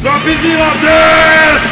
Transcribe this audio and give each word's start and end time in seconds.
Dropzilla 0.00 0.70
desu! 0.80 1.68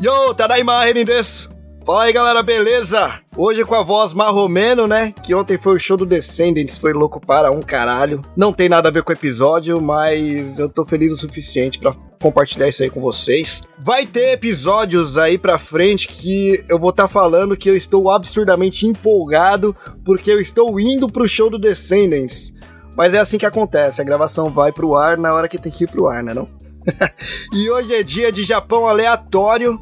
Yo, 0.00 0.34
Tadaima 0.34 0.84
Renin 0.84 1.04
desu! 1.04 1.48
Fala 1.86 2.02
aí 2.02 2.12
galera, 2.12 2.42
beleza? 2.42 3.20
Hoje 3.36 3.64
com 3.64 3.76
a 3.76 3.82
voz 3.84 4.12
marromeno, 4.12 4.88
né? 4.88 5.14
Que 5.22 5.34
ontem 5.36 5.56
foi 5.56 5.76
o 5.76 5.78
show 5.78 5.96
do 5.96 6.04
Descendants, 6.04 6.76
foi 6.76 6.92
louco 6.92 7.20
para 7.20 7.52
um 7.52 7.62
caralho. 7.62 8.22
Não 8.36 8.52
tem 8.52 8.68
nada 8.68 8.88
a 8.88 8.92
ver 8.92 9.04
com 9.04 9.12
o 9.12 9.14
episódio, 9.14 9.80
mas 9.80 10.58
eu 10.58 10.68
tô 10.68 10.84
feliz 10.84 11.12
o 11.12 11.16
suficiente 11.16 11.78
para 11.78 11.94
compartilhar 12.20 12.68
isso 12.68 12.82
aí 12.82 12.90
com 12.90 13.00
vocês. 13.00 13.62
Vai 13.78 14.04
ter 14.04 14.32
episódios 14.32 15.16
aí 15.16 15.38
pra 15.38 15.60
frente 15.60 16.08
que 16.08 16.64
eu 16.68 16.78
vou 16.78 16.90
estar 16.90 17.04
tá 17.04 17.08
falando 17.08 17.56
que 17.56 17.70
eu 17.70 17.76
estou 17.76 18.10
absurdamente 18.10 18.84
empolgado 18.84 19.76
porque 20.04 20.30
eu 20.30 20.40
estou 20.40 20.78
indo 20.80 21.08
pro 21.08 21.28
show 21.28 21.48
do 21.48 21.58
Descendants. 21.58 22.52
Mas 22.96 23.14
é 23.14 23.18
assim 23.18 23.38
que 23.38 23.46
acontece, 23.46 24.00
a 24.00 24.04
gravação 24.04 24.50
vai 24.50 24.72
pro 24.72 24.96
ar 24.96 25.16
na 25.16 25.32
hora 25.32 25.48
que 25.48 25.58
tem 25.58 25.72
que 25.72 25.84
ir 25.84 25.86
pro 25.86 26.06
ar, 26.06 26.22
né 26.22 26.34
não? 26.34 26.48
e 27.52 27.70
hoje 27.70 27.94
é 27.94 28.02
dia 28.02 28.32
de 28.32 28.44
Japão 28.44 28.86
aleatório 28.86 29.78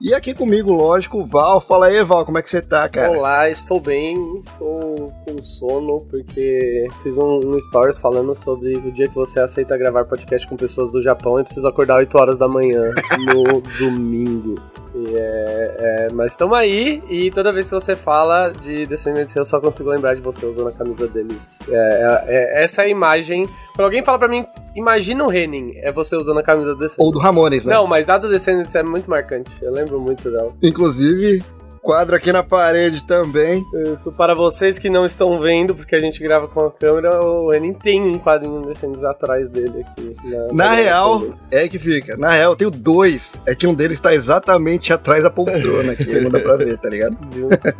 e 0.00 0.14
aqui 0.14 0.32
comigo, 0.32 0.72
lógico, 0.72 1.18
o 1.18 1.26
Val. 1.26 1.60
Fala 1.60 1.86
aí, 1.86 2.02
Val, 2.02 2.24
como 2.24 2.38
é 2.38 2.42
que 2.42 2.48
você 2.48 2.62
tá, 2.62 2.88
cara? 2.88 3.10
Olá, 3.10 3.50
estou 3.50 3.78
bem, 3.78 4.14
estou 4.38 5.12
com 5.26 5.42
sono, 5.42 6.00
porque 6.08 6.86
fiz 7.02 7.18
um, 7.18 7.38
um 7.44 7.60
stories 7.60 7.98
falando 7.98 8.34
sobre 8.34 8.78
o 8.78 8.90
dia 8.90 9.06
que 9.06 9.14
você 9.14 9.38
aceita 9.40 9.76
gravar 9.76 10.06
podcast 10.06 10.48
com 10.48 10.56
pessoas 10.56 10.90
do 10.90 11.02
Japão 11.02 11.38
e 11.38 11.44
precisa 11.44 11.68
acordar 11.68 11.96
8 11.96 12.16
horas 12.16 12.38
da 12.38 12.48
manhã 12.48 12.82
no 13.28 13.60
domingo. 13.78 14.54
É, 14.92 15.76
é, 15.78 16.08
mas 16.12 16.32
estamos 16.32 16.56
aí 16.56 17.00
e 17.08 17.30
toda 17.30 17.52
vez 17.52 17.68
que 17.68 17.74
você 17.74 17.94
fala 17.94 18.50
de 18.50 18.86
Descendentes 18.86 19.34
eu 19.36 19.44
só 19.44 19.60
consigo 19.60 19.88
lembrar 19.88 20.14
de 20.14 20.20
você 20.20 20.44
usando 20.44 20.68
a 20.68 20.72
camisa 20.72 21.06
deles. 21.06 21.68
É, 21.68 21.74
é, 21.74 22.24
é 22.26 22.64
essa 22.64 22.82
é 22.82 22.86
a 22.86 22.88
imagem. 22.88 23.46
Quando 23.74 23.84
alguém 23.84 24.02
fala 24.02 24.18
pra 24.18 24.28
mim, 24.28 24.44
imagina 24.74 25.24
o 25.24 25.28
Renin, 25.28 25.74
é 25.76 25.92
você 25.92 26.16
usando 26.16 26.38
a 26.38 26.42
camisa 26.42 26.74
do 26.74 26.80
Descendentes. 26.80 27.06
Ou 27.06 27.12
do 27.12 27.18
Ramones, 27.18 27.64
né? 27.64 27.74
Não, 27.74 27.86
mas 27.86 28.08
a 28.08 28.18
do 28.18 28.28
Descendentes 28.28 28.74
é 28.74 28.82
muito 28.82 29.08
marcante. 29.08 29.50
Eu 29.62 29.72
lembro 29.72 29.89
muito 29.98 30.30
dela. 30.30 30.52
Inclusive, 30.62 31.42
Quadro 31.82 32.14
aqui 32.14 32.30
na 32.30 32.42
parede 32.42 33.02
também. 33.04 33.64
Isso, 33.94 34.12
para 34.12 34.34
vocês 34.34 34.78
que 34.78 34.90
não 34.90 35.06
estão 35.06 35.40
vendo, 35.40 35.74
porque 35.74 35.96
a 35.96 35.98
gente 35.98 36.22
grava 36.22 36.46
com 36.46 36.60
a 36.60 36.70
câmera, 36.70 37.24
o 37.24 37.52
Enin 37.54 37.72
tem 37.72 38.02
um 38.02 38.18
quadrinho 38.18 38.60
descendo 38.60 39.04
atrás 39.06 39.48
dele 39.48 39.80
aqui. 39.80 40.14
Na, 40.52 40.66
na 40.66 40.72
real, 40.74 41.24
é 41.50 41.66
que 41.68 41.78
fica. 41.78 42.18
Na 42.18 42.32
real, 42.32 42.52
eu 42.52 42.56
tenho 42.56 42.70
dois. 42.70 43.40
É 43.46 43.54
que 43.54 43.66
um 43.66 43.72
deles 43.72 43.96
está 43.96 44.14
exatamente 44.14 44.92
atrás 44.92 45.22
da 45.22 45.30
poltrona 45.30 45.92
aqui, 45.92 46.20
não 46.20 46.30
dá 46.30 46.38
pra 46.40 46.56
ver, 46.56 46.76
tá 46.78 46.88
ligado? 46.88 47.16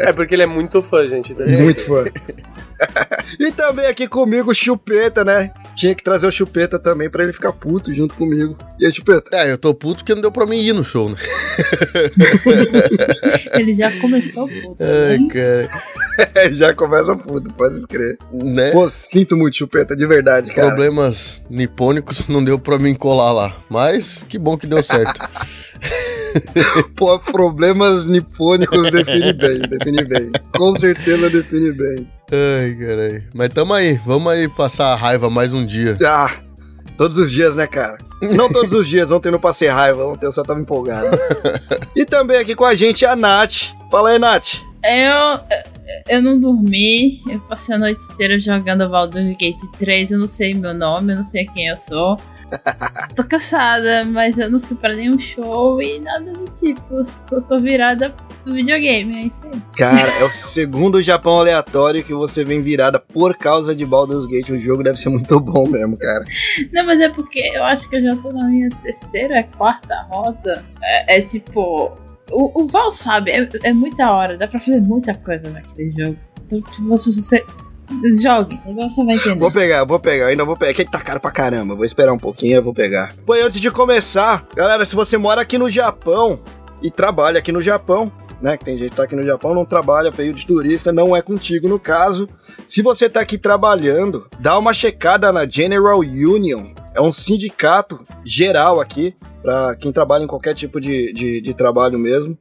É 0.00 0.12
porque 0.12 0.34
ele 0.34 0.42
é 0.42 0.46
muito 0.46 0.82
fã, 0.82 1.04
gente. 1.04 1.34
Muito 1.34 1.82
fã. 1.84 2.04
e 3.38 3.52
também 3.52 3.86
aqui 3.86 4.08
comigo 4.08 4.50
o 4.50 4.54
Chupeta, 4.54 5.24
né? 5.24 5.52
Tinha 5.74 5.94
que 5.94 6.02
trazer 6.02 6.26
o 6.26 6.32
Chupeta 6.32 6.78
também 6.78 7.10
pra 7.10 7.22
ele 7.22 7.32
ficar 7.32 7.52
puto 7.52 7.92
junto 7.92 8.14
comigo. 8.14 8.56
E 8.78 8.86
aí, 8.86 8.92
Chupeta? 8.92 9.36
É, 9.36 9.50
eu 9.50 9.58
tô 9.58 9.74
puto 9.74 9.98
porque 9.98 10.14
não 10.14 10.22
deu 10.22 10.32
pra 10.32 10.46
mim 10.46 10.60
ir 10.60 10.72
no 10.72 10.84
show, 10.84 11.08
né? 11.08 11.16
ele 13.54 13.74
já 13.74 13.90
começou 13.98 14.48
puto. 14.48 14.82
Ai, 14.82 15.18
né? 15.18 15.28
cara. 15.32 15.68
já 16.52 16.74
começa 16.74 17.16
puto, 17.16 17.52
pode 17.54 17.86
crer. 17.86 18.18
Né? 18.32 18.70
Pô, 18.70 18.88
sinto 18.90 19.36
muito, 19.36 19.56
Chupeta, 19.56 19.96
de 19.96 20.06
verdade, 20.06 20.52
cara. 20.52 20.68
Problemas 20.68 21.42
nipônicos 21.48 22.28
não 22.28 22.44
deu 22.44 22.58
pra 22.58 22.78
mim 22.78 22.94
colar 22.94 23.32
lá. 23.32 23.56
Mas 23.68 24.24
que 24.28 24.38
bom 24.38 24.56
que 24.56 24.66
deu 24.66 24.82
certo. 24.82 25.28
Pô, 26.96 27.18
problemas 27.18 28.06
nipônicos 28.06 28.90
define 28.90 29.32
bem, 29.32 29.58
define 29.60 30.04
bem. 30.04 30.32
Com 30.56 30.76
certeza 30.76 31.30
define 31.30 31.72
bem. 31.72 32.08
Ai, 32.32 32.74
caralho. 32.74 33.24
Mas 33.34 33.48
tamo 33.50 33.74
aí, 33.74 34.00
vamos 34.06 34.32
aí 34.32 34.48
passar 34.48 34.92
a 34.92 34.96
raiva 34.96 35.28
mais 35.30 35.52
um 35.52 35.64
dia. 35.64 35.96
Ah, 36.04 36.30
todos 36.96 37.18
os 37.18 37.30
dias, 37.30 37.54
né, 37.56 37.66
cara? 37.66 37.98
Não 38.22 38.48
todos 38.48 38.72
os 38.72 38.86
dias, 38.86 39.10
ontem 39.10 39.32
não 39.32 39.40
passei 39.40 39.68
raiva, 39.68 40.06
ontem 40.06 40.26
eu 40.26 40.32
só 40.32 40.42
tava 40.42 40.60
empolgado. 40.60 41.08
e 41.96 42.04
também 42.04 42.38
aqui 42.38 42.54
com 42.54 42.64
a 42.64 42.74
gente 42.74 43.04
a 43.04 43.16
Nath. 43.16 43.72
Fala 43.90 44.10
aí, 44.10 44.18
Nath. 44.18 44.56
Eu, 44.84 45.40
eu 46.08 46.22
não 46.22 46.38
dormi, 46.40 47.22
eu 47.28 47.40
passei 47.40 47.74
a 47.74 47.78
noite 47.78 48.02
inteira 48.12 48.40
jogando 48.40 48.88
Baldur's 48.88 49.36
Gate 49.36 49.60
3, 49.78 50.10
eu 50.10 50.18
não 50.18 50.26
sei 50.26 50.54
meu 50.54 50.72
nome, 50.72 51.12
eu 51.12 51.16
não 51.16 51.24
sei 51.24 51.44
quem 51.46 51.66
eu 51.66 51.76
sou. 51.76 52.16
tô 53.14 53.24
cansada, 53.24 54.04
mas 54.04 54.38
eu 54.38 54.50
não 54.50 54.60
fui 54.60 54.76
pra 54.76 54.94
nenhum 54.94 55.18
show 55.18 55.80
e 55.82 56.00
nada 56.00 56.32
do 56.32 56.44
tipo. 56.52 57.02
Só 57.04 57.40
tô 57.40 57.58
virada 57.58 58.14
do 58.44 58.54
videogame, 58.54 59.16
é 59.16 59.26
isso 59.26 59.40
aí. 59.44 59.60
Cara, 59.76 60.10
é 60.18 60.24
o 60.24 60.30
segundo 60.30 61.02
Japão 61.02 61.38
aleatório 61.38 62.04
que 62.04 62.14
você 62.14 62.44
vem 62.44 62.62
virada 62.62 62.98
por 62.98 63.36
causa 63.36 63.74
de 63.74 63.84
Baldur's 63.84 64.26
Gate. 64.26 64.50
O 64.50 64.58
jogo 64.58 64.82
deve 64.82 64.98
ser 64.98 65.08
muito 65.08 65.38
bom 65.40 65.68
mesmo, 65.68 65.98
cara. 65.98 66.24
Não, 66.72 66.84
mas 66.84 67.00
é 67.00 67.08
porque 67.08 67.40
eu 67.54 67.64
acho 67.64 67.88
que 67.88 67.96
eu 67.96 68.02
já 68.02 68.16
tô 68.16 68.32
na 68.32 68.46
minha 68.46 68.68
terceira, 68.82 69.42
quarta 69.56 70.02
rota. 70.10 70.64
É, 70.82 71.18
é 71.18 71.22
tipo. 71.22 71.98
O, 72.32 72.62
o 72.62 72.68
Val 72.68 72.92
sabe, 72.92 73.32
é, 73.32 73.48
é 73.64 73.72
muita 73.72 74.08
hora, 74.08 74.36
dá 74.36 74.46
pra 74.46 74.60
fazer 74.60 74.80
muita 74.80 75.12
coisa 75.14 75.50
naquele 75.50 75.90
jogo. 75.90 76.16
Então, 76.46 76.60
tipo, 76.62 76.88
você, 76.88 77.44
Jogue, 78.22 78.58
agora 78.66 78.88
você 78.88 79.04
vai 79.04 79.16
entender. 79.16 79.38
Vou 79.38 79.52
pegar, 79.52 79.84
vou 79.84 79.98
pegar, 79.98 80.26
ainda 80.26 80.44
vou 80.44 80.56
pegar. 80.56 80.70
É 80.70 80.74
que 80.74 80.84
tá 80.84 81.00
caro 81.00 81.20
pra 81.20 81.30
caramba. 81.30 81.74
Vou 81.74 81.84
esperar 81.84 82.12
um 82.12 82.18
pouquinho, 82.18 82.56
eu 82.56 82.62
vou 82.62 82.72
pegar. 82.72 83.14
Pô, 83.26 83.34
e 83.34 83.42
antes 83.42 83.60
de 83.60 83.70
começar, 83.70 84.46
galera, 84.54 84.84
se 84.84 84.94
você 84.94 85.18
mora 85.18 85.42
aqui 85.42 85.58
no 85.58 85.68
Japão 85.68 86.40
e 86.82 86.90
trabalha 86.90 87.38
aqui 87.38 87.52
no 87.52 87.60
Japão, 87.60 88.10
né? 88.40 88.56
Que 88.56 88.64
tem 88.64 88.78
gente 88.78 88.90
que 88.90 88.96
tá 88.96 89.02
aqui 89.02 89.16
no 89.16 89.24
Japão, 89.24 89.54
não 89.54 89.64
trabalha, 89.64 90.10
veio 90.10 90.32
de 90.32 90.46
turista, 90.46 90.92
não 90.92 91.14
é 91.14 91.20
contigo 91.20 91.68
no 91.68 91.78
caso. 91.78 92.28
Se 92.68 92.80
você 92.80 93.08
tá 93.08 93.20
aqui 93.20 93.36
trabalhando, 93.36 94.26
dá 94.38 94.58
uma 94.58 94.72
checada 94.72 95.30
na 95.32 95.46
General 95.46 95.98
Union. 95.98 96.72
É 96.94 97.00
um 97.00 97.12
sindicato 97.12 98.04
geral 98.24 98.80
aqui, 98.80 99.14
para 99.42 99.76
quem 99.76 99.92
trabalha 99.92 100.24
em 100.24 100.28
qualquer 100.28 100.54
tipo 100.54 100.80
de, 100.80 101.12
de, 101.12 101.40
de 101.40 101.54
trabalho 101.54 101.98
mesmo. 101.98 102.36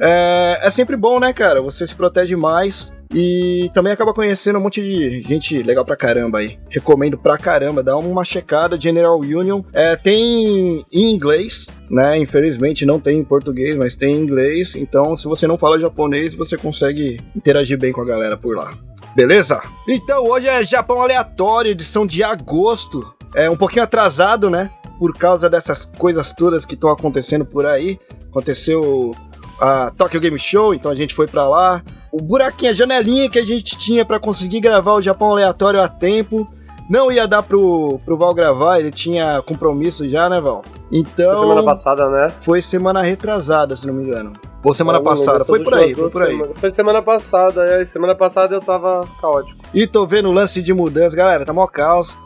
É, 0.00 0.60
é 0.62 0.70
sempre 0.70 0.96
bom, 0.96 1.20
né, 1.20 1.32
cara? 1.32 1.60
Você 1.62 1.86
se 1.86 1.94
protege 1.94 2.34
mais 2.36 2.92
e 3.14 3.70
também 3.72 3.92
acaba 3.92 4.12
conhecendo 4.12 4.58
um 4.58 4.62
monte 4.62 4.82
de 4.82 5.22
gente 5.22 5.62
legal 5.62 5.84
pra 5.84 5.96
caramba 5.96 6.40
aí. 6.40 6.58
Recomendo 6.68 7.16
pra 7.16 7.38
caramba, 7.38 7.80
dá 7.80 7.96
uma 7.96 8.24
checada. 8.24 8.80
General 8.80 9.16
Union 9.20 9.62
é, 9.72 9.94
tem 9.94 10.84
em 10.92 11.12
inglês, 11.12 11.68
né? 11.88 12.18
Infelizmente 12.18 12.84
não 12.84 12.98
tem 12.98 13.18
em 13.18 13.24
português, 13.24 13.76
mas 13.76 13.94
tem 13.94 14.16
em 14.16 14.20
inglês. 14.20 14.74
Então, 14.74 15.16
se 15.16 15.26
você 15.26 15.46
não 15.46 15.56
fala 15.56 15.78
japonês, 15.78 16.34
você 16.34 16.56
consegue 16.56 17.20
interagir 17.36 17.78
bem 17.78 17.92
com 17.92 18.00
a 18.00 18.04
galera 18.04 18.36
por 18.36 18.56
lá. 18.56 18.74
Beleza? 19.14 19.62
Então, 19.88 20.24
hoje 20.24 20.48
é 20.48 20.66
Japão 20.66 21.00
Aleatório, 21.00 21.70
edição 21.70 22.04
de 22.04 22.24
agosto. 22.24 23.14
É 23.36 23.48
um 23.48 23.56
pouquinho 23.56 23.84
atrasado, 23.84 24.50
né? 24.50 24.70
Por 24.98 25.16
causa 25.16 25.48
dessas 25.48 25.84
coisas 25.84 26.32
todas 26.32 26.64
que 26.64 26.74
estão 26.74 26.90
acontecendo 26.90 27.46
por 27.46 27.64
aí. 27.64 27.96
Aconteceu 28.28 29.14
a 29.60 29.92
Tokyo 29.92 30.20
Game 30.20 30.38
Show, 30.38 30.74
então 30.74 30.90
a 30.90 30.96
gente 30.96 31.14
foi 31.14 31.28
para 31.28 31.48
lá. 31.48 31.80
O 32.14 32.22
buraquinho, 32.22 32.70
a 32.70 32.74
janelinha 32.74 33.28
que 33.28 33.40
a 33.40 33.44
gente 33.44 33.76
tinha 33.76 34.04
para 34.04 34.20
conseguir 34.20 34.60
gravar 34.60 34.92
o 34.92 35.02
Japão 35.02 35.32
aleatório 35.32 35.82
a 35.82 35.88
tempo, 35.88 36.48
não 36.88 37.10
ia 37.10 37.26
dar 37.26 37.42
pro, 37.42 37.98
pro 38.04 38.16
Val 38.16 38.32
gravar, 38.32 38.78
ele 38.78 38.92
tinha 38.92 39.42
compromisso 39.42 40.08
já, 40.08 40.28
né, 40.28 40.40
Val? 40.40 40.62
Então. 40.92 41.32
Foi 41.32 41.40
semana 41.40 41.64
passada, 41.64 42.08
né? 42.08 42.32
Foi 42.40 42.62
semana 42.62 43.02
retrasada, 43.02 43.76
se 43.76 43.84
não 43.84 43.92
me 43.92 44.04
engano. 44.04 44.32
Ou 44.62 44.72
semana 44.72 45.02
passada, 45.02 45.44
foi 45.44 45.64
por 45.64 45.74
aí, 45.74 45.92
foi 45.92 46.08
por 46.08 46.22
aí. 46.22 46.36
Semana. 46.36 46.54
Foi 46.54 46.70
semana 46.70 47.02
passada, 47.02 47.64
é. 47.64 47.84
Semana 47.84 48.14
passada 48.14 48.54
eu 48.54 48.60
tava 48.60 49.00
caótico. 49.20 49.60
E 49.74 49.84
tô 49.84 50.06
vendo 50.06 50.28
o 50.28 50.32
lance 50.32 50.62
de 50.62 50.72
mudança, 50.72 51.16
galera, 51.16 51.44
tá 51.44 51.52
mó 51.52 51.66
caos. 51.66 52.16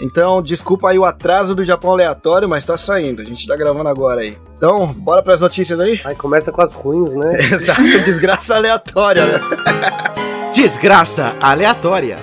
Então, 0.00 0.42
desculpa 0.42 0.90
aí 0.90 0.98
o 0.98 1.04
atraso 1.04 1.54
do 1.54 1.64
Japão 1.64 1.92
aleatório, 1.92 2.48
mas 2.48 2.64
tá 2.64 2.76
saindo. 2.76 3.22
A 3.22 3.24
gente 3.24 3.46
tá 3.46 3.56
gravando 3.56 3.88
agora 3.88 4.20
aí. 4.22 4.36
Então, 4.56 4.92
bora 4.92 5.22
pras 5.22 5.40
notícias 5.40 5.78
aí? 5.80 6.00
Aí 6.04 6.14
começa 6.14 6.50
com 6.50 6.62
as 6.62 6.72
ruins, 6.72 7.14
né? 7.14 7.30
Exato, 7.52 7.82
desgraça 7.82 8.56
aleatória, 8.56 9.26
né? 9.26 9.40
desgraça 10.54 11.34
aleatória. 11.40 12.18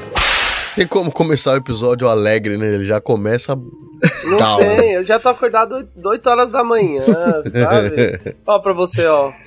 Tem 0.75 0.87
como 0.87 1.11
começar 1.11 1.53
o 1.53 1.57
episódio 1.57 2.07
alegre, 2.07 2.57
né? 2.57 2.73
Ele 2.73 2.85
já 2.85 3.01
começa 3.01 3.57
não 4.25 4.37
Calma. 4.37 4.65
tem, 4.65 4.93
eu 4.93 5.03
já 5.03 5.19
tô 5.19 5.29
acordado 5.29 5.87
8 6.03 6.29
horas 6.29 6.51
da 6.51 6.63
manhã, 6.63 7.03
sabe? 7.45 8.19
ó, 8.45 8.59
pra 8.59 8.73
você, 8.73 9.05
ó. 9.05 9.29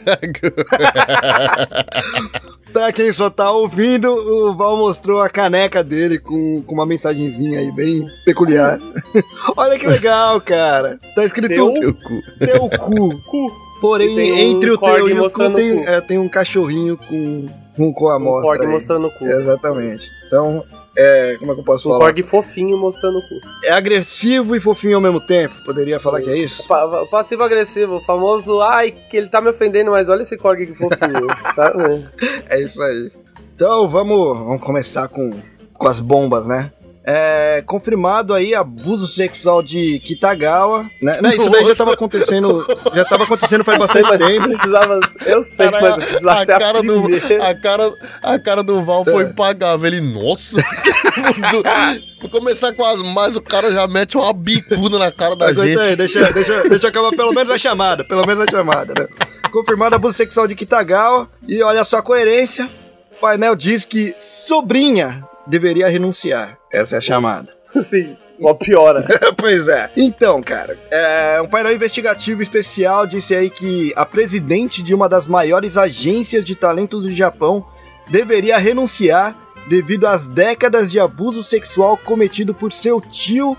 Pra 2.72 2.90
quem 2.90 3.12
só 3.12 3.28
tá 3.28 3.50
ouvindo, 3.50 4.10
o 4.10 4.56
Val 4.56 4.78
mostrou 4.78 5.20
a 5.20 5.28
caneca 5.28 5.84
dele 5.84 6.19
com, 6.19 6.62
com 6.62 6.75
uma 6.75 6.87
mensagenzinha 6.87 7.58
aí 7.58 7.70
bem 7.70 8.06
peculiar. 8.25 8.81
Olha 9.56 9.78
que 9.78 9.87
legal, 9.87 10.40
cara. 10.40 10.98
Tá 11.14 11.22
escrito 11.22 11.55
teu, 11.55 11.75
teu 11.75 11.93
cu. 11.93 12.22
Teu 12.38 12.70
cu. 12.78 13.22
cu. 13.25 13.52
Porém, 13.78 14.32
um 14.32 14.37
entre 14.37 14.70
o 14.70 14.78
teu 14.78 15.08
e 15.08 15.20
o 15.20 15.28
cu 15.28 15.50
tem, 15.50 15.87
é, 15.87 16.00
tem 16.00 16.16
um 16.16 16.28
cachorrinho 16.28 16.96
com, 16.96 17.46
com, 17.76 17.93
com 17.93 18.08
a 18.08 18.14
amostra. 18.14 18.64
Um 18.64 18.70
mostrando 18.70 19.08
o 19.08 19.10
cu. 19.10 19.26
Exatamente. 19.26 20.08
Então, 20.26 20.64
é, 20.97 21.37
como 21.39 21.53
é 21.53 21.55
que 21.55 21.61
eu 21.61 21.65
posso 21.65 21.89
um 21.89 21.93
falar? 21.93 22.06
Korg 22.06 22.23
fofinho 22.23 22.77
mostrando 22.77 23.19
o 23.19 23.23
cu. 23.23 23.41
É 23.65 23.73
agressivo 23.73 24.55
e 24.55 24.61
fofinho 24.61 24.97
ao 24.97 25.00
mesmo 25.00 25.21
tempo. 25.21 25.55
Poderia 25.65 25.99
falar 25.99 26.21
que 26.21 26.31
é 26.31 26.37
isso? 26.37 26.67
Pa 26.67 27.06
Passivo-agressivo, 27.11 27.97
o 27.97 28.00
famoso, 28.05 28.61
ai, 28.61 28.93
que 28.93 29.17
ele 29.17 29.29
tá 29.29 29.41
me 29.41 29.49
ofendendo, 29.50 29.91
mas 29.91 30.09
olha 30.09 30.23
esse 30.23 30.37
Korg 30.37 30.67
que 30.67 30.75
fofinho. 30.75 31.27
tá? 31.56 31.73
É 32.50 32.61
isso 32.61 32.83
aí. 32.83 33.11
Então 33.55 33.89
vamos, 33.89 34.39
vamos 34.39 34.62
começar 34.62 35.09
com, 35.09 35.31
com 35.73 35.89
as 35.89 36.00
bombas, 36.00 36.47
né? 36.47 36.73
É, 37.04 37.62
confirmado 37.66 38.32
aí 38.32 38.54
abuso 38.54 39.08
sexual 39.08 39.60
de 39.60 39.99
Kitagawa. 40.00 40.88
Né? 41.00 41.19
Não, 41.20 41.32
isso 41.32 41.50
daí 41.50 41.64
já 41.64 41.75
tava 41.75 41.94
acontecendo. 41.94 42.64
Já 42.94 43.04
tava 43.04 43.25
acontecendo 43.25 43.64
faz 43.64 43.76
sei, 43.90 44.02
bastante 44.02 44.20
mas 44.20 44.32
tempo. 44.32 44.49
precisava. 44.49 45.00
Eu 45.26 45.43
sei, 45.43 45.70
Cara, 45.70 45.81
mas 45.81 46.04
precisava 46.04 46.43
a 46.43 46.46
ser 46.46 46.52
a 46.52 46.58
cara 46.60 46.82
do 46.82 47.06
a 47.43 47.54
cara, 47.54 47.94
a 48.22 48.38
cara 48.38 48.62
do 48.62 48.84
Val 48.84 49.04
foi 49.04 49.25
impagável. 49.25 49.87
Ele, 49.87 50.00
nossa. 50.00 50.56
Vou 52.20 52.31
começar 52.31 52.72
com 52.72 52.84
as 52.84 53.02
mais, 53.02 53.34
o 53.34 53.43
cara 53.43 53.72
já 53.72 53.88
mete 53.88 54.16
uma 54.16 54.32
bicuda 54.32 54.96
na 54.96 55.10
cara 55.10 55.34
da 55.34 55.52
gente. 55.52 55.81
aí, 55.81 55.96
deixa, 55.96 56.32
deixa, 56.32 56.69
deixa 56.69 56.87
eu 56.87 56.90
acabar 56.90 57.10
pelo 57.10 57.32
menos 57.32 57.52
a 57.52 57.58
chamada. 57.58 58.05
Pelo 58.05 58.25
menos 58.25 58.44
a 58.46 58.50
chamada, 58.50 58.94
né? 58.96 59.08
Confirmado 59.50 59.96
abuso 59.96 60.14
sexual 60.14 60.46
de 60.46 60.55
Kitagawa. 60.55 61.28
E 61.48 61.60
olha 61.64 61.82
só 61.82 61.96
a 61.96 62.02
coerência. 62.02 62.70
O 63.16 63.20
painel 63.20 63.56
diz 63.56 63.84
que 63.84 64.14
sobrinha 64.20 65.26
deveria 65.48 65.88
renunciar. 65.88 66.62
Essa 66.72 66.96
é 66.96 66.98
a 66.98 67.00
chamada. 67.00 67.52
Sim, 67.80 68.16
só 68.34 68.54
piora. 68.54 69.06
pois 69.36 69.66
é. 69.69 69.90
Então, 69.96 70.42
cara, 70.42 70.78
é, 70.90 71.40
um 71.40 71.48
painel 71.48 71.74
investigativo 71.74 72.42
especial 72.42 73.06
disse 73.06 73.34
aí 73.34 73.50
que 73.50 73.92
a 73.96 74.04
presidente 74.04 74.82
de 74.82 74.94
uma 74.94 75.08
das 75.08 75.26
maiores 75.26 75.76
agências 75.76 76.44
de 76.44 76.54
talentos 76.54 77.04
do 77.04 77.12
Japão 77.12 77.64
deveria 78.10 78.58
renunciar 78.58 79.36
devido 79.69 80.06
às 80.06 80.28
décadas 80.28 80.90
de 80.90 80.98
abuso 80.98 81.42
sexual 81.42 81.96
cometido 81.96 82.52
por 82.54 82.72
seu 82.72 83.00
tio 83.00 83.56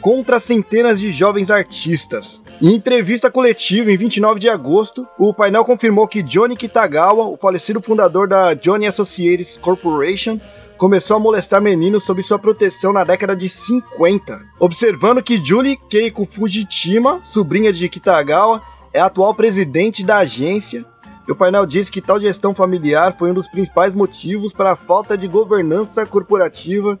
contra 0.00 0.38
centenas 0.38 1.00
de 1.00 1.10
jovens 1.10 1.50
artistas. 1.50 2.42
Em 2.60 2.74
entrevista 2.74 3.30
coletiva 3.30 3.90
em 3.90 3.96
29 3.96 4.38
de 4.38 4.48
agosto, 4.48 5.06
o 5.18 5.32
painel 5.32 5.64
confirmou 5.64 6.06
que 6.06 6.22
Johnny 6.22 6.56
Kitagawa, 6.56 7.26
o 7.26 7.36
falecido 7.36 7.82
fundador 7.82 8.28
da 8.28 8.54
Johnny 8.54 8.86
Associates 8.86 9.56
Corporation, 9.56 10.38
começou 10.76 11.16
a 11.16 11.20
molestar 11.20 11.60
meninos 11.60 12.04
sob 12.04 12.22
sua 12.22 12.38
proteção 12.38 12.92
na 12.92 13.04
década 13.04 13.34
de 13.34 13.48
50. 13.48 14.44
Observando 14.58 15.22
que 15.22 15.42
Julie 15.42 15.78
Keiko 15.88 16.26
Fujitima, 16.26 17.22
sobrinha 17.24 17.72
de 17.72 17.88
Kitagawa, 17.88 18.62
é 18.92 19.00
atual 19.00 19.34
presidente 19.34 20.04
da 20.04 20.18
agência, 20.18 20.84
e 21.28 21.32
o 21.32 21.36
painel 21.36 21.66
diz 21.66 21.90
que 21.90 22.00
tal 22.00 22.20
gestão 22.20 22.54
familiar 22.54 23.16
foi 23.18 23.30
um 23.30 23.34
dos 23.34 23.48
principais 23.48 23.92
motivos 23.92 24.52
para 24.52 24.72
a 24.72 24.76
falta 24.76 25.18
de 25.18 25.26
governança 25.26 26.06
corporativa 26.06 26.98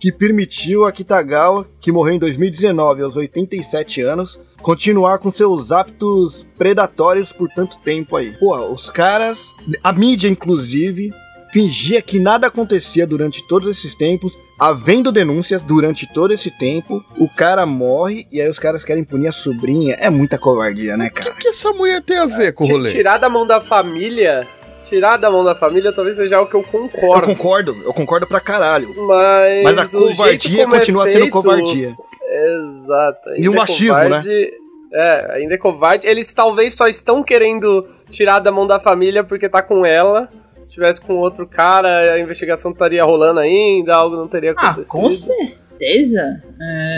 que 0.00 0.12
permitiu 0.12 0.84
a 0.84 0.92
Kitagawa, 0.92 1.66
que 1.80 1.92
morreu 1.92 2.14
em 2.14 2.18
2019 2.18 3.02
aos 3.02 3.16
87 3.16 4.00
anos, 4.00 4.38
continuar 4.62 5.18
com 5.18 5.30
seus 5.30 5.72
hábitos 5.72 6.46
predatórios 6.56 7.32
por 7.32 7.48
tanto 7.48 7.78
tempo 7.78 8.16
aí. 8.16 8.36
Pô, 8.38 8.56
os 8.72 8.90
caras, 8.90 9.52
a 9.82 9.92
mídia 9.92 10.28
inclusive, 10.28 11.12
fingia 11.52 12.00
que 12.02 12.18
nada 12.18 12.46
acontecia 12.46 13.06
durante 13.06 13.46
todos 13.48 13.68
esses 13.68 13.94
tempos, 13.94 14.36
havendo 14.58 15.10
denúncias 15.12 15.62
durante 15.62 16.06
todo 16.12 16.32
esse 16.32 16.50
tempo, 16.50 17.04
o 17.18 17.28
cara 17.28 17.64
morre 17.64 18.26
e 18.32 18.40
aí 18.40 18.48
os 18.48 18.58
caras 18.58 18.84
querem 18.84 19.04
punir 19.04 19.28
a 19.28 19.32
sobrinha. 19.32 19.96
É 20.00 20.10
muita 20.10 20.38
covardia, 20.38 20.96
né, 20.96 21.06
O 21.06 21.08
que, 21.14 21.22
cara? 21.22 21.34
que 21.36 21.48
essa 21.48 21.72
mulher 21.72 22.00
tem 22.02 22.18
a 22.18 22.26
ver 22.26 22.52
com 22.52 22.64
o 22.64 22.66
rolê? 22.68 22.90
Tirar 22.90 23.18
da 23.18 23.28
mão 23.28 23.46
da 23.46 23.60
família. 23.60 24.46
Tirar 24.84 25.16
da 25.18 25.30
mão 25.30 25.44
da 25.44 25.54
família 25.54 25.92
talvez 25.92 26.16
seja 26.16 26.36
algo 26.38 26.48
que 26.50 26.56
eu 26.56 26.60
Eu 26.60 26.66
concordo. 26.66 27.26
concordo, 27.26 27.76
eu 27.84 27.92
concordo 27.92 28.26
pra 28.26 28.40
caralho. 28.40 28.88
Mas, 29.06 29.62
Mas 29.76 29.94
a 29.94 29.98
o 29.98 30.08
covardia 30.08 30.62
é 30.62 30.66
continua 30.66 31.04
sendo 31.06 31.18
feito- 31.20 31.30
covardia. 31.32 31.94
Exato. 32.30 33.30
E 33.36 33.48
o 33.48 33.52
é 33.52 33.56
machismo, 33.56 33.94
covarde- 33.94 34.50
É, 34.90 35.32
ainda 35.34 35.54
é 35.54 35.58
covarde. 35.58 36.06
Eles 36.06 36.32
talvez 36.32 36.72
só 36.74 36.88
estão 36.88 37.22
querendo 37.22 37.86
tirar 38.08 38.38
da 38.38 38.50
mão 38.50 38.66
da 38.66 38.80
família 38.80 39.22
porque 39.22 39.46
tá 39.48 39.60
com 39.60 39.84
ela. 39.84 40.28
Se 40.68 40.74
tivesse 40.74 41.00
com 41.00 41.14
outro 41.14 41.46
cara, 41.46 42.12
a 42.12 42.20
investigação 42.20 42.70
estaria 42.72 43.02
rolando 43.02 43.40
ainda, 43.40 43.94
algo 43.96 44.14
não 44.16 44.28
teria 44.28 44.54
Ah, 44.56 44.70
acontecido. 44.70 44.92
com 44.92 45.10
certeza. 45.10 46.42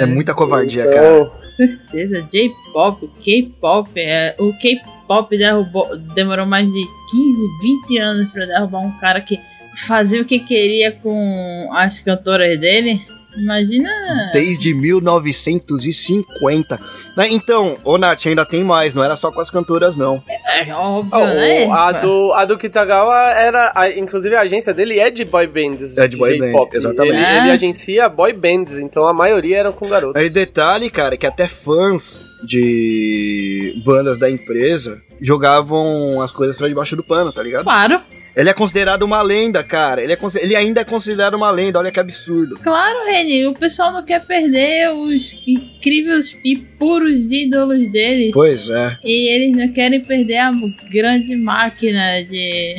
É 0.00 0.06
muita 0.06 0.34
covardia, 0.34 0.82
Então, 0.82 0.92
cara. 0.94 1.24
Com 1.26 1.48
certeza. 1.48 2.28
J-pop, 2.32 3.08
K-pop. 3.22 3.90
É, 3.96 4.34
o 4.38 4.52
K-pop 4.58 5.38
derrubou, 5.38 5.96
demorou 6.14 6.46
mais 6.46 6.66
de 6.66 6.72
15, 7.12 7.86
20 7.92 7.98
anos 7.98 8.32
pra 8.32 8.44
derrubar 8.46 8.80
um 8.80 8.98
cara 8.98 9.20
que 9.20 9.38
fazia 9.86 10.20
o 10.20 10.24
que 10.24 10.40
queria 10.40 10.90
com 10.90 11.68
as 11.72 12.00
cantoras 12.00 12.58
dele. 12.58 13.00
Imagina. 13.36 13.90
Desde 14.32 14.74
1950. 14.74 16.80
Né, 17.16 17.28
Então, 17.30 17.78
ô 17.84 17.96
Nath, 17.98 18.26
ainda 18.26 18.44
tem 18.44 18.64
mais, 18.64 18.92
não 18.94 19.04
era 19.04 19.16
só 19.16 19.30
com 19.30 19.40
as 19.40 19.50
cantoras, 19.50 19.96
não. 19.96 20.22
É 20.28 20.72
óbvio, 20.74 21.14
Ah, 21.14 21.26
né? 21.34 21.66
o- 21.66 21.72
a, 21.72 21.92
do, 21.92 22.32
a 22.34 22.44
do 22.44 22.58
Kitagawa 22.58 23.30
era. 23.32 23.72
a- 23.74 23.90
inclusive 23.90 24.34
a 24.36 24.40
agência 24.42 24.72
dele 24.74 24.98
é 24.98 25.10
de 25.10 25.24
boy 25.24 25.46
bands. 25.46 25.96
É 25.98 26.08
de 26.08 26.16
boy 26.16 26.38
band, 26.38 26.46
J-pop. 26.46 26.76
exatamente. 26.76 27.16
Ele, 27.16 27.24
É. 27.24 27.36
ele 27.38 27.50
agencia 27.50 28.08
boy 28.08 28.32
bands, 28.32 28.78
então 28.78 29.08
a 29.08 29.12
maioria 29.14 29.58
eram 29.58 29.72
com 29.72 29.88
garotos. 29.88 30.20
Aí 30.20 30.28
detalhe, 30.30 30.90
cara, 30.90 31.16
que 31.16 31.26
até 31.26 31.46
fãs 31.46 32.24
de 32.42 33.80
bandas 33.84 34.18
da 34.18 34.30
empresa 34.30 35.00
jogavam 35.20 36.20
as 36.22 36.32
coisas 36.32 36.56
pra 36.56 36.68
debaixo 36.68 36.96
do 36.96 37.04
pano, 37.04 37.32
tá 37.32 37.42
ligado? 37.42 37.64
Claro, 37.64 38.00
Ele 38.34 38.48
é 38.48 38.52
considerado 38.52 39.02
uma 39.02 39.22
lenda, 39.22 39.62
cara. 39.62 40.02
Ele, 40.02 40.12
é 40.12 40.18
ele 40.40 40.56
ainda 40.56 40.80
é 40.80 40.84
considerado 40.84 41.34
uma 41.34 41.50
lenda, 41.50 41.78
olha 41.78 41.90
que 41.90 42.00
absurdo. 42.00 42.58
claro, 42.58 43.04
Reni. 43.06 43.46
O 43.46 43.54
pessoal 43.54 43.92
não 43.92 44.04
quer 44.04 44.24
perder 44.24 44.90
os 44.90 45.34
incríveis 45.46 46.36
e 46.44 46.56
puros 46.56 47.30
ídolos 47.30 47.90
dele. 47.90 48.30
Pois 48.32 48.68
é. 48.68 48.98
E 49.04 49.34
eles 49.34 49.56
não 49.56 49.72
querem 49.72 50.00
perder 50.00 50.38
a 50.38 50.52
grande 50.92 51.36
máquina 51.36 52.22
de, 52.22 52.76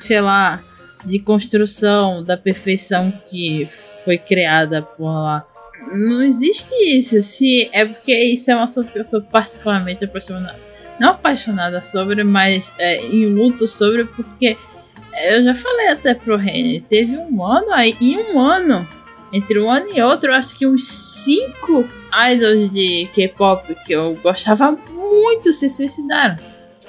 sei 0.00 0.20
lá, 0.20 0.62
de 1.04 1.18
construção 1.18 2.24
da 2.24 2.36
perfeição 2.36 3.12
que 3.28 3.68
foi 4.04 4.18
criada 4.18 4.82
por 4.82 5.10
lá. 5.10 5.46
Não 5.92 6.22
existe 6.22 6.74
isso. 6.96 7.20
Se 7.22 7.70
é 7.72 7.84
porque 7.84 8.16
isso 8.16 8.50
é 8.50 8.56
um 8.56 8.62
assunto 8.62 8.92
que 8.92 8.98
eu 8.98 9.04
sou 9.04 9.22
particularmente 9.22 10.04
apaixonada. 10.04 10.58
Não 10.98 11.10
apaixonada 11.10 11.80
sobre, 11.80 12.22
mas 12.22 12.70
é, 12.78 13.06
em 13.06 13.26
luto 13.26 13.66
sobre, 13.66 14.04
porque 14.04 14.58
eu 15.28 15.44
já 15.44 15.54
falei 15.54 15.88
até 15.88 16.14
pro 16.14 16.36
Reni, 16.36 16.80
teve 16.80 17.16
um 17.16 17.44
ano 17.44 17.72
aí, 17.72 17.96
em 18.00 18.18
um 18.18 18.38
ano, 18.40 18.86
entre 19.32 19.58
um 19.60 19.70
ano 19.70 19.86
e 19.94 20.00
outro, 20.02 20.30
eu 20.30 20.34
acho 20.34 20.56
que 20.58 20.66
uns 20.66 20.86
cinco 20.88 21.84
idols 22.32 22.72
de 22.72 23.08
K-pop 23.14 23.74
que 23.86 23.92
eu 23.92 24.14
gostava 24.22 24.76
muito 24.92 25.52
se 25.52 25.68
suicidaram. 25.68 26.36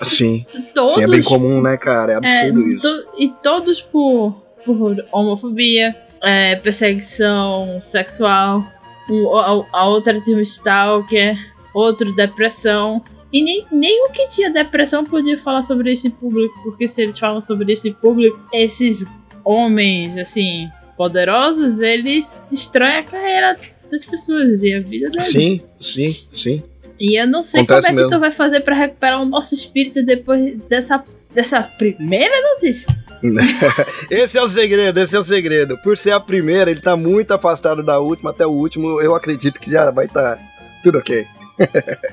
Sim. 0.01 0.45
Todos. 0.73 0.95
Sim, 0.95 1.03
é 1.03 1.07
bem 1.07 1.21
comum, 1.21 1.61
né, 1.61 1.77
cara? 1.77 2.13
É 2.13 2.15
é, 2.27 2.39
absurdo 2.47 2.67
isso. 2.67 2.81
to- 2.81 3.09
e 3.17 3.29
todos 3.43 3.81
por, 3.81 4.35
por 4.65 4.95
homofobia, 5.11 5.95
é, 6.23 6.55
perseguição 6.55 7.79
sexual, 7.81 8.65
um, 9.09 9.37
a, 9.37 9.65
a 9.79 9.85
outra 9.87 10.17
um 10.27 10.39
stalker, 10.39 11.37
outro 11.73 12.15
depressão. 12.15 13.03
E 13.31 13.43
nem, 13.43 13.65
nem 13.71 14.05
o 14.05 14.11
que 14.11 14.27
tinha 14.27 14.51
depressão 14.51 15.05
podia 15.05 15.37
falar 15.37 15.63
sobre 15.63 15.93
esse 15.93 16.09
público, 16.09 16.53
porque 16.63 16.87
se 16.87 17.01
eles 17.01 17.17
falam 17.17 17.41
sobre 17.41 17.71
esse 17.73 17.91
público, 17.91 18.39
esses 18.53 19.05
homens, 19.43 20.17
assim, 20.17 20.69
poderosos, 20.97 21.79
eles 21.79 22.43
destroem 22.49 22.97
a 22.97 23.03
carreira 23.03 23.57
das 23.89 24.05
pessoas 24.05 24.61
e 24.61 24.73
a 24.73 24.79
vida 24.79 25.09
deles. 25.09 25.27
Sim, 25.27 25.61
sim, 25.79 26.11
sim. 26.11 26.63
E 26.99 27.19
eu 27.19 27.25
não 27.27 27.43
sei 27.43 27.61
Acontece 27.61 27.87
como 27.87 27.99
é 27.99 28.03
que 28.03 28.07
mesmo. 28.07 28.11
tu 28.11 28.19
vai 28.19 28.31
fazer 28.31 28.59
pra 28.59 28.75
recuperar 28.75 29.21
o 29.21 29.25
nosso 29.25 29.55
espírito 29.55 30.03
depois 30.05 30.55
dessa, 30.69 31.03
dessa 31.33 31.63
primeira 31.63 32.35
notícia. 32.53 32.95
Esse 34.11 34.37
é 34.37 34.41
o 34.41 34.47
segredo, 34.49 34.99
esse 34.99 35.15
é 35.15 35.19
o 35.19 35.23
segredo. 35.23 35.77
Por 35.83 35.95
ser 35.95 36.11
a 36.11 36.19
primeira, 36.19 36.71
ele 36.71 36.81
tá 36.81 36.97
muito 36.97 37.31
afastado 37.31 37.83
da 37.83 37.99
última, 37.99 38.31
até 38.31 38.47
o 38.47 38.51
último, 38.51 38.99
eu 38.99 39.13
acredito 39.13 39.59
que 39.59 39.69
já 39.69 39.91
vai 39.91 40.05
estar 40.05 40.39
tudo 40.83 40.97
ok. 40.97 41.25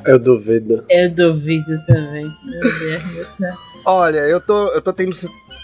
Eu 0.05 0.19
duvido. 0.19 0.85
Eu 0.89 1.11
duvido 1.11 1.81
também. 1.87 2.25
Meu 2.45 2.79
Deus 2.79 3.03
do 3.05 3.25
céu. 3.25 3.51
Olha, 3.85 4.19
eu 4.19 4.41
tô, 4.41 4.69
eu 4.75 4.83
tô 4.83 4.93
tendo- 4.93 5.17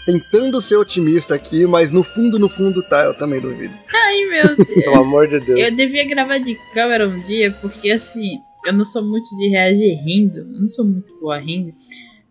tentando 0.05 0.61
ser 0.61 0.75
otimista 0.77 1.35
aqui, 1.35 1.65
mas 1.65 1.91
no 1.91 2.03
fundo, 2.03 2.39
no 2.39 2.49
fundo, 2.49 2.81
tá, 2.83 3.03
eu 3.05 3.13
também 3.13 3.39
duvido. 3.41 3.73
Ai, 3.93 4.25
meu 4.25 4.55
Deus. 4.55 4.83
Pelo 4.83 5.01
amor 5.01 5.27
de 5.27 5.39
Deus. 5.39 5.59
Eu 5.59 5.75
devia 5.75 6.07
gravar 6.07 6.37
de 6.39 6.55
câmera 6.73 7.07
um 7.07 7.19
dia, 7.23 7.51
porque 7.61 7.91
assim, 7.91 8.39
eu 8.65 8.73
não 8.73 8.85
sou 8.85 9.03
muito 9.03 9.27
de 9.37 9.49
reagir 9.49 9.95
rindo. 10.03 10.39
Eu 10.39 10.45
não 10.61 10.67
sou 10.67 10.85
muito 10.85 11.13
boa 11.19 11.39
rindo. 11.39 11.73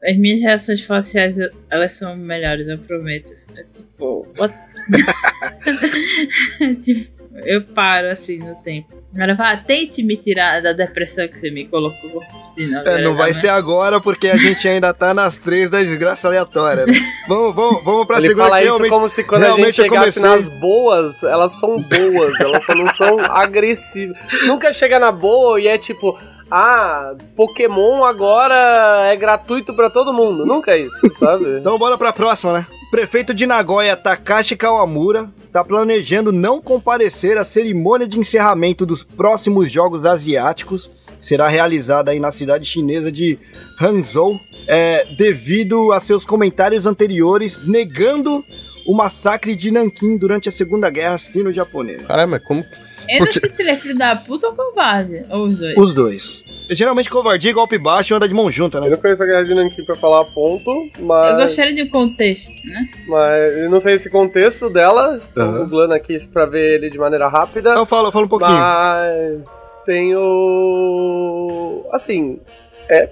As 0.07 0.19
minhas 0.19 0.41
reações 0.43 0.83
faciais, 0.83 1.37
elas 1.71 1.93
são 1.93 2.15
melhores, 2.17 2.69
eu 2.69 2.79
prometo. 2.79 3.33
É 3.57 3.63
tipo. 3.65 4.27
what- 4.39 4.55
tipo, 6.85 7.11
eu 7.47 7.63
paro 7.65 8.09
assim 8.11 8.39
no 8.39 8.55
tempo. 8.63 9.03
Agora 9.14 9.35
vá, 9.37 9.56
tente 9.56 10.02
me 10.02 10.16
tirar 10.16 10.61
da 10.61 10.73
depressão 10.73 11.28
que 11.28 11.38
você 11.38 11.50
me 11.50 11.66
colocou. 11.68 12.23
Senão, 12.56 12.83
É, 12.83 12.99
não 13.02 13.16
vai 13.16 13.33
ser 13.35 13.49
agora 13.49 14.00
porque 14.00 14.28
a 14.28 14.37
gente 14.37 14.66
ainda 14.68 14.92
tá 14.94 15.12
nas 15.14 15.37
três 15.37 15.68
da 15.71 15.80
desgraça 15.80 16.26
aleatória. 16.28 16.85
Né? 16.87 16.92
Vamos, 17.28 17.54
vamos, 17.54 17.85
vamos 17.85 18.06
pra 18.06 18.18
Ele 18.18 18.28
segunda 18.28 18.44
fala 18.49 18.61
que 18.61 18.68
isso 18.68 18.88
como 18.88 19.09
se 19.09 19.25
quando 19.25 19.44
a 19.44 19.50
gente 19.56 19.73
chegasse 19.73 20.21
comecei- 20.21 20.23
nas 20.23 20.49
boas, 20.61 21.23
elas 21.23 21.52
são 21.52 21.78
boas, 21.80 22.40
elas 22.40 22.64
só 22.64 22.75
não 22.75 22.87
são 22.88 23.18
agressivas. 23.33 24.16
Nunca 24.47 24.73
chega 24.73 24.99
na 24.99 25.11
boa 25.11 25.59
e 25.61 25.66
é 25.68 25.78
tipo, 25.78 26.18
ah, 26.50 27.14
Pokémon 27.37 28.04
agora 28.04 29.06
é 29.12 29.16
gratuito 29.16 29.75
pra 29.75 29.88
todo 29.90 30.12
mundo. 30.12 30.44
Nunca 30.44 30.73
é 30.73 30.78
isso, 30.78 31.11
sabe? 31.14 31.59
Então 31.61 31.78
bora 31.78 31.97
pra 31.97 32.12
próxima, 32.12 32.52
né? 32.52 32.66
Prefeito 32.90 33.33
de 33.35 33.47
Nagoya, 33.47 33.97
Takashi 33.97 34.54
Kawamura, 34.54 35.28
está 35.55 35.63
planejando 35.63 36.33
não 36.33 36.61
comparecer 36.61 37.39
à 37.39 37.45
cerimônia 37.45 38.09
de 38.09 38.19
encerramento 38.19 38.85
dos 38.85 39.05
próximos 39.05 39.71
Jogos 39.71 40.05
Asiáticos. 40.05 40.91
Será 41.21 41.47
realizada 41.47 42.11
aí 42.11 42.19
na 42.19 42.33
cidade 42.33 42.65
chinesa 42.65 43.11
de 43.13 43.39
Hangzhou, 43.81 44.37
é, 44.67 45.05
devido 45.17 45.93
a 45.93 46.01
seus 46.01 46.25
comentários 46.25 46.87
anteriores 46.87 47.61
negando 47.65 48.45
o 48.85 48.93
massacre 48.93 49.55
de 49.55 49.71
Nanquim 49.71 50.19
durante 50.19 50.49
a 50.49 50.53
Segunda 50.53 50.91
Guerra 50.91 51.19
Sino-Japonesa. 51.19 52.03
Caralho, 52.03 52.31
mas 52.33 52.43
como. 52.43 52.65
Eu 53.09 53.21
não 53.21 53.27
Porque- 53.27 53.39
sei 53.39 53.49
se 53.49 53.63
ele 53.63 53.71
é 53.71 53.77
filho 53.77 53.97
da 53.97 54.17
puta 54.17 54.49
ou 54.49 54.55
covarde. 54.55 55.25
Ou 55.31 55.45
os 55.45 55.57
dois. 55.57 55.79
Os 55.79 55.95
dois. 55.95 56.45
Geralmente 56.71 57.11
covardia 57.11 57.50
e 57.50 57.52
golpe 57.54 57.76
baixo 57.78 58.14
anda 58.14 58.26
de 58.26 58.33
mão 58.35 58.50
junta, 58.50 58.78
Eu 58.78 58.83
né? 58.83 58.90
não 58.90 58.97
conheço 58.97 59.23
a 59.23 59.26
Guerra 59.26 59.44
de 59.44 59.54
Nanquim 59.54 59.85
pra 59.85 59.94
falar 59.94 60.25
ponto, 60.25 60.71
mas. 61.00 61.33
Eu 61.33 61.42
gostaria 61.42 61.75
de 61.75 61.83
um 61.83 61.88
contexto, 61.90 62.52
né? 62.66 62.88
Mas 63.06 63.59
eu 63.59 63.71
não 63.71 63.80
sei 63.80 63.94
esse 63.94 64.09
contexto 64.11 64.71
dela. 64.71 65.16
Estou 65.16 65.42
Aham. 65.42 65.59
googlando 65.61 65.94
aqui 65.94 66.16
pra 66.28 66.47
ver 66.47 66.75
ele 66.76 66.88
de 66.90 66.99
maneira 66.99 67.28
rápida. 67.28 67.71
Eu 67.75 67.85
falo, 67.87 68.09
eu 68.09 68.12
falo 68.12 68.25
um 68.25 68.28
pouquinho. 68.28 68.50
Mas 68.59 69.75
tem 69.85 70.14
o. 70.16 71.85
Assim, 71.92 72.40
é 72.88 73.09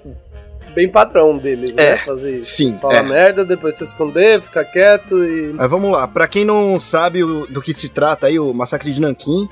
bem 0.73 0.89
padrão 0.89 1.37
deles, 1.37 1.77
É, 1.77 1.91
né? 1.91 1.97
Fazer 1.97 2.39
isso. 2.39 2.51
Sim, 2.55 2.77
Falar 2.81 2.95
é. 2.97 3.03
merda, 3.03 3.45
depois 3.45 3.77
se 3.77 3.83
esconder, 3.83 4.41
ficar 4.41 4.65
quieto 4.65 5.23
e. 5.23 5.53
Mas 5.53 5.69
vamos 5.69 5.91
lá, 5.91 6.07
pra 6.07 6.27
quem 6.27 6.43
não 6.43 6.79
sabe 6.79 7.23
o- 7.23 7.45
do 7.47 7.61
que 7.61 7.73
se 7.73 7.89
trata 7.89 8.27
aí, 8.27 8.39
o 8.39 8.53
massacre 8.53 8.91
de 8.91 8.99
Nanquim, 8.99 9.47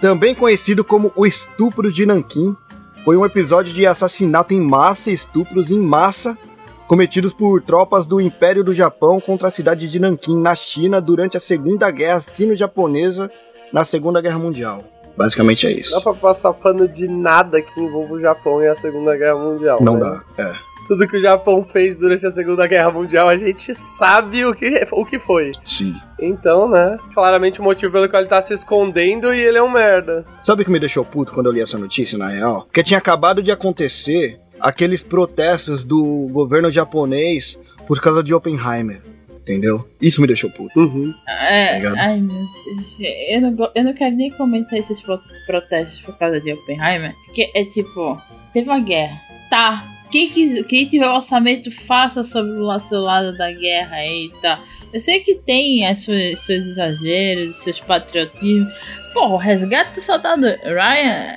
também 0.00 0.34
conhecido 0.34 0.84
como 0.84 1.12
o 1.16 1.24
estupro 1.24 1.92
de 1.92 2.04
Nanquim, 2.04 2.56
foi 3.04 3.16
um 3.18 3.24
episódio 3.24 3.72
de 3.72 3.86
assassinato 3.86 4.54
em 4.54 4.60
massa 4.60 5.10
e 5.10 5.14
estupros 5.14 5.70
em 5.70 5.78
massa 5.78 6.38
cometidos 6.86 7.34
por 7.34 7.60
tropas 7.62 8.06
do 8.06 8.20
Império 8.20 8.64
do 8.64 8.74
Japão 8.74 9.20
contra 9.20 9.48
a 9.48 9.50
cidade 9.50 9.90
de 9.90 9.98
Nanquim, 9.98 10.40
na 10.40 10.54
China, 10.54 11.00
durante 11.00 11.36
a 11.36 11.40
Segunda 11.40 11.90
Guerra 11.90 12.20
Sino-Japonesa, 12.20 13.30
na 13.72 13.84
Segunda 13.84 14.20
Guerra 14.20 14.38
Mundial. 14.38 14.84
Basicamente 15.16 15.66
é 15.66 15.70
Dá 15.72 15.78
isso. 15.78 16.02
pra 16.02 16.14
passar 16.14 16.52
pano 16.54 16.88
de 16.88 17.06
nada 17.06 17.60
que 17.62 17.80
envolva 17.80 18.14
o 18.14 18.20
Japão 18.20 18.62
e 18.62 18.68
a 18.68 18.74
Segunda 18.74 19.16
Guerra 19.16 19.38
Mundial. 19.38 19.78
Não 19.80 19.94
né? 19.94 20.00
dá, 20.00 20.42
é. 20.42 20.54
Tudo 20.86 21.06
que 21.08 21.16
o 21.16 21.20
Japão 21.20 21.62
fez 21.64 21.96
durante 21.96 22.26
a 22.26 22.30
Segunda 22.30 22.66
Guerra 22.66 22.90
Mundial, 22.90 23.28
a 23.28 23.36
gente 23.36 23.74
sabe 23.74 24.44
o 24.44 24.54
que, 24.54 24.86
o 24.92 25.04
que 25.04 25.18
foi. 25.18 25.50
Sim. 25.64 25.94
Então, 26.20 26.68
né? 26.68 26.98
Claramente 27.14 27.60
o 27.60 27.64
motivo 27.64 27.92
pelo 27.92 28.08
qual 28.08 28.20
ele 28.20 28.28
tá 28.28 28.40
se 28.42 28.52
escondendo 28.54 29.32
e 29.34 29.40
ele 29.40 29.58
é 29.58 29.62
um 29.62 29.70
merda. 29.70 30.24
Sabe 30.42 30.62
o 30.62 30.64
que 30.64 30.70
me 30.70 30.78
deixou 30.78 31.04
puto 31.04 31.32
quando 31.32 31.46
eu 31.46 31.52
li 31.52 31.60
essa 31.60 31.78
notícia, 31.78 32.18
na 32.18 32.28
real? 32.28 32.64
Porque 32.64 32.82
tinha 32.82 32.98
acabado 32.98 33.42
de 33.42 33.50
acontecer 33.50 34.38
aqueles 34.60 35.02
protestos 35.02 35.84
do 35.84 36.28
governo 36.32 36.70
japonês 36.70 37.58
por 37.86 38.00
causa 38.00 38.22
de 38.22 38.32
Oppenheimer. 38.34 39.00
Entendeu? 39.40 39.86
Isso 40.00 40.22
me 40.22 40.26
deixou 40.26 40.48
puto. 40.50 40.78
Uhum. 40.80 41.12
Tá 41.26 41.32
É, 41.50 41.74
ligado? 41.76 41.96
ai 41.98 42.18
meu 42.18 42.34
Deus. 42.34 42.86
Eu 43.30 43.40
não, 43.42 43.70
eu 43.74 43.84
não 43.84 43.92
quero 43.92 44.16
nem 44.16 44.30
comentar 44.30 44.78
esses 44.78 45.02
pro- 45.02 45.20
protestos 45.46 46.00
por 46.00 46.16
causa 46.18 46.40
de 46.40 46.50
Oppenheimer. 46.52 47.12
Porque 47.26 47.50
é 47.54 47.62
tipo, 47.64 48.18
teve 48.54 48.68
uma 48.70 48.80
guerra. 48.80 49.20
Tá. 49.50 49.84
Quem, 50.14 50.30
quis, 50.30 50.64
quem 50.66 50.86
tiver 50.86 51.08
orçamento, 51.08 51.72
faça 51.72 52.22
sobre 52.22 52.52
o 52.52 52.78
seu 52.78 53.00
lado 53.00 53.36
da 53.36 53.50
guerra 53.50 53.96
aí, 53.96 54.30
tá. 54.40 54.60
Eu 54.92 55.00
sei 55.00 55.18
que 55.24 55.34
tem 55.34 55.84
as 55.88 56.04
suas, 56.04 56.38
seus 56.38 56.64
exageros, 56.66 57.56
seus 57.56 57.80
patriotismos. 57.80 58.72
Porra, 59.12 59.34
o 59.34 59.38
resgate 59.38 59.92
do 59.96 60.00
soldado 60.00 60.42
Ryan 60.46 61.34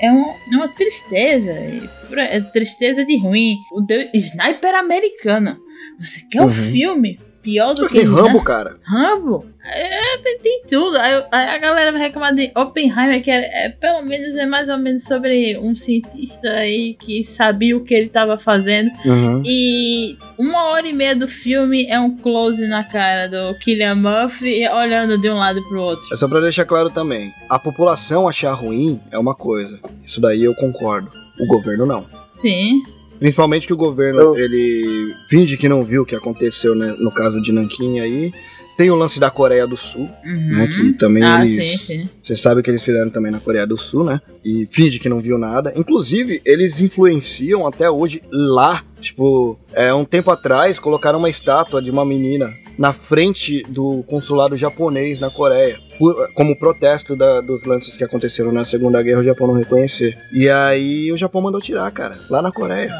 é, 0.00 0.10
um- 0.10 0.30
é 0.52 0.56
uma 0.56 0.68
tristeza. 0.68 1.52
e 1.52 1.88
É 2.18 2.40
tristeza 2.40 3.04
de 3.04 3.16
ruim. 3.20 3.54
O 3.72 3.80
Deus, 3.80 4.08
sniper 4.14 4.74
americano. 4.74 5.56
Você 6.00 6.22
quer 6.28 6.40
um 6.42 6.46
Uhum. 6.46 6.50
filme 6.50 7.20
pior 7.40 7.72
do 7.72 7.82
Mas 7.82 7.92
que 7.92 7.98
tem 8.00 8.08
Rambo, 8.08 8.42
cara. 8.42 8.78
Rambo? 8.84 9.46
É, 9.64 10.18
tem, 10.18 10.38
tem 10.40 10.62
tudo. 10.68 10.96
Aí, 10.96 11.24
aí 11.30 11.48
a 11.50 11.58
galera 11.58 11.92
vai 11.92 12.00
reclamar 12.00 12.34
de 12.34 12.50
Oppenheimer, 12.56 13.22
que 13.22 13.30
é, 13.30 13.66
é, 13.66 13.68
pelo 13.68 14.02
menos 14.02 14.36
é 14.36 14.44
mais 14.44 14.68
ou 14.68 14.76
menos 14.76 15.04
sobre 15.04 15.56
um 15.58 15.74
cientista 15.74 16.48
aí 16.50 16.94
que 16.94 17.22
sabia 17.24 17.76
o 17.76 17.84
que 17.84 17.94
ele 17.94 18.08
tava 18.08 18.36
fazendo. 18.38 18.90
Uhum. 19.04 19.42
E 19.46 20.16
uma 20.36 20.64
hora 20.70 20.86
e 20.88 20.92
meia 20.92 21.14
do 21.14 21.28
filme 21.28 21.86
é 21.86 21.98
um 22.00 22.16
close 22.16 22.66
na 22.66 22.82
cara 22.82 23.28
do 23.28 23.56
Killian 23.60 23.94
Murphy 23.94 24.66
olhando 24.68 25.16
de 25.16 25.30
um 25.30 25.36
lado 25.36 25.62
pro 25.68 25.80
outro. 25.80 26.12
É 26.12 26.16
só 26.16 26.26
pra 26.26 26.40
deixar 26.40 26.64
claro 26.64 26.90
também. 26.90 27.32
A 27.48 27.58
população 27.58 28.28
achar 28.28 28.52
ruim 28.54 29.00
é 29.12 29.18
uma 29.18 29.34
coisa. 29.34 29.78
Isso 30.04 30.20
daí 30.20 30.42
eu 30.42 30.54
concordo. 30.56 31.10
O 31.40 31.46
governo 31.46 31.86
não. 31.86 32.04
Sim. 32.40 32.82
Principalmente 33.20 33.68
que 33.68 33.72
o 33.72 33.76
governo, 33.76 34.20
Eu- 34.20 34.36
ele 34.36 35.14
finge 35.30 35.56
que 35.56 35.68
não 35.68 35.84
viu 35.84 36.02
o 36.02 36.04
que 36.06 36.16
aconteceu 36.16 36.74
né, 36.74 36.96
no 36.98 37.12
caso 37.12 37.40
de 37.40 37.52
Nanquim 37.52 38.00
aí. 38.00 38.32
Tem 38.76 38.90
o 38.90 38.94
lance 38.96 39.20
da 39.20 39.30
Coreia 39.30 39.66
do 39.66 39.76
Sul, 39.76 40.10
Uhum. 40.24 40.48
né? 40.58 40.66
Que 40.66 40.92
também 40.94 41.22
ah, 41.22 41.44
eles... 41.44 41.88
Você 42.22 42.34
sabe 42.36 42.62
que 42.62 42.70
eles 42.70 42.82
fizeram 42.82 43.10
também 43.10 43.30
na 43.30 43.38
Coreia 43.38 43.66
do 43.66 43.76
Sul, 43.76 44.02
né? 44.04 44.20
E 44.44 44.66
finge 44.70 44.98
que 44.98 45.08
não 45.08 45.20
viu 45.20 45.36
nada. 45.38 45.72
Inclusive, 45.76 46.40
eles 46.44 46.80
influenciam 46.80 47.66
até 47.66 47.90
hoje 47.90 48.22
lá. 48.32 48.82
Tipo, 49.00 49.58
é, 49.72 49.92
um 49.92 50.04
tempo 50.04 50.30
atrás, 50.30 50.78
colocaram 50.78 51.18
uma 51.18 51.28
estátua 51.30 51.82
de 51.82 51.90
uma 51.90 52.04
menina 52.04 52.50
na 52.78 52.92
frente 52.92 53.62
do 53.68 54.02
consulado 54.04 54.56
japonês 54.56 55.20
na 55.20 55.28
Coreia. 55.30 55.78
Como 56.34 56.58
protesto 56.58 57.14
da- 57.14 57.40
dos 57.40 57.64
lances 57.64 57.96
que 57.96 58.02
aconteceram 58.02 58.50
na 58.50 58.64
Segunda 58.64 59.02
Guerra, 59.02 59.20
o 59.20 59.24
Japão 59.24 59.46
não 59.46 59.54
reconhecer. 59.54 60.16
E 60.32 60.48
aí 60.48 61.12
o 61.12 61.16
Japão 61.16 61.42
mandou 61.42 61.60
tirar, 61.60 61.90
cara, 61.92 62.18
lá 62.30 62.40
na 62.40 62.50
Coreia. 62.50 62.90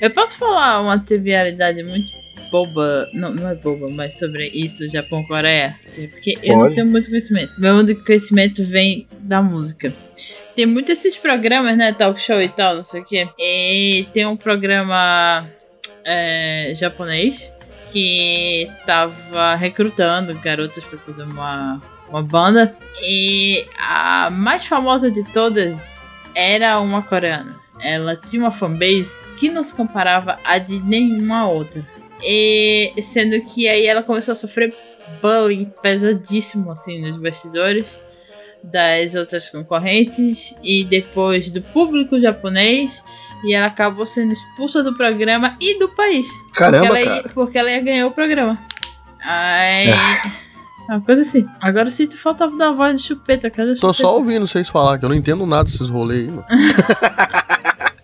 Eu 0.00 0.10
posso 0.10 0.36
falar 0.36 0.80
uma 0.82 0.98
trivialidade 0.98 1.82
muito 1.82 2.10
boba, 2.50 3.08
não, 3.12 3.32
não 3.34 3.48
é 3.48 3.54
boba, 3.54 3.86
mas 3.90 4.18
sobre 4.18 4.48
isso, 4.48 4.88
Japão-Coreia? 4.88 5.76
Porque 6.10 6.38
eu 6.42 6.54
não 6.54 6.62
Pode. 6.62 6.74
tenho 6.74 6.88
muito 6.88 7.08
conhecimento. 7.08 7.60
Meu 7.60 7.74
único 7.74 8.04
conhecimento 8.04 8.64
vem 8.64 9.06
da 9.20 9.42
música. 9.42 9.92
Tem 10.54 10.66
muitos 10.66 10.92
esses 10.92 11.16
programas, 11.16 11.76
né, 11.76 11.92
talk 11.92 12.20
show 12.20 12.40
e 12.40 12.48
tal, 12.48 12.76
não 12.76 12.84
sei 12.84 13.00
o 13.00 13.04
quê. 13.04 13.28
E 13.38 14.06
tem 14.12 14.26
um 14.26 14.36
programa 14.36 15.46
é, 16.04 16.72
japonês 16.76 17.50
que 17.92 18.70
tava 18.86 19.54
recrutando 19.54 20.34
garotas 20.34 20.82
pra 20.84 20.98
fazer 20.98 21.22
uma, 21.22 21.80
uma 22.08 22.22
banda. 22.22 22.74
E 23.02 23.64
a 23.78 24.30
mais 24.30 24.66
famosa 24.66 25.10
de 25.10 25.22
todas 25.32 26.02
era 26.34 26.80
uma 26.80 27.02
coreana. 27.02 27.56
Ela 27.82 28.16
tinha 28.16 28.42
uma 28.42 28.52
fanbase 28.52 29.14
que 29.38 29.50
não 29.50 29.62
se 29.62 29.74
comparava 29.74 30.38
a 30.44 30.58
de 30.58 30.78
nenhuma 30.80 31.48
outra. 31.48 31.84
E 32.22 32.92
sendo 33.02 33.40
que 33.42 33.68
aí 33.68 33.86
ela 33.86 34.02
começou 34.02 34.32
a 34.32 34.34
sofrer 34.34 34.74
bullying 35.20 35.72
pesadíssimo 35.82 36.70
assim 36.70 37.00
nos 37.00 37.16
bastidores 37.16 37.86
das 38.62 39.14
outras 39.14 39.48
concorrentes 39.48 40.54
e 40.62 40.84
depois 40.84 41.50
do 41.50 41.62
público 41.62 42.20
japonês 42.20 43.02
e 43.44 43.54
ela 43.54 43.66
acabou 43.66 44.04
sendo 44.04 44.32
expulsa 44.32 44.82
do 44.82 44.94
programa 44.94 45.56
e 45.60 45.78
do 45.78 45.88
país. 45.88 46.26
Caramba, 46.54 46.88
porque, 46.88 46.98
ela 46.98 47.00
ia, 47.00 47.22
cara. 47.22 47.34
porque 47.34 47.58
ela 47.58 47.70
ia 47.70 47.80
ganhar 47.80 48.06
o 48.06 48.10
programa. 48.10 48.58
Aí. 49.22 49.90
Ah. 49.90 50.22
Uma 50.88 51.00
coisa 51.00 51.20
assim. 51.20 51.46
Agora 51.60 51.86
eu 51.86 51.92
sinto 51.92 52.18
falta 52.18 52.48
da 52.50 52.72
voz 52.72 53.00
de 53.00 53.06
chupeta. 53.06 53.48
Cadê 53.48 53.72
a 53.72 53.74
Tô 53.74 53.92
chupeta? 53.92 53.94
só 53.94 54.16
ouvindo 54.16 54.46
vocês 54.46 54.68
falar, 54.68 54.98
que 54.98 55.04
eu 55.04 55.08
não 55.08 55.16
entendo 55.16 55.46
nada 55.46 55.64
desses 55.64 55.88
rolês 55.88 56.22
aí, 56.22 56.30
mano. 56.30 56.44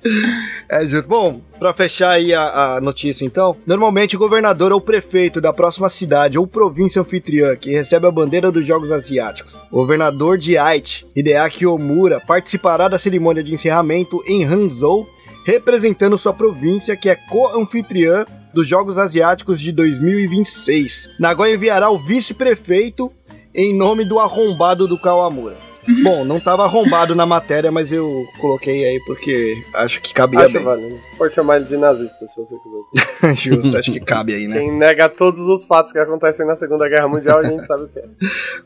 É 0.68 0.84
justo. 0.84 1.08
Bom, 1.08 1.40
pra 1.60 1.72
fechar 1.72 2.10
aí 2.10 2.34
a, 2.34 2.74
a 2.74 2.80
notícia 2.80 3.24
então, 3.24 3.56
normalmente 3.64 4.16
o 4.16 4.18
governador 4.18 4.72
ou 4.72 4.80
prefeito 4.80 5.40
da 5.40 5.52
próxima 5.52 5.88
cidade 5.88 6.36
ou 6.36 6.44
província 6.44 7.00
anfitriã 7.00 7.54
que 7.54 7.70
recebe 7.70 8.04
a 8.04 8.10
bandeira 8.10 8.50
dos 8.50 8.66
Jogos 8.66 8.90
Asiáticos, 8.90 9.56
o 9.70 9.76
governador 9.76 10.36
de 10.36 10.58
Aichi, 10.58 11.06
Hideaki 11.14 11.64
Omura, 11.64 12.20
participará 12.20 12.88
da 12.88 12.98
cerimônia 12.98 13.44
de 13.44 13.54
encerramento 13.54 14.20
em 14.26 14.44
Hangzhou, 14.44 15.08
representando 15.44 16.18
sua 16.18 16.32
província 16.32 16.96
que 16.96 17.08
é 17.08 17.14
co-anfitriã 17.14 18.26
dos 18.52 18.66
Jogos 18.66 18.98
Asiáticos 18.98 19.60
de 19.60 19.70
2026. 19.70 21.10
Nagoya 21.20 21.54
enviará 21.54 21.90
o 21.90 21.98
vice-prefeito 21.98 23.12
em 23.54 23.72
nome 23.72 24.04
do 24.04 24.18
arrombado 24.18 24.88
do 24.88 24.98
Kawamura. 24.98 25.65
Bom, 26.02 26.24
não 26.24 26.40
tava 26.40 26.64
arrombado 26.64 27.14
na 27.14 27.24
matéria, 27.26 27.70
mas 27.70 27.92
eu 27.92 28.26
coloquei 28.38 28.84
aí 28.84 29.00
porque 29.06 29.62
acho 29.74 30.00
que 30.00 30.12
cabia 30.12 30.40
Acho 30.40 30.54
bem. 30.54 30.64
válido. 30.64 31.00
Pode 31.16 31.34
chamar 31.34 31.56
ele 31.56 31.64
de 31.66 31.76
nazista, 31.76 32.26
se 32.26 32.36
você 32.36 32.54
quiser. 32.56 33.34
Justo, 33.36 33.76
acho 33.76 33.92
que 33.92 34.00
cabe 34.00 34.34
aí, 34.34 34.46
né? 34.48 34.58
Quem 34.58 34.76
nega 34.76 35.08
todos 35.08 35.40
os 35.40 35.64
fatos 35.64 35.92
que 35.92 35.98
acontecem 35.98 36.46
na 36.46 36.56
Segunda 36.56 36.88
Guerra 36.88 37.08
Mundial, 37.08 37.38
a 37.38 37.42
gente 37.44 37.64
sabe 37.64 37.84
o 37.84 37.88
que 37.88 37.98
é. 37.98 38.04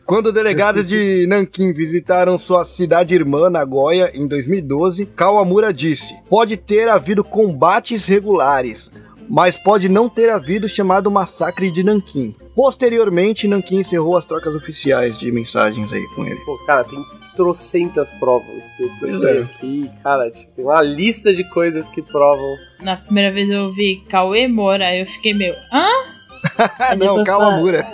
Quando 0.05 0.33
delegados 0.33 0.89
de 0.89 1.27
Nanquim 1.29 1.73
visitaram 1.73 2.39
sua 2.39 2.65
cidade 2.65 3.15
irmã, 3.15 3.51
Nagoya, 3.51 4.11
em 4.15 4.27
2012, 4.27 5.07
Kawamura 5.07 5.73
disse: 5.73 6.15
pode 6.29 6.57
ter 6.57 6.89
havido 6.89 7.23
combates 7.23 8.07
regulares, 8.07 8.91
mas 9.31 9.57
pode 9.57 9.89
não 9.89 10.09
ter 10.09 10.29
havido 10.29 10.69
chamado 10.69 11.09
massacre 11.11 11.71
de 11.71 11.85
Nanquim. 11.85 12.35
Posteriormente, 12.55 13.47
Nanquim 13.47 13.79
encerrou 13.79 14.17
as 14.17 14.27
trocas 14.27 14.53
oficiais 14.55 15.17
de 15.17 15.31
mensagens 15.31 15.93
aí 15.93 16.05
com 16.17 16.27
ele. 16.27 16.41
Pô, 16.45 16.59
cara, 16.67 16.83
tem 16.83 17.03
trocentas 17.37 18.11
provas. 18.19 18.81
Eu 18.81 18.91
Pois 18.99 19.23
é. 19.23 19.39
aqui, 19.43 19.91
cara, 20.03 20.31
tipo, 20.33 20.53
tem 20.57 20.65
uma 20.65 20.83
lista 20.83 21.33
de 21.33 21.45
coisas 21.49 21.89
que 21.89 22.03
provam. 22.03 22.57
Na 22.83 22.97
primeira 22.97 23.33
vez 23.33 23.49
eu 23.49 23.67
ouvi 23.67 24.05
Cauê 24.09 24.49
Moura, 24.49 24.85
aí 24.85 25.01
eu 25.01 25.07
fiquei 25.07 25.33
meio. 25.33 25.55
Hã? 25.73 25.87
Ah, 26.81 26.97
não, 26.97 27.23
Kawamura. 27.23 27.87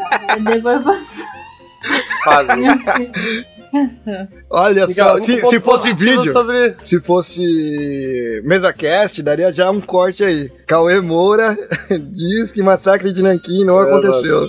Depois 0.45 0.83
passou. 0.85 1.27
Quase. 2.23 2.51
Olha 4.51 4.87
só, 4.87 5.19
se, 5.21 5.41
se 5.47 5.61
fosse 5.61 5.93
vídeo, 5.93 6.31
Sobre... 6.31 6.75
se 6.85 7.01
fosse 7.01 8.43
mesa 8.45 8.73
cast, 8.73 9.23
daria 9.23 9.53
já 9.53 9.71
um 9.71 9.81
corte 9.81 10.25
aí. 10.25 10.51
Cauê 10.67 11.01
Moura 11.01 11.57
diz 12.13 12.53
que 12.53 12.63
massacre 12.63 13.13
de 13.13 13.23
Nanquim 13.23 13.65
não 13.65 13.81
É, 13.81 13.85
aconteceu. 13.85 14.49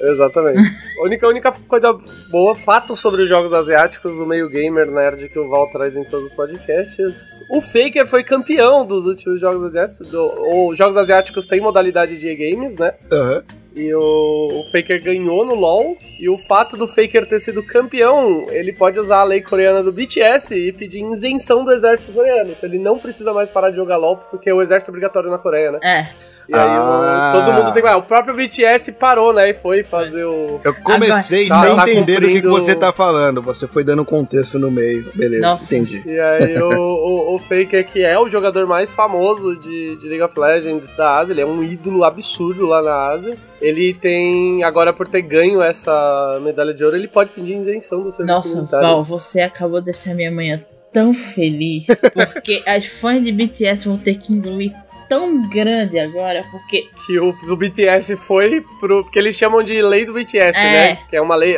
Exatamente. 0.00 0.60
A 1.00 1.04
única, 1.04 1.28
única 1.28 1.52
coisa 1.68 1.92
boa, 2.30 2.54
fato 2.54 2.96
sobre 2.96 3.22
os 3.22 3.28
jogos 3.28 3.52
asiáticos 3.52 4.16
do 4.16 4.26
meio 4.26 4.48
gamer 4.48 4.90
nerd 4.90 5.28
que 5.28 5.38
o 5.38 5.48
Val 5.48 5.70
traz 5.70 5.96
em 5.96 6.04
todos 6.04 6.30
os 6.30 6.36
podcasts. 6.36 7.40
O 7.50 7.60
Faker 7.60 8.06
foi 8.06 8.24
campeão 8.24 8.86
dos 8.86 9.06
últimos 9.06 9.40
jogos 9.40 9.64
asiáticos. 9.68 10.06
Do, 10.08 10.68
os 10.68 10.76
jogos 10.76 10.96
asiáticos 10.96 11.46
têm 11.46 11.60
modalidade 11.60 12.18
de 12.18 12.28
e-games, 12.28 12.76
né? 12.76 12.92
Aham. 13.12 13.42
E 13.76 13.94
o, 13.94 14.60
o 14.60 14.64
Faker 14.72 15.02
ganhou 15.02 15.44
no 15.44 15.54
LoL. 15.54 15.98
E 16.18 16.30
o 16.30 16.38
fato 16.38 16.76
do 16.76 16.88
Faker 16.88 17.26
ter 17.26 17.38
sido 17.38 17.62
campeão, 17.62 18.46
ele 18.50 18.72
pode 18.72 18.98
usar 18.98 19.18
a 19.18 19.24
lei 19.24 19.42
coreana 19.42 19.82
do 19.82 19.92
BTS 19.92 20.54
e 20.56 20.72
pedir 20.72 21.04
isenção 21.12 21.62
do 21.62 21.70
exército 21.70 22.12
coreano. 22.12 22.50
Então 22.50 22.68
ele 22.68 22.78
não 22.78 22.98
precisa 22.98 23.34
mais 23.34 23.50
parar 23.50 23.70
de 23.70 23.76
jogar 23.76 23.98
LoL, 23.98 24.16
porque 24.30 24.50
o 24.50 24.62
exército 24.62 24.90
é 24.90 24.92
obrigatório 24.92 25.30
na 25.30 25.38
Coreia, 25.38 25.72
né? 25.72 25.78
É. 25.82 26.35
E 26.48 26.54
aí 26.54 26.78
o- 26.78 26.82
Ah. 26.82 27.32
todo 27.34 27.52
mundo 27.54 27.72
tem 27.74 27.82
que. 27.82 27.88
ah, 27.88 27.96
O 27.96 28.02
próprio 28.02 28.34
BTS 28.34 28.92
parou, 28.92 29.32
né? 29.32 29.50
E 29.50 29.54
foi 29.54 29.82
fazer 29.82 30.24
o. 30.24 30.60
Eu 30.64 30.74
comecei 30.74 31.10
Agora- 31.10 31.22
sem 31.22 31.48
Tá- 31.48 31.76
tá 31.84 31.90
entender 31.90 32.20
do 32.20 32.28
que, 32.28 32.34
que 32.34 32.42
cumprindo- 32.42 32.64
você 32.66 32.74
tá 32.74 32.92
falando. 32.92 33.42
Você 33.42 33.66
foi 33.66 33.82
dando 33.82 34.04
contexto 34.04 34.58
no 34.58 34.70
meio. 34.70 35.10
Beleza, 35.14 35.42
Nossa. 35.42 35.74
entendi. 35.74 36.02
E 36.06 36.18
aí 36.20 36.54
o, 36.62 36.68
o, 36.78 37.34
o 37.34 37.38
Faker, 37.38 37.86
que 37.90 38.02
é 38.04 38.18
o 38.18 38.28
jogador 38.28 38.66
mais 38.66 38.90
famoso 38.90 39.56
de, 39.56 39.96
de 39.96 40.08
League 40.08 40.22
of 40.22 40.38
Legends 40.38 40.94
da 40.94 41.18
Ásia, 41.18 41.32
ele 41.32 41.40
é 41.40 41.46
um 41.46 41.62
ídolo 41.62 42.04
absurdo 42.04 42.66
lá 42.66 42.80
na 42.82 42.94
Ásia. 43.08 43.36
Ele 43.60 43.94
tem, 43.94 44.62
agora 44.64 44.92
por 44.92 45.08
ter 45.08 45.22
ganho 45.22 45.62
essa 45.62 46.38
medalha 46.42 46.74
de 46.74 46.84
ouro, 46.84 46.94
ele 46.96 47.08
pode 47.08 47.30
pedir 47.30 47.56
isenção 47.58 48.02
do 48.02 48.10
serviço 48.10 48.38
Nossa, 48.40 48.54
militar. 48.56 48.80
Val, 48.82 49.02
você 49.02 49.40
acabou 49.40 49.80
de 49.80 49.86
deixar 49.86 50.14
minha 50.14 50.30
manhã 50.30 50.62
tão 50.92 51.12
feliz. 51.14 51.86
Porque 52.32 52.62
as 52.66 52.86
fãs 52.86 53.22
de 53.22 53.32
BTS 53.32 53.86
vão 53.88 53.96
ter 53.98 54.14
que 54.18 54.32
engolir 54.32 54.72
tão 55.08 55.48
grande 55.48 55.98
agora, 55.98 56.44
porque 56.50 56.88
Que 57.06 57.18
o 57.18 57.32
do 57.32 57.56
BTS 57.56 58.16
foi 58.16 58.64
pro. 58.80 59.02
Porque 59.04 59.18
eles 59.18 59.36
chamam 59.36 59.62
de 59.62 59.80
lei 59.82 60.04
do 60.06 60.12
BTS, 60.12 60.58
É. 60.58 60.62
né? 60.72 60.98
Que 61.08 61.16
é 61.16 61.20
uma 61.20 61.36
lei. 61.36 61.56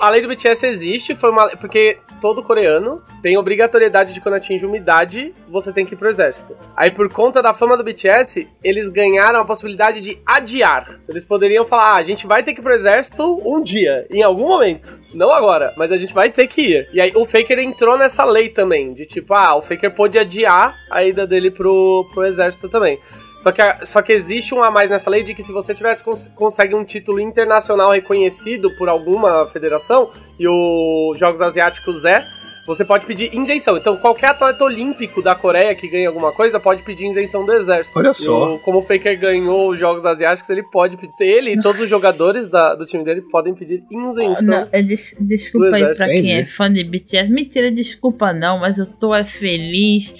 A 0.00 0.10
lei 0.10 0.22
do 0.22 0.28
BTS 0.28 0.66
existe, 0.66 1.14
foi 1.14 1.30
uma. 1.30 1.48
Porque 1.56 1.98
todo 2.20 2.42
coreano 2.42 3.02
tem 3.22 3.36
obrigatoriedade 3.36 4.14
de 4.14 4.20
quando 4.20 4.34
atinge 4.34 4.64
umidade, 4.64 5.34
você 5.48 5.72
tem 5.72 5.84
que 5.84 5.94
ir 5.94 5.96
pro 5.96 6.08
exército. 6.08 6.56
Aí, 6.76 6.90
por 6.90 7.08
conta 7.08 7.42
da 7.42 7.54
fama 7.54 7.76
do 7.76 7.84
BTS, 7.84 8.48
eles 8.62 8.88
ganharam 8.88 9.40
a 9.40 9.44
possibilidade 9.44 10.00
de 10.00 10.18
adiar. 10.24 11.00
Eles 11.08 11.24
poderiam 11.24 11.64
falar: 11.64 11.94
ah, 11.94 11.96
a 11.96 12.02
gente 12.04 12.26
vai 12.26 12.42
ter 12.42 12.54
que 12.54 12.60
ir 12.60 12.62
pro 12.62 12.72
exército 12.72 13.40
um 13.44 13.62
dia, 13.62 14.06
em 14.10 14.22
algum 14.22 14.48
momento. 14.48 14.98
Não 15.12 15.32
agora, 15.32 15.72
mas 15.76 15.92
a 15.92 15.96
gente 15.96 16.12
vai 16.12 16.30
ter 16.30 16.48
que 16.48 16.60
ir. 16.60 16.88
E 16.92 17.00
aí, 17.00 17.12
o 17.14 17.24
Faker 17.24 17.58
entrou 17.58 17.96
nessa 17.96 18.24
lei 18.24 18.48
também, 18.48 18.92
de 18.92 19.06
tipo, 19.06 19.32
ah, 19.34 19.56
o 19.56 19.62
Faker 19.62 19.94
pôde 19.94 20.18
adiar 20.18 20.76
a 20.90 21.04
ida 21.04 21.26
dele 21.26 21.50
pro, 21.50 22.08
pro 22.12 22.24
exército 22.24 22.68
também. 22.68 22.98
Só 23.44 23.52
que, 23.52 23.62
só 23.84 24.00
que 24.00 24.10
existe 24.10 24.54
um 24.54 24.62
a 24.62 24.70
mais 24.70 24.88
nessa 24.88 25.10
lei 25.10 25.22
de 25.22 25.34
que 25.34 25.42
se 25.42 25.52
você 25.52 25.74
tivesse 25.74 26.02
cons 26.02 26.28
consegue 26.28 26.74
um 26.74 26.82
título 26.82 27.20
internacional 27.20 27.90
reconhecido 27.90 28.74
por 28.78 28.88
alguma 28.88 29.46
federação, 29.48 30.10
e 30.38 30.48
os 30.48 31.18
Jogos 31.18 31.42
Asiáticos 31.42 32.06
é, 32.06 32.24
você 32.66 32.84
pode 32.84 33.04
pedir 33.06 33.34
isenção. 33.34 33.76
Então, 33.76 33.96
qualquer 33.96 34.30
atleta 34.30 34.64
olímpico 34.64 35.20
da 35.22 35.34
Coreia 35.34 35.74
que 35.74 35.88
ganha 35.88 36.08
alguma 36.08 36.32
coisa 36.32 36.58
pode 36.58 36.82
pedir 36.82 37.08
isenção 37.10 37.44
do 37.44 37.52
exército. 37.52 37.98
Olha 37.98 38.10
E 38.10 38.14
só. 38.14 38.54
o- 38.54 38.58
como 38.58 38.78
o 38.78 38.82
Faker 38.82 39.18
ganhou 39.18 39.70
os 39.70 39.78
Jogos 39.78 40.04
Asiáticos, 40.04 40.48
ele 40.50 40.62
pode 40.62 40.96
pedir. 40.96 41.12
Ele 41.20 41.52
e 41.54 41.60
todos 41.60 41.80
os 41.80 41.88
jogadores 41.88 42.48
da- 42.48 42.74
do 42.74 42.86
time 42.86 43.04
dele 43.04 43.20
podem 43.22 43.54
pedir 43.54 43.82
isenção. 43.90 44.46
Não, 44.46 44.68
é 44.72 44.82
des- 44.82 45.14
desculpa 45.20 45.68
Do 45.70 45.74
aí 45.74 45.94
pra 45.94 46.06
quem 46.06 46.36
é 46.36 46.46
fã 46.46 46.72
de 46.72 46.82
BTS. 46.84 47.30
Mentira, 47.30 47.70
desculpa 47.70 48.32
não, 48.32 48.58
mas 48.60 48.78
eu 48.78 48.86
tô 48.86 49.14
é 49.14 49.24
feliz. 49.24 50.14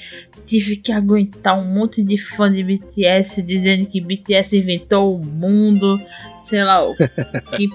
Tive 0.46 0.76
que 0.76 0.92
aguentar 0.92 1.58
um 1.58 1.64
monte 1.64 2.04
de 2.04 2.18
fã 2.18 2.52
de 2.52 2.62
BTS 2.62 3.40
dizendo 3.42 3.86
que 3.86 3.98
BTS 3.98 4.58
inventou 4.58 5.16
o 5.16 5.24
mundo, 5.24 5.98
sei 6.38 6.62
lá 6.62 6.86
o 6.86 6.94
que. 7.56 7.70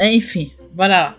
Enfim, 0.00 0.50
bora 0.72 0.96
lá. 0.96 1.18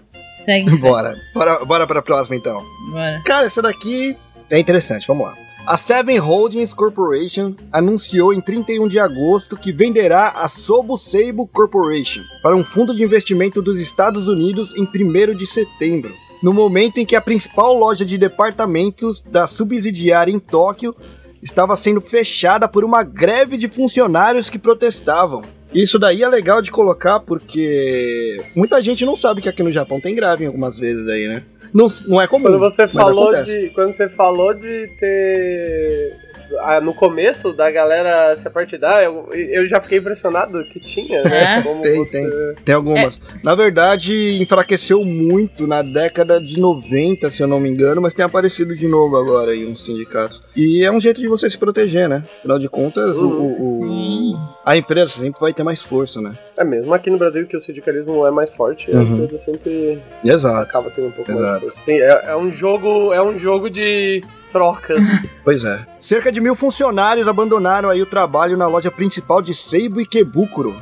Segue. 0.49 0.77
Bora. 0.81 1.15
Bora, 1.31 1.63
bora 1.63 1.85
pra 1.85 2.01
próxima 2.01 2.35
então. 2.35 2.65
Bora. 2.89 3.21
Cara, 3.23 3.45
essa 3.45 3.61
daqui 3.61 4.17
é 4.49 4.57
interessante, 4.57 5.07
vamos 5.07 5.27
lá. 5.27 5.37
A 5.67 5.77
Seven 5.77 6.17
Holdings 6.17 6.73
Corporation 6.73 7.53
anunciou 7.71 8.33
em 8.33 8.41
31 8.41 8.87
de 8.87 8.97
agosto 8.97 9.55
que 9.55 9.71
venderá 9.71 10.29
a 10.29 10.47
Sobo 10.47 10.97
Seibo 10.97 11.45
Corporation 11.45 12.23
para 12.41 12.55
um 12.55 12.65
fundo 12.65 12.95
de 12.95 13.03
investimento 13.03 13.61
dos 13.61 13.79
Estados 13.79 14.27
Unidos 14.27 14.75
em 14.75 14.85
1 14.85 15.35
de 15.35 15.45
setembro, 15.45 16.15
no 16.41 16.51
momento 16.51 16.97
em 16.97 17.05
que 17.05 17.15
a 17.15 17.21
principal 17.21 17.75
loja 17.75 18.03
de 18.03 18.17
departamentos 18.17 19.21
da 19.21 19.45
subsidiária 19.45 20.31
em 20.31 20.39
Tóquio 20.39 20.95
estava 21.43 21.75
sendo 21.75 22.01
fechada 22.01 22.67
por 22.67 22.83
uma 22.83 23.03
greve 23.03 23.55
de 23.55 23.67
funcionários 23.67 24.49
que 24.49 24.57
protestavam. 24.57 25.43
Isso 25.73 25.99
daí 25.99 26.23
é 26.23 26.27
legal 26.27 26.61
de 26.61 26.71
colocar 26.71 27.19
porque 27.19 28.41
muita 28.55 28.81
gente 28.81 29.05
não 29.05 29.15
sabe 29.15 29.41
que 29.41 29.49
aqui 29.49 29.61
no 29.61 29.71
Japão 29.71 29.99
tem 30.01 30.15
greve 30.15 30.45
algumas 30.45 30.79
vezes 30.79 31.07
aí, 31.07 31.27
né? 31.27 31.43
Não, 31.73 31.87
não 32.07 32.21
é 32.21 32.27
comum. 32.27 32.43
Quando 32.45 32.59
você 32.59 32.87
falou 32.87 33.29
acontece. 33.29 33.59
de. 33.59 33.69
Quando 33.69 33.93
você 33.93 34.09
falou 34.09 34.53
de 34.53 34.87
ter. 34.99 36.28
Ah, 36.61 36.79
no 36.81 36.93
começo 36.93 37.53
da 37.53 37.69
galera 37.71 38.35
se 38.35 38.47
apartidar, 38.47 39.03
eu, 39.03 39.29
eu 39.33 39.65
já 39.65 39.79
fiquei 39.79 39.99
impressionado 39.99 40.63
que 40.65 40.79
tinha, 40.79 41.23
né? 41.23 41.57
É? 41.59 41.61
Como 41.61 41.81
Tem, 41.81 41.97
você... 41.97 42.55
Tem 42.65 42.75
algumas. 42.75 43.19
Na 43.43 43.55
verdade, 43.55 44.41
enfraqueceu 44.41 45.03
muito 45.05 45.65
na 45.67 45.81
década 45.81 46.39
de 46.39 46.59
90, 46.59 47.29
se 47.31 47.41
eu 47.41 47.47
não 47.47 47.59
me 47.59 47.69
engano, 47.69 48.01
mas 48.01 48.13
tem 48.13 48.25
aparecido 48.25 48.75
de 48.75 48.87
novo 48.87 49.17
agora 49.17 49.55
em 49.55 49.65
uns 49.71 49.85
sindicatos. 49.85 50.41
E 50.55 50.83
é 50.83 50.91
um 50.91 50.99
jeito 50.99 51.21
de 51.21 51.27
você 51.27 51.49
se 51.49 51.57
proteger, 51.57 52.07
né? 52.09 52.23
Afinal 52.39 52.59
de 52.59 52.67
contas, 52.69 53.15
o- 53.15 53.27
o- 53.29 54.37
a 54.65 54.75
empresa 54.77 55.07
sempre 55.07 55.39
vai 55.39 55.53
ter 55.53 55.63
mais 55.63 55.81
força, 55.81 56.21
né? 56.21 56.33
É 56.57 56.63
mesmo 56.63 56.93
aqui 56.93 57.09
no 57.09 57.17
Brasil 57.17 57.45
que 57.47 57.55
o 57.55 57.59
sindicalismo 57.59 58.25
é 58.27 58.31
mais 58.31 58.49
forte, 58.51 58.91
a 58.91 58.95
Uhum. 58.97 59.23
empresa 59.23 59.37
sempre 59.37 59.99
Exato. 60.25 60.61
acaba 60.69 60.89
tendo 60.91 61.07
um 61.07 61.11
pouco 61.11 61.31
mais 61.31 61.43
Exato. 61.45 61.61
força. 61.61 61.81
Tem- 61.85 62.01
é, 62.01 62.25
é 62.27 62.35
um 62.35 62.51
jogo, 62.51 63.13
é 63.13 63.21
um 63.21 63.37
jogo 63.37 63.69
de 63.69 64.21
trocas. 64.51 65.03
Pois 65.43 65.63
é. 65.63 65.85
Cerca 65.99 66.31
de 66.31 66.39
mil 66.41 66.55
funcionários 66.55 67.27
abandonaram 67.27 67.89
aí 67.89 68.01
o 68.01 68.05
trabalho 68.05 68.57
na 68.57 68.67
loja 68.67 68.91
principal 68.91 69.41
de 69.41 69.53
Seibo 69.55 69.99
Ikebukuro, 70.01 70.75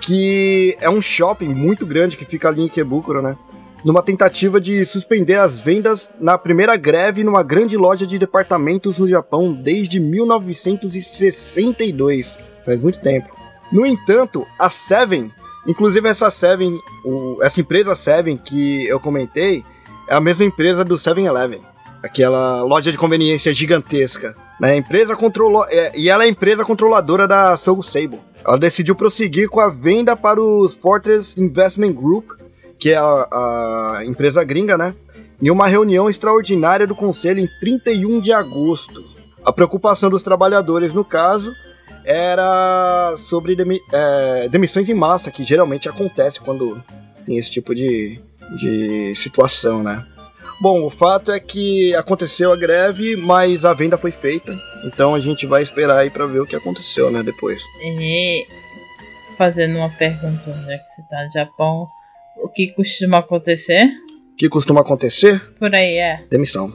que 0.00 0.76
é 0.80 0.88
um 0.90 1.00
shopping 1.02 1.48
muito 1.48 1.84
grande 1.86 2.16
que 2.16 2.24
fica 2.24 2.48
ali 2.48 2.62
em 2.62 2.66
Ikebukuro, 2.66 3.20
né? 3.22 3.36
Numa 3.84 4.02
tentativa 4.02 4.60
de 4.60 4.84
suspender 4.86 5.38
as 5.38 5.58
vendas 5.58 6.10
na 6.18 6.38
primeira 6.38 6.76
greve 6.76 7.22
numa 7.24 7.42
grande 7.42 7.76
loja 7.76 8.06
de 8.06 8.18
departamentos 8.18 8.98
no 8.98 9.06
Japão 9.08 9.52
desde 9.52 9.98
1962. 10.00 12.38
Faz 12.64 12.80
muito 12.80 13.00
tempo. 13.00 13.28
No 13.72 13.84
entanto, 13.84 14.46
a 14.58 14.70
Seven, 14.70 15.30
inclusive 15.66 16.08
essa 16.08 16.30
Seven, 16.30 16.78
o- 17.04 17.38
essa 17.42 17.60
empresa 17.60 17.94
Seven 17.94 18.36
que 18.36 18.86
eu 18.86 19.00
comentei, 19.00 19.64
é 20.08 20.14
a 20.14 20.20
mesma 20.20 20.44
empresa 20.44 20.84
do 20.84 20.94
7-Eleven 20.96 21.60
aquela 22.04 22.62
loja 22.62 22.92
de 22.92 22.98
conveniência 22.98 23.52
gigantesca. 23.54 24.36
Né? 24.60 24.72
A 24.72 24.76
empresa 24.76 25.16
controlou 25.16 25.64
é, 25.68 25.92
e 25.96 26.08
ela 26.10 26.24
é 26.24 26.26
a 26.26 26.30
empresa 26.30 26.64
controladora 26.64 27.26
da 27.26 27.56
Sogo 27.56 27.82
Sable. 27.82 28.20
Ela 28.46 28.58
decidiu 28.58 28.94
prosseguir 28.94 29.48
com 29.48 29.58
a 29.58 29.68
venda 29.68 30.14
para 30.14 30.40
os 30.40 30.74
Fortress 30.74 31.40
Investment 31.40 31.92
Group, 31.92 32.30
que 32.78 32.90
é 32.90 32.96
a, 32.96 33.96
a 33.98 34.02
empresa 34.04 34.44
gringa, 34.44 34.76
né? 34.76 34.94
Em 35.42 35.50
uma 35.50 35.66
reunião 35.66 36.08
extraordinária 36.10 36.86
do 36.86 36.94
conselho 36.94 37.40
em 37.40 37.48
31 37.60 38.20
de 38.20 38.32
agosto. 38.32 39.02
A 39.44 39.52
preocupação 39.52 40.10
dos 40.10 40.22
trabalhadores, 40.22 40.92
no 40.92 41.04
caso, 41.04 41.52
era 42.04 43.16
sobre 43.28 43.56
demi- 43.56 43.80
é, 43.92 44.48
demissões 44.48 44.88
em 44.88 44.94
massa, 44.94 45.30
que 45.30 45.42
geralmente 45.42 45.88
acontece 45.88 46.38
quando 46.40 46.80
tem 47.24 47.38
esse 47.38 47.50
tipo 47.50 47.74
de, 47.74 48.20
de 48.58 49.14
situação, 49.16 49.82
né? 49.82 50.04
Bom, 50.60 50.84
o 50.84 50.90
fato 50.90 51.32
é 51.32 51.40
que 51.40 51.94
aconteceu 51.94 52.52
a 52.52 52.56
greve, 52.56 53.16
mas 53.16 53.64
a 53.64 53.74
venda 53.74 53.98
foi 53.98 54.10
feita. 54.10 54.56
Então 54.84 55.14
a 55.14 55.20
gente 55.20 55.46
vai 55.46 55.62
esperar 55.62 55.98
aí 55.98 56.10
pra 56.10 56.26
ver 56.26 56.40
o 56.40 56.46
que 56.46 56.56
aconteceu, 56.56 57.10
né, 57.10 57.22
depois. 57.22 57.60
E 57.82 58.46
fazendo 59.36 59.76
uma 59.76 59.90
pergunta, 59.90 60.52
já 60.52 60.78
que 60.78 60.88
você 60.88 61.02
tá 61.10 61.24
no 61.24 61.32
Japão, 61.32 61.88
o 62.42 62.48
que 62.48 62.72
costuma 62.72 63.18
acontecer? 63.18 63.84
O 64.32 64.36
que 64.36 64.48
costuma 64.48 64.80
acontecer? 64.80 65.40
Por 65.58 65.74
aí 65.74 65.98
é. 65.98 66.24
Demissão. 66.30 66.72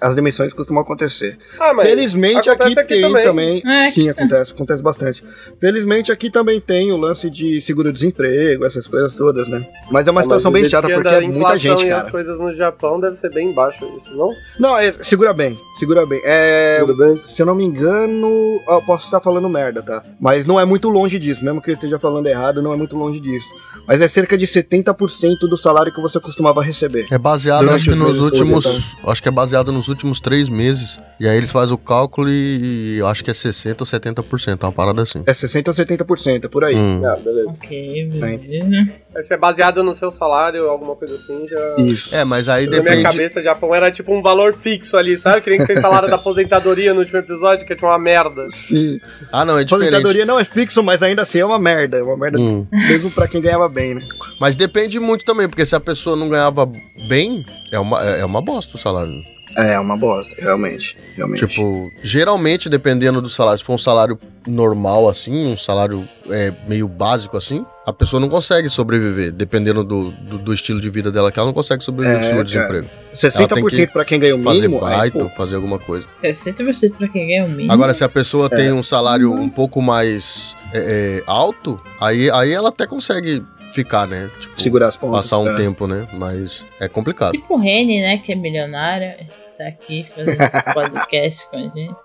As 0.00 0.14
demissões 0.14 0.52
costumam 0.52 0.82
acontecer. 0.82 1.38
Ah, 1.58 1.72
mas 1.74 1.88
Felizmente 1.88 2.48
acontece 2.50 2.80
aqui, 2.80 2.94
aqui 2.94 3.02
tem 3.02 3.12
também. 3.24 3.60
também. 3.60 3.84
É. 3.86 3.90
Sim, 3.90 4.08
acontece, 4.08 4.52
acontece 4.52 4.82
bastante. 4.82 5.24
Felizmente 5.60 6.10
aqui 6.10 6.30
também 6.30 6.60
tem 6.60 6.90
o 6.92 6.96
lance 6.96 7.28
de 7.30 7.60
seguro-desemprego, 7.60 8.64
essas 8.64 8.86
coisas 8.86 9.14
todas, 9.14 9.48
né? 9.48 9.66
Mas 9.90 10.06
é 10.06 10.10
uma 10.10 10.20
Ah, 10.20 10.24
situação 10.24 10.50
bem 10.50 10.68
chata 10.68 10.88
que 10.88 10.94
porque 10.94 11.08
é 11.08 11.20
muita 11.20 11.56
gente, 11.56 11.84
e 11.84 11.88
cara. 11.88 12.00
as 12.00 12.10
coisas 12.10 12.40
no 12.40 12.52
Japão 12.54 12.98
deve 13.00 13.16
ser 13.16 13.30
bem 13.32 13.52
baixo 13.52 13.84
isso, 13.96 14.14
não? 14.16 14.30
Não, 14.58 14.76
é, 14.78 14.92
segura 15.02 15.32
bem. 15.32 15.58
Segura 15.78 16.04
bem. 16.06 16.20
É. 16.24 16.78
Tudo 16.80 16.96
bem? 16.96 17.20
Se 17.24 17.42
eu 17.42 17.46
não 17.46 17.54
me 17.54 17.64
engano, 17.64 18.60
eu 18.68 18.82
posso 18.82 19.04
estar 19.06 19.20
falando 19.20 19.48
merda, 19.48 19.82
tá? 19.82 20.02
Mas 20.20 20.46
não 20.46 20.58
é 20.60 20.64
muito 20.64 20.88
longe 20.88 21.18
disso, 21.18 21.44
mesmo 21.44 21.60
que 21.62 21.70
eu 21.70 21.74
esteja 21.74 21.98
falando 21.98 22.26
errado, 22.26 22.62
não 22.62 22.72
é 22.72 22.76
muito 22.76 22.96
longe 22.96 23.20
disso. 23.20 23.48
Mas 23.86 24.00
é 24.00 24.08
cerca 24.08 24.36
de 24.36 24.46
70% 24.46 25.40
do 25.48 25.56
salário 25.56 25.92
que 25.92 26.00
você 26.00 26.18
costumava 26.20 26.62
receber. 26.62 27.06
É 27.10 27.18
baseado, 27.18 27.68
acho 27.70 27.84
que 27.84 27.90
os 27.90 27.96
nos 27.96 28.18
últimos. 28.20 28.64
Acho 29.06 29.22
que 29.22 29.28
é 29.28 29.32
baseado 29.32 29.59
nos 29.64 29.88
últimos 29.88 30.20
três 30.20 30.48
meses. 30.48 30.98
E 31.18 31.28
aí 31.28 31.36
eles 31.36 31.50
fazem 31.50 31.74
o 31.74 31.78
cálculo 31.78 32.28
e 32.30 32.96
eu 32.98 33.06
acho 33.06 33.22
que 33.22 33.30
é 33.30 33.34
60% 33.34 33.76
ou 33.80 33.86
70%, 33.86 34.62
uma 34.64 34.72
parada 34.72 35.02
assim. 35.02 35.22
É 35.26 35.32
60% 35.32 35.68
ou 35.68 35.74
70%, 35.74 36.44
é 36.44 36.48
por 36.48 36.64
aí. 36.64 36.74
Hum. 36.76 37.02
Ah, 37.04 37.16
beleza. 37.16 37.50
Ok, 37.50 38.10
beleza. 38.12 38.92
Esse 39.16 39.34
é 39.34 39.36
baseado 39.36 39.82
no 39.82 39.94
seu 39.94 40.10
salário, 40.10 40.68
alguma 40.68 40.96
coisa 40.96 41.16
assim, 41.16 41.46
já. 41.46 41.76
Isso. 41.78 42.14
É, 42.14 42.24
mas 42.24 42.48
aí 42.48 42.64
Na 42.64 42.70
minha 42.70 42.82
depende. 42.82 43.02
cabeça, 43.02 43.42
Japão 43.42 43.74
era 43.74 43.90
tipo 43.90 44.14
um 44.14 44.22
valor 44.22 44.54
fixo 44.54 44.96
ali, 44.96 45.16
sabe? 45.18 45.40
Que 45.42 45.50
nem 45.50 45.58
que 45.58 45.66
vocês 45.66 45.80
falaram 45.80 46.08
da 46.08 46.14
aposentadoria 46.16 46.94
no 46.94 47.00
último 47.00 47.18
episódio, 47.18 47.66
que 47.66 47.72
é 47.72 47.76
tipo 47.76 47.86
uma 47.86 47.98
merda. 47.98 48.46
Sim. 48.50 48.98
Ah, 49.32 49.44
não, 49.44 49.58
é 49.58 49.64
diferente. 49.64 49.88
Aposentadoria 49.88 50.24
não 50.24 50.38
é 50.38 50.44
fixo, 50.44 50.82
mas 50.82 51.02
ainda 51.02 51.22
assim 51.22 51.38
é 51.40 51.44
uma 51.44 51.58
merda. 51.58 51.98
É 51.98 52.02
uma 52.02 52.16
merda 52.16 52.38
Hum. 52.40 52.66
mesmo 52.72 53.10
pra 53.10 53.26
quem 53.28 53.40
ganhava 53.42 53.68
bem, 53.68 53.94
né? 53.94 54.02
Mas 54.40 54.56
depende 54.56 54.98
muito 55.00 55.24
também, 55.24 55.48
porque 55.48 55.66
se 55.66 55.74
a 55.74 55.80
pessoa 55.80 56.16
não 56.16 56.28
ganhava 56.28 56.64
bem, 57.08 57.44
é 57.72 57.78
uma, 57.78 58.00
é 58.02 58.20
é 58.20 58.24
uma 58.24 58.40
bosta 58.40 58.76
o 58.76 58.78
salário. 58.80 59.12
É, 59.56 59.78
uma 59.78 59.96
bosta, 59.96 60.34
realmente. 60.38 60.96
Realmente. 61.16 61.46
Tipo, 61.46 61.90
geralmente, 62.02 62.68
dependendo 62.68 63.20
do 63.20 63.28
salário, 63.28 63.58
se 63.58 63.64
for 63.64 63.74
um 63.74 63.78
salário 63.78 64.18
normal 64.46 65.08
assim, 65.08 65.52
um 65.52 65.56
salário 65.56 66.08
é, 66.30 66.52
meio 66.66 66.88
básico 66.88 67.36
assim, 67.36 67.64
a 67.84 67.92
pessoa 67.92 68.18
não 68.20 68.28
consegue 68.28 68.68
sobreviver, 68.68 69.32
dependendo 69.32 69.82
do, 69.84 70.10
do, 70.12 70.38
do 70.38 70.54
estilo 70.54 70.80
de 70.80 70.88
vida 70.88 71.10
dela, 71.12 71.30
que 71.32 71.38
ela 71.38 71.46
não 71.48 71.52
consegue 71.52 71.82
sobreviver 71.82 72.22
É, 72.22 72.28
do 72.28 72.34
seu 72.36 72.44
desemprego. 72.44 72.88
60% 73.14 73.90
pra 73.92 74.04
quem 74.04 74.18
ganha 74.20 74.36
o 74.36 74.42
Fazer 74.42 74.60
mínimo. 74.62 74.84
aí, 74.84 75.10
baita, 75.10 75.28
fazer 75.36 75.56
alguma 75.56 75.78
coisa. 75.78 76.06
60% 76.22 76.92
pra 76.96 77.08
quem 77.08 77.26
ganha 77.26 77.44
o 77.44 77.48
mínimo. 77.48 77.72
Agora, 77.72 77.92
se 77.92 78.04
a 78.04 78.08
pessoa 78.08 78.46
É. 78.50 78.56
tem 78.56 78.72
um 78.72 78.82
salário 78.82 79.32
um 79.32 79.48
pouco 79.50 79.82
mais 79.82 80.54
é, 80.72 81.18
é, 81.18 81.22
alto, 81.26 81.80
aí, 82.00 82.30
aí 82.30 82.52
ela 82.52 82.68
até 82.70 82.86
consegue 82.86 83.42
ficar, 83.74 84.06
né? 84.06 84.30
Tipo, 84.40 84.60
segurar 84.60 84.88
as 84.88 84.96
pontas. 84.96 85.20
passar 85.20 85.38
um 85.38 85.48
é. 85.48 85.56
tempo, 85.56 85.86
né? 85.86 86.08
Mas 86.12 86.64
é 86.80 86.88
complicado. 86.88 87.32
Tipo 87.32 87.54
o 87.54 87.58
Rene, 87.58 88.00
né? 88.00 88.18
Que 88.18 88.32
é 88.32 88.34
milionário. 88.34 89.14
Tá 89.56 89.68
aqui 89.68 90.06
fazendo 90.14 90.36
podcast 90.74 91.48
com 91.50 91.56
a 91.56 91.60
gente. 91.60 91.96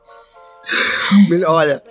Olha, 1.47 1.82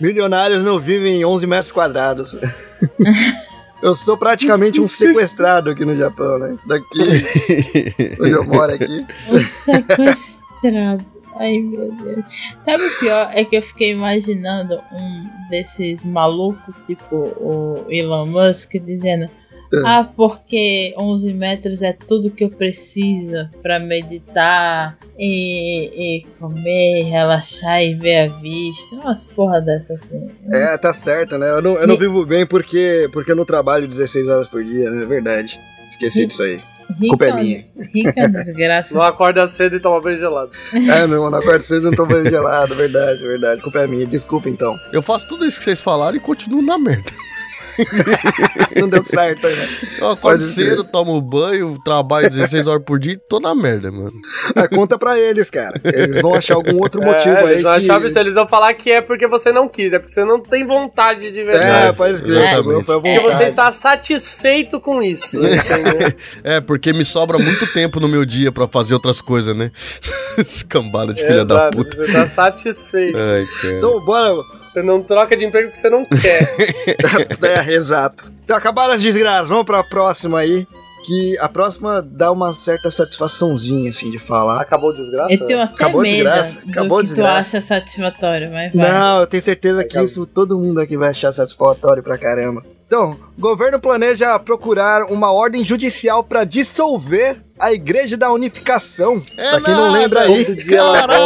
milionários 0.00 0.64
não 0.64 0.78
vivem 0.78 1.20
em 1.20 1.24
11 1.24 1.46
metros 1.46 1.72
quadrados. 1.72 2.36
Eu 3.82 3.96
sou 3.96 4.16
praticamente 4.16 4.80
um 4.80 4.86
sequestrado 4.86 5.70
aqui 5.70 5.84
no 5.84 5.96
Japão, 5.96 6.38
né? 6.38 6.58
Daqui, 6.66 8.16
onde 8.20 8.32
eu 8.32 8.44
moro 8.44 8.74
aqui. 8.74 9.06
O 9.30 9.38
sequestrado. 9.40 11.19
Ai, 11.40 11.58
meu 11.58 11.90
Deus. 11.92 12.24
Sabe 12.62 12.84
o 12.84 12.98
pior? 12.98 13.30
É 13.32 13.42
que 13.44 13.56
eu 13.56 13.62
fiquei 13.62 13.92
imaginando 13.92 14.78
um 14.92 15.48
desses 15.48 16.04
malucos, 16.04 16.74
tipo 16.86 17.16
o 17.16 17.86
Elon 17.88 18.26
Musk, 18.26 18.74
dizendo: 18.74 19.26
Ah, 19.86 20.04
porque 20.04 20.92
11 20.98 21.32
metros 21.32 21.80
é 21.80 21.94
tudo 21.94 22.30
que 22.30 22.44
eu 22.44 22.50
preciso 22.50 23.48
pra 23.62 23.80
meditar 23.80 24.98
e, 25.18 26.18
e 26.18 26.26
comer, 26.38 27.04
relaxar 27.04 27.82
e 27.82 27.94
ver 27.94 28.28
a 28.28 28.28
vista. 28.38 28.96
Umas 28.96 29.24
porra 29.24 29.62
dessa 29.62 29.94
assim. 29.94 30.30
É, 30.52 30.76
tá 30.76 30.92
certo, 30.92 31.38
né? 31.38 31.48
Eu 31.52 31.62
não, 31.62 31.78
eu 31.78 31.86
não 31.86 31.96
vivo 31.96 32.26
bem 32.26 32.44
porque, 32.44 33.08
porque 33.14 33.32
eu 33.32 33.36
não 33.36 33.46
trabalho 33.46 33.88
16 33.88 34.28
horas 34.28 34.46
por 34.46 34.62
dia, 34.62 34.90
né? 34.90 35.04
É 35.04 35.06
verdade. 35.06 35.58
Esqueci 35.88 36.26
disso 36.26 36.42
aí. 36.42 36.60
Culpa 36.98 37.26
é 37.26 37.32
minha. 37.34 37.64
Rica 37.94 38.28
desgraça. 38.28 38.94
Não 38.94 39.02
acorda 39.02 39.46
cedo 39.46 39.76
e 39.76 39.80
toma 39.80 40.00
banho 40.00 40.18
gelado. 40.18 40.50
É, 40.72 41.06
não, 41.06 41.30
na 41.30 41.40
quarta 41.40 41.62
cedo 41.62 41.84
não 41.84 41.92
tô 41.92 42.06
banho 42.06 42.28
gelado, 42.28 42.74
verdade, 42.74 43.22
verdade. 43.22 43.60
Culpa 43.62 43.80
é 43.80 43.86
minha. 43.86 44.06
Desculpa 44.06 44.48
então. 44.48 44.78
Eu 44.92 45.02
faço 45.02 45.26
tudo 45.26 45.44
isso 45.44 45.58
que 45.58 45.64
vocês 45.64 45.80
falaram 45.80 46.16
e 46.16 46.20
continuo 46.20 46.62
na 46.62 46.78
merda. 46.78 47.10
Não 48.80 48.88
deu 48.88 49.02
certo 49.04 49.46
né? 49.46 49.68
Eu 49.98 50.10
acordo 50.10 50.44
cedo, 50.44 50.84
tomo 50.84 51.20
banho, 51.20 51.78
trabalho 51.84 52.30
16 52.30 52.66
horas 52.66 52.82
por 52.84 52.98
dia 52.98 53.12
e 53.12 53.16
tô 53.16 53.40
na 53.40 53.54
merda, 53.54 53.90
mano. 53.90 54.12
Ah, 54.54 54.68
conta 54.68 54.98
pra 54.98 55.18
eles, 55.18 55.50
cara. 55.50 55.80
Eles 55.84 56.20
vão 56.20 56.34
achar 56.34 56.54
algum 56.54 56.80
outro 56.80 57.02
motivo 57.02 57.34
é, 57.34 57.44
aí. 57.44 57.52
eles, 57.52 57.62
vão 57.62 57.72
que... 57.72 57.78
achar 57.78 58.04
isso, 58.04 58.18
eles 58.18 58.34
vão 58.34 58.48
falar 58.48 58.74
que 58.74 58.90
é 58.90 59.00
porque 59.00 59.26
você 59.26 59.52
não 59.52 59.68
quis, 59.68 59.92
é 59.92 59.98
porque 59.98 60.12
você 60.12 60.24
não 60.24 60.40
tem 60.40 60.66
vontade 60.66 61.30
de 61.30 61.40
É, 61.40 61.44
verdade. 61.44 61.96
pode 61.96 62.22
crer. 62.22 62.84
Foi 62.84 62.96
a 62.96 63.00
Porque 63.00 63.20
você 63.20 63.44
está 63.44 63.72
satisfeito 63.72 64.80
com 64.80 65.02
isso. 65.02 65.38
É, 66.42 66.60
porque 66.60 66.92
me 66.92 67.04
sobra 67.04 67.38
muito 67.38 67.66
tempo 67.72 68.00
no 68.00 68.08
meu 68.08 68.24
dia 68.24 68.50
pra 68.50 68.66
fazer 68.66 68.94
outras 68.94 69.20
coisas, 69.20 69.54
né? 69.54 69.70
Escambada 70.38 71.12
de 71.12 71.22
filha 71.24 71.44
da 71.44 71.54
Exato, 71.56 71.76
puta. 71.76 71.96
Você 71.96 72.02
está 72.02 72.26
satisfeito. 72.26 73.16
Ai, 73.16 73.46
cara. 73.60 73.78
Então, 73.78 74.04
bora. 74.04 74.59
Você 74.72 74.82
não 74.82 75.02
troca 75.02 75.36
de 75.36 75.44
emprego 75.44 75.68
porque 75.68 75.80
você 75.80 75.90
não 75.90 76.04
quer. 76.04 76.40
É, 77.68 77.72
exato. 77.74 78.30
Então, 78.44 78.56
acabaram 78.56 78.94
as 78.94 79.02
desgraças. 79.02 79.48
Vamos 79.48 79.64
pra 79.64 79.82
próxima 79.82 80.38
aí. 80.38 80.66
Que 81.06 81.36
a 81.38 81.48
próxima 81.48 82.02
dá 82.02 82.30
uma 82.30 82.52
certa 82.52 82.90
satisfaçãozinha, 82.90 83.88
assim, 83.88 84.10
de 84.10 84.18
falar. 84.18 84.60
Acabou 84.60 84.90
a 84.90 84.94
desgraça? 84.96 85.32
Eu 85.32 85.46
tenho 85.46 85.62
até 85.62 85.72
Acabou 85.74 86.04
de 86.04 86.10
medo 86.10 86.24
graça? 86.24 86.60
do 86.60 86.70
Acabou 86.70 86.98
que 86.98 87.04
de 87.04 87.10
tu 87.10 87.14
desgraça? 87.14 87.38
acha 87.56 87.60
satisfatório, 87.66 88.50
mas 88.52 88.72
vai. 88.72 88.90
Não, 88.90 89.20
eu 89.20 89.26
tenho 89.26 89.42
certeza 89.42 89.80
que 89.82 89.88
Acabou. 89.90 90.04
isso 90.04 90.26
todo 90.26 90.58
mundo 90.58 90.78
aqui 90.78 90.96
vai 90.98 91.08
achar 91.08 91.32
satisfatório 91.32 92.02
pra 92.02 92.18
caramba. 92.18 92.62
Então, 92.90 93.16
o 93.38 93.40
governo 93.40 93.78
planeja 93.78 94.36
procurar 94.40 95.04
uma 95.04 95.30
ordem 95.30 95.62
judicial 95.62 96.24
pra 96.24 96.42
dissolver 96.42 97.40
a 97.56 97.72
Igreja 97.72 98.16
da 98.16 98.32
Unificação. 98.32 99.22
É 99.36 99.50
pra 99.50 99.60
quem 99.60 99.74
não 99.74 99.92
lembra 99.92 100.22
aí. 100.22 100.44
Ela 100.68 101.06
Caraca! 101.06 101.20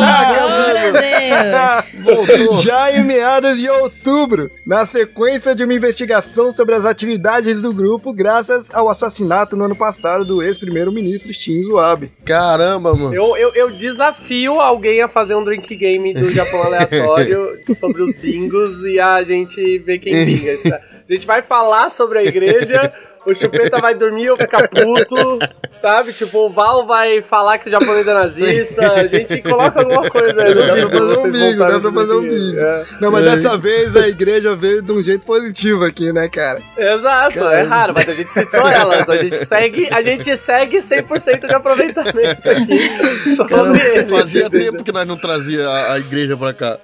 Voltou. 2.04 2.60
Já 2.60 2.92
em 2.92 3.02
meados 3.02 3.56
de 3.58 3.70
outubro, 3.70 4.50
na 4.66 4.84
sequência 4.84 5.54
de 5.54 5.64
uma 5.64 5.72
investigação 5.72 6.52
sobre 6.52 6.74
as 6.74 6.84
atividades 6.84 7.62
do 7.62 7.72
grupo, 7.72 8.12
graças 8.12 8.66
ao 8.70 8.90
assassinato 8.90 9.56
no 9.56 9.64
ano 9.64 9.74
passado 9.74 10.22
do 10.22 10.42
ex-primeiro-ministro 10.42 11.32
Shinzo 11.32 11.78
Abe. 11.78 12.12
Caramba, 12.26 12.94
mano. 12.94 13.14
Eu, 13.14 13.38
eu, 13.38 13.54
eu 13.54 13.70
desafio 13.70 14.60
alguém 14.60 15.00
a 15.00 15.08
fazer 15.08 15.34
um 15.34 15.42
drink 15.42 15.74
game 15.74 16.12
do 16.12 16.30
Japão 16.30 16.60
aleatório 16.66 17.58
sobre 17.74 18.02
os 18.02 18.12
bingos 18.16 18.84
e 18.84 19.00
a 19.00 19.24
gente 19.24 19.78
vê 19.78 19.98
quem 19.98 20.12
binga. 20.26 20.93
A 21.08 21.12
gente 21.12 21.26
vai 21.26 21.42
falar 21.42 21.90
sobre 21.90 22.18
a 22.18 22.22
igreja, 22.24 22.90
o 23.26 23.34
Chupeta 23.34 23.78
vai 23.78 23.94
dormir 23.94 24.30
ou 24.30 24.36
ficar 24.38 24.66
puto, 24.68 25.38
sabe? 25.70 26.14
Tipo, 26.14 26.46
o 26.46 26.50
Val 26.50 26.86
vai 26.86 27.20
falar 27.20 27.58
que 27.58 27.68
o 27.68 27.70
japonês 27.70 28.08
é 28.08 28.14
nazista. 28.14 28.92
A 28.94 29.06
gente 29.06 29.42
coloca 29.42 29.80
alguma 29.80 30.08
coisa 30.08 30.42
aí 30.42 30.54
no 30.54 30.62
Dá 30.66 30.88
pra 30.88 30.90
fazer 30.90 31.18
um 31.18 31.30
bingo, 31.32 31.58
dá 31.58 31.80
pra 31.80 31.92
fazer 31.92 32.12
um 32.14 32.22
bingo. 32.22 32.58
É. 32.58 32.86
Não, 33.02 33.10
mas 33.10 33.26
É. 33.26 33.36
dessa 33.36 33.58
vez 33.58 33.94
a 33.96 34.08
igreja 34.08 34.56
veio 34.56 34.80
de 34.80 34.92
um 34.92 35.02
jeito 35.02 35.26
positivo 35.26 35.84
aqui, 35.84 36.10
né, 36.10 36.26
cara? 36.28 36.62
Exato, 36.76 37.38
é 37.38 37.62
raro, 37.62 37.92
mas 37.94 38.08
a 38.08 38.14
gente 38.14 38.32
citou 38.32 38.66
elas. 38.66 39.06
A 39.08 39.16
gente 39.16 39.36
segue, 39.44 39.88
a 39.92 40.00
gente 40.00 40.36
segue 40.38 40.78
100% 40.78 41.46
de 41.46 41.54
aproveitamento 41.54 42.48
aqui 42.48 43.34
sobre 43.36 43.54
Caramba, 43.54 44.18
fazia 44.20 44.48
tempo 44.48 44.82
que 44.82 44.92
nós 44.92 45.06
não 45.06 45.18
trazia 45.18 45.68
a, 45.68 45.92
a 45.94 45.98
igreja 45.98 46.34
pra 46.36 46.54
cá. 46.54 46.78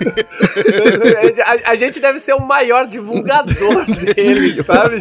a, 1.44 1.70
a 1.70 1.76
gente 1.76 2.00
deve 2.00 2.18
ser 2.18 2.34
o 2.34 2.40
maior 2.40 2.86
divulgador 2.86 3.86
dele, 4.14 4.62
sabe? 4.62 5.00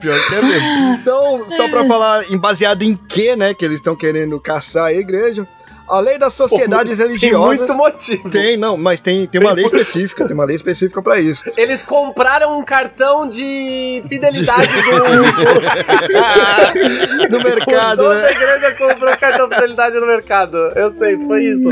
Pior 0.00 0.18
que 0.28 0.34
é 0.34 0.42
mesmo. 0.42 0.98
Então, 1.00 1.50
só 1.50 1.68
pra 1.68 1.84
falar 1.86 2.30
em 2.30 2.38
baseado 2.38 2.82
em 2.82 2.96
que, 2.96 3.36
né, 3.36 3.54
que 3.54 3.64
eles 3.64 3.76
estão 3.76 3.96
querendo 3.96 4.40
caçar 4.40 4.86
a 4.86 4.92
igreja, 4.92 5.46
a 5.92 6.00
lei 6.00 6.16
das 6.16 6.32
sociedades 6.32 6.96
Tem 6.96 7.06
religiosas... 7.06 7.58
muito 7.58 7.74
motivo. 7.74 8.30
Tem, 8.30 8.56
não, 8.56 8.78
mas 8.78 8.98
tem, 8.98 9.26
tem 9.26 9.38
uma 9.38 9.52
lei 9.52 9.66
específica, 9.66 10.24
tem 10.24 10.32
uma 10.32 10.46
lei 10.46 10.56
específica 10.56 11.02
pra 11.02 11.20
isso. 11.20 11.44
Eles 11.54 11.82
compraram 11.82 12.58
um 12.58 12.64
cartão 12.64 13.28
de 13.28 14.02
fidelidade 14.08 14.72
do. 14.72 14.82
No 17.28 17.42
mercado, 17.42 18.02
Toda 18.02 18.18
a 18.18 18.22
né? 18.22 18.30
igreja 18.30 18.72
comprou 18.72 19.16
cartão 19.18 19.46
de 19.48 19.54
fidelidade 19.54 20.00
no 20.00 20.06
mercado. 20.06 20.56
Eu 20.74 20.90
sei, 20.90 21.18
foi 21.26 21.44
isso. 21.44 21.68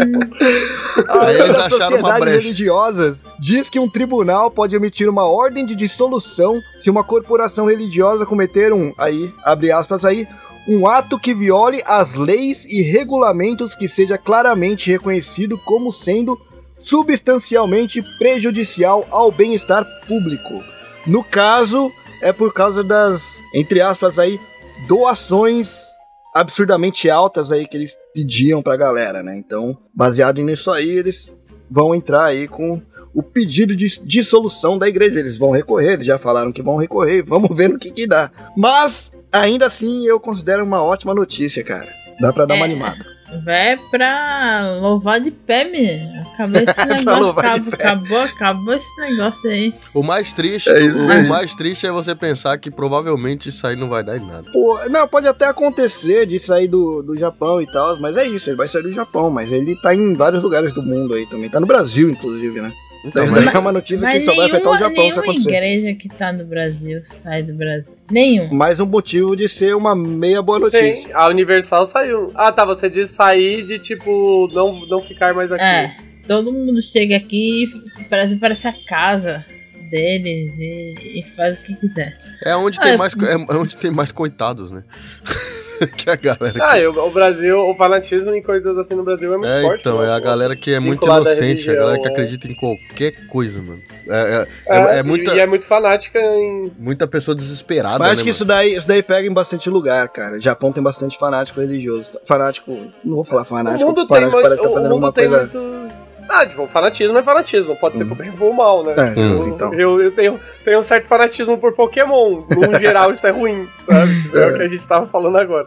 A 1.08 1.24
lei 1.24 1.48
das 1.48 1.72
sociedades 1.72 2.44
religiosas 2.44 3.16
diz 3.38 3.70
que 3.70 3.78
um 3.78 3.88
tribunal 3.88 4.50
pode 4.50 4.76
emitir 4.76 5.08
uma 5.08 5.24
ordem 5.24 5.64
de 5.64 5.74
dissolução 5.74 6.60
se 6.82 6.90
uma 6.90 7.02
corporação 7.02 7.64
religiosa 7.66 8.26
cometer 8.26 8.70
um, 8.72 8.92
aí, 8.98 9.32
abre 9.44 9.72
aspas 9.72 10.04
aí, 10.04 10.28
um 10.70 10.86
ato 10.86 11.18
que 11.18 11.34
viole 11.34 11.82
as 11.84 12.14
leis 12.14 12.64
e 12.64 12.80
regulamentos 12.80 13.74
que 13.74 13.88
seja 13.88 14.16
claramente 14.16 14.88
reconhecido 14.88 15.58
como 15.58 15.92
sendo 15.92 16.40
substancialmente 16.78 18.00
prejudicial 18.20 19.04
ao 19.10 19.32
bem-estar 19.32 19.84
público. 20.06 20.62
No 21.04 21.24
caso, 21.24 21.90
é 22.22 22.32
por 22.32 22.52
causa 22.52 22.84
das, 22.84 23.40
entre 23.52 23.80
aspas 23.80 24.16
aí, 24.16 24.38
doações 24.86 25.90
absurdamente 26.32 27.10
altas 27.10 27.50
aí 27.50 27.66
que 27.66 27.76
eles 27.76 27.96
pediam 28.14 28.62
pra 28.62 28.76
galera, 28.76 29.24
né? 29.24 29.36
Então, 29.36 29.76
baseado 29.92 30.40
nisso 30.40 30.70
aí, 30.70 30.88
eles 30.88 31.34
vão 31.68 31.96
entrar 31.96 32.26
aí 32.26 32.46
com 32.46 32.80
o 33.12 33.24
pedido 33.24 33.74
de 33.74 33.88
dissolução 34.04 34.78
da 34.78 34.88
igreja. 34.88 35.18
Eles 35.18 35.36
vão 35.36 35.50
recorrer, 35.50 35.94
eles 35.94 36.06
já 36.06 36.16
falaram 36.16 36.52
que 36.52 36.62
vão 36.62 36.76
recorrer, 36.76 37.24
vamos 37.24 37.56
ver 37.56 37.70
no 37.70 37.78
que 37.78 37.90
que 37.90 38.06
dá. 38.06 38.30
Mas, 38.56 39.10
ainda 39.32 39.66
assim, 39.66 40.06
eu 40.06 40.18
considero 40.20 40.64
uma 40.64 40.82
ótima 40.82 41.14
notícia, 41.14 41.62
cara. 41.64 41.92
Dá 42.20 42.32
pra 42.32 42.44
dar 42.44 42.54
uma 42.54 42.64
É. 42.66 42.68
animada. 42.68 43.20
Vai 43.44 43.78
pra 43.92 44.76
louvar 44.80 45.20
de 45.20 45.30
pé, 45.30 45.62
menino. 45.64 46.20
Acabou 46.34 46.60
esse 46.60 46.74
Pra 46.74 46.86
negócio. 46.96 47.30
Acabou, 47.38 47.72
acabou, 47.74 48.18
acabou 48.18 48.74
esse 48.74 49.00
negócio 49.00 49.48
aí. 49.50 49.72
O 49.94 50.02
mais 50.02 50.32
triste, 50.32 50.68
É 50.68 50.80
isso 50.80 50.98
o, 50.98 51.02
o 51.04 51.28
mais 51.28 51.54
triste 51.54 51.86
é 51.86 51.92
você 51.92 52.12
pensar 52.14 52.58
que 52.58 52.70
provavelmente 52.72 53.48
isso 53.48 53.64
aí 53.66 53.76
não 53.76 53.88
vai 53.88 54.02
dar 54.02 54.16
em 54.18 54.26
nada. 54.26 54.50
Pô, 54.52 54.78
não, 54.90 55.06
pode 55.06 55.28
até 55.28 55.46
acontecer 55.46 56.26
de 56.26 56.40
sair 56.40 56.66
do, 56.66 57.02
do 57.04 57.16
Japão 57.16 57.62
e 57.62 57.66
tal, 57.66 57.98
mas 58.00 58.16
é 58.16 58.26
isso, 58.26 58.50
ele 58.50 58.56
vai 58.56 58.66
sair 58.66 58.82
do 58.82 58.92
Japão, 58.92 59.30
mas 59.30 59.52
ele 59.52 59.76
tá 59.80 59.94
em 59.94 60.14
vários 60.14 60.42
lugares 60.42 60.74
do 60.74 60.82
mundo 60.82 61.14
aí 61.14 61.24
também. 61.24 61.48
Tá 61.48 61.60
no 61.60 61.66
Brasil, 61.68 62.10
inclusive, 62.10 62.60
né? 62.60 62.72
Então, 63.04 63.24
isso 63.24 63.32
mas, 63.32 63.44
daí 63.46 63.54
é 63.54 63.58
uma 63.58 63.72
notícia 63.72 64.06
que 64.06 64.14
Mas 64.14 64.24
só 64.26 64.34
vai 64.36 64.46
afetar 64.46 64.60
o 64.60 64.74
nenhuma, 64.74 64.78
Japão 64.78 64.94
se 64.94 65.00
nenhuma 65.02 65.22
acontecer. 65.22 65.48
igreja 65.48 65.94
que 65.98 66.08
tá 66.08 66.32
no 66.32 66.44
Brasil 66.44 67.00
sai 67.04 67.42
do 67.42 67.54
Brasil. 67.54 67.96
Nenhum. 68.10 68.52
Mais 68.54 68.78
um 68.78 68.84
motivo 68.86 69.34
de 69.34 69.48
ser 69.48 69.74
uma 69.74 69.96
meia 69.96 70.42
boa 70.42 70.58
notícia. 70.58 71.04
Tem, 71.06 71.12
a 71.14 71.26
Universal 71.28 71.86
saiu. 71.86 72.30
Ah, 72.34 72.52
tá, 72.52 72.64
você 72.64 72.90
diz 72.90 73.10
sair 73.10 73.64
de 73.64 73.78
tipo, 73.78 74.48
não, 74.52 74.78
não 74.86 75.00
ficar 75.00 75.32
mais 75.32 75.50
aqui. 75.50 75.62
É, 75.64 75.96
todo 76.26 76.52
mundo 76.52 76.82
chega 76.82 77.16
aqui 77.16 77.64
e 77.98 78.04
parece, 78.04 78.36
parece 78.36 78.68
a 78.68 78.74
casa 78.86 79.46
deles 79.90 80.52
e, 80.58 81.20
e 81.20 81.24
faz 81.34 81.58
o 81.58 81.62
que 81.62 81.74
quiser. 81.76 82.18
é 82.44 82.54
onde 82.54 82.78
Ah, 82.80 82.82
tem 82.82 82.92
é- 82.92 82.96
mais, 82.98 83.14
é 83.14 83.56
onde 83.56 83.76
tem 83.78 83.90
mais 83.90 84.12
coitados, 84.12 84.70
né? 84.70 84.84
que 85.96 86.10
a 86.10 86.16
galera. 86.16 86.58
Ah, 86.64 86.74
que- 86.74 86.80
eu- 86.82 86.92
o 86.92 87.10
Brasil, 87.10 87.58
o 87.68 87.74
fanatismo 87.74 88.34
em 88.34 88.42
coisas 88.42 88.76
assim 88.76 88.94
no 88.94 89.02
Brasil 89.02 89.32
é 89.32 89.36
muito 89.36 89.48
É, 89.50 89.62
forte. 89.62 89.80
então, 89.80 89.98
né? 90.00 90.08
é 90.08 90.12
a 90.12 90.20
galera 90.20 90.54
que 90.56 90.72
é 90.72 90.80
muito 90.80 91.04
inocente, 91.04 91.70
a 91.70 91.74
galera 91.74 91.98
que 91.98 92.08
acredita 92.08 92.46
em 92.48 92.54
qualquer 92.54 93.26
coisa, 93.28 93.60
mano. 93.60 93.80
É, 94.08 94.12
é, 94.20 94.46
É, 94.66 94.76
é- 94.78 94.96
é 94.96 95.00
e- 95.00 95.02
muita, 95.02 95.34
E 95.34 95.38
é 95.40 95.46
muito 95.46 95.64
fanática 95.64 96.18
em. 96.18 96.72
muita 96.78 97.06
pessoa 97.06 97.34
desesperada, 97.34 97.98
Mas 97.98 98.08
né, 98.08 98.12
acho 98.14 98.22
que 98.22 98.28
mano? 98.28 98.34
isso 98.34 98.44
daí, 98.44 98.74
isso 98.74 98.88
daí 98.88 99.02
pega 99.02 99.26
em 99.26 99.32
bastante 99.32 99.68
lugar, 99.70 100.08
cara. 100.08 100.36
O 100.36 100.40
Japão 100.40 100.72
tem 100.72 100.82
bastante 100.82 101.18
fanático 101.18 101.60
religioso. 101.60 102.10
Fanático, 102.24 102.72
não 103.04 103.16
vou 103.16 103.24
falar 103.24 103.42
O 103.42 103.44
fanático, 103.44 103.88
mundo 103.88 104.06
tem, 104.06 104.16
fanático 104.16 104.42
parece 104.42 104.60
que 104.60 104.66
tá 104.66 104.70
o 104.70 104.74
fazendo 104.74 104.94
mundo 104.98 105.12
tem 105.12 105.28
coisa. 105.28 105.50
muitos. 105.52 106.09
Ah, 106.32 106.46
tipo, 106.46 106.66
fanatismo 106.68 107.18
é 107.18 107.22
fanatismo, 107.22 107.74
pode 107.76 107.96
ser 107.98 108.04
pro 108.04 108.14
bem 108.14 108.30
ou 108.30 108.36
pro 108.36 108.52
mal, 108.52 108.84
né? 108.84 108.94
É, 108.96 109.18
Eu- 109.20 109.48
então. 109.48 109.74
Eu, 109.74 110.00
eu 110.00 110.12
tenho, 110.12 110.38
tenho 110.64 110.78
um 110.78 110.82
certo 110.82 111.08
fanatismo 111.08 111.58
por 111.58 111.72
Pokémon. 111.74 112.42
No 112.48 112.74
geral, 112.78 113.10
isso 113.12 113.26
é 113.26 113.30
ruim, 113.30 113.68
sabe? 113.80 114.10
É 114.34 114.46
o 114.46 114.56
que 114.56 114.62
a 114.62 114.68
gente 114.68 114.86
tava 114.86 115.06
falando 115.08 115.36
agora. 115.38 115.66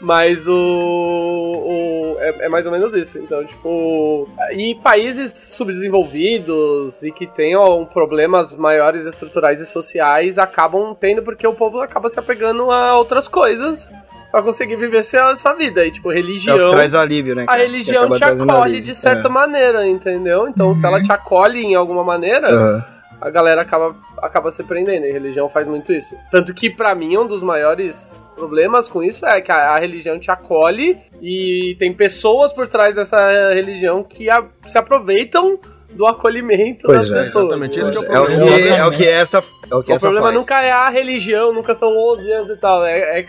Mas 0.00 0.46
o. 0.46 0.52
o- 0.54 2.16
é, 2.20 2.46
é 2.46 2.48
mais 2.48 2.64
ou 2.64 2.72
menos 2.72 2.94
isso. 2.94 3.18
Então, 3.18 3.44
tipo. 3.44 4.28
E 4.52 4.76
países 4.76 5.32
subdesenvolvidos 5.56 7.02
e 7.02 7.10
que 7.10 7.26
tenham 7.26 7.84
problemas 7.84 8.52
maiores 8.52 9.06
estruturais 9.06 9.60
e 9.60 9.66
sociais 9.66 10.38
acabam 10.38 10.94
tendo 10.98 11.22
porque 11.22 11.46
o 11.46 11.52
povo 11.52 11.80
acaba 11.80 12.08
se 12.08 12.18
apegando 12.18 12.70
a 12.70 12.96
outras 12.96 13.26
coisas 13.28 13.92
pra 14.30 14.42
conseguir 14.42 14.76
viver 14.76 15.02
sua, 15.02 15.34
sua 15.36 15.54
vida. 15.54 15.84
E, 15.86 15.90
tipo, 15.90 16.10
É 16.10 16.14
o 16.14 16.16
religião 16.16 16.58
que 16.58 16.70
traz 16.74 16.94
alívio, 16.94 17.34
né? 17.34 17.42
a 17.42 17.46
cara? 17.46 17.58
Que 17.58 17.64
religião 17.64 18.10
te 18.10 18.24
acolhe 18.24 18.80
de 18.80 18.94
certa 18.94 19.28
maneira, 19.28 19.86
entendeu? 19.86 20.48
Então, 20.48 20.74
se 20.74 20.86
ela 20.86 21.00
te 21.02 21.10
acolhe 21.12 21.60
em 21.60 21.74
alguma 21.74 22.04
maneira, 22.04 22.48
É. 22.48 22.52
Aham. 22.52 22.84
a 23.20 23.30
galera 23.30 23.62
acaba, 23.62 23.96
acaba 24.22 24.50
se 24.50 24.62
prendendo. 24.64 25.04
E 25.06 25.10
a 25.10 25.12
religião 25.12 25.48
faz 25.48 25.66
muito 25.66 25.92
isso. 25.92 26.14
Tanto 26.30 26.54
que, 26.54 26.70
pra 26.70 26.94
mim, 26.94 27.16
um 27.16 27.26
dos 27.26 27.42
maiores 27.42 28.24
problemas 28.36 28.88
com 28.88 29.02
isso 29.02 29.26
é 29.26 29.40
que 29.40 29.50
a, 29.50 29.72
a 29.72 29.78
religião 29.78 30.18
te 30.20 30.30
acolhe 30.30 30.96
e 31.20 31.74
tem 31.80 31.92
pessoas 31.92 32.52
por 32.52 32.66
trás 32.68 32.94
dessa 32.94 33.18
religião 33.52 34.02
que 34.04 34.30
a- 34.30 34.44
se 34.68 34.78
aproveitam 34.78 35.58
do 35.90 36.06
acolhimento 36.06 36.82
Pois 36.86 37.08
das 37.08 37.10
é, 37.10 37.20
pessoas. 37.24 37.44
exatamente, 37.46 37.80
esse 37.80 37.90
que 37.90 37.96
é 37.98 38.00
o 38.00 38.04
É 38.04 38.20
o 38.20 38.26
que, 38.26 38.36
problema. 38.36 38.76
é 38.76 38.86
o 38.86 38.90
que 38.92 39.04
essa, 39.08 39.38
é 39.38 39.74
o 39.74 39.82
que 39.82 39.90
O 39.90 39.94
essa 39.94 40.00
problema 40.06 40.26
faz. 40.26 40.36
nunca 40.38 40.62
é 40.62 40.70
a 40.70 40.88
religião, 40.90 41.52
nunca 41.52 41.74
são 41.74 41.88
os 42.12 42.20
deuses 42.22 42.56
e 42.56 42.60
tal. 42.60 42.84
É, 42.86 43.20
é 43.20 43.26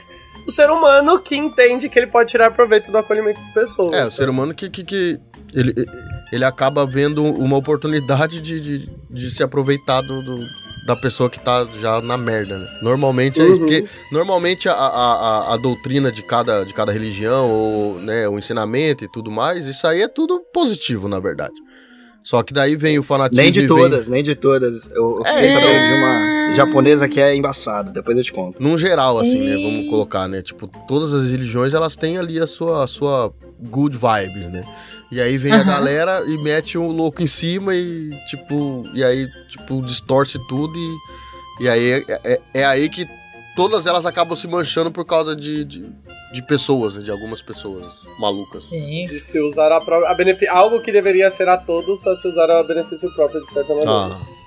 o 0.50 0.52
ser 0.52 0.70
humano 0.70 1.20
que 1.20 1.36
entende 1.36 1.88
que 1.90 1.98
ele 1.98 2.08
pode 2.08 2.32
tirar 2.32 2.52
proveito 2.52 2.92
do 2.92 2.98
acolhimento 2.98 3.40
de 3.42 3.54
pessoas. 3.54 3.96
É, 3.96 4.04
o 4.06 4.12
ser 4.12 4.28
humano 4.30 4.54
que, 4.54 4.70
que, 4.70 4.84
que 4.84 5.20
ele, 5.54 5.74
ele 6.32 6.44
acaba 6.44 6.86
vendo 6.86 7.24
uma 7.24 7.56
oportunidade 7.58 8.42
de, 8.42 8.60
de, 8.60 8.90
de 9.10 9.32
se 9.32 9.42
aproveitar 9.44 10.02
do, 10.02 10.22
do- 10.22 10.46
da 10.88 10.96
pessoa 10.96 11.30
que 11.30 11.40
tá 11.40 11.68
já 11.80 12.02
na 12.02 12.18
merda, 12.18 12.58
né? 12.58 12.68
Normalmente 12.82 13.40
é 13.40 13.44
Uhum. 13.44 13.60
porque 13.60 13.86
normalmente 14.12 14.68
a, 14.68 14.74
a, 14.74 15.14
a, 15.14 15.54
a 15.54 15.58
doutrina 15.58 16.12
de 16.12 16.24
cada, 16.24 16.64
de 16.64 16.74
cada 16.74 16.92
religião, 16.92 17.48
ou 17.50 18.00
né, 18.00 18.28
o 18.28 18.40
ensinamento 18.40 19.04
e 19.04 19.08
tudo 19.08 19.30
mais, 19.30 19.68
isso 19.68 19.86
aí 19.86 20.02
é 20.02 20.08
tudo 20.08 20.40
positivo, 20.52 21.08
na 21.08 21.20
verdade. 21.20 21.54
Só 22.24 22.42
que 22.44 22.54
daí 22.54 22.76
vem 22.76 22.98
o 22.98 23.04
fanatismo 23.04 23.44
Nem 23.44 23.52
de 23.52 23.60
e 23.60 23.68
vem- 23.68 23.70
todas, 23.78 24.08
nem 24.08 24.24
de 24.24 24.36
todas. 24.36 24.90
Eu, 24.92 25.14
eu 25.20 25.26
É, 25.26 25.94
uma 25.96 26.38
japonesa 26.56 27.08
que 27.08 27.20
é 27.22 27.36
embaçada, 27.36 27.92
depois 27.92 28.18
eu 28.18 28.24
te 28.24 28.32
conto. 28.34 28.62
Num 28.62 28.78
geral, 28.78 29.20
assim, 29.20 29.40
né? 29.40 29.56
Vamos 29.58 29.90
colocar, 29.90 30.28
né? 30.28 30.42
Tipo, 30.42 30.68
todas 30.88 31.14
as 31.14 31.30
religiões, 31.30 31.74
elas 31.74 31.96
têm 31.96 32.18
ali 32.18 32.40
a 32.40 32.48
sua, 32.48 32.84
a 32.84 32.88
sua 32.88 33.34
good 33.62 33.98
vibes, 33.98 34.52
né? 34.52 34.64
E 35.12 35.20
aí 35.20 35.38
vem 35.38 35.52
a 35.54 35.58
Aham. 35.58 35.66
galera 35.66 36.24
e 36.28 36.38
mete 36.38 36.78
um 36.78 36.88
louco 36.88 37.22
em 37.22 37.28
cima 37.28 37.74
e, 37.76 38.12
tipo, 38.28 38.84
e 38.94 39.04
aí, 39.04 39.28
tipo, 39.48 39.82
distorce 39.82 40.38
tudo 40.48 40.74
e, 40.78 41.64
e 41.66 41.70
aí 41.70 41.92
é, 41.92 42.04
é- 42.24 42.42
é 42.54 42.66
aí 42.66 42.88
que 42.90 43.08
todas 43.56 43.86
elas 43.86 44.06
acabam 44.06 44.36
se 44.36 44.48
manchando 44.48 44.92
por 44.92 45.06
causa 45.06 45.36
de, 45.36 45.66
de, 45.66 45.86
de 46.32 46.42
pessoas, 46.44 46.96
né? 46.96 47.02
De 47.04 47.10
algumas 47.12 47.42
pessoas 47.42 47.86
malucas. 48.20 48.66
Sim. 48.66 49.08
De 49.08 49.20
se 49.20 49.40
usar 49.40 49.72
a 49.72 49.82
própria. 49.82 50.10
A 50.10 50.14
benefi- 50.14 50.48
algo 50.48 50.80
que 50.82 50.92
deveria 50.92 51.30
ser 51.32 51.50
a 51.50 51.58
todos, 51.58 52.02
só 52.02 52.14
se 52.16 52.28
usar 52.28 52.50
a 52.52 52.64
benefício 52.64 53.12
próprio, 53.16 53.42
de 53.42 53.50
certa 53.50 53.74
maneira. 53.74 53.92
Ah, 54.16 54.38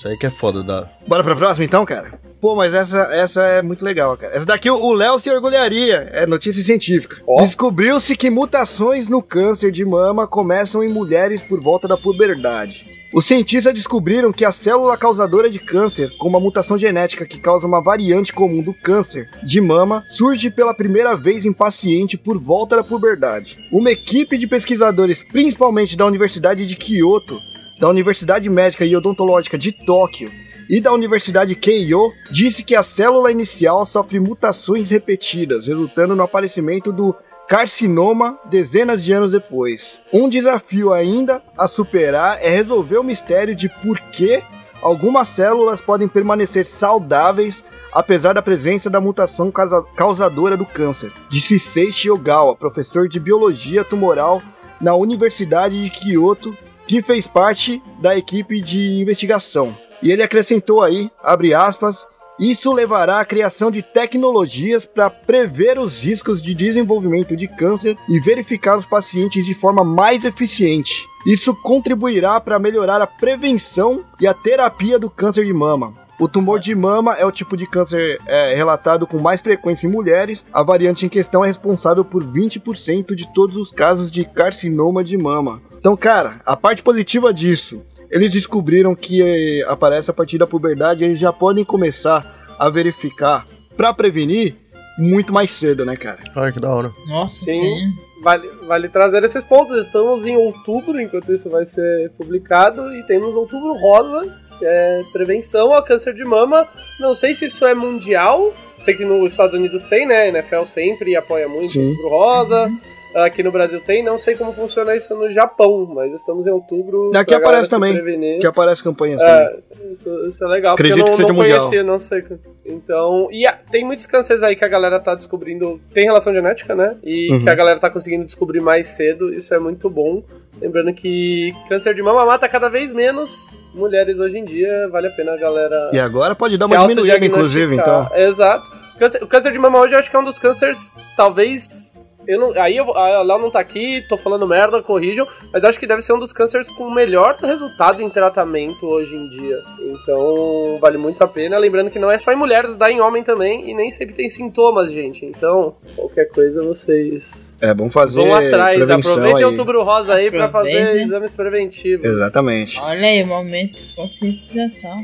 isso 0.00 0.08
aí 0.08 0.16
que 0.16 0.26
é 0.26 0.30
foda 0.30 0.64
da... 0.64 0.88
Bora 1.06 1.22
pra 1.22 1.36
próxima 1.36 1.64
então, 1.64 1.84
cara? 1.84 2.10
Pô, 2.40 2.56
mas 2.56 2.72
essa, 2.72 3.02
essa 3.12 3.42
é 3.42 3.60
muito 3.60 3.84
legal, 3.84 4.16
cara. 4.16 4.34
Essa 4.34 4.46
daqui 4.46 4.70
o 4.70 4.92
Léo 4.94 5.18
se 5.18 5.30
orgulharia. 5.30 6.08
É 6.10 6.26
notícia 6.26 6.62
científica. 6.62 7.18
Ó. 7.26 7.42
Descobriu-se 7.42 8.16
que 8.16 8.30
mutações 8.30 9.08
no 9.08 9.22
câncer 9.22 9.70
de 9.70 9.84
mama 9.84 10.26
começam 10.26 10.82
em 10.82 10.88
mulheres 10.88 11.42
por 11.42 11.60
volta 11.60 11.86
da 11.86 11.98
puberdade. 11.98 12.86
Os 13.12 13.26
cientistas 13.26 13.74
descobriram 13.74 14.32
que 14.32 14.44
a 14.44 14.52
célula 14.52 14.96
causadora 14.96 15.50
de 15.50 15.58
câncer, 15.58 16.16
com 16.16 16.28
uma 16.28 16.40
mutação 16.40 16.78
genética 16.78 17.26
que 17.26 17.40
causa 17.40 17.66
uma 17.66 17.82
variante 17.82 18.32
comum 18.32 18.62
do 18.62 18.72
câncer 18.72 19.28
de 19.42 19.60
mama, 19.60 20.04
surge 20.08 20.48
pela 20.48 20.72
primeira 20.72 21.14
vez 21.16 21.44
em 21.44 21.52
paciente 21.52 22.16
por 22.16 22.38
volta 22.38 22.76
da 22.76 22.84
puberdade. 22.84 23.58
Uma 23.70 23.90
equipe 23.90 24.38
de 24.38 24.46
pesquisadores, 24.46 25.24
principalmente 25.24 25.96
da 25.96 26.06
Universidade 26.06 26.66
de 26.66 26.76
Kyoto, 26.76 27.38
da 27.80 27.88
Universidade 27.88 28.48
Médica 28.50 28.84
e 28.84 28.94
Odontológica 28.94 29.56
de 29.56 29.72
Tóquio 29.72 30.30
e 30.68 30.80
da 30.80 30.92
Universidade 30.92 31.56
Keio, 31.56 32.12
disse 32.30 32.62
que 32.62 32.76
a 32.76 32.82
célula 32.82 33.32
inicial 33.32 33.84
sofre 33.84 34.20
mutações 34.20 34.90
repetidas, 34.90 35.66
resultando 35.66 36.14
no 36.14 36.22
aparecimento 36.22 36.92
do 36.92 37.16
carcinoma 37.48 38.38
dezenas 38.48 39.02
de 39.02 39.10
anos 39.10 39.32
depois. 39.32 40.00
Um 40.12 40.28
desafio 40.28 40.92
ainda 40.92 41.42
a 41.58 41.66
superar 41.66 42.38
é 42.40 42.48
resolver 42.48 42.98
o 42.98 43.02
mistério 43.02 43.56
de 43.56 43.68
por 43.68 43.98
que 44.12 44.40
algumas 44.80 45.26
células 45.26 45.80
podem 45.80 46.06
permanecer 46.06 46.64
saudáveis 46.66 47.64
apesar 47.92 48.34
da 48.34 48.40
presença 48.40 48.88
da 48.88 49.00
mutação 49.00 49.50
causa- 49.50 49.84
causadora 49.96 50.56
do 50.56 50.64
câncer, 50.64 51.10
disse 51.28 51.58
Seishi 51.58 52.08
Ogawa, 52.08 52.54
professor 52.54 53.08
de 53.08 53.18
biologia 53.18 53.82
tumoral 53.82 54.40
na 54.80 54.94
Universidade 54.94 55.82
de 55.82 55.90
Kyoto, 55.90 56.56
que 56.90 57.00
fez 57.00 57.28
parte 57.28 57.80
da 58.00 58.18
equipe 58.18 58.60
de 58.60 59.00
investigação. 59.00 59.72
E 60.02 60.10
ele 60.10 60.24
acrescentou 60.24 60.82
aí, 60.82 61.08
abre 61.22 61.54
aspas, 61.54 62.04
isso 62.36 62.72
levará 62.72 63.20
à 63.20 63.24
criação 63.24 63.70
de 63.70 63.80
tecnologias 63.80 64.86
para 64.86 65.08
prever 65.08 65.78
os 65.78 66.02
riscos 66.02 66.42
de 66.42 66.52
desenvolvimento 66.52 67.36
de 67.36 67.46
câncer 67.46 67.96
e 68.08 68.18
verificar 68.18 68.76
os 68.76 68.86
pacientes 68.86 69.46
de 69.46 69.54
forma 69.54 69.84
mais 69.84 70.24
eficiente. 70.24 71.06
Isso 71.24 71.54
contribuirá 71.54 72.40
para 72.40 72.58
melhorar 72.58 73.00
a 73.00 73.06
prevenção 73.06 74.04
e 74.20 74.26
a 74.26 74.34
terapia 74.34 74.98
do 74.98 75.08
câncer 75.08 75.44
de 75.44 75.52
mama. 75.52 75.94
O 76.18 76.26
tumor 76.26 76.58
de 76.58 76.74
mama 76.74 77.14
é 77.14 77.24
o 77.24 77.30
tipo 77.30 77.56
de 77.56 77.68
câncer 77.68 78.20
é, 78.26 78.52
relatado 78.56 79.06
com 79.06 79.18
mais 79.20 79.40
frequência 79.40 79.86
em 79.86 79.90
mulheres. 79.90 80.44
A 80.52 80.64
variante 80.64 81.06
em 81.06 81.08
questão 81.08 81.44
é 81.44 81.46
responsável 81.46 82.04
por 82.04 82.24
20% 82.24 83.14
de 83.14 83.32
todos 83.32 83.56
os 83.56 83.70
casos 83.70 84.10
de 84.10 84.24
carcinoma 84.24 85.04
de 85.04 85.16
mama. 85.16 85.62
Então, 85.80 85.96
cara, 85.96 86.40
a 86.46 86.54
parte 86.54 86.82
positiva 86.82 87.32
disso 87.32 87.82
eles 88.10 88.32
descobriram 88.32 88.94
que 88.94 89.22
eh, 89.22 89.64
aparece 89.66 90.10
a 90.10 90.14
partir 90.14 90.36
da 90.36 90.46
puberdade, 90.46 91.04
eles 91.04 91.18
já 91.18 91.32
podem 91.32 91.64
começar 91.64 92.54
a 92.58 92.68
verificar 92.68 93.46
para 93.76 93.94
prevenir 93.94 94.56
muito 94.98 95.32
mais 95.32 95.50
cedo, 95.50 95.84
né, 95.84 95.96
cara? 95.96 96.18
Ai, 96.34 96.52
que 96.52 96.60
da 96.60 96.74
hora. 96.74 96.90
Nossa, 97.06 97.44
Sim. 97.44 97.62
sim. 97.62 97.86
Vale, 98.22 98.50
vale 98.66 98.88
trazer 98.88 99.24
esses 99.24 99.44
pontos. 99.44 99.86
Estamos 99.86 100.26
em 100.26 100.36
outubro, 100.36 101.00
enquanto 101.00 101.32
isso 101.32 101.48
vai 101.48 101.64
ser 101.64 102.10
publicado, 102.18 102.94
e 102.94 103.02
temos 103.04 103.34
outubro 103.34 103.72
rosa, 103.72 104.22
que 104.58 104.66
é 104.66 105.02
prevenção 105.10 105.72
ao 105.72 105.82
câncer 105.82 106.12
de 106.12 106.24
mama. 106.24 106.68
Não 106.98 107.14
sei 107.14 107.32
se 107.32 107.46
isso 107.46 107.64
é 107.64 107.74
mundial. 107.74 108.52
Sei 108.80 108.94
que 108.94 109.06
nos 109.06 109.30
Estados 109.32 109.54
Unidos 109.54 109.84
tem, 109.84 110.06
né? 110.06 110.22
A 110.22 110.28
NFL 110.28 110.64
sempre 110.64 111.16
apoia 111.16 111.48
muito 111.48 111.68
Sim. 111.68 111.88
outubro 111.90 112.08
rosa. 112.10 112.70
Aqui 113.14 113.42
no 113.42 113.50
Brasil 113.52 113.80
tem. 113.80 114.02
Não 114.02 114.18
sei 114.18 114.34
como 114.36 114.52
funciona 114.52 114.94
isso 114.96 115.14
no 115.14 115.30
Japão, 115.30 115.86
mas 115.94 116.12
estamos 116.12 116.46
em 116.46 116.50
outubro. 116.50 117.10
Aqui 117.14 117.34
aparece 117.34 117.68
também. 117.70 117.92
prevenir. 117.92 118.40
Que 118.40 118.46
aparece 118.46 118.82
campanhas 118.82 119.20
também. 119.20 119.34
É, 119.34 119.92
isso, 119.92 120.26
isso 120.26 120.44
é 120.44 120.48
legal, 120.48 120.74
Acredito 120.74 120.98
porque 121.04 121.10
que 121.16 121.22
eu 121.22 121.26
seja 121.26 121.28
não, 121.28 121.34
não 121.34 121.42
mundial. 121.42 121.58
conhecia, 121.58 121.82
não 121.84 121.98
sei. 121.98 122.24
Então, 122.64 123.28
e 123.32 123.46
a- 123.46 123.58
tem 123.70 123.84
muitos 123.84 124.06
cânceres 124.06 124.42
aí 124.42 124.54
que 124.54 124.64
a 124.64 124.68
galera 124.68 125.00
tá 125.00 125.14
descobrindo, 125.14 125.80
tem 125.92 126.04
relação 126.04 126.32
genética, 126.32 126.74
né? 126.74 126.96
E 127.02 127.32
Uhum. 127.32 127.42
que 127.42 127.50
a 127.50 127.54
galera 127.54 127.80
tá 127.80 127.90
conseguindo 127.90 128.24
descobrir 128.24 128.60
mais 128.60 128.86
cedo, 128.88 129.32
isso 129.34 129.52
é 129.54 129.58
muito 129.58 129.90
bom. 129.90 130.22
Lembrando 130.60 130.92
que 130.92 131.52
câncer 131.68 131.94
de 131.94 132.02
mama 132.02 132.24
mata 132.26 132.46
cada 132.48 132.68
vez 132.68 132.92
menos 132.92 133.64
mulheres 133.74 134.20
hoje 134.20 134.38
em 134.38 134.44
dia, 134.44 134.88
vale 134.88 135.06
a 135.06 135.10
pena 135.10 135.32
a 135.32 135.36
galera 135.36 135.86
E 135.92 135.98
agora 135.98 136.34
pode 136.34 136.58
dar 136.58 136.66
uma 136.66 136.76
diminuída, 136.76 137.24
inclusive, 137.24 137.74
então. 137.74 138.08
Exato. 138.14 138.70
Câncer- 138.98 139.22
o 139.24 139.26
câncer 139.26 139.50
de 139.52 139.58
mama 139.58 139.80
hoje 139.80 139.94
eu 139.94 139.98
acho 139.98 140.10
que 140.10 140.14
é 140.16 140.18
um 140.18 140.24
dos 140.24 140.38
cânceres, 140.38 141.08
talvez. 141.16 141.94
Eu 142.28 142.38
não, 142.38 142.62
aí 142.62 142.76
eu, 142.76 142.96
a 142.96 143.22
Léo 143.22 143.38
não 143.38 143.50
tá 143.50 143.58
aqui, 143.60 144.04
tô 144.08 144.16
falando 144.16 144.46
merda, 144.46 144.82
corrijam, 144.82 145.26
mas 145.52 145.64
acho 145.64 145.80
que 145.80 145.86
deve 145.86 146.02
ser 146.02 146.12
um 146.12 146.18
dos 146.18 146.32
cânceres 146.32 146.70
com 146.70 146.84
o 146.84 146.94
melhor 146.94 147.36
resultado 147.40 148.00
em 148.02 148.10
tratamento 148.10 148.86
hoje 148.86 149.16
em 149.16 149.28
dia. 149.30 149.56
Então, 149.80 150.78
vale 150.80 150.98
muito 150.98 151.20
a 151.22 151.26
pena. 151.26 151.58
Lembrando 151.58 151.90
que 151.90 151.98
não 151.98 152.10
é 152.10 152.18
só 152.18 152.30
em 152.32 152.36
mulheres, 152.36 152.76
dá 152.76 152.90
em 152.90 153.00
homem 153.00 153.24
também, 153.24 153.68
e 153.70 153.74
nem 153.74 153.90
sempre 153.90 154.14
tem 154.14 154.28
sintomas, 154.28 154.92
gente. 154.92 155.24
Então, 155.24 155.74
qualquer 155.96 156.26
coisa 156.26 156.62
vocês 156.62 157.58
É 157.60 157.72
bom 157.74 157.90
fazer 157.90 158.20
vão 158.22 158.34
atrás. 158.34 158.88
Aproveitem 158.90 159.36
aí. 159.38 159.44
outubro 159.44 159.82
rosa 159.82 160.14
aí 160.14 160.30
pra 160.30 160.48
fazer 160.50 160.70
Aproveitem. 160.76 161.02
exames 161.02 161.32
preventivos. 161.32 162.06
Exatamente. 162.06 162.78
Olha 162.80 163.08
aí, 163.08 163.24
momento 163.24 163.72
de 163.78 163.94
conscientização. 163.94 164.96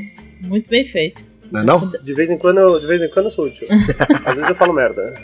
Muito 0.43 0.69
bem 0.69 0.85
feito. 0.87 1.23
Não 1.51 1.61
é 1.61 1.65
não? 1.65 1.91
De 2.03 2.13
vez 2.15 2.31
em 2.31 2.37
quando, 2.37 2.59
eu- 2.59 2.79
de 2.79 2.87
vez 2.87 3.01
em 3.03 3.09
quando 3.09 3.27
eu 3.27 3.31
sou 3.31 3.47
útil. 3.47 3.67
Às 4.25 4.35
vezes 4.35 4.49
eu 4.51 4.55
falo 4.55 4.73
merda. 4.73 5.15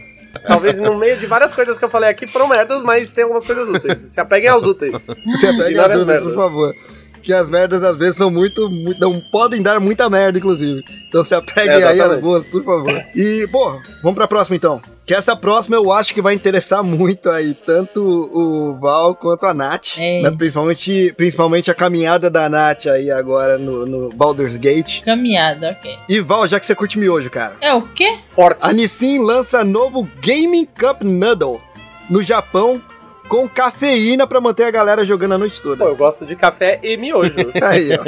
Talvez 0.46 0.78
no 0.78 0.96
meio 0.96 1.16
de 1.16 1.26
várias 1.26 1.52
coisas 1.52 1.78
que 1.78 1.84
eu 1.84 1.88
falei 1.88 2.10
aqui 2.10 2.26
foram 2.26 2.48
merdas, 2.48 2.82
mas 2.82 3.12
tem 3.12 3.24
algumas 3.24 3.44
coisas 3.44 3.68
úteis. 3.68 3.98
Se 3.98 4.20
apeguem 4.20 4.48
aos 4.48 4.66
úteis. 4.66 5.06
Pega 5.40 5.70
Ignora 5.70 5.94
as 5.94 6.00
as 6.00 6.06
merdas, 6.06 6.24
por 6.24 6.34
favor. 6.34 6.74
Que 7.22 7.32
as 7.32 7.48
merdas 7.48 7.82
às 7.84 7.96
vezes 7.96 8.16
são 8.16 8.30
muito, 8.30 8.68
muito. 8.68 9.00
Não 9.00 9.20
podem 9.20 9.62
dar 9.62 9.78
muita 9.78 10.10
merda, 10.10 10.38
inclusive. 10.38 10.84
Então 11.08 11.22
se 11.24 11.34
apeguem 11.34 11.80
É, 11.80 11.84
aí 11.84 12.00
às 12.00 12.20
boas, 12.20 12.44
por 12.44 12.64
favor. 12.64 13.04
E, 13.14 13.46
pô, 13.50 13.80
vamos 14.02 14.16
pra 14.16 14.26
próxima 14.26 14.56
então. 14.56 14.82
Que 15.04 15.14
essa 15.14 15.34
próxima 15.34 15.76
eu 15.76 15.90
acho 15.92 16.14
que 16.14 16.22
vai 16.22 16.34
interessar 16.34 16.82
muito 16.82 17.30
aí, 17.30 17.54
tanto 17.54 18.00
o 18.00 18.78
Val 18.78 19.16
quanto 19.16 19.46
a 19.46 19.52
Nath. 19.52 19.98
É. 19.98 20.22
né? 20.22 20.30
Principalmente, 20.30 21.12
principalmente 21.16 21.70
a 21.70 21.74
caminhada 21.74 22.30
da 22.30 22.48
Nath 22.48 22.86
aí 22.86 23.10
agora 23.10 23.58
no, 23.58 23.84
no 23.84 24.12
Baldur's 24.12 24.56
Gate. 24.56 25.02
Caminhada, 25.02 25.76
ok. 25.78 25.98
E 26.08 26.20
Val, 26.20 26.46
já 26.46 26.60
que 26.60 26.66
você 26.66 26.74
curte 26.74 26.98
miojo, 26.98 27.28
cara. 27.30 27.56
É 27.60 27.74
o 27.74 27.82
quê? 27.82 28.18
Forte. 28.22 28.58
A 28.62 28.72
Nissin 28.72 29.18
lança 29.18 29.64
novo 29.64 30.08
Gaming 30.24 30.66
Cup 30.66 31.02
Noodle 31.02 31.60
no 32.08 32.22
Japão 32.22 32.80
com 33.28 33.48
cafeína 33.48 34.26
pra 34.26 34.40
manter 34.40 34.64
a 34.64 34.70
galera 34.70 35.04
jogando 35.06 35.32
a 35.34 35.38
noite 35.38 35.60
toda. 35.62 35.84
Pô, 35.84 35.90
eu 35.90 35.96
gosto 35.96 36.26
de 36.26 36.36
café 36.36 36.78
e 36.82 36.96
miojo. 36.96 37.34
Aí, 37.62 37.90
ó. 37.94 38.02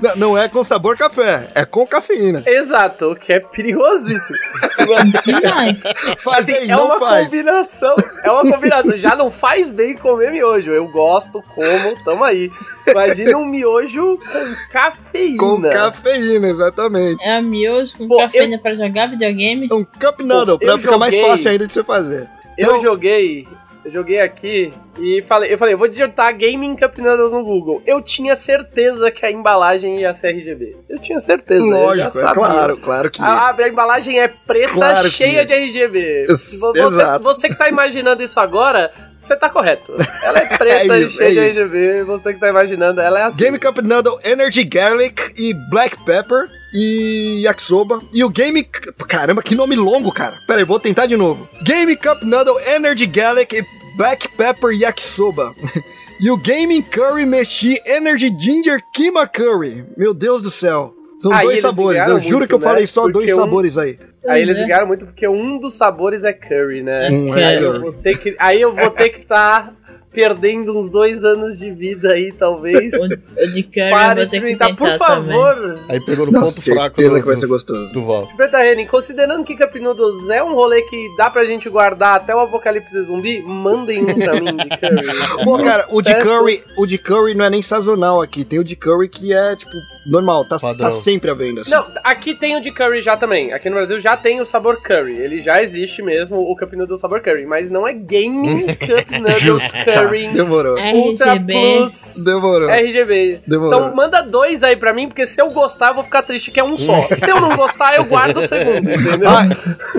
Não, 0.02 0.16
não 0.16 0.38
é 0.38 0.48
com 0.48 0.62
sabor 0.64 0.96
café, 0.96 1.50
é 1.54 1.64
com 1.64 1.86
cafeína. 1.86 2.42
Exato, 2.46 3.12
o 3.12 3.16
que 3.16 3.32
é 3.32 3.40
perigosíssimo. 3.40 4.38
Demais. 5.26 5.76
Faz 6.20 6.48
Assim, 6.48 6.70
é 6.70 6.76
uma 6.76 6.98
faz. 6.98 7.24
combinação. 7.26 7.94
É 8.24 8.30
uma 8.30 8.42
combinação. 8.42 8.96
Já 8.96 9.14
não 9.16 9.30
faz 9.30 9.70
bem 9.70 9.96
comer 9.96 10.30
miojo. 10.32 10.70
Eu 10.72 10.88
gosto, 10.88 11.42
como, 11.54 12.04
tamo 12.04 12.24
aí. 12.24 12.50
Imagina 12.88 13.36
um 13.38 13.44
miojo 13.44 14.18
com 14.18 14.72
cafeína. 14.72 15.38
Com 15.38 15.60
cafeína, 15.62 16.48
exatamente. 16.48 17.22
É 17.22 17.36
a 17.36 17.42
miojo 17.42 17.96
com 17.98 18.08
Pô, 18.08 18.18
cafeína 18.18 18.58
pra 18.58 18.74
jogar 18.74 19.10
videogame. 19.10 19.68
É 19.70 19.74
um 19.74 19.84
cup 19.84 20.20
noodle, 20.20 20.58
Pô, 20.58 20.64
pra 20.64 20.74
eu 20.74 20.78
ficar 20.78 20.98
mais 20.98 21.12
joguei- 21.14 21.28
fácil 21.30 21.50
ainda 21.50 21.66
de 21.66 21.72
você 21.72 21.84
fazer. 21.84 22.28
Eu 22.56 22.66
Então- 22.70 22.82
joguei, 22.82 23.46
eu 23.88 23.92
joguei 23.92 24.20
aqui 24.20 24.72
e 24.98 25.22
falei, 25.26 25.52
eu 25.52 25.58
falei, 25.58 25.74
eu 25.74 25.78
vou 25.78 25.88
digitar 25.88 26.30
Gaming 26.36 26.76
Cup 26.76 26.98
Noodles 26.98 27.32
no 27.32 27.42
Google. 27.42 27.82
Eu 27.86 28.02
tinha 28.02 28.36
certeza 28.36 29.10
que 29.10 29.24
a 29.24 29.30
embalagem 29.30 30.00
ia 30.00 30.12
ser 30.12 30.28
RGB. 30.28 30.76
Eu 30.88 30.98
tinha 30.98 31.18
certeza. 31.18 31.64
Lógico, 31.64 32.18
é 32.18 32.34
claro, 32.34 32.76
claro 32.76 33.10
que. 33.10 33.22
A, 33.22 33.54
a 33.56 33.68
embalagem 33.68 34.20
é 34.20 34.28
preta, 34.28 34.74
Claro 34.74 35.08
cheia 35.08 35.44
de 35.44 35.54
RGB. 35.54 36.26
Você, 36.28 36.56
Exato. 36.78 37.24
você 37.24 37.48
que 37.48 37.56
tá 37.56 37.68
imaginando 37.68 38.22
isso 38.22 38.38
agora, 38.38 38.90
você 39.22 39.36
tá 39.36 39.48
correto. 39.48 39.92
Ela 40.22 40.38
é 40.38 40.46
preta 40.56 40.94
É 40.94 41.00
e 41.00 41.04
isso, 41.04 41.16
cheia 41.16 41.28
é 41.28 41.48
de. 41.48 41.58
RGB. 41.60 42.04
Você 42.04 42.32
que 42.34 42.40
tá 42.40 42.48
imaginando, 42.48 43.00
ela 43.00 43.20
é 43.20 43.24
assim. 43.24 43.42
Game 43.42 43.58
Cup 43.58 43.78
Noodle 43.78 44.18
Energy 44.24 44.64
Garlic 44.64 45.32
e 45.36 45.54
Black 45.70 46.02
Pepper 46.04 46.46
e 46.74 47.42
Yakisoba. 47.44 48.02
E 48.12 48.22
o 48.24 48.28
Game. 48.28 48.62
Caramba, 49.06 49.42
que 49.42 49.54
nome 49.54 49.76
longo, 49.76 50.12
cara. 50.12 50.36
Pera 50.46 50.60
aí, 50.60 50.64
vou 50.64 50.78
tentar 50.78 51.06
de 51.06 51.16
novo. 51.16 51.48
Game 51.62 51.96
Cup 51.96 52.22
Noodle 52.22 52.58
Energy 52.60 53.06
Garlic 53.06 53.56
e 53.56 53.77
Black 53.98 54.28
Pepper 54.28 54.70
Yakisoba. 54.70 55.52
e 56.20 56.30
o 56.30 56.36
Gaming 56.36 56.82
Curry 56.82 57.26
Meshi 57.26 57.76
Energy 57.84 58.32
Ginger 58.38 58.80
Kima 58.94 59.26
Curry. 59.26 59.84
Meu 59.96 60.14
Deus 60.14 60.40
do 60.40 60.50
céu. 60.52 60.94
São 61.18 61.32
Aí 61.32 61.42
dois 61.44 61.60
sabores. 61.60 62.00
Eu 62.06 62.20
juro 62.20 62.36
muito, 62.38 62.48
que 62.48 62.54
eu 62.54 62.58
né? 62.60 62.64
falei 62.64 62.86
só 62.86 63.02
dois 63.08 63.26
Porque 63.26 63.34
um- 63.34 63.40
sabores 63.40 63.76
aí. 63.76 63.98
Aí 64.28 64.40
eles 64.42 64.58
Né? 64.58 64.64
ligaram 64.64 64.86
muito 64.86 65.04
porque 65.06 65.26
um 65.26 65.58
dos 65.58 65.76
sabores 65.76 66.22
é 66.22 66.32
curry, 66.32 66.82
né? 66.82 67.08
Um 67.10 67.34
é 67.36 67.44
Aí 67.44 67.58
curry. 67.58 67.74
eu 67.76 67.80
vou 67.80 67.92
ter 67.92 68.18
que, 68.18 68.36
aí 68.38 68.60
eu 68.60 68.74
vou 68.74 68.90
ter 68.90 69.08
que 69.10 69.20
estar 69.22 69.74
perdendo 70.18 70.76
uns 70.76 70.90
dois 70.90 71.22
anos 71.22 71.60
de 71.60 71.70
vida 71.70 72.10
aí, 72.10 72.32
talvez. 72.36 72.92
O, 72.92 73.04
o 73.44 73.46
de 73.52 73.62
curry 73.62 73.84
eu 73.84 73.90
para 73.92 74.22
experimentar. 74.24 74.68
tentar 74.70 74.76
Por 74.76 74.98
também. 74.98 75.32
favor, 75.32 75.78
Aí 75.88 76.00
pegou 76.00 76.26
no 76.26 76.32
Não, 76.32 76.40
ponto 76.42 76.60
fraco 76.60 77.00
do, 77.00 77.14
que 77.14 77.22
vai 77.24 77.36
ser 77.36 77.46
gostoso. 77.46 77.92
do 77.92 78.04
Val. 78.04 78.28
Beta 78.36 78.66
Henning, 78.66 78.86
considerando 78.86 79.44
que 79.44 79.56
Cup 79.56 79.76
Noodles 79.76 80.28
é 80.30 80.42
um 80.42 80.54
rolê 80.54 80.82
que 80.82 81.06
dá 81.16 81.30
pra 81.30 81.44
gente 81.44 81.68
guardar 81.68 82.16
até 82.16 82.34
o 82.34 82.40
apocalipse 82.40 83.00
zumbi, 83.02 83.40
mandem 83.42 84.02
um 84.02 84.06
pra 84.06 84.32
mim 84.40 84.56
de 84.56 84.68
curry. 84.76 85.44
Pô, 85.44 85.62
cara, 85.62 85.86
o 85.90 86.02
de 86.02 86.12
curry, 86.16 86.60
o 86.76 86.84
de 86.84 86.98
curry 86.98 87.36
não 87.36 87.44
é 87.44 87.50
nem 87.50 87.62
sazonal 87.62 88.20
aqui. 88.20 88.44
Tem 88.44 88.58
o 88.58 88.64
de 88.64 88.74
curry 88.74 89.08
que 89.08 89.32
é, 89.32 89.54
tipo, 89.54 89.70
normal, 90.08 90.44
tá, 90.44 90.56
tá 90.58 90.90
sempre 90.90 91.30
à 91.30 91.34
venda. 91.34 91.60
assim. 91.60 91.70
Não, 91.70 91.86
aqui 92.02 92.34
tem 92.34 92.56
o 92.56 92.60
de 92.60 92.72
curry 92.72 93.02
já 93.02 93.16
também. 93.16 93.52
Aqui 93.52 93.68
no 93.68 93.76
Brasil 93.76 94.00
já 94.00 94.16
tem 94.16 94.40
o 94.40 94.44
sabor 94.44 94.80
curry. 94.82 95.18
Ele 95.18 95.40
já 95.40 95.62
existe 95.62 96.02
mesmo, 96.02 96.38
o 96.38 96.56
Cup 96.56 96.72
Noodles 96.72 97.00
sabor 97.00 97.20
curry. 97.20 97.46
Mas 97.46 97.70
não 97.70 97.86
é 97.86 97.92
Gaming 97.92 98.66
Cup 98.74 99.10
Noodles 99.10 99.70
Curry 99.70 100.28
Demorou. 100.34 100.78
Ultra 100.78 101.32
RGB. 101.32 101.52
Plus 101.52 102.24
Demorou. 102.24 102.70
RGB. 102.70 103.40
Demorou. 103.46 103.80
Então 103.80 103.94
manda 103.94 104.22
dois 104.22 104.62
aí 104.62 104.76
pra 104.76 104.92
mim, 104.92 105.08
porque 105.08 105.26
se 105.26 105.40
eu 105.40 105.50
gostar, 105.50 105.88
eu 105.88 105.94
vou 105.94 106.04
ficar 106.04 106.22
triste 106.22 106.50
que 106.50 106.60
é 106.60 106.64
um 106.64 106.76
só. 106.76 107.02
se 107.10 107.30
eu 107.30 107.40
não 107.40 107.56
gostar, 107.56 107.96
eu 107.96 108.04
guardo 108.04 108.38
o 108.38 108.46
segundo, 108.46 108.90
entendeu? 108.90 109.28
Ah, 109.28 109.48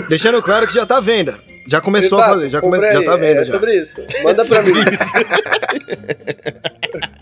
deixando 0.09 0.41
claro 0.41 0.67
que 0.67 0.73
já 0.73 0.85
tá 0.85 0.97
à 0.97 1.01
venda. 1.01 1.39
Já 1.67 1.79
começou 1.79 2.17
Exato, 2.17 2.31
a 2.31 2.35
fazer, 2.35 2.49
já, 2.49 2.61
come... 2.61 2.81
já 2.81 3.03
tá 3.03 3.13
à 3.13 3.17
venda. 3.17 3.41
É 3.41 3.45
já. 3.45 3.51
sobre 3.51 3.79
isso. 3.79 4.01
Manda 4.23 4.43
pra 4.43 4.63
mim. 4.63 4.73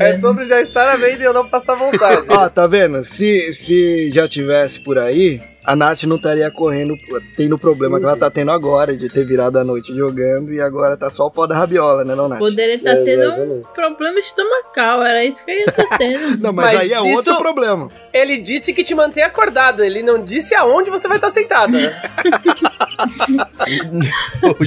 É 0.00 0.14
sobre 0.14 0.44
já 0.44 0.60
estar 0.60 0.88
à 0.90 0.96
venda 0.96 1.22
e 1.22 1.26
eu 1.26 1.34
não 1.34 1.48
passar 1.48 1.74
vontade. 1.74 2.26
Ah, 2.30 2.48
tá 2.48 2.66
vendo? 2.66 3.04
Se, 3.04 3.52
se 3.52 4.10
já 4.10 4.26
tivesse 4.26 4.80
por 4.80 4.98
aí, 4.98 5.40
a 5.64 5.76
Nath 5.76 6.04
não 6.04 6.16
estaria 6.16 6.50
correndo, 6.50 6.96
tendo 7.36 7.56
o 7.56 7.58
problema 7.58 7.98
que 7.98 8.04
ela 8.06 8.16
tá 8.16 8.30
tendo 8.30 8.50
agora, 8.50 8.96
de 8.96 9.10
ter 9.10 9.26
virado 9.26 9.58
a 9.58 9.64
noite 9.64 9.94
jogando 9.94 10.52
e 10.52 10.60
agora 10.60 10.96
tá 10.96 11.10
só 11.10 11.26
o 11.26 11.30
pó 11.30 11.46
da 11.46 11.54
rabiola, 11.54 12.02
né, 12.04 12.14
não, 12.14 12.26
Nath? 12.28 12.38
Poderia 12.38 12.76
estar 12.76 12.92
É, 12.92 13.04
tendo 13.04 13.30
um 13.30 13.62
problema 13.74 14.18
estomacal, 14.18 15.02
era 15.02 15.22
isso 15.24 15.44
que 15.44 15.50
eu 15.50 15.56
ia 15.58 15.64
estar 15.66 15.88
tendo. 15.98 16.38
Não, 16.42 16.52
mas, 16.54 16.64
Mas 16.66 16.80
aí 16.80 16.92
é 16.92 17.12
isso- 17.12 17.30
outro 17.30 17.36
problema. 17.38 17.90
Ele 18.14 18.38
disse 18.38 18.72
que 18.72 18.82
te 18.82 18.94
mantém 18.94 19.22
acordado, 19.22 19.84
ele 19.84 20.02
não 20.02 20.24
disse 20.24 20.54
aonde 20.54 20.88
você 20.88 21.06
vai 21.06 21.18
estar 21.18 21.28
sentada. 21.30 21.76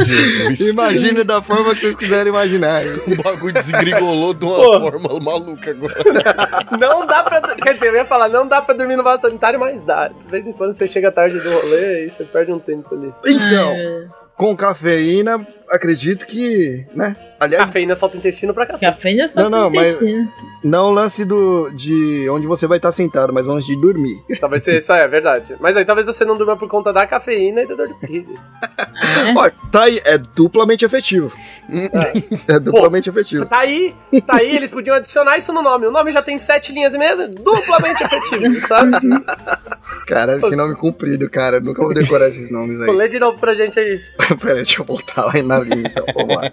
Jesus. 0.06 0.60
Imagine 0.62 1.24
da 1.24 1.42
forma 1.42 1.74
que 1.74 1.82
vocês 1.82 1.96
quiserem 1.96 2.30
imaginar. 2.30 2.82
O 3.08 3.22
bagulho 3.22 3.54
desengrigolou 3.54 4.34
de 4.34 4.46
uma 4.46 4.56
Pô. 4.56 4.80
forma 4.80 5.20
maluca 5.20 5.72
agora. 5.72 6.04
Não 6.80 7.06
dá 7.06 7.24
pra. 7.24 7.42
Quer 7.56 7.74
dizer, 7.76 7.88
eu 7.88 7.96
ia 7.96 8.06
falar, 8.06 8.30
não 8.30 8.48
dá 8.48 8.62
pra 8.62 8.76
dormir 8.76 8.96
no 8.96 9.04
vaso 9.04 9.24
sanitário, 9.24 9.60
mas 9.60 9.84
dá. 9.84 10.08
De 10.08 10.32
vez 10.32 10.48
em 10.48 10.54
quando 10.54 10.74
você 10.74 10.88
chega 10.88 11.12
tarde 11.12 11.40
do 11.40 11.50
rolê 11.50 12.06
e 12.06 12.10
você 12.10 12.24
perde 12.24 12.52
um 12.52 12.60
tempo 12.60 12.94
ali. 12.94 13.14
Então, 13.26 13.76
meu. 13.76 14.23
Com 14.36 14.56
cafeína, 14.58 15.46
acredito 15.70 16.26
que, 16.26 16.86
né? 16.94 17.16
Aliás, 17.40 17.66
Cafeína 17.66 17.96
solta 17.96 18.18
intestino 18.18 18.54
pra 18.54 18.66
cacete. 18.66 18.92
Café 18.94 19.28
só 19.28 19.42
Não, 19.42 19.50
não, 19.50 19.72
tem 19.72 19.80
mas- 19.80 19.96
intestino. 19.96 20.32
não 20.64 20.86
o 20.88 20.92
lance 20.92 21.24
do, 21.26 21.70
de 21.72 22.28
onde 22.30 22.48
você 22.48 22.66
vai 22.68 22.78
estar 22.78 22.92
sentado, 22.92 23.32
mas 23.34 23.48
onde 23.48 23.66
de 23.68 23.80
dormir. 23.80 24.16
Talvez 24.40 24.64
seja, 24.64 24.78
isso 24.80 24.94
é 24.94 25.08
verdade. 25.08 25.56
Mas 25.60 25.76
aí 25.78 25.86
talvez 25.86 26.08
você 26.08 26.26
não 26.26 26.38
durma 26.38 26.58
por 26.58 26.68
conta 26.68 26.92
da 26.92 27.06
cafeína 27.06 27.62
e 27.62 27.68
da 27.68 27.76
dor 27.76 27.88
de 27.88 27.94
barriga. 28.02 28.34
Ah, 28.78 29.30
é? 29.30 29.34
Ó, 29.38 29.50
tá 29.72 29.84
aí, 29.84 30.02
é 30.04 30.18
duplamente 30.18 30.84
efetivo. 30.86 31.32
É 32.48 32.60
duplamente 32.60 33.10
efetivo. 33.10 33.46
Tá 33.46 33.60
aí, 33.60 33.94
tá 34.26 34.38
aí, 34.38 34.56
eles 34.56 34.72
podiam 34.72 34.96
adicionar 34.96 35.38
isso 35.38 35.54
no 35.54 35.62
nome. 35.62 35.86
O 35.88 35.92
nome 35.92 36.12
já 36.12 36.22
tem 36.22 36.38
sete 36.38 36.72
linhas 36.74 36.94
e 36.94 36.98
meia, 36.98 37.28
duplamente 37.28 38.04
efetivo, 38.04 38.68
sabe? 38.68 38.92
Cara, 40.06 40.40
que 40.40 40.56
nome 40.56 40.76
comprido, 40.76 41.30
cara. 41.30 41.60
Nunca 41.60 41.82
vou 41.82 41.94
decorar 41.94 42.28
esses 42.28 42.52
nomes 42.52 42.82
aí. 42.82 42.96
Lê 42.96 43.08
de 43.08 43.20
novo 43.20 43.40
pra 43.40 43.54
gente 43.54 43.80
aí. 43.80 44.02
Pera 44.40 44.54
aí, 44.54 44.64
deixa 44.64 44.82
eu 44.82 44.86
voltar 44.86 45.26
lá 45.26 45.34
na 45.44 45.60
linha, 45.60 45.84
então. 45.86 46.06
Vamos 46.14 46.36
lá. 46.36 46.52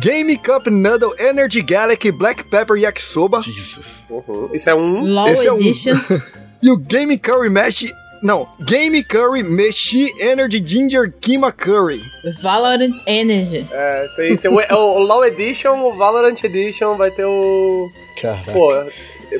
Game 0.00 0.36
Cup 0.36 0.66
Noodle 0.68 1.14
Energy 1.18 1.62
Gallic 1.62 2.12
Black 2.12 2.44
Pepper 2.44 2.76
Yakisoba 2.76 3.40
Jesus. 3.40 4.04
Isso 4.52 4.70
é 4.70 4.74
um. 4.74 5.04
LOL 5.04 5.28
Esse 5.28 5.46
é 5.46 5.52
um. 5.52 5.58
Edition. 5.58 5.94
e 6.62 6.70
o 6.70 6.76
Game 6.76 7.16
Curry 7.18 7.50
Mesh 7.50 7.92
Não, 8.22 8.48
Game 8.60 9.02
Curry 9.02 9.42
Meshi 9.42 10.12
Energy 10.20 10.62
Ginger 10.64 11.12
Kima 11.20 11.50
Curry. 11.52 12.00
Valorant 12.42 12.94
Energy. 13.06 13.66
É, 13.70 14.08
tem, 14.16 14.36
tem 14.36 14.50
o, 14.50 14.56
o 14.74 14.98
Law 15.00 15.24
Edition, 15.24 15.80
o 15.80 15.94
Valorant 15.94 16.42
Edition, 16.42 16.96
vai 16.96 17.10
ter 17.10 17.24
o. 17.24 17.88
Caraca. 18.20 18.52
Pô, 18.52 18.70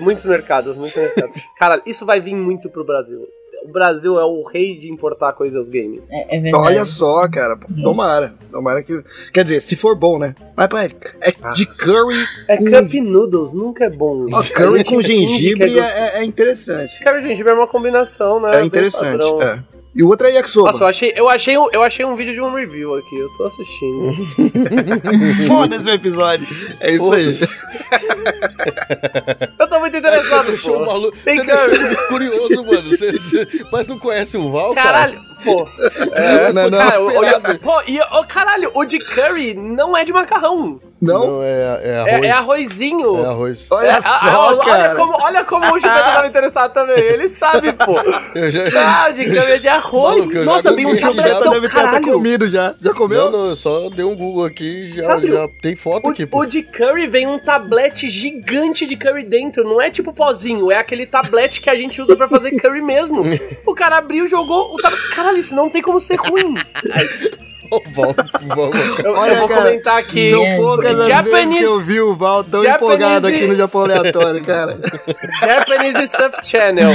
muitos 0.01 0.25
mercados, 0.25 0.77
muitos 0.77 0.97
mercados. 0.97 1.43
Cara, 1.59 1.83
isso 1.87 2.07
vai 2.07 2.21
vir 2.21 2.35
muito 2.35 2.69
pro 2.69 2.85
Brasil. 2.85 3.27
O 3.69 3.73
Brasil 3.73 4.19
é 4.19 4.25
o 4.25 4.43
rei 4.45 4.79
de 4.79 4.91
importar 4.91 5.35
coisas 5.35 5.69
games. 5.69 6.11
É, 6.11 6.37
é 6.37 6.41
verdade. 6.41 6.65
Olha 6.65 6.85
só, 6.87 7.29
cara. 7.29 7.55
pô, 7.55 7.67
Tomara. 7.83 8.33
Tomara 8.51 8.83
que. 8.83 9.05
Quer 9.31 9.45
dizer, 9.45 9.61
se 9.61 9.77
for 9.77 9.95
bom, 9.95 10.19
né? 10.19 10.35
Mas, 10.57 10.69
pai, 10.69 10.89
é 11.21 11.53
de 11.53 11.67
curry. 11.67 12.17
É 12.49 12.57
com... 12.57 12.65
Cup 12.65 12.95
Noodles, 12.95 13.53
nunca 13.53 13.85
é 13.85 13.91
bom. 13.91 14.25
Ó, 14.33 14.43
curry 14.57 14.85
com 14.85 15.01
é 15.01 15.05
gengibre 15.05 15.75
gostoso. 15.75 15.95
é, 15.95 16.21
é 16.21 16.25
interessante. 16.25 16.99
Cara, 17.01 17.21
gengibre 17.21 17.53
é 17.53 17.55
uma 17.55 17.67
combinação, 17.67 18.41
né? 18.41 18.63
É 18.63 18.65
interessante. 18.65 19.27
É. 19.43 19.78
E 19.95 20.03
o 20.03 20.09
outro 20.09 20.27
é 20.29 20.33
yakisoba. 20.35 20.71
Nossa, 20.71 20.85
eu 20.85 20.89
achei, 20.89 21.13
eu, 21.17 21.29
achei 21.29 21.59
um, 21.59 21.69
eu 21.73 21.83
achei 21.83 22.05
um 22.05 22.15
vídeo 22.15 22.35
de 22.35 22.41
um 22.41 22.55
review 22.55 22.95
aqui, 22.95 23.17
eu 23.19 23.29
tô 23.37 23.45
assistindo. 23.47 24.15
Foda-se 25.49 25.89
o 25.91 25.93
episódio. 25.95 26.47
É 26.81 26.93
isso 26.93 27.13
aí. 27.13 27.35
Eu 29.59 29.69
tô 29.69 29.81
muito 29.81 29.97
interessado, 29.97 30.47
Deixou 30.47 30.77
o 30.77 30.79
pô. 30.81 30.87
maluco. 30.87 31.17
Tem 31.25 31.39
Você 31.39 31.45
que- 31.47 31.53
deixou 31.53 31.73
ele 31.75 31.97
curioso, 32.09 32.65
mano. 32.67 32.89
Você- 32.91 33.13
você- 33.13 33.47
Mas 33.73 33.89
não 33.89 33.99
conhece 33.99 34.37
o 34.37 34.51
Val, 34.51 34.75
cara? 34.75 34.87
Caralho, 34.93 35.21
pô. 35.45 35.69
É, 36.15 36.53
Não, 36.53 36.71
não. 36.71 36.79
cara, 36.79 37.01
o- 37.01 37.09
o- 37.09 37.59
pô, 37.59 37.83
e, 37.87 38.01
ô, 38.01 38.25
caralho, 38.25 38.71
o 38.75 38.85
de 38.85 38.99
curry 38.99 39.55
não 39.55 39.97
é 39.97 40.05
de 40.05 40.13
macarrão. 40.13 40.81
Não? 41.01 41.27
Não, 41.27 41.43
é, 41.43 41.47
é 41.47 41.81
É, 41.85 41.97
arroz. 42.13 42.25
é 42.25 42.31
arrozinho. 42.31 43.19
É 43.21 43.27
arroz. 43.27 43.67
Olha 43.71 43.87
É, 43.87 43.91
a- 43.93 44.03
só, 44.03 44.29
a- 44.29 44.47
olha 44.49 44.65
cara. 44.65 44.95
como, 44.97 45.13
olha 45.23 45.45
como 45.45 45.65
o 45.75 45.79
Gilberto 45.79 46.05
tava 46.13 46.27
interessado 46.29 46.73
também. 46.73 46.99
Ele 46.99 47.29
sabe, 47.29 47.73
pô. 47.73 47.95
Eu 48.35 48.51
já... 48.51 49.05
Ah, 49.05 49.11
de 49.11 49.25
curry 49.25 49.53
é 49.53 49.59
de 49.59 49.69
arroz. 49.69 50.27
Maluco, 50.27 50.45
Nossa, 50.45 50.73
bem 50.73 50.87
um 50.87 50.91
googlei 50.91 51.05
aqui 51.25 51.45
já, 51.45 51.51
deve 51.51 51.69
ter 51.69 51.79
até 51.81 52.01
comido 52.01 52.49
já. 52.49 52.75
Já 52.81 52.93
comeu? 52.95 53.31
Não, 53.31 53.31
não, 53.31 53.49
eu 53.51 53.57
só 53.57 53.89
dei 53.91 54.05
um 54.05 54.17
Google 54.17 54.45
aqui 54.45 54.65
e 54.65 54.93
já, 54.97 55.17
já 55.19 55.49
tem 55.63 55.77
foto 55.77 56.09
aqui, 56.09 56.25
O, 56.25 56.29
pô. 56.29 56.41
o 56.41 56.47
de 56.47 56.63
curry 56.63 57.07
vem 57.07 57.27
um 57.29 57.39
tablete 57.39 58.09
gigante 58.09 58.85
de 58.87 58.97
curry 58.97 59.23
dentro. 59.25 59.63
Não 59.65 59.81
é 59.81 59.91
tipo 59.91 60.13
pozinho, 60.13 60.73
é 60.73 60.77
aquele 60.79 61.07
tablete 61.07 61.61
que 61.61 61.71
a 61.71 61.77
gente 61.77 62.03
usa 62.03 62.17
pra 62.17 62.29
fazer 62.29 62.51
curry 62.61 62.83
mesmo. 62.83 63.23
O 63.67 63.75
cara 63.75 63.99
abriu, 63.99 64.27
jogou. 64.27 64.75
O 64.75 64.77
tab... 64.79 64.93
Caralho, 65.15 65.39
isso 65.39 65.55
não 65.55 65.69
tem 65.71 65.81
como 65.83 66.01
ser 66.01 66.17
ruim. 66.17 66.55
Val, 67.93 68.15
vamos. 68.55 68.99
Eu, 69.05 69.13
Olha, 69.13 69.33
eu 69.33 69.37
vou 69.41 69.49
cara, 69.49 69.63
comentar 69.63 69.99
aqui. 69.99 70.31
São 70.31 70.57
poucas 70.57 71.01
as 71.01 71.07
Japanese- 71.09 71.59
que 71.59 71.65
eu 71.65 71.79
vi 71.81 72.01
o 72.01 72.15
Val 72.15 72.45
tão 72.45 72.63
Japanese- 72.63 72.95
empolgado 72.97 73.27
aqui 73.27 73.47
no 73.47 73.55
Japão 73.57 73.81
Aleatório, 73.83 74.43
cara. 74.45 74.79
Japanese 75.45 76.07
Stuff 76.09 76.37
Channel. 76.45 76.91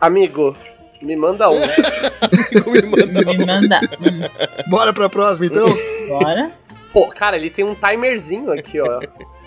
Amigo, 0.00 0.56
me 1.02 1.16
manda 1.16 1.48
um. 1.50 1.58
Me 1.58 2.82
mandou. 2.82 3.34
Me 3.34 3.46
mandar. 3.46 3.80
Hum, 4.00 4.20
Bora 4.68 4.92
pra 4.92 5.08
próxima, 5.08 5.46
então? 5.46 5.66
bora. 6.08 6.52
Pô, 6.92 7.06
cara, 7.08 7.36
ele 7.36 7.50
tem 7.50 7.64
um 7.64 7.74
timerzinho 7.74 8.50
aqui, 8.52 8.80
ó. 8.80 9.00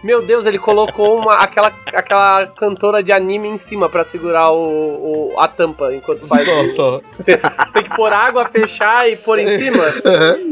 Meu 0.04 0.22
Deus, 0.26 0.46
ele 0.48 0.58
colocou 0.58 1.20
uma, 1.20 1.36
aquela, 1.36 1.72
aquela 1.94 2.48
cantora 2.48 3.04
de 3.04 3.12
anime 3.12 3.48
em 3.50 3.58
cima 3.58 3.88
pra 3.88 4.04
segurar 4.04 4.50
o, 4.52 5.32
o- 5.34 5.40
a 5.40 5.48
tampa 5.48 5.94
enquanto 5.94 6.28
faz. 6.28 6.44
Só, 6.46 6.62
o- 6.64 6.70
só. 6.70 7.02
Você, 7.20 7.38
você 7.38 7.74
tem 7.74 7.84
que 7.84 7.96
pôr 7.96 8.12
água, 8.12 8.44
fechar 8.46 9.08
e 9.10 9.16
pôr 9.18 9.38
em 9.38 9.48
cima. 9.48 9.84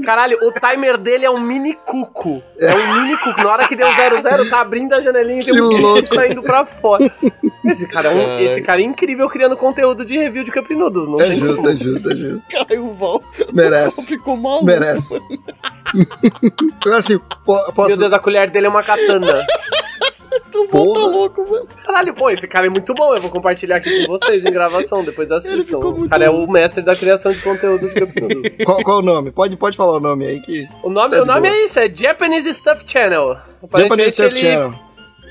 Caralho, 0.05 0.37
o 0.41 0.51
timer 0.53 0.97
dele 0.97 1.25
é 1.25 1.31
um 1.31 1.39
mini 1.39 1.73
cuco. 1.85 2.43
É 2.59 2.73
um 2.75 2.93
mini 3.01 3.17
cuco. 3.17 3.43
Na 3.43 3.51
hora 3.53 3.67
que 3.67 3.75
deu 3.75 3.87
00, 4.21 4.49
tá 4.49 4.59
abrindo 4.61 4.93
a 4.93 5.01
janelinha 5.01 5.41
e 5.41 5.45
tem 5.45 5.61
um 5.61 5.67
louco. 5.69 6.01
cuco 6.03 6.15
saindo 6.15 6.43
pra 6.43 6.63
fora. 6.65 7.03
Esse 7.65 7.87
cara, 7.87 8.09
é 8.11 8.15
um, 8.15 8.39
esse 8.39 8.61
cara 8.61 8.81
é 8.81 8.83
incrível 8.83 9.27
criando 9.29 9.57
conteúdo 9.57 10.05
de 10.05 10.17
review 10.17 10.43
de 10.43 10.51
Cup 10.51 10.69
Noodles. 10.71 11.07
Não 11.09 11.19
É 11.19 11.25
tem 11.27 11.39
justo, 11.39 11.55
como. 11.57 11.69
é 11.69 11.75
justo, 11.75 12.09
é 12.11 12.15
justo. 12.15 12.43
Cara, 12.49 12.81
o 12.81 12.93
Val 12.93 13.23
Merece. 13.53 14.05
ficou 14.07 14.37
maluco. 14.37 14.65
Merece. 14.65 15.19
Agora 16.85 16.99
assim, 16.99 17.17
po- 17.45 17.73
posso. 17.73 17.89
Meu 17.89 17.97
Deus, 17.97 18.13
a 18.13 18.19
colher 18.19 18.49
dele 18.49 18.67
é 18.67 18.69
uma 18.69 18.83
katana. 18.83 19.38
O 20.55 20.67
Val 20.71 20.93
tá 20.93 20.99
louco, 20.99 21.49
mano. 21.49 21.67
Caralho, 21.85 22.13
pô, 22.13 22.29
esse 22.29 22.47
cara 22.47 22.67
é 22.67 22.69
muito 22.69 22.93
bom. 22.93 23.15
Eu 23.15 23.21
vou 23.21 23.31
compartilhar 23.31 23.77
aqui 23.77 24.05
com 24.05 24.17
vocês 24.17 24.43
em 24.43 24.51
gravação, 24.51 25.03
depois 25.03 25.31
assistam. 25.31 25.77
O 25.77 26.09
cara 26.09 26.25
é 26.25 26.29
o 26.29 26.45
mestre 26.47 26.83
da 26.83 26.95
criação 26.95 27.31
de 27.31 27.41
conteúdo 27.41 27.87
do 27.87 27.93
Cup 27.93 28.15
Noodles. 28.19 28.51
Qual, 28.65 28.83
qual 28.83 28.99
o 28.99 29.01
nome? 29.01 29.31
Pode, 29.31 29.55
pode 29.55 29.77
falar 29.77 29.97
o 29.97 29.99
nome 29.99 30.25
aí 30.25 30.39
que. 30.41 30.67
O 30.83 30.89
nome, 30.89 31.15
Tá 31.15 31.21
o 31.21 31.25
nome 31.25 31.47
boa. 31.47 31.53
é 31.55 31.63
isso, 31.63 31.79
é 31.79 31.89
Japanese 31.93 32.53
Stuff 32.53 32.83
Channel. 32.85 33.37
Japanese 33.75 34.11
Stuff 34.11 34.27
ele. 34.29 34.39
Channel. 34.39 34.73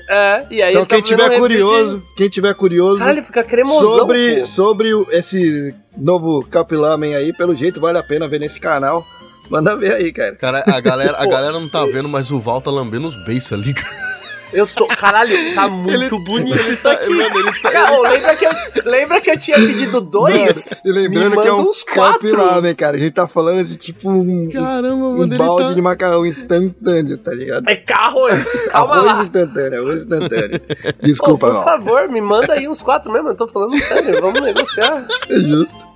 É, 0.09 0.45
e 0.49 0.61
aí 0.63 0.71
Então 0.71 0.81
ele 0.81 0.85
tá 0.87 0.95
quem 0.95 1.01
tiver 1.03 1.31
um 1.31 1.39
curioso, 1.39 2.03
quem 2.17 2.29
tiver 2.29 2.53
curioso 2.55 2.97
Caralho, 2.97 3.21
fica 3.21 3.43
cremosão. 3.43 3.95
sobre, 3.95 4.39
pô. 4.39 4.45
sobre 4.47 4.89
esse 5.11 5.75
novo 5.95 6.43
Capilamen 6.49 7.13
aí, 7.15 7.31
pelo 7.31 7.53
jeito 7.53 7.79
vale 7.79 7.99
a 7.99 8.03
pena 8.03 8.27
ver 8.27 8.39
nesse 8.39 8.59
canal. 8.59 9.05
Manda 9.49 9.75
ver 9.75 9.93
aí, 9.93 10.11
cara. 10.11 10.35
Cara, 10.35 10.63
a 10.67 10.79
galera, 10.79 11.17
a 11.17 11.23
Pô. 11.25 11.29
galera 11.29 11.53
não 11.53 11.67
tá 11.69 11.85
vendo, 11.85 12.07
mas 12.09 12.29
o 12.31 12.39
Val 12.39 12.61
tá 12.61 12.69
lambendo 12.71 13.07
os 13.07 13.15
beiços 13.25 13.53
ali, 13.53 13.73
cara. 13.73 14.09
Eu 14.51 14.65
tô. 14.65 14.87
Caralho, 14.87 15.35
tá 15.53 15.69
muito 15.69 15.93
Ele- 15.93 16.09
bonito 16.25 16.57
ele 16.57 16.73
isso 16.73 16.81
tá- 16.81 16.91
aqui. 16.93 17.07
mano, 17.09 17.39
ele 17.39 17.51
tá- 17.61 17.71
Cara, 17.71 17.99
ô, 17.99 18.01
lembra, 18.01 18.35
que 18.35 18.45
eu, 18.47 18.51
lembra 18.85 19.21
que 19.21 19.29
eu 19.29 19.37
tinha 19.37 19.57
pedido 19.57 20.01
dois? 20.01 20.35
Mano, 20.35 20.97
e 20.97 20.99
lembrando 21.03 21.35
Me 21.35 21.41
que 21.43 21.47
é 21.47 21.53
um 21.53 21.69
uns 21.69 21.83
quatro. 21.83 22.35
Cara. 22.75 22.97
A 22.97 22.99
gente 22.99 23.13
tá 23.13 23.27
falando 23.27 23.63
de 23.63 23.75
tipo 23.75 24.09
um, 24.09 24.49
Caramba, 24.51 24.95
um 25.05 25.17
mano, 25.19 25.23
ele 25.33 25.37
balde 25.37 25.67
tá... 25.67 25.73
de 25.73 25.81
macarrão 25.83 26.25
instantâneo, 26.25 27.17
tá 27.19 27.31
ligado? 27.31 27.69
É 27.69 27.75
carros. 27.75 28.43
Calma 28.73 28.93
arroz 28.95 29.05
lá. 29.05 29.23
instantâneo, 29.23 29.79
arroz 29.81 30.01
instantâneo. 30.01 30.61
Desculpa, 31.03 31.45
por 31.47 31.53
Val. 31.53 31.63
favor, 31.63 32.07
me 32.09 32.19
manda 32.19 32.53
aí 32.53 32.67
uns 32.67 32.81
quatro 32.81 33.11
mesmo. 33.11 33.29
Eu 33.29 33.35
tô 33.35 33.47
falando 33.47 33.77
sério. 33.79 34.19
Vamos 34.19 34.41
negociar. 34.41 35.05
É 35.29 35.39
justo. 35.41 35.87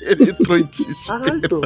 Ele 0.00 0.30
entrou 0.30 0.56
em 0.56 0.64
desespero. 0.64 1.20
Caralho. 1.20 1.60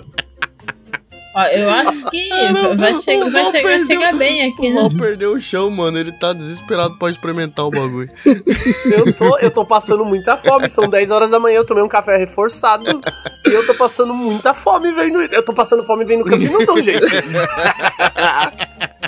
Eu 1.53 1.71
acho 1.71 2.05
que 2.11 2.29
Caramba, 2.33 2.77
vai, 2.77 2.93
che 3.01 3.23
o 3.23 3.31
vai 3.31 3.45
chegar, 3.47 3.63
perdeu- 3.63 3.87
chegar 3.87 4.15
bem 4.15 4.45
aqui, 4.51 4.69
O 4.69 4.75
né? 4.75 4.81
Val 4.83 4.91
perdeu 4.91 5.33
o 5.33 5.41
chão, 5.41 5.71
mano. 5.71 5.99
Ele 5.99 6.13
tá 6.13 6.33
desesperado 6.33 6.97
pra 6.99 7.11
experimentar 7.11 7.65
o 7.67 7.71
bagulho. 7.71 8.09
Eu 8.93 9.13
tô, 9.15 9.39
eu 9.39 9.51
tô 9.51 9.65
passando 9.65 10.05
muita 10.05 10.37
fome. 10.37 10.69
São 10.69 10.89
10 10.89 11.11
horas 11.11 11.31
da 11.31 11.39
manhã, 11.41 11.57
eu 11.59 11.65
tomei 11.67 11.83
um 11.83 11.89
café 11.89 12.17
reforçado. 12.19 13.01
E 13.47 13.51
eu 13.51 13.67
tô 13.67 13.75
passando 13.75 14.13
muita 14.15 14.53
fome 14.53 14.93
vendo. 14.93 15.23
Eu 15.23 15.43
tô 15.45 15.53
passando 15.55 15.85
fome 15.85 16.05
vendo 16.05 16.25
Campinho 16.25 16.59
não, 16.67 16.83
gente. 16.83 17.01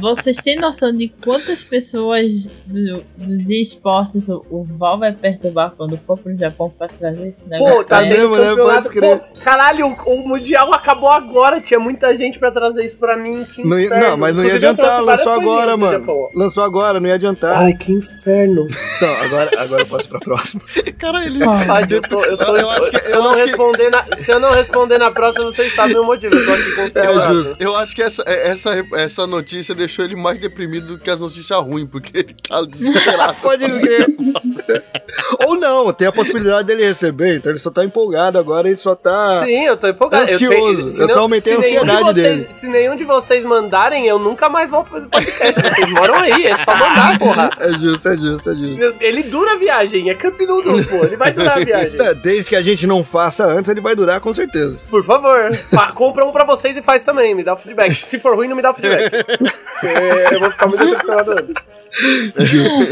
Vocês 0.00 0.36
têm 0.38 0.56
noção 0.56 0.92
de 0.92 1.08
quantas 1.22 1.62
pessoas 1.62 2.24
do- 2.66 3.02
dos 3.16 3.50
esportes 3.50 4.28
o, 4.28 4.44
o 4.50 4.64
Val 4.64 4.98
vai 4.98 5.12
perturbar 5.12 5.72
quando 5.76 5.98
for 5.98 6.16
pro 6.18 6.36
Japão 6.36 6.70
pra 6.76 6.88
trazer 6.88 7.28
esse 7.28 7.48
negócio? 7.48 7.76
Pô, 7.76 7.84
tá 7.84 7.96
pra 7.98 8.06
ele? 8.06 8.14
tendo 8.14 8.30
mesmo, 8.30 8.56
né? 8.56 8.62
Pode 8.74 8.88
crer. 8.88 9.18
Pô, 9.18 9.40
caralho, 9.40 9.86
o, 9.86 10.14
o 10.14 10.28
Mundial 10.28 10.72
acabou 10.72 11.10
agora. 11.10 11.60
Tinha 11.60 11.78
muita 11.80 12.14
gente 12.16 12.38
pra 12.38 12.50
trazer 12.50 12.84
isso 12.84 12.98
pra 12.98 13.16
mim. 13.16 13.44
Que 13.44 13.62
Não, 13.66 13.78
ia- 13.78 13.90
não, 13.90 14.16
mas 14.16 14.34
não 14.34 14.42
ia 14.44 14.48
Inclusive, 14.56 14.66
adiantar, 14.66 15.02
lançou 15.02 15.32
agora, 15.32 15.76
mano. 15.76 16.28
Lançou 16.34 16.62
agora, 16.62 17.00
não 17.00 17.08
ia 17.08 17.14
adiantar. 17.14 17.62
Ai, 17.62 17.72
que 17.74 17.92
inferno. 17.92 18.66
Então, 19.00 19.14
agora, 19.22 19.50
agora 19.62 19.82
eu 19.82 19.86
posso 19.86 20.04
ir 20.04 20.08
pra 20.08 20.18
próxima. 20.20 20.60
Cara, 21.00 21.24
ele... 21.24 21.38
Eu 21.42 22.02
tô, 22.02 22.22
eu 22.22 22.36
tô, 22.36 22.54
Eu 22.56 22.68
acho 22.70 22.90
que- 22.90 23.00
se, 23.02 23.14
eu 23.16 23.22
não 23.22 23.32
que- 23.34 23.40
responder 23.40 23.88
na, 23.90 24.06
se 24.16 24.30
eu 24.30 24.38
não 24.40 24.52
responder 24.52 24.98
na 24.98 25.10
próxima, 25.10 25.46
vocês 25.46 25.72
sabem 25.74 25.96
o 25.98 26.04
motivo. 26.04 26.34
Eu 26.36 26.44
tô 26.44 26.52
aqui 26.52 26.70
com 26.74 26.80
o 26.82 27.02
É 27.02 27.30
justo. 27.32 27.56
Eu 27.58 27.76
acho 27.76 27.96
que 27.96 28.02
essa, 28.02 28.22
essa, 28.26 28.86
essa 28.94 29.26
notícia 29.26 29.49
deixou 29.74 30.04
ele 30.04 30.16
mais 30.16 30.38
deprimido 30.40 30.86
do 30.96 30.98
que 30.98 31.10
as 31.10 31.20
notícias 31.20 31.58
ruins, 31.60 31.88
porque 31.90 32.18
ele 32.18 32.36
tá 32.48 32.62
desesperado. 32.62 33.34
Pode 33.42 33.64
crer. 33.80 34.06
Ou 35.46 35.56
não, 35.56 35.92
tem 35.92 36.06
a 36.08 36.12
possibilidade 36.12 36.66
dele 36.68 36.84
receber, 36.86 37.36
então 37.36 37.50
ele 37.50 37.58
só 37.58 37.70
tá 37.70 37.84
empolgado 37.84 38.38
agora, 38.38 38.68
ele 38.68 38.76
só 38.76 38.94
tá. 38.94 39.42
Sim, 39.44 39.64
eu 39.66 39.76
tô 39.76 39.88
empolgado. 39.88 40.24
Ansioso. 40.32 40.48
tenho- 40.76 40.88
se 40.90 41.02
Eu 41.02 41.08
só 41.08 41.20
aumentei 41.20 41.52
a 41.54 41.58
nenhum 41.58 41.70
de 41.84 41.90
ansiedade 41.90 42.04
vocês- 42.20 42.42
dele. 42.42 42.48
Se 42.54 42.68
nenhum 42.68 42.96
de 42.96 43.04
vocês 43.04 43.44
mandarem, 43.44 44.06
eu 44.06 44.18
nunca 44.18 44.48
mais 44.48 44.70
volto 44.70 44.88
pra 44.90 44.98
esse 44.98 45.08
podcast. 45.08 45.60
Vocês 45.60 45.90
moram 45.92 46.14
aí, 46.14 46.46
é 46.46 46.52
só 46.56 46.74
mandar, 46.76 47.18
porra. 47.18 47.50
É 47.58 47.70
justo, 47.72 48.08
é 48.08 48.14
justo, 48.16 48.50
é 48.50 48.54
justo. 48.54 48.94
Ele 49.00 49.22
dura 49.24 49.52
a 49.52 49.56
viagem, 49.56 50.10
é 50.10 50.14
Camp 50.14 50.38
Noodles, 50.40 50.86
pô. 50.86 50.96
Ele 51.04 51.16
vai 51.16 51.32
durar 51.32 51.58
a 51.58 51.60
viagem. 51.64 51.94
É, 52.00 52.14
Desde 52.14 52.44
que 52.44 52.56
a 52.56 52.62
gente 52.62 52.86
não 52.86 53.02
faça 53.04 53.44
antes, 53.46 53.68
ele 53.70 53.80
vai 53.80 53.94
durar 53.96 54.20
com 54.20 54.32
certeza. 54.32 54.76
Por 54.88 55.04
favor, 55.04 55.52
fa- 55.70 55.90
compra 55.92 56.24
um 56.24 56.32
pra 56.32 56.44
vocês 56.44 56.76
e 56.76 56.82
faz 56.82 57.02
também. 57.02 57.34
Me 57.34 57.42
dá 57.42 57.54
o 57.54 57.56
feedback. 57.56 57.94
Se 57.94 58.18
for 58.18 58.36
ruim, 58.36 58.46
não 58.48 58.54
me 58.56 58.62
dá 58.62 58.70
o 58.70 58.74
feedback. 58.74 59.10
Porque 59.40 60.34
eu 60.34 60.40
vou 60.40 60.50
ficar 60.50 60.66
muito 60.66 60.84
decepcionado 60.84 61.30
antes. 61.32 61.54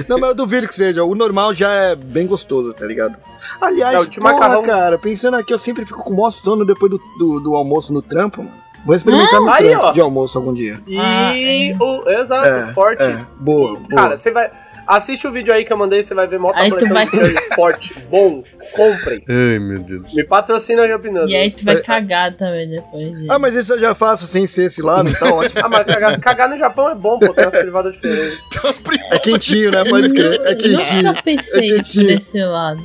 Não, 0.08 0.18
mas 0.18 0.30
eu 0.30 0.34
duvido 0.34 0.66
que 0.68 0.74
seja. 0.74 1.04
O 1.04 1.14
normal 1.14 1.54
já 1.54 1.70
é 1.72 1.94
bem 1.96 2.26
gostoso, 2.26 2.72
tá 2.74 2.86
ligado? 2.86 3.16
Aliás, 3.60 3.94
É, 3.94 3.98
o 4.00 4.06
de 4.06 4.18
porra, 4.20 4.32
macarrão- 4.34 4.62
cara, 4.62 4.98
pensando 4.98 5.36
aqui, 5.36 5.52
eu 5.52 5.58
sempre 5.58 5.84
fico 5.86 6.02
com 6.02 6.10
o 6.12 6.16
maior 6.16 6.30
sono 6.30 6.64
depois 6.64 6.90
do, 6.90 6.98
do, 7.18 7.40
do 7.40 7.54
almoço 7.54 7.92
no 7.92 8.02
trampo, 8.02 8.42
mano. 8.42 8.56
Vou 8.86 8.94
experimentar 8.94 9.40
no 9.40 9.50
Aí, 9.52 9.68
trampo 9.68 9.86
ó. 9.86 9.90
de 9.92 10.00
almoço 10.00 10.38
algum 10.38 10.54
dia. 10.54 10.80
E 10.88 10.98
Ah, 10.98 11.36
é. 11.36 11.76
o. 11.78 12.08
Exato, 12.08 12.46
É, 12.46 12.72
forte. 12.72 13.02
é, 13.02 13.24
boa, 13.38 13.74
boa. 13.74 13.86
Cara, 13.88 14.16
você 14.16 14.30
vai. 14.30 14.50
Assiste 14.88 15.26
o 15.28 15.30
vídeo 15.32 15.52
aí 15.52 15.66
que 15.66 15.72
eu 15.72 15.76
mandei, 15.76 16.02
você 16.02 16.14
vai 16.14 16.26
ver 16.26 16.38
mó 16.38 16.50
Aí 16.54 16.70
tu 16.70 16.88
vai- 16.88 17.06
forte, 17.54 17.94
bom, 18.10 18.42
comprem. 18.74 19.22
Ai, 19.28 19.58
meu 19.58 19.80
Deus. 19.80 20.14
Me 20.14 20.24
patrocina 20.24 20.88
Jump 20.88 21.06
Noodles. 21.10 21.30
E 21.30 21.36
aí 21.36 21.50
tu 21.50 21.62
vai 21.64 21.76
cagar 21.82 22.32
também 22.34 22.68
depois. 22.70 23.12
de- 23.18 23.26
Ah, 23.30 23.38
mas 23.38 23.54
isso 23.54 23.74
eu 23.74 23.78
já 23.80 23.94
faço 23.94 24.26
sem 24.26 24.46
ser 24.46 24.64
esse 24.68 24.80
lá, 24.80 25.02
não 25.02 25.12
tá 25.12 25.26
ótimo. 25.34 25.60
Ah, 25.62 25.68
mas 25.68 25.84
cagar, 25.84 26.18
cagar 26.20 26.48
no 26.48 26.56
Japão 26.56 26.88
é 26.88 26.94
bom, 26.94 27.18
pô, 27.18 27.34
tem 27.34 27.44
umas 27.44 27.60
privadas 27.60 27.94
diferentes. 27.96 28.38
privadas. 28.82 29.12
É 29.12 29.18
quentinho, 29.18 29.70
né? 29.72 29.84
Pode 29.84 30.08
crer. 30.12 30.40
É 30.44 30.54
quentinho. 30.54 31.02
Nunca 31.02 31.22
pensei 31.22 31.70
É 31.70 31.74
quentinho. 31.82 32.06
por 32.06 32.12
esse 32.22 32.44
lado. 32.44 32.80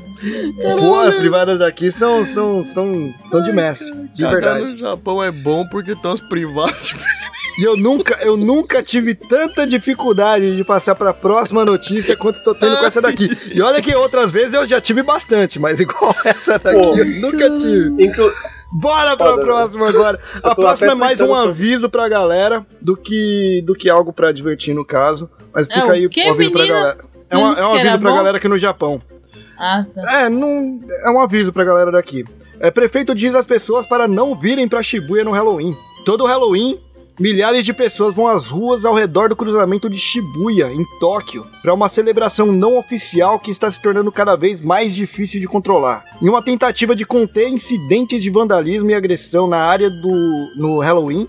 Pô, 0.80 1.00
as 1.00 1.16
privadas 1.16 1.58
daqui 1.60 1.90
são, 1.92 2.26
são, 2.26 2.64
são, 2.66 3.14
são 3.26 3.42
de 3.44 3.52
mestre. 3.54 3.90
De 4.14 4.24
Cagar 4.24 4.42
verdade. 4.56 4.72
no 4.72 4.78
Japão 4.78 5.24
é 5.24 5.32
bom 5.32 5.66
porque 5.68 5.96
tem 5.96 6.12
umas 6.12 6.22
privadas. 6.22 6.94
E 7.60 7.64
eu 7.64 7.78
nunca, 7.78 8.18
eu 8.24 8.36
nunca 8.36 8.82
tive 8.82 9.14
tanta 9.14 9.68
dificuldade 9.68 10.56
de 10.56 10.64
passar 10.64 10.96
pra 10.96 11.14
próxima 11.14 11.64
notícia 11.64 12.16
quanto 12.18 12.44
tô 12.44 12.56
tendo 12.56 12.78
com 12.78 12.86
essa 12.86 13.00
daqui. 13.02 13.30
E 13.54 13.62
olha 13.62 13.82
que 13.82 13.94
outras 13.96 14.32
vezes 14.32 14.54
eu 14.54 14.66
já 14.66 14.82
tive 14.82 15.04
bastante, 15.04 15.60
mas 15.60 15.80
igual 15.80 16.16
essa 16.26 16.58
daqui 16.58 16.82
Pô. 16.82 16.98
eu 16.98 17.06
nunca 17.06 17.50
tive. 17.60 18.04
Inclu 18.06 18.32
Bora 18.76 19.16
pra 19.16 19.28
Foda, 19.34 19.42
próxima 19.44 19.88
agora. 19.88 20.20
A 20.42 20.56
próxima 20.56 20.94
é 20.94 20.96
mais 20.96 21.20
um 21.20 21.32
aviso 21.36 21.92
pra 21.92 22.10
galera 22.10 22.66
do 22.82 22.98
que, 22.98 23.62
do 23.64 23.76
que 23.76 23.88
algo 23.88 24.12
pra 24.12 24.32
divertir 24.32 24.74
no 24.74 24.84
caso. 24.84 25.30
Mas 25.54 25.68
É, 25.70 25.74
fica 25.76 25.88
o 25.88 25.92
aí 25.92 26.10
quê, 26.10 26.24
um 26.28 26.32
aviso 26.32 26.52
pra 26.52 26.62
menina? 26.64 26.80
galera. 26.80 26.98
É, 27.30 27.38
uma- 27.38 27.60
é 27.60 27.66
um 27.68 27.74
que 27.74 27.80
aviso 27.82 28.00
pra 28.00 28.10
bom? 28.10 28.16
galera 28.18 28.38
aqui 28.38 28.48
no 28.48 28.58
Japão. 28.58 29.00
Ah, 29.60 29.86
tá. 29.94 30.22
É, 30.22 30.30
não, 30.30 30.80
é 31.06 31.10
um 31.12 31.20
aviso 31.20 31.54
pra 31.54 31.64
galera 31.64 31.92
daqui. 31.92 32.26
É, 32.60 32.72
prefeito 32.72 33.14
diz 33.14 33.36
às 33.36 33.46
pessoas 33.46 33.86
para 33.86 34.08
não 34.08 34.36
virem 34.36 34.68
pra 34.68 34.82
Shibuya 34.82 35.24
no 35.24 35.32
Halloween. 35.32 35.78
Todo 36.04 36.26
Halloween, 36.26 36.80
milhares 37.20 37.64
de 37.64 37.74
pessoas 37.74 38.16
vão 38.16 38.28
às 38.28 38.48
ruas 38.48 38.86
ao 38.86 38.96
redor 38.96 39.30
do 39.30 39.36
cruzamento 39.36 39.90
de 39.90 39.98
Shibuya, 39.98 40.72
em 40.72 40.84
Tóquio, 41.00 41.46
para 41.62 41.74
uma 41.74 41.90
celebração 41.90 42.52
não 42.52 42.78
oficial 42.78 43.40
que 43.40 43.52
está 43.52 43.72
se 43.72 43.82
tornando 43.82 44.12
cada 44.12 44.36
vez 44.36 44.60
mais 44.60 44.94
difícil 44.94 45.40
de 45.40 45.48
controlar. 45.48 46.04
Em 46.22 46.30
uma 46.30 46.44
tentativa 46.44 46.96
de 46.96 47.06
conter 47.06 47.50
incidentes 47.50 48.22
de 48.22 48.30
vandalismo 48.30 48.90
e 48.90 48.94
agressão 48.94 49.48
na 49.48 49.58
área 49.58 49.90
do 49.90 50.54
no 50.56 50.80
Halloween 50.80 51.28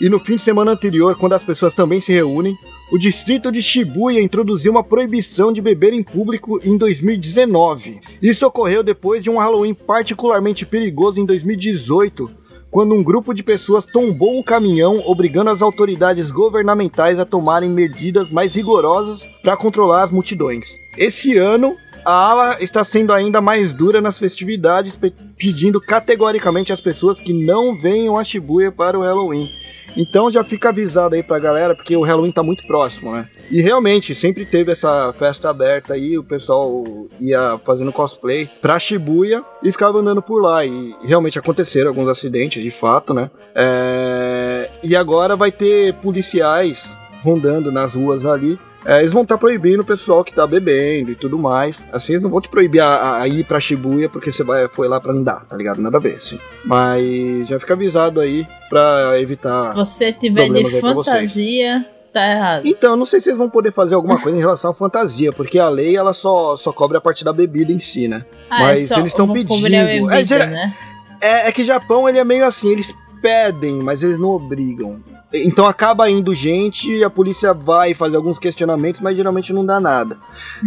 e 0.00 0.08
no 0.08 0.20
fim 0.20 0.36
de 0.36 0.42
semana 0.42 0.72
anterior, 0.72 1.16
quando 1.16 1.32
as 1.32 1.42
pessoas 1.42 1.72
também 1.72 2.00
se 2.00 2.12
reúnem, 2.12 2.56
o 2.92 2.98
distrito 2.98 3.50
de 3.50 3.60
Shibuya 3.60 4.20
introduziu 4.20 4.70
uma 4.70 4.84
proibição 4.84 5.52
de 5.52 5.60
beber 5.60 5.92
em 5.92 6.02
público 6.02 6.60
em 6.62 6.76
2019. 6.76 8.00
Isso 8.22 8.46
ocorreu 8.46 8.82
depois 8.82 9.24
de 9.24 9.30
um 9.30 9.38
Halloween 9.38 9.74
particularmente 9.74 10.64
perigoso 10.64 11.18
em 11.18 11.24
2018, 11.24 12.30
quando 12.76 12.94
um 12.94 13.02
grupo 13.02 13.32
de 13.32 13.42
pessoas 13.42 13.86
tombou 13.86 14.38
um 14.38 14.42
caminhão, 14.42 15.02
obrigando 15.06 15.48
as 15.48 15.62
autoridades 15.62 16.30
governamentais 16.30 17.18
a 17.18 17.24
tomarem 17.24 17.70
medidas 17.70 18.28
mais 18.28 18.54
rigorosas 18.54 19.26
para 19.42 19.56
controlar 19.56 20.02
as 20.02 20.10
multidões. 20.10 20.78
Esse 20.94 21.38
ano, 21.38 21.74
a 22.04 22.12
ala 22.12 22.62
está 22.62 22.84
sendo 22.84 23.14
ainda 23.14 23.40
mais 23.40 23.72
dura 23.72 24.02
nas 24.02 24.18
festividades, 24.18 24.94
pedindo 25.36 25.80
categoricamente 25.80 26.72
às 26.72 26.80
pessoas 26.80 27.20
que 27.20 27.32
não 27.32 27.76
venham 27.76 28.16
a 28.16 28.24
Shibuya 28.24 28.72
para 28.72 28.98
o 28.98 29.02
Halloween. 29.02 29.50
Então 29.96 30.30
já 30.30 30.44
fica 30.44 30.68
avisado 30.68 31.14
aí 31.14 31.22
pra 31.22 31.38
galera, 31.38 31.74
porque 31.74 31.96
o 31.96 32.02
Halloween 32.02 32.32
tá 32.32 32.42
muito 32.42 32.66
próximo, 32.66 33.12
né? 33.12 33.28
E 33.50 33.62
realmente, 33.62 34.14
sempre 34.14 34.44
teve 34.44 34.72
essa 34.72 35.14
festa 35.16 35.48
aberta 35.48 35.94
aí, 35.94 36.18
o 36.18 36.24
pessoal 36.24 36.84
ia 37.20 37.58
fazendo 37.64 37.92
cosplay 37.92 38.48
pra 38.60 38.78
Shibuya 38.78 39.42
e 39.62 39.72
ficava 39.72 39.98
andando 39.98 40.20
por 40.20 40.42
lá. 40.42 40.64
E 40.64 40.94
realmente 41.02 41.38
aconteceram 41.38 41.88
alguns 41.88 42.08
acidentes, 42.08 42.62
de 42.62 42.70
fato, 42.70 43.14
né? 43.14 43.30
É, 43.54 44.68
E 44.82 44.94
agora 44.94 45.36
vai 45.36 45.50
ter 45.50 45.94
policiais 45.94 46.96
rondando 47.22 47.72
nas 47.72 47.92
ruas 47.94 48.26
ali. 48.26 48.58
É, 48.88 49.00
eles 49.00 49.12
vão 49.12 49.22
estar 49.22 49.36
proibindo 49.36 49.80
o 49.80 49.84
pessoal 49.84 50.22
que 50.22 50.32
tá 50.32 50.46
bebendo 50.46 51.10
e 51.10 51.16
tudo 51.16 51.36
mais. 51.36 51.84
Assim, 51.92 52.12
eles 52.12 52.22
não 52.22 52.30
vão 52.30 52.40
te 52.40 52.48
proibir 52.48 52.80
a, 52.80 53.20
a- 53.22 53.26
ir 53.28 53.42
pra 53.44 53.58
Shibuya 53.58 54.08
porque 54.08 54.30
você 54.30 54.44
vai, 54.44 54.68
foi 54.68 54.86
lá 54.86 55.00
pra 55.00 55.12
andar, 55.12 55.44
tá 55.44 55.56
ligado? 55.56 55.80
Nada 55.82 55.96
a 55.96 56.00
ver, 56.00 56.16
assim. 56.18 56.38
Mas 56.64 57.48
já 57.48 57.58
fica 57.58 57.74
avisado 57.74 58.20
aí 58.20 58.46
pra 58.70 59.18
evitar. 59.20 59.74
Você 59.74 60.12
tiver 60.12 60.48
de 60.62 60.70
fantasia, 60.80 61.86
tá 62.12 62.30
errado. 62.30 62.66
Então, 62.66 62.94
não 62.96 63.04
sei 63.06 63.20
se 63.20 63.28
eles 63.30 63.38
vão 63.38 63.50
poder 63.50 63.72
fazer 63.72 63.94
alguma 63.96 64.20
coisa 64.20 64.36
em 64.38 64.40
relação 64.40 64.70
à 64.70 64.74
fantasia, 64.74 65.32
porque 65.32 65.58
a 65.58 65.68
lei 65.68 65.96
ela 65.96 66.12
só, 66.12 66.56
só 66.56 66.72
cobre 66.72 66.96
a 66.96 67.00
parte 67.00 67.24
da 67.24 67.32
bebida 67.32 67.72
em 67.72 67.80
si, 67.80 68.06
né? 68.06 68.24
Ah, 68.48 68.60
mas 68.60 68.86
só 68.88 69.00
eles 69.00 69.12
tão 69.14 69.26
vou 69.26 69.34
pedindo. 69.34 69.54
É, 69.76 69.86
bebida, 69.98 70.24
gera- 70.24 70.46
né? 70.46 70.74
É, 71.20 71.48
é 71.48 71.52
que 71.52 71.64
Japão 71.64 72.08
ele 72.08 72.18
é 72.18 72.24
meio 72.24 72.44
assim, 72.46 72.70
eles 72.70 72.94
pedem, 73.20 73.76
mas 73.82 74.02
eles 74.02 74.18
não 74.18 74.28
obrigam. 74.28 75.00
Então 75.44 75.66
acaba 75.66 76.08
indo 76.10 76.34
gente, 76.34 77.02
a 77.04 77.10
polícia 77.10 77.52
vai 77.52 77.94
fazer 77.94 78.16
alguns 78.16 78.38
questionamentos, 78.38 79.00
mas 79.00 79.16
geralmente 79.16 79.52
não 79.52 79.64
dá 79.64 79.78
nada. 79.80 80.16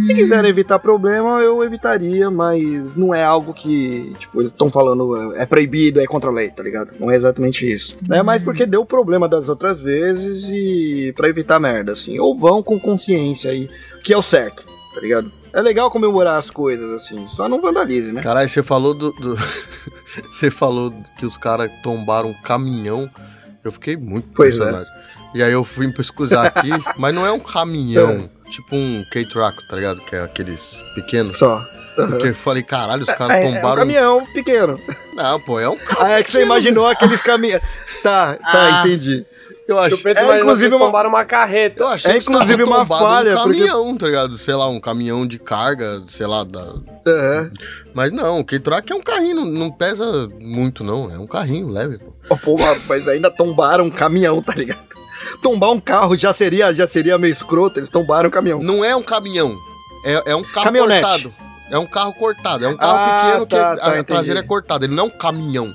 Se 0.00 0.12
Hum. 0.12 0.16
quiserem 0.16 0.50
evitar 0.50 0.78
problema, 0.78 1.40
eu 1.40 1.62
evitaria, 1.64 2.30
mas 2.30 2.62
não 2.96 3.14
é 3.14 3.24
algo 3.24 3.52
que, 3.54 4.14
tipo, 4.18 4.40
eles 4.40 4.50
estão 4.52 4.70
falando 4.70 5.34
é 5.36 5.46
proibido, 5.46 6.00
é 6.00 6.06
contra 6.06 6.30
a 6.30 6.32
lei, 6.32 6.50
tá 6.50 6.62
ligado? 6.62 6.90
Não 6.98 7.10
é 7.10 7.16
exatamente 7.16 7.70
isso. 7.70 7.96
É 8.10 8.22
mais 8.22 8.42
porque 8.42 8.66
deu 8.66 8.84
problema 8.84 9.28
das 9.28 9.48
outras 9.48 9.80
vezes 9.80 10.44
e 10.48 11.12
pra 11.16 11.28
evitar 11.28 11.58
merda, 11.60 11.92
assim. 11.92 12.18
Ou 12.18 12.38
vão 12.38 12.62
com 12.62 12.78
consciência 12.78 13.50
aí, 13.50 13.68
que 14.04 14.12
é 14.12 14.16
o 14.16 14.22
certo, 14.22 14.64
tá 14.94 15.00
ligado? 15.00 15.30
É 15.52 15.60
legal 15.60 15.90
comemorar 15.90 16.38
as 16.38 16.48
coisas, 16.48 16.88
assim, 16.90 17.26
só 17.28 17.48
não 17.48 17.60
vandalize, 17.60 18.12
né? 18.12 18.22
Caralho, 18.22 18.48
você 18.48 18.62
falou 18.62 18.94
do. 18.94 19.10
do- 19.12 19.36
você 20.32 20.48
falou 20.50 20.92
que 21.18 21.26
os 21.26 21.36
caras 21.36 21.70
tombaram 21.82 22.30
um 22.30 22.42
caminhão. 22.42 23.10
Eu 23.64 23.72
fiquei 23.72 23.96
muito 23.96 24.28
Pois 24.34 24.54
é. 24.54 24.56
impressionado. 24.58 24.86
E 25.34 25.42
aí 25.42 25.52
eu 25.52 25.62
fui 25.62 25.92
pesquisar 25.92 26.46
aqui, 26.46 26.70
mas 26.98 27.14
não 27.14 27.24
é 27.26 27.30
um 27.30 27.38
caminhão, 27.38 28.28
tipo 28.50 28.74
um 28.74 29.04
K-Traco, 29.12 29.62
tá 29.68 29.76
ligado? 29.76 30.00
Que 30.00 30.16
é 30.16 30.22
aqueles 30.22 30.76
pequenos. 30.94 31.38
Só. 31.38 31.64
Porque 31.94 32.28
eu 32.28 32.34
falei, 32.34 32.62
caralho, 32.62 33.02
os 33.02 33.12
caras 33.12 33.36
É, 33.36 33.44
é 33.44 33.48
um 33.48 33.54
tombaram. 33.54 33.76
caminhão 33.76 34.26
pequeno. 34.32 34.80
Não, 35.14 35.38
pô, 35.40 35.60
é 35.60 35.68
um 35.68 35.76
carro. 35.76 36.00
Ah, 36.06 36.18
é 36.18 36.22
que 36.22 36.30
você 36.30 36.42
imaginou 36.42 36.86
aqueles 36.86 37.20
caminhões. 37.20 37.62
Tá, 38.02 38.34
tá, 38.36 38.80
Ah. 38.80 38.86
entendi. 38.86 39.24
Eu 39.68 39.78
acho. 39.78 40.08
É, 40.08 40.38
inclusive, 40.38 40.64
eles 40.64 40.74
uma- 40.74 40.86
tombaram 40.86 41.08
uma 41.10 41.24
carreta. 41.24 41.82
Eu 41.84 41.88
achei 41.88 42.12
É, 42.12 42.16
inclusive, 42.16 42.62
uma 42.64 42.84
falha, 42.86 43.32
um 43.38 43.42
porque- 43.42 43.58
caminhão, 43.58 43.96
tá 43.96 44.06
ligado? 44.06 44.36
Sei 44.38 44.54
lá, 44.54 44.66
um 44.68 44.80
caminhão 44.80 45.24
de 45.26 45.38
carga, 45.38 46.00
sei 46.08 46.26
lá, 46.26 46.42
da... 46.42 46.74
É. 47.06 47.50
Mas 47.94 48.12
não, 48.12 48.40
o 48.40 48.44
K-Track 48.44 48.92
é 48.92 48.96
um 48.96 49.02
carrinho, 49.02 49.44
não, 49.44 49.70
pesa 49.70 50.28
muito 50.40 50.84
não, 50.84 51.10
é 51.10 51.18
um 51.18 51.26
carrinho 51.26 51.68
leve, 51.68 51.98
pô. 51.98 52.12
Ó, 52.30 52.36
Pô, 52.36 52.56
mas 52.88 53.08
ainda 53.08 53.30
tombaram 53.30 53.84
um 53.84 53.90
caminhão, 53.90 54.40
tá 54.42 54.54
ligado? 54.54 54.88
Tombar 55.42 55.70
um 55.70 55.80
carro 55.80 56.16
já 56.16 56.32
seria, 56.32 56.72
já 56.72 56.86
seria 56.88 57.18
meio 57.18 57.32
escroto, 57.32 57.78
eles 57.78 57.88
tombaram 57.88 58.28
um 58.28 58.32
caminhão. 58.32 58.62
Não 58.62 58.84
é 58.84 58.94
um 58.94 59.02
caminhão, 59.02 59.54
é, 60.04 60.30
é 60.32 60.34
um 60.36 60.42
carro 60.42 60.66
Caminhonete. 60.66 61.02
cortado. 61.02 61.34
É 61.72 61.78
um 61.78 61.86
carro 61.86 62.12
cortado, 62.14 62.64
é 62.64 62.68
um 62.68 62.76
carro 62.76 62.98
Ah, 62.98 63.22
pequeno 63.24 63.46
que 63.46 63.54
tá, 63.56 63.72
a- 63.72 63.76
tá, 63.76 63.84
a 63.86 63.88
entendi. 63.90 64.04
traseira 64.06 64.40
é 64.40 64.42
cortada, 64.42 64.84
ele 64.84 64.94
não 64.94 65.04
é 65.04 65.06
um 65.06 65.10
caminhão, 65.10 65.72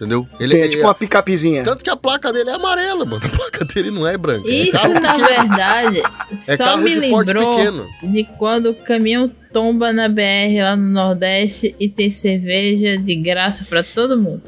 entendeu? 0.00 0.26
Ele 0.40 0.54
Tem, 0.54 0.62
é 0.62 0.68
tipo 0.68 0.82
uma 0.84 0.94
picapezinha. 0.94 1.62
Tanto 1.62 1.84
que 1.84 1.90
a 1.90 1.96
placa 1.96 2.32
dele 2.32 2.48
é 2.50 2.54
amarela, 2.54 3.04
mano, 3.04 3.20
a 3.24 3.28
placa 3.28 3.64
dele 3.64 3.90
não 3.90 4.06
é 4.06 4.16
branca. 4.16 4.48
é 4.48 4.52
Isso, 4.52 4.72
carro 4.80 4.94
na 5.00 5.14
pequeno. 5.14 5.28
verdade, 5.48 6.02
É 6.32 6.34
só 6.56 6.64
carro 6.64 6.78
me 6.82 6.94
de 7.00 7.08
porte 7.10 7.26
lembrou 7.32 7.56
pequeno. 7.56 7.86
de 8.02 8.24
quando 8.38 8.70
o 8.70 8.74
caminhão 8.74 9.30
tomba 9.52 9.92
na 9.92 10.08
BR 10.08 10.62
lá 10.62 10.76
no 10.76 10.86
Nordeste 10.90 11.74
e 11.78 11.88
tem 11.88 12.08
cerveja 12.08 12.96
de 12.96 13.14
graça 13.16 13.64
pra 13.68 13.82
todo 13.82 14.16
mundo. 14.18 14.42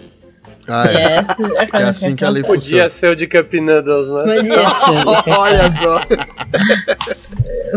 Ah, 0.69 0.85
E 0.93 0.97
é. 0.97 1.03
essa 1.17 1.43
é, 1.43 1.83
É 1.83 1.83
assim 1.89 2.15
que 2.15 2.25
a 2.25 2.29
lei 2.31 2.43
Podia 2.45 2.61
funciona. 2.63 2.89
ser 2.89 3.09
o 3.11 3.17
de 3.17 3.27
Cup 3.27 3.53
Noodles, 3.55 4.09
né? 4.09 4.23
Podia 4.37 4.69
ser, 5.27 5.37
Olha 5.37 5.73
só. 5.83 6.01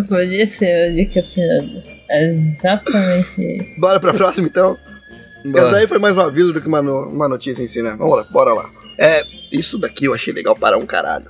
podia 0.07 0.47
ser 0.47 0.91
o 0.91 0.95
de 0.95 1.05
Campinas. 1.07 2.01
É 2.09 2.31
exatamente 2.31 3.41
isso. 3.63 3.79
Bora 3.81 3.99
pra 3.99 4.13
próxima, 4.13 4.47
então? 4.47 4.77
Essa 5.53 5.71
daí 5.71 5.87
foi 5.87 5.99
mais 5.99 6.15
um 6.17 6.21
aviso 6.21 6.53
do 6.53 6.61
que 6.61 6.67
uma, 6.67 6.81
no- 6.81 7.07
uma 7.09 7.27
notícia 7.29 7.61
em 7.61 7.67
si, 7.67 7.81
né? 7.81 7.95
Vamos 7.97 8.17
lá, 8.17 8.23
bora 8.31 8.53
lá. 8.53 8.69
É, 8.97 9.23
isso 9.51 9.77
daqui 9.77 10.05
eu 10.05 10.13
achei 10.13 10.33
legal 10.33 10.55
para 10.55 10.77
um 10.77 10.85
caralho. 10.85 11.27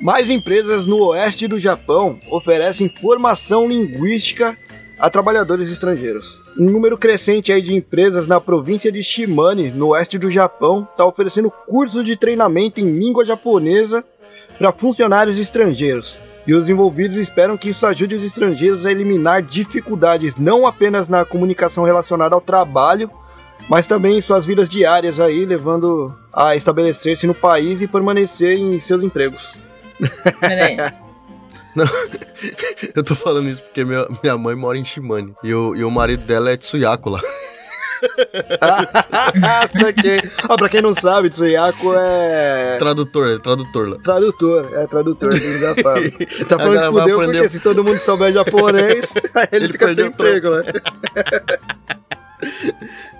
Mais 0.00 0.28
empresas 0.30 0.86
no 0.86 0.98
oeste 1.08 1.46
do 1.46 1.60
Japão 1.60 2.18
oferecem 2.30 2.88
formação 2.88 3.68
linguística 3.68 4.56
a 4.98 5.08
trabalhadores 5.10 5.70
estrangeiros. 5.70 6.40
Um 6.58 6.70
número 6.70 6.98
crescente 6.98 7.52
aí 7.52 7.62
de 7.62 7.74
empresas 7.74 8.26
na 8.26 8.40
província 8.40 8.90
de 8.90 9.02
Shimane, 9.02 9.70
no 9.70 9.88
oeste 9.88 10.18
do 10.18 10.30
Japão, 10.30 10.86
está 10.90 11.04
oferecendo 11.06 11.50
cursos 11.66 12.04
de 12.04 12.16
treinamento 12.16 12.80
em 12.80 12.98
língua 12.98 13.24
japonesa 13.24 14.04
para 14.58 14.72
funcionários 14.72 15.38
estrangeiros. 15.38 16.16
E 16.46 16.54
os 16.54 16.68
envolvidos 16.68 17.16
esperam 17.16 17.56
que 17.56 17.70
isso 17.70 17.86
ajude 17.86 18.16
os 18.16 18.24
estrangeiros 18.24 18.84
a 18.84 18.90
eliminar 18.90 19.42
dificuldades 19.42 20.34
não 20.36 20.66
apenas 20.66 21.06
na 21.08 21.24
comunicação 21.24 21.84
relacionada 21.84 22.34
ao 22.34 22.40
trabalho, 22.40 23.08
mas 23.68 23.86
também 23.86 24.18
em 24.18 24.22
suas 24.22 24.44
vidas 24.46 24.68
diárias 24.68 25.18
aí, 25.20 25.44
levando 25.44 26.14
a 26.32 26.54
estabelecer-se 26.56 27.26
no 27.26 27.34
país 27.34 27.80
e 27.80 27.86
permanecer 27.86 28.56
em 28.58 28.78
seus 28.80 29.02
empregos. 29.02 29.54
Peraí. 30.40 30.76
Eu 32.94 33.02
tô 33.02 33.14
falando 33.14 33.48
isso 33.48 33.62
porque 33.62 33.84
minha, 33.84 34.06
minha 34.22 34.36
mãe 34.36 34.54
mora 34.54 34.78
em 34.78 34.84
Shimane. 34.84 35.34
E 35.42 35.54
o, 35.54 35.74
e 35.74 35.84
o 35.84 35.90
marido 35.90 36.24
dela 36.24 36.50
é 36.50 36.56
Tsuyako 36.56 37.10
lá. 37.10 37.20
pra, 39.72 39.92
quem, 39.92 40.20
ó, 40.48 40.56
pra 40.56 40.68
quem 40.68 40.82
não 40.82 40.92
sabe, 40.92 41.30
Tsuyako 41.30 41.94
é 41.94 42.76
Tradutor, 42.78 43.30
é 43.30 43.38
tradutor 43.38 43.88
lá. 43.90 43.96
tradutor, 44.02 44.68
é 44.74 44.86
tradutor, 44.86 45.32
ele 45.34 45.58
já 45.58 45.74
fala. 45.76 45.98
Ele 46.00 46.44
tá 46.44 46.58
falando 46.58 46.80
que 46.80 47.00
fudeu 47.00 47.20
aprender- 47.20 47.38
porque 47.38 47.48
se 47.50 47.60
todo 47.60 47.84
mundo 47.84 47.98
souber 47.98 48.32
japonês, 48.32 49.04
ele, 49.52 49.64
Ele 49.64 49.68
fica 49.68 49.86
sem 49.86 49.94
perdeu 49.94 50.06
o 50.06 50.08
emprego, 50.08 50.50
né? 50.50 50.64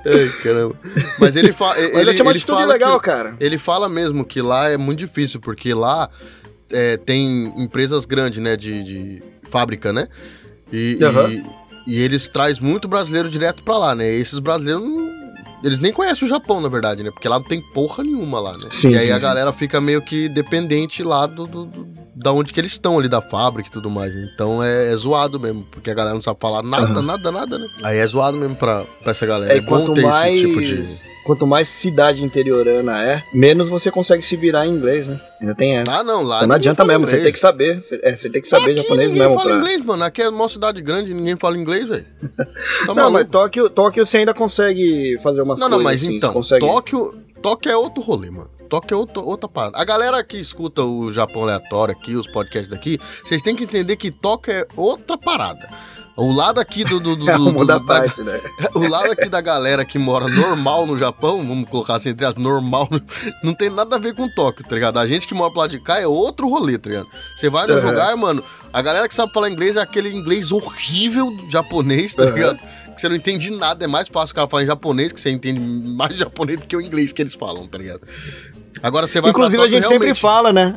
Ai, 0.05 0.29
caramba. 0.43 0.77
Mas 1.19 1.37
ele, 1.37 1.53
fa 1.53 1.75
ele, 1.79 1.93
Mas 1.95 2.03
eu 2.05 2.11
achei 2.11 2.23
uma 2.23 2.31
atitude 2.33 2.59
fala 2.59 2.73
legal, 2.73 3.01
que, 3.01 3.07
cara. 3.07 3.37
Ele 3.41 3.59
fala 3.59 3.89
mesmo 3.89 4.25
que 4.25 4.41
lá 4.43 4.69
é 4.69 4.77
muito 4.77 4.99
difícil, 4.99 5.41
porque 5.41 5.73
lá 5.75 6.09
é, 6.73 6.97
tem 6.97 7.53
empresas 7.63 8.05
grandes, 8.05 8.43
né, 8.43 8.57
de, 8.57 8.83
de 8.83 9.23
fábrica, 9.49 9.93
né? 9.93 10.09
E, 10.73 10.99
Aham. 11.03 11.29
e, 11.31 11.45
e 11.87 12.01
eles 12.01 12.29
trazem 12.29 12.63
muito 12.63 12.89
brasileiro 12.89 13.29
direto 13.29 13.63
pra 13.63 13.77
lá, 13.79 13.95
né? 13.95 14.11
E 14.11 14.21
esses 14.21 14.39
brasileiros, 14.39 14.83
não- 14.83 15.13
eles 15.63 15.79
nem 15.79 15.93
conhecem 15.93 16.25
o 16.27 16.29
Japão, 16.29 16.61
na 16.61 16.69
verdade, 16.69 17.05
né? 17.05 17.11
Porque 17.13 17.29
lá 17.29 17.39
não 17.39 17.47
tem 17.47 17.61
porra 17.73 18.03
nenhuma 18.03 18.41
lá, 18.41 18.53
né? 18.55 18.69
Sim, 18.73 18.91
e 18.91 18.97
aí 18.99 19.07
sim, 19.07 19.13
a 19.13 19.19
galera 19.19 19.53
fica 19.53 19.81
meio 19.81 20.03
que 20.03 20.29
dependente 20.29 21.05
lá 21.05 21.27
do, 21.27 21.47
do- 21.47 21.65
do- 21.67 21.85
da 22.15 22.33
onde 22.33 22.53
que 22.53 22.61
eles 22.61 22.73
estão 22.73 22.99
ali, 22.99 23.09
da 23.09 23.21
fábrica 23.21 23.69
e 23.69 23.73
tudo 23.73 23.89
mais. 23.91 24.15
né? 24.15 24.29
Então 24.35 24.63
é, 24.63 24.93
é 24.93 24.97
zoado 24.97 25.41
mesmo, 25.41 25.67
porque 25.71 25.91
a 25.91 25.95
galera 25.95 26.15
não 26.15 26.23
sabe 26.23 26.39
falar 26.41 26.63
nada, 26.63 26.85
Aham. 26.85 27.03
nada, 27.03 27.33
nada, 27.33 27.59
né? 27.59 27.67
Aí 27.83 27.99
é 27.99 28.07
zoado 28.07 28.37
mesmo 28.37 28.55
pra, 28.57 28.85
pra 29.03 29.11
essa 29.13 29.25
galera. 29.27 29.53
É, 29.53 29.57
É, 29.57 29.61
bom 29.61 29.69
quanto 29.69 29.95
ter 29.95 30.03
mais, 30.03 30.35
esse 30.35 30.47
tipo 30.47 30.63
de... 30.63 30.85
quanto 31.25 31.47
mais 31.47 31.69
cidade 31.69 32.23
interiorana 32.23 33.03
é, 33.03 33.23
menos 33.33 33.69
você 33.71 33.91
consegue 33.91 34.23
se 34.23 34.37
virar 34.37 34.67
em 34.67 34.71
inglês, 34.71 35.07
né? 35.07 35.19
Ainda 35.41 35.55
tem 35.55 35.77
essa. 35.77 35.91
Ah, 36.01 36.05
não, 36.05 36.23
lá 36.23 36.37
então 36.37 36.49
não 36.49 36.55
ninguém 36.55 36.55
adianta 36.57 36.85
mesmo, 36.85 37.07
você 37.07 37.13
inglês. 37.13 37.25
tem 37.25 37.33
que 37.33 37.39
saber. 37.39 37.83
Você, 37.83 38.01
é, 38.03 38.17
você 38.17 38.29
tem 38.31 38.43
que 38.43 38.49
saber 38.49 38.73
Aqui 38.73 38.83
japonês 38.83 39.09
ninguém 39.09 39.23
mesmo 39.23 39.35
fala 39.39 39.51
pra. 39.51 39.59
inglês, 39.59 39.85
mano. 39.85 40.05
Aqui 40.05 40.23
é 40.23 40.29
uma 40.29 40.49
cidade 40.49 40.83
grande, 40.83 41.15
ninguém 41.15 41.37
fala 41.37 41.57
inglês, 41.57 41.89
velho. 41.89 42.05
Tá 42.87 42.89
Não, 42.89 42.95
maluco? 42.95 43.13
mas 43.13 43.27
Tóquio, 43.27 43.71
Tóquio 43.71 44.07
você 44.07 44.19
ainda 44.19 44.35
consegue 44.35 45.19
fazer 45.23 45.41
umas 45.43 45.59
Não, 45.59 45.69
coisas. 45.69 45.79
não, 45.79 45.83
mas 45.85 46.03
assim, 46.03 46.17
então, 46.17 46.33
você 46.33 46.59
consegue... 46.59 46.67
Tóquio, 46.67 47.15
Tóquio 47.41 47.73
é 47.73 47.77
outro 47.77 48.03
rolê, 48.03 48.31
mano. 48.31 48.51
Tóquio 48.73 48.95
é 48.95 48.99
outro, 48.99 49.23
outra 49.23 49.47
parada. 49.51 49.77
A 49.77 49.85
galera 49.85 50.25
que 50.25 50.39
escuta 50.39 50.83
o 50.83 51.13
Japão 51.13 51.43
aleatório 51.43 51.93
aqui, 51.95 52.17
os 52.17 52.27
podcasts 52.27 52.69
daqui, 52.69 52.99
vocês 53.23 53.43
têm 53.43 53.55
que 53.55 53.65
entender 53.65 53.97
que 53.97 54.11
Tóquio 54.11 54.55
é 54.55 54.67
outra 54.75 55.19
parada. 55.19 55.69
O 56.17 56.33
lado 56.35 56.59
aqui 56.59 56.83
do. 56.83 56.99
do, 56.99 57.15
do, 57.15 57.29
É 57.31 57.37
do- 57.37 57.49
uma 57.51 57.67
da 57.67 57.77
da- 57.77 57.85
parte, 57.85 58.23
né? 58.23 58.41
o 58.75 58.89
lado 58.89 59.11
aqui 59.13 59.29
da 59.29 59.43
galera 59.43 59.85
que 59.85 59.99
mora 59.99 60.27
normal 60.27 60.87
no 60.87 60.97
Japão, 60.97 61.39
vamos 61.47 61.69
colocar 61.69 61.97
assim, 61.97 62.09
entre 62.11 62.25
aspas, 62.25 62.43
normal, 62.43 62.89
não 63.45 63.53
tem 63.53 63.69
nada 63.69 63.97
a 63.97 63.99
ver 63.99 64.15
com 64.15 64.27
Tóquio, 64.35 64.65
tá 64.67 64.75
ligado? 64.75 64.99
A 64.99 65.07
gente 65.07 65.29
que 65.29 65.35
mora 65.35 65.51
pro 65.51 65.61
lado 65.61 65.71
de 65.73 65.79
cá 65.81 66.01
é 66.01 66.07
outro 66.07 66.49
rolê, 66.49 66.79
tá 66.79 66.89
ligado? 66.89 67.09
Você 67.37 67.51
vai 67.51 67.67
no 67.67 67.75
Uhum. 67.75 67.87
lugar, 67.91 68.17
mano, 68.17 68.43
a 68.73 68.81
galera 68.81 69.07
que 69.07 69.15
sabe 69.15 69.33
falar 69.35 69.51
inglês 69.51 69.77
é 69.77 69.81
aquele 69.83 70.09
inglês 70.09 70.51
horrível 70.51 71.31
do 71.31 71.51
japonês, 71.51 72.15
tá 72.15 72.25
Uhum. 72.25 72.33
ligado? 72.35 72.59
Que 72.95 73.01
você 73.01 73.09
não 73.09 73.17
entende 73.17 73.51
nada, 73.51 73.83
é 73.85 73.89
mais 73.89 74.07
fácil 74.09 74.33
o 74.33 74.35
cara 74.35 74.47
falar 74.47 74.65
em 74.65 74.67
japonês, 74.67 75.13
que 75.13 75.21
você 75.21 75.31
entende 75.31 75.59
mais 75.59 76.15
japonês 76.15 76.59
do 76.61 76.67
que 76.67 76.77
o 76.77 76.81
inglês 76.81 77.11
que 77.11 77.23
eles 77.23 77.35
falam, 77.35 77.67
tá 77.67 77.79
ligado? 77.79 78.03
Agora 78.83 79.07
você 79.07 79.21
vai 79.21 79.31
Inclusive, 79.31 79.57
pra 79.57 79.65
a 79.67 79.69
gente 79.69 79.83
Tóquio, 79.83 79.93
sempre 79.93 80.07
realmente- 80.07 80.21
fala, 80.21 80.53
né? 80.53 80.77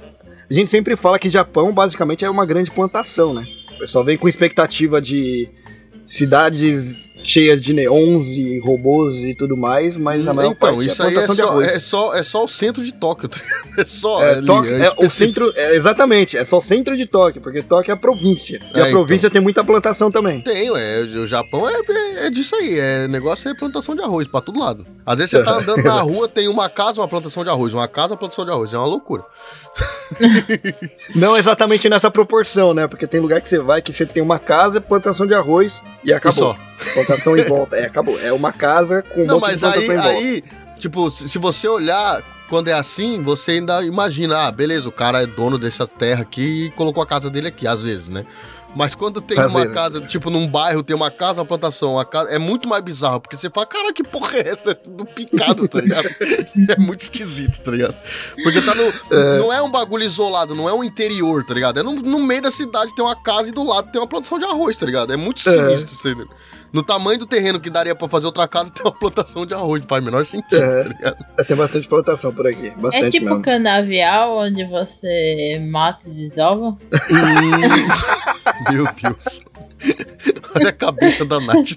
A 0.50 0.54
gente 0.54 0.70
sempre 0.70 0.96
fala 0.96 1.18
que 1.18 1.30
Japão 1.30 1.74
basicamente 1.74 2.24
é 2.24 2.30
uma 2.30 2.46
grande 2.46 2.70
plantação, 2.70 3.34
né? 3.34 3.46
O 3.74 3.80
pessoal 3.80 4.04
vem 4.06 4.18
com 4.18 4.28
expectativa 4.30 5.02
de 5.02 5.50
cidades 6.06 7.12
cheias 7.24 7.60
de 7.60 7.74
neons 7.74 8.28
e 8.28 8.60
robôs 8.60 9.16
e 9.24 9.34
tudo 9.34 9.58
mais, 9.58 9.98
mas 9.98 10.24
na 10.24 10.34
maior 10.34 10.52
Então, 10.52 10.70
parte 10.76 10.86
isso 10.88 11.02
é 11.02 11.06
aí 11.08 11.12
é 11.12 11.14
plantação 11.16 11.36
de 11.36 11.42
só, 11.42 11.48
arroz. 11.50 11.68
é, 11.68 11.80
só, 11.80 12.16
é 12.16 12.24
só 12.24 12.44
o 12.46 12.48
centro 12.48 12.84
de 12.84 12.94
Tóquio, 12.94 13.28
tá? 13.30 13.40
É 13.78 13.84
só 13.84 14.24
É, 14.24 14.36
ali, 14.36 14.48
Tóquio- 14.48 14.72
é 14.74 14.78
o 14.80 14.84
específico. 14.84 15.10
centro, 15.10 15.54
é, 15.56 15.76
exatamente, 15.76 16.38
é 16.38 16.46
só 16.46 16.60
o 16.60 16.62
centro 16.62 16.96
de 16.96 17.06
Tóquio, 17.06 17.42
porque 17.42 17.62
Tóquio 17.64 17.92
é 17.92 17.94
a 17.94 17.98
província. 17.98 18.62
E 18.74 18.80
É, 18.80 18.84
a 18.84 18.90
província 18.90 19.30
tem 19.30 19.42
muita 19.42 19.64
plantação 19.64 20.10
também. 20.12 20.42
Tem, 20.42 20.70
ué. 20.72 21.00
O 21.02 21.26
Japão 21.28 21.68
é, 21.68 21.74
é, 21.74 22.28
é 22.28 22.30
disso 22.30 22.56
aí. 22.56 22.80
É 22.80 23.08
negócio 23.08 23.50
é 23.50 23.54
plantação 23.56 23.96
de 23.96 24.02
arroz 24.02 24.28
pra 24.28 24.40
todo 24.42 24.60
lado. 24.60 24.86
Às 25.06 25.18
vezes 25.18 25.32
você 25.32 25.44
tá 25.44 25.58
andando 25.60 25.84
na 25.84 26.00
rua, 26.02 26.28
tem 26.28 26.48
uma 26.48 26.70
casa, 26.70 27.02
uma 27.02 27.08
plantação 27.08 27.44
de 27.44 27.50
arroz. 27.50 27.74
Uma 27.74 27.88
casa, 27.88 28.14
uma 28.14 28.18
plantação 28.18 28.46
de 28.46 28.52
arroz. 28.52 28.72
É 28.74 28.78
uma 28.78 28.86
loucura. 28.88 29.24
Não 31.16 31.36
exatamente 31.36 31.88
nessa 31.90 32.12
proporção, 32.12 32.74
né? 32.74 32.88
Porque 32.88 33.08
tem 33.08 33.20
lugar 33.20 33.42
que 33.42 33.50
você 33.50 33.60
vai 33.60 33.82
que 33.82 33.94
você 33.94 34.06
tem 34.06 34.22
uma 34.22 34.40
casa, 34.40 34.80
plantação 34.82 35.26
de 35.26 35.34
arroz 35.34 35.82
e 36.04 36.14
acabou. 36.14 36.54
só. 36.54 36.58
Plantação 36.94 37.38
em 37.38 37.44
volta. 37.46 37.78
É, 37.78 37.86
acabou. 37.86 38.20
É 38.20 38.34
uma 38.34 38.52
casa 38.52 39.02
com 39.02 39.24
um 39.24 39.26
Não, 39.26 39.40
mas 39.40 39.64
aí, 39.64 39.72
plantação 39.72 39.94
em 39.94 39.98
volta. 39.98 40.10
aí, 40.10 40.44
tipo, 40.78 41.10
se, 41.10 41.30
se 41.30 41.38
você 41.38 41.68
olhar, 41.68 42.22
quando 42.50 42.68
é 42.68 42.74
assim, 42.74 43.22
você 43.24 43.52
ainda 43.52 43.84
imagina, 43.84 44.48
ah, 44.48 44.52
beleza, 44.52 44.88
o 44.88 44.92
cara 44.92 45.24
é 45.24 45.26
dono 45.26 45.58
dessa 45.58 45.88
terra 45.88 46.22
aqui 46.22 46.66
e 46.66 46.72
colocou 46.72 47.02
a 47.02 47.08
casa 47.08 47.30
dele 47.30 47.48
aqui, 47.48 47.68
às 47.68 47.82
vezes, 47.82 48.10
né? 48.10 48.26
Mas 48.76 48.94
quando 48.94 49.22
tem 49.22 49.40
uma 49.40 49.68
casa, 49.68 50.02
tipo, 50.02 50.30
num 50.30 50.48
bairro 50.48 50.84
tem 50.84 50.96
uma 50.96 51.10
casa, 51.10 51.40
uma 51.40 51.46
plantação, 51.46 51.94
uma 51.94 52.04
casa, 52.06 52.30
é 52.30 52.38
muito 52.38 52.68
mais 52.68 52.84
bizarro, 52.84 53.22
porque 53.22 53.38
você 53.38 53.50
fala, 53.50 53.66
cara, 53.66 53.94
que 53.94 54.04
porra 54.04 54.38
é 54.38 54.50
essa? 54.50 54.72
É 54.72 54.74
tudo 54.74 55.06
picado, 55.06 55.68
tá 55.68 55.80
ligado? 55.80 56.10
é 56.70 56.78
muito 56.80 57.00
esquisito, 57.00 57.62
tá 57.62 57.72
ligado? 57.72 57.96
Porque 58.44 58.62
tá 58.62 58.76
no. 58.76 58.84
Não 59.40 59.54
é 59.54 59.62
um 59.62 59.72
bagulho 59.72 60.04
isolado, 60.04 60.54
não 60.54 60.68
é 60.68 60.74
um 60.74 60.84
interior, 60.84 61.44
tá 61.46 61.54
ligado? 61.54 61.80
É 61.80 61.84
no, 61.84 61.94
no 61.94 62.20
meio 62.20 62.42
da 62.42 62.52
cidade, 62.52 62.94
tem 62.94 63.04
uma 63.06 63.16
casa 63.16 63.48
e 63.50 63.52
do 63.52 63.64
lado 63.64 63.90
tem 63.92 64.02
uma 64.02 64.08
plantação 64.08 64.38
de 64.38 64.46
arroz, 64.46 64.76
tá 64.76 64.86
ligado? 64.86 65.14
É 65.14 65.18
muito 65.18 65.40
sinistro 65.40 65.86
isso 65.94 66.08
aí. 66.10 66.16
né? 66.16 66.26
No 66.74 66.84
tamanho 66.84 67.18
do 67.18 67.26
terreno 67.26 67.58
que 67.58 67.70
daria 67.70 67.96
pra 67.96 68.10
fazer 68.10 68.26
outra 68.26 68.46
casa, 68.50 68.70
tem 68.76 68.84
uma 68.84 68.92
plantação 68.92 69.46
de 69.46 69.54
arroz, 69.54 69.82
não 69.82 69.88
faz 69.88 70.02
o 70.02 70.06
menor 70.06 70.26
sentido, 70.26 70.62
É. 70.62 70.84
tá 70.84 70.90
ligado? 70.90 71.18
É, 71.40 71.44
Tem 71.46 71.56
bastante 71.56 71.88
plantação 71.88 72.34
por 72.34 72.46
aqui. 72.46 72.72
Bastante 72.72 73.06
É 73.06 73.10
tipo 73.12 73.26
mesmo. 73.26 73.42
canavial, 73.42 74.38
onde 74.40 74.66
você 74.66 75.66
mata 75.72 76.02
e 76.10 76.12
desova. 76.28 76.78
Meu 78.72 78.86
Deus. 79.02 79.42
Olha 80.56 80.70
a 80.70 80.72
cabeça 80.72 81.26
da 81.26 81.40
Nath, 81.40 81.56
onde 81.58 81.76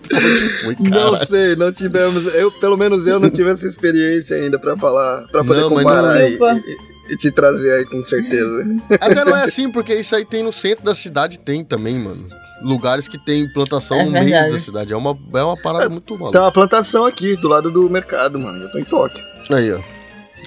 foi, 0.62 0.74
cara. 0.76 0.90
Não 0.90 1.26
sei, 1.26 1.56
não 1.56 1.72
tivemos. 1.72 2.32
Eu, 2.34 2.50
pelo 2.52 2.76
menos 2.76 3.06
eu 3.06 3.18
não 3.18 3.28
tive 3.28 3.50
essa 3.50 3.66
experiência 3.66 4.36
ainda 4.36 4.58
pra 4.58 4.76
falar, 4.76 5.26
pra 5.28 5.42
poder 5.44 5.60
Não, 5.62 5.68
comparar 5.70 6.14
não- 6.14 6.20
e, 6.20 6.34
e- 6.36 7.12
e 7.12 7.16
te 7.16 7.30
trazer 7.30 7.70
aí 7.72 7.84
com 7.86 8.02
certeza. 8.04 8.66
Até 9.00 9.24
não 9.24 9.36
é 9.36 9.44
assim, 9.44 9.70
porque 9.70 9.94
isso 9.94 10.14
aí 10.14 10.24
tem 10.24 10.42
no 10.42 10.52
centro 10.52 10.84
da 10.84 10.94
cidade, 10.94 11.38
tem 11.40 11.64
também, 11.64 11.98
mano. 11.98 12.28
Lugares 12.62 13.06
que 13.08 13.18
tem 13.18 13.48
plantação 13.52 13.98
É 13.98 14.04
no 14.04 14.10
meio 14.12 14.30
da 14.52 14.58
cidade. 14.58 14.92
É 14.92 14.96
uma, 14.96 15.16
é 15.34 15.42
uma 15.42 15.56
parada 15.56 15.88
muito 15.88 16.06
Tem 16.06 16.18
maluca. 16.18 16.40
uma 16.40 16.52
plantação 16.52 17.04
aqui 17.06 17.36
do 17.36 17.48
lado 17.48 17.70
do 17.70 17.88
mercado, 17.90 18.38
mano. 18.38 18.62
Eu 18.64 18.70
tô 18.70 18.78
em 18.78 18.84
Tóquio. 18.84 19.22
Aí, 19.50 19.72
ó. 19.72 19.80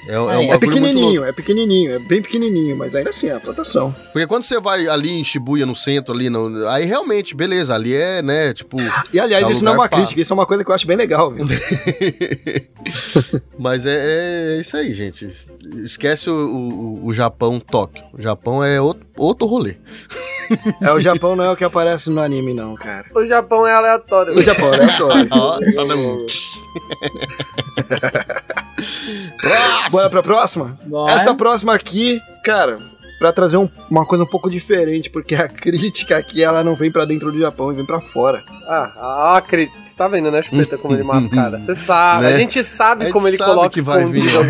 É, 0.08 0.14
é 0.16 0.20
um 0.20 0.32
É 0.32 0.36
louco. 0.38 0.60
pequenininho, 0.60 1.24
é 1.24 1.32
pequenininho, 1.32 1.94
é 1.96 2.00
bem 2.00 2.22
pequenininho, 2.22 2.76
mas 2.76 2.96
ainda 2.96 3.12
assim 3.12 3.28
é 3.28 3.34
uma 3.34 3.40
plantação. 3.40 3.96
Porque 4.12 4.26
quando 4.28 4.44
você 4.44 4.60
vai 4.60 4.88
ali 4.88 5.12
em 5.12 5.24
Shibuya, 5.24 5.66
no 5.66 5.76
centro, 5.76 6.14
ali, 6.14 6.30
no, 6.30 6.68
aí 6.68 6.86
realmente, 6.86 7.36
beleza, 7.36 7.76
ali 7.76 7.94
é, 7.94 8.22
né, 8.22 8.54
tipo... 8.54 8.78
E 9.14 9.20
aliás, 9.20 9.48
É 9.48 9.52
isso 9.52 9.64
não 9.64 9.74
é 9.74 9.76
uma 9.76 9.90
pá. 9.90 9.98
crítica, 9.98 10.22
isso 10.22 10.34
é 10.34 10.36
uma 10.36 10.46
coisa 10.46 10.64
que 10.64 10.72
eu 10.72 10.76
acho 10.76 10.88
bem 10.88 10.98
legal, 10.98 11.32
viu? 11.32 11.46
Mas 13.60 13.86
é, 13.86 14.56
é 14.58 14.62
isso 14.62 14.76
aí, 14.76 14.94
gente. 14.94 15.30
Esquece 15.84 16.30
o, 16.30 16.34
o, 16.34 17.06
o 17.06 17.14
Japão 17.14 17.60
Tóquio. 17.60 18.04
O 18.14 18.22
Japão 18.22 18.64
é 18.64 18.82
outro, 18.82 19.06
outro 19.16 19.48
rolê. 19.48 19.78
É, 20.82 20.92
o 20.92 21.00
Japão 21.00 21.36
não 21.36 21.44
é 21.44 21.52
o 21.52 21.56
que 21.56 21.64
aparece 21.64 22.10
no 22.10 22.20
anime, 22.22 22.54
não, 22.54 22.76
cara. 22.76 23.06
O 23.16 23.26
Japão 23.26 23.66
é 23.68 23.74
aleatório. 23.74 24.34
O 24.36 24.42
Japão 24.42 24.74
é 24.74 24.86
história. 24.86 25.28
Ó, 25.32 25.60
tá 25.60 25.86
dando- 29.42 29.92
Bora 29.92 30.10
pra 30.10 30.24
próxima? 30.24 30.78
Bora. 30.86 31.14
Essa 31.14 31.34
próxima 31.36 31.74
aqui, 31.74 32.20
cara, 32.44 32.80
pra 33.20 33.32
trazer 33.32 33.58
um- 33.58 33.70
uma 33.90 34.06
coisa 34.06 34.24
um 34.24 34.28
pouco 34.28 34.50
diferente, 34.50 35.10
porque 35.10 35.36
a 35.36 35.48
crítica 35.50 36.18
aqui, 36.18 36.44
ela 36.44 36.64
não 36.64 36.76
vem 36.76 36.92
pra 36.92 37.06
dentro 37.06 37.32
do 37.32 37.40
Japão, 37.40 37.74
vem 37.74 37.86
pra 37.86 38.00
fora. 38.02 38.42
Ah, 38.68 39.34
a 39.38 39.42
crítica. 39.42 39.78
Você 39.84 39.98
tá 39.98 40.08
vendo, 40.08 40.32
né, 40.32 40.42
Chupeta, 40.42 40.78
como 40.78 40.94
ele 40.96 41.04
mascara? 41.04 41.60
Você 41.60 41.76
sabe. 41.76 42.24
Né? 42.24 42.34
A 42.34 42.38
gente 42.38 42.64
sabe 42.64 43.02
A 43.02 43.06
gente 43.06 43.14
como 43.14 43.28
ele 43.28 43.36
sabe 43.38 43.50
coloca 43.52 43.70
que 43.70 43.82
vai 43.82 44.06
vir 44.06 44.32
Quando, 44.32 44.50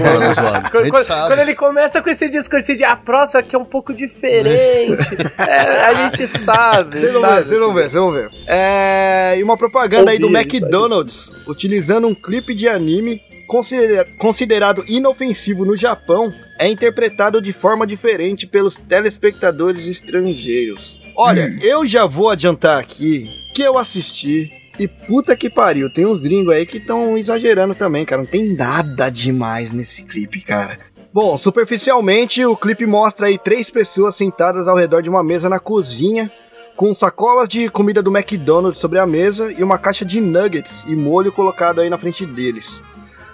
quando- 0.69 1.03
sabe. 1.03 1.27
quando 1.27 1.39
ele 1.39 1.55
começa 1.55 2.01
com 2.01 2.09
esse 2.09 2.29
discurso 2.29 2.75
de 2.75 2.84
a 2.84 2.95
próxima 2.95 3.39
aqui 3.39 3.55
é 3.55 3.59
um 3.59 3.65
pouco 3.65 3.93
diferente. 3.93 5.01
É, 5.41 5.86
a 5.88 5.93
gente 6.09 6.27
sabe. 6.27 6.99
Vocês 6.99 7.11
vão 7.13 7.21
ver, 7.21 7.27
sabe? 7.29 7.47
vocês 7.47 7.59
vão 7.59 7.73
ver, 7.73 7.82
vocês 7.82 7.93
vão 7.93 8.11
ver. 8.11 8.29
É, 8.47 9.36
e 9.38 9.43
uma 9.43 9.57
propaganda 9.57 10.11
aí 10.11 10.19
do 10.19 10.27
Ouvi 10.27 10.38
aí. 10.38 10.43
McDonald's, 10.43 11.32
utilizando 11.47 12.07
um 12.07 12.13
clipe 12.13 12.53
de 12.53 12.67
anime 12.69 13.21
considera- 13.52 14.08
considerado 14.18 14.86
inofensivo 14.88 15.66
no 15.66 15.76
Japão, 15.76 16.34
é 16.58 16.70
interpretado 16.70 17.41
de 17.41 17.52
forma 17.52 17.86
diferente 17.86 18.47
pelos 18.47 18.78
telespectadores 18.78 19.86
estrangeiros. 19.86 20.97
Olha, 21.18 21.54
eu 21.62 21.86
já 21.86 22.06
vou 22.06 22.30
adiantar 22.30 22.80
aqui 22.80 23.30
que 23.54 23.62
eu 23.62 23.78
assisti 23.78 24.49
e 24.80 24.88
puta 24.88 25.36
que 25.36 25.49
pariu, 25.49 25.91
tem 25.93 26.06
uns 26.06 26.22
gringos 26.22 26.54
aí 26.54 26.66
que 26.66 26.78
estão 26.78 27.18
exagerando 27.18 27.76
também, 27.76 28.06
cara. 28.06 28.22
Não 28.22 28.30
tem 28.30 28.56
nada 28.56 29.10
demais 29.10 29.74
nesse 29.74 30.04
clipe, 30.04 30.39
cara. 30.39 30.80
Bom, 31.14 31.38
superficialmente, 31.38 32.45
o 32.45 32.56
clipe 32.56 32.86
mostra 32.86 33.28
aí 33.28 33.38
três 33.38 33.70
pessoas 33.70 34.16
sentadas 34.16 34.66
ao 34.66 34.78
redor 34.78 35.02
de 35.02 35.10
uma 35.10 35.22
mesa 35.22 35.49
na 35.49 35.60
cozinha, 35.60 36.32
com 36.78 36.95
sacolas 36.95 37.49
de 37.49 37.68
comida 37.70 38.02
do 38.02 38.16
McDonald's 38.16 38.80
sobre 38.80 38.97
a 38.97 39.06
mesa 39.06 39.52
e 39.52 39.62
uma 39.62 39.78
caixa 39.78 40.06
de 40.06 40.22
nuggets 40.22 40.86
e 40.88 40.95
molho 40.95 41.34
colocado 41.34 41.82
aí 41.82 41.89
na 41.89 41.97
frente 41.97 42.26
deles. 42.26 42.82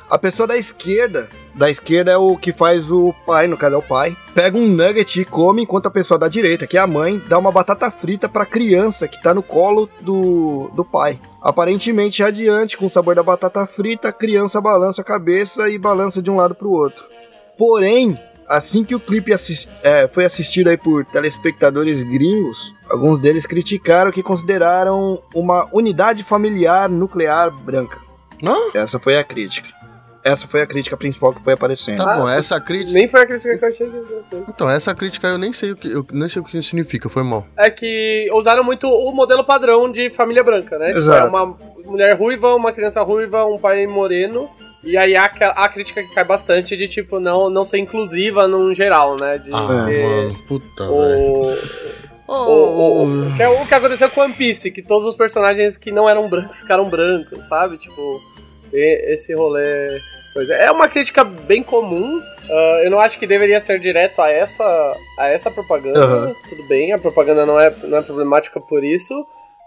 A 0.10 0.18
pessoa 0.18 0.47
da 0.47 0.55
esquerda, 0.55 1.28
da 1.53 1.70
esquerda 1.70 2.12
é 2.12 2.18
o 2.18 2.38
que 2.38 2.53
faz 2.53 2.89
o 2.89 3.14
pai, 3.26 3.45
no 3.45 3.58
caso 3.58 3.76
é 3.76 3.78
o 3.78 3.82
pai, 3.82 4.16
pega 4.34 4.58
um 4.58 4.66
nugget 4.66 5.20
e 5.20 5.26
come, 5.26 5.64
enquanto 5.64 5.88
a 5.88 5.91
pessoa 5.91 6.18
da 6.18 6.30
direita, 6.30 6.66
que 6.66 6.78
é 6.78 6.80
a 6.80 6.88
mãe, 6.88 7.22
dá 7.28 7.38
uma 7.38 7.51
batata 7.51 7.91
frita 7.91 8.30
pra 8.30 8.45
criança 8.45 9.05
que 9.05 9.22
tá 9.22 9.34
no 9.34 9.43
colo 9.43 9.89
do, 9.99 10.72
do 10.74 10.86
pai. 10.86 11.20
Aparentemente 11.41 12.24
adiante, 12.24 12.78
com 12.78 12.86
o 12.86 12.89
sabor 12.89 13.16
da 13.16 13.24
batata 13.24 13.66
frita, 13.66 14.08
a 14.08 14.14
criança 14.14 14.62
balança 14.62 15.01
a 15.01 15.05
cabeça 15.05 15.70
e 15.70 15.78
balança 15.78 16.22
de 16.22 16.32
um 16.32 16.38
lado 16.38 16.55
pro 16.55 16.72
outro. 16.72 17.03
Porém, 17.58 18.18
assim 18.47 18.86
que 18.86 18.95
o 18.95 18.99
clipe 19.01 19.34
assis- 19.34 19.68
é, 19.84 20.08
foi 20.08 20.24
assistido 20.24 20.70
aí 20.70 20.78
por 20.78 21.03
telespectadores 21.03 22.01
gringos, 22.01 22.74
alguns 22.89 23.20
deles 23.20 23.45
criticaram 23.45 24.10
que 24.12 24.24
consideraram 24.24 25.22
uma 25.36 25.68
unidade 25.74 26.24
familiar 26.24 26.88
nuclear 26.88 27.51
branca. 27.51 27.99
Hã? 28.47 28.55
Essa 28.74 28.99
foi 28.99 29.18
a 29.18 29.24
crítica. 29.24 29.68
Essa 30.28 30.47
foi 30.47 30.61
a 30.61 30.67
crítica 30.67 30.95
principal 30.97 31.34
que 31.34 31.43
foi 31.43 31.53
aparecendo. 31.53 32.03
Tá 32.03 32.13
Ah, 32.13 32.17
bom, 32.17 32.30
essa 32.30 32.59
crítica. 32.59 32.91
Nem 32.93 33.07
foi 33.07 33.21
a 33.21 33.25
crítica 33.25 33.57
que 33.57 33.63
eu 33.65 33.69
achei 33.69 33.89
que 33.89 33.95
eu 33.95 34.05
fiz. 34.30 34.39
Então, 34.49 34.69
essa 34.69 34.93
crítica 34.93 35.28
eu 35.28 35.38
nem 35.38 35.51
sei 35.53 35.71
o 35.71 35.75
que, 35.75 35.88
eu 35.89 36.05
nem 36.11 36.30
sei 36.30 36.41
o 36.41 36.45
que 36.45 36.61
significa, 36.61 37.09
foi 37.09 37.23
mal. 37.23 37.45
É 37.57 37.69
que 37.69 38.28
usaram 38.34 38.63
muito 38.63 38.88
o 38.88 39.11
modelo 39.13 39.43
padrão 39.43 39.91
de 39.91 40.09
família 40.09 40.43
branca, 40.43 40.78
né? 40.78 40.88
Tipo, 40.88 40.97
Exato. 40.99 41.28
é 41.28 41.30
uma 41.30 41.57
mulher 41.86 42.17
ruiva, 42.17 42.53
uma 42.55 42.71
criança 42.73 43.01
ruiva, 43.01 43.45
um 43.45 43.57
pai 43.57 43.86
moreno. 43.88 44.49
E 44.84 44.95
aí 44.95 45.15
há 45.15 45.25
aquela- 45.25 45.53
a 45.53 45.67
crítica 45.67 46.01
que 46.03 46.13
cai 46.13 46.23
bastante 46.23 46.78
de, 46.78 46.88
tipo, 46.88 47.19
não, 47.19 47.49
não 47.49 47.65
ser 47.65 47.80
inclusiva 47.80 48.47
num 48.47 48.73
geral, 48.73 49.15
né? 49.19 49.38
De 49.38 49.49
Ah, 49.53 49.86
ter 49.88 50.03
mano, 50.03 50.36
puta, 50.47 50.84
o, 50.84 51.51
Ô, 52.28 52.34
o, 52.34 52.34
ô, 52.34 53.03
o- 53.05 53.36
que 53.38 53.41
é 53.43 53.47
o 53.49 53.65
que 53.65 53.73
aconteceu 53.73 54.09
com 54.09 54.21
One 54.21 54.34
Piece, 54.34 54.69
que 54.71 54.82
todos 54.82 55.07
os 55.07 55.15
personagens 55.15 55.78
que 55.78 55.91
não 55.91 56.09
eram 56.09 56.30
brancos 56.30 56.59
ficaram 56.59 56.89
brancos, 56.89 57.47
sabe? 57.47 57.78
Tipo, 57.78 58.21
esse 58.73 59.34
rolê. 59.34 59.99
Pois 60.38 60.51
é, 60.51 60.67
é 60.67 60.71
uma 60.71 60.88
crítica 60.88 61.23
bem 61.23 61.63
comum. 61.63 62.21
Ah, 62.47 62.81
eu 62.83 62.91
não 62.91 62.99
acho 62.99 63.17
que 63.17 63.25
deveria 63.25 63.59
ser 63.59 63.79
direto 63.79 64.21
a 64.21 64.29
essa, 64.29 64.63
a 65.17 65.27
essa 65.29 65.49
propaganda. 65.49 65.99
Aham. 65.99 66.35
Tudo 66.47 66.61
bem, 66.67 66.93
a 66.93 66.99
propaganda 66.99 67.43
não 67.43 67.59
é, 67.59 67.73
não 67.85 67.97
é 67.97 68.03
problemática 68.03 68.61
por 68.61 68.83
isso. 68.83 69.15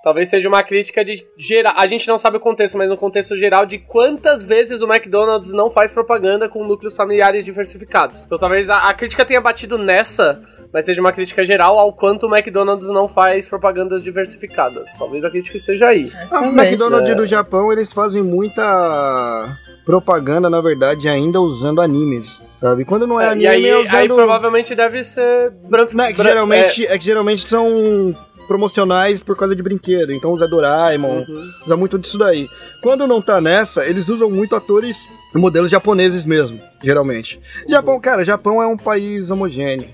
Talvez 0.04 0.28
seja 0.28 0.48
uma 0.48 0.62
crítica 0.62 1.04
de 1.04 1.26
geral. 1.36 1.74
A 1.76 1.88
gente 1.88 2.06
não 2.06 2.16
sabe 2.16 2.36
o 2.36 2.40
contexto, 2.40 2.78
mas 2.78 2.88
no 2.88 2.96
contexto 2.96 3.36
geral 3.36 3.66
de 3.66 3.78
quantas 3.78 4.44
vezes 4.44 4.80
o 4.80 4.86
McDonald's 4.86 5.52
não 5.52 5.68
faz 5.68 5.90
propaganda 5.90 6.48
com 6.48 6.64
núcleos 6.64 6.94
familiares 6.94 7.44
diversificados. 7.44 8.24
Então 8.24 8.38
talvez 8.38 8.70
a, 8.70 8.88
a 8.88 8.94
crítica 8.94 9.24
tenha 9.24 9.40
batido 9.40 9.76
nessa, 9.76 10.40
mas 10.72 10.84
seja 10.84 11.00
uma 11.00 11.10
crítica 11.10 11.44
geral 11.44 11.80
ao 11.80 11.92
quanto 11.92 12.28
o 12.28 12.32
McDonald's 12.32 12.90
não 12.90 13.08
faz 13.08 13.48
propagandas 13.48 14.04
diversificadas. 14.04 14.94
Talvez 14.96 15.24
a 15.24 15.30
crítica 15.30 15.58
seja 15.58 15.88
aí. 15.88 16.12
Ah, 16.30 16.42
o. 16.42 16.46
McDonald's 16.46 17.10
É. 17.10 17.14
do 17.16 17.26
Japão, 17.26 17.72
eles 17.72 17.92
fazem 17.92 18.22
muita 18.22 19.58
propaganda, 19.90 20.48
na 20.48 20.60
verdade, 20.60 21.08
ainda 21.08 21.40
usando 21.40 21.80
animes, 21.80 22.40
sabe? 22.60 22.84
Quando 22.84 23.06
não 23.06 23.20
é, 23.20 23.24
É, 23.24 23.28
anime, 23.30 23.44
e 23.44 23.48
aí, 23.48 23.66
é 23.68 23.76
usando... 23.78 23.94
aí 23.94 24.08
provavelmente 24.08 24.74
deve 24.74 25.02
ser 25.02 25.50
branco. 25.68 25.96
Não, 25.96 26.04
é 26.04 26.12
que 26.12 26.22
geralmente, 26.22 26.86
é... 26.86 26.98
que 26.98 27.04
geralmente 27.04 27.48
são 27.48 28.14
promocionais 28.46 29.22
por 29.22 29.36
causa 29.36 29.54
de 29.54 29.62
brinquedo. 29.62 30.12
Então 30.12 30.30
usa 30.32 30.48
Doraemon, 30.48 31.24
Uhum. 31.28 31.50
usa 31.66 31.76
muito 31.76 31.98
disso 31.98 32.18
daí. 32.18 32.48
Quando 32.82 33.06
não 33.06 33.20
tá 33.22 33.40
nessa, 33.40 33.84
eles 33.88 34.08
usam 34.08 34.28
muito 34.30 34.56
atores 34.56 35.08
modelos 35.34 35.70
japoneses 35.70 36.24
mesmo, 36.24 36.60
geralmente. 36.82 37.40
Japão, 37.68 38.00
cara, 38.00 38.24
Japão 38.24 38.60
é 38.60 38.66
um 38.66 38.76
país 38.76 39.30
homogêneo. 39.30 39.88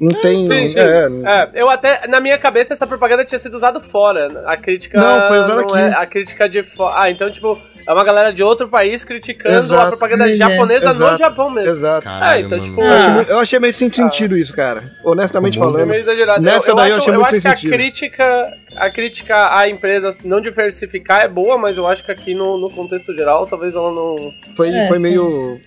Não 0.00 0.10
tem. 0.20 0.46
Sim, 0.46 0.68
sim. 0.68 0.78
É, 0.78 1.08
É, 1.26 1.50
eu 1.54 1.68
até, 1.68 2.06
na 2.06 2.20
minha 2.20 2.38
cabeça, 2.38 2.72
essa 2.72 2.86
propaganda 2.86 3.24
tinha 3.24 3.38
sido 3.38 3.56
usada 3.56 3.80
fora. 3.80 4.44
A 4.46 4.56
crítica. 4.56 4.98
Não, 4.98 5.26
foi 5.28 5.36
usada 5.38 5.54
não 5.56 5.64
aqui. 5.64 5.76
é- 5.78 5.92
a 5.92 6.06
crítica 6.06 6.48
de 6.48 6.62
fora. 6.62 6.94
Ah, 7.02 7.10
então, 7.10 7.28
tipo, 7.30 7.60
é 7.88 7.92
uma 7.92 8.04
galera 8.04 8.32
de 8.32 8.42
outro 8.42 8.68
país 8.68 9.02
criticando 9.02 9.56
a 9.56 9.60
Exato. 9.60 9.88
propaganda 9.88 10.30
É. 10.30 10.34
japonesa 10.34 10.88
no 10.92 10.94
Exato. 11.06 11.18
Japão 11.18 11.50
mesmo. 11.50 11.74
Exato. 11.74 12.06
É, 12.08 12.40
então, 12.40 12.60
tipo, 12.60 12.80
Eu 12.82 12.90
Ah. 12.92 12.96
achei, 12.96 13.10
mui- 13.12 13.26
eu 13.28 13.38
achei 13.40 13.58
meio 13.58 13.72
sem 13.72 13.90
sentido 13.92 14.36
isso, 14.36 14.54
cara. 14.54 14.92
Honestamente 15.02 15.58
É 15.58 15.62
falando. 15.62 15.86
meio 15.86 16.00
exagerado. 16.00 16.42
Nessa 16.42 16.68
eu, 16.70 16.72
eu 16.72 16.76
daí 16.76 16.90
eu 16.90 16.94
acho, 16.96 17.02
achei 17.02 17.14
eu 17.14 17.18
muito 17.20 17.26
acho 17.34 17.40
sem 17.40 17.50
que 17.50 17.56
sentido. 17.56 17.72
a 17.72 17.76
crítica, 17.76 18.48
a 18.76 18.90
crítica 18.90 19.58
a 19.58 19.68
empresas 19.68 20.18
não 20.22 20.40
diversificar 20.40 21.22
é 21.22 21.28
boa, 21.28 21.56
mas 21.56 21.76
eu 21.76 21.86
acho 21.86 22.04
que 22.04 22.12
aqui 22.12 22.34
no, 22.34 22.58
no 22.58 22.70
contexto 22.70 23.14
geral, 23.14 23.46
talvez 23.46 23.74
ela 23.74 23.90
não. 23.90 24.16
Foi, 24.54 24.68
É. 24.68 24.86
foi 24.86 24.98
meio. 24.98 25.58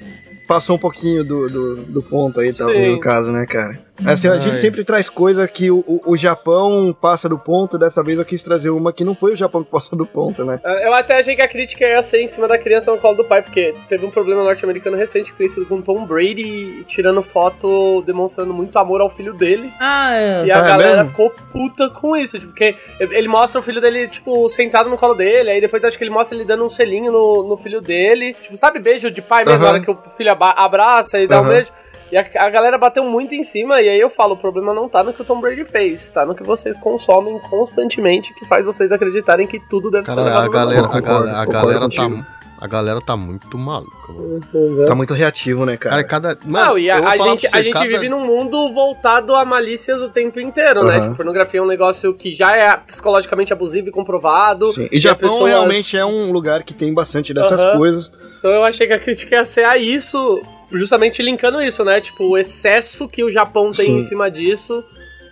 Passou 0.47 0.75
um 0.75 0.79
pouquinho 0.79 1.23
do, 1.23 1.49
do, 1.49 1.75
do 1.85 2.03
ponto 2.03 2.39
aí, 2.41 2.49
talvez, 2.55 2.83
Sim. 2.85 2.91
no 2.91 2.99
caso, 2.99 3.31
né, 3.31 3.45
cara? 3.45 3.79
Assim, 4.05 4.27
a 4.27 4.37
gente 4.39 4.57
sempre 4.57 4.83
traz 4.83 5.09
coisa 5.09 5.47
que 5.47 5.69
o, 5.69 5.79
o, 5.87 6.01
o 6.13 6.17
Japão 6.17 6.95
passa 6.99 7.29
do 7.29 7.37
ponto, 7.37 7.77
dessa 7.77 8.03
vez 8.03 8.17
eu 8.17 8.25
quis 8.25 8.41
trazer 8.41 8.69
uma 8.69 8.91
que 8.91 9.03
não 9.03 9.13
foi 9.15 9.33
o 9.33 9.35
Japão 9.35 9.63
que 9.63 9.69
passou 9.69 9.97
do 9.97 10.05
ponto, 10.05 10.43
né? 10.43 10.59
É, 10.63 10.87
Eu 10.87 10.93
até 10.93 11.19
achei 11.19 11.35
que 11.35 11.41
a 11.41 11.47
crítica 11.47 11.85
ia 11.85 12.01
ser 12.01 12.21
em 12.21 12.27
cima 12.27 12.47
da 12.47 12.57
criança 12.57 12.91
no 12.91 12.97
colo 12.97 13.17
do 13.17 13.23
pai, 13.25 13.41
porque 13.41 13.75
teve 13.87 14.05
um 14.05 14.09
problema 14.11 14.43
norte-americano 14.43 14.97
recente 14.97 15.31
conhecido 15.33 15.65
com 15.65 15.81
Tom 15.81 16.05
Brady 16.05 16.83
tirando 16.87 17.21
foto 17.21 18.01
demonstrando 18.05 18.53
muito 18.53 18.77
amor 18.79 19.01
ao 19.01 19.09
filho 19.09 19.33
dele. 19.33 19.71
Ah, 19.79 20.13
eu... 20.15 20.45
E 20.45 20.51
a 20.51 20.57
Ah, 20.61 20.65
é 20.65 20.67
galera 20.67 20.97
mesmo? 20.97 21.09
ficou 21.09 21.29
puta 21.51 21.89
com 21.89 22.15
isso, 22.17 22.39
tipo, 22.39 22.51
porque 22.51 22.75
ele 22.99 23.27
mostra 23.27 23.59
o 23.59 23.63
filho 23.63 23.79
dele, 23.81 24.07
tipo, 24.07 24.47
sentado 24.49 24.89
no 24.89 24.97
colo 24.97 25.13
dele, 25.13 25.49
aí 25.51 25.61
depois 25.61 25.83
acho 25.83 25.97
que 25.97 26.03
ele 26.03 26.11
mostra 26.11 26.35
ele 26.35 26.45
dando 26.45 26.65
um 26.65 26.69
selinho 26.69 27.11
no, 27.11 27.47
no 27.47 27.55
filho 27.57 27.81
dele. 27.81 28.33
Tipo, 28.41 28.57
sabe 28.57 28.79
beijo 28.79 29.09
de 29.11 29.21
pai 29.21 29.43
mesmo, 29.45 29.57
Aham. 29.59 29.65
na 29.65 29.71
hora 29.71 29.79
que 29.85 29.91
o 29.91 29.97
filho 30.17 30.31
abraça 30.31 31.19
e 31.19 31.27
dá 31.27 31.37
um 31.37 31.43
Aham. 31.43 31.49
beijo. 31.49 31.71
E 32.11 32.17
a, 32.17 32.45
a 32.45 32.49
galera 32.49 32.77
bateu 32.77 33.05
muito 33.05 33.33
em 33.33 33.43
cima, 33.43 33.81
e 33.81 33.87
aí 33.87 33.99
eu 33.99 34.09
falo, 34.09 34.33
o 34.33 34.37
problema 34.37 34.73
não 34.73 34.89
tá 34.89 35.01
no 35.01 35.13
que 35.13 35.21
o 35.21 35.25
Tom 35.25 35.39
Brady 35.39 35.63
fez, 35.63 36.11
tá 36.11 36.25
no 36.25 36.35
que 36.35 36.43
vocês 36.43 36.77
consomem 36.77 37.39
constantemente, 37.39 38.33
que 38.33 38.45
faz 38.45 38.65
vocês 38.65 38.91
acreditarem 38.91 39.47
que 39.47 39.59
tudo 39.59 39.89
deve 39.89 40.07
ser 40.07 40.15
Cara, 40.15 40.27
levado 40.27 40.45
a 40.45 40.49
galera, 40.49 40.87
a, 40.87 41.41
a 41.41 41.45
galera 41.45 41.79
contigo. 41.81 42.17
tá. 42.17 42.40
A 42.61 42.67
galera 42.67 43.01
tá 43.01 43.17
muito 43.17 43.57
maluca, 43.57 44.13
mano. 44.13 44.85
Tá 44.85 44.93
muito 44.93 45.15
reativo, 45.15 45.65
né, 45.65 45.77
cara? 45.77 46.03
Cara, 46.03 46.33
cada. 46.35 46.45
Mano, 46.47 46.65
Não, 46.67 46.77
e 46.77 46.91
a, 46.91 46.95
a 47.09 47.17
gente, 47.17 47.49
você, 47.49 47.57
a 47.57 47.61
gente 47.63 47.73
cada- 47.73 47.87
vive 47.87 48.07
num 48.07 48.23
mundo 48.23 48.71
voltado 48.71 49.33
a 49.33 49.43
malícias 49.43 49.99
o 49.99 50.09
tempo 50.09 50.39
inteiro, 50.39 50.83
né? 50.83 50.97
Aham. 50.97 51.01
Tipo, 51.05 51.15
pornografia 51.15 51.59
é 51.59 51.63
um 51.63 51.67
negócio 51.67 52.13
que 52.13 52.31
já 52.31 52.55
é 52.55 52.77
psicologicamente 52.77 53.51
abusivo 53.51 53.89
e 53.89 53.91
comprovado. 53.91 54.67
Sim. 54.67 54.87
E 54.91 54.97
as 54.97 55.01
Japão 55.01 55.29
pessoas- 55.31 55.49
realmente 55.49 55.97
é 55.97 56.05
um 56.05 56.31
lugar 56.31 56.61
que 56.61 56.75
tem 56.75 56.93
bastante 56.93 57.33
dessas 57.33 57.59
Aham. 57.59 57.77
coisas. 57.77 58.11
Então 58.37 58.51
eu 58.51 58.63
achei 58.63 58.85
que 58.85 58.93
a 58.93 58.99
crítica 58.99 59.37
ia 59.37 59.45
ser 59.45 59.65
a 59.65 59.75
isso, 59.75 60.39
justamente 60.71 61.19
linkando 61.23 61.59
isso, 61.63 61.83
né? 61.83 61.99
Tipo, 61.99 62.25
o 62.25 62.37
excesso 62.37 63.07
que 63.07 63.23
o 63.23 63.31
Japão 63.31 63.71
tem 63.71 63.87
Sim. 63.87 63.97
em 63.97 64.01
cima 64.03 64.29
disso 64.29 64.83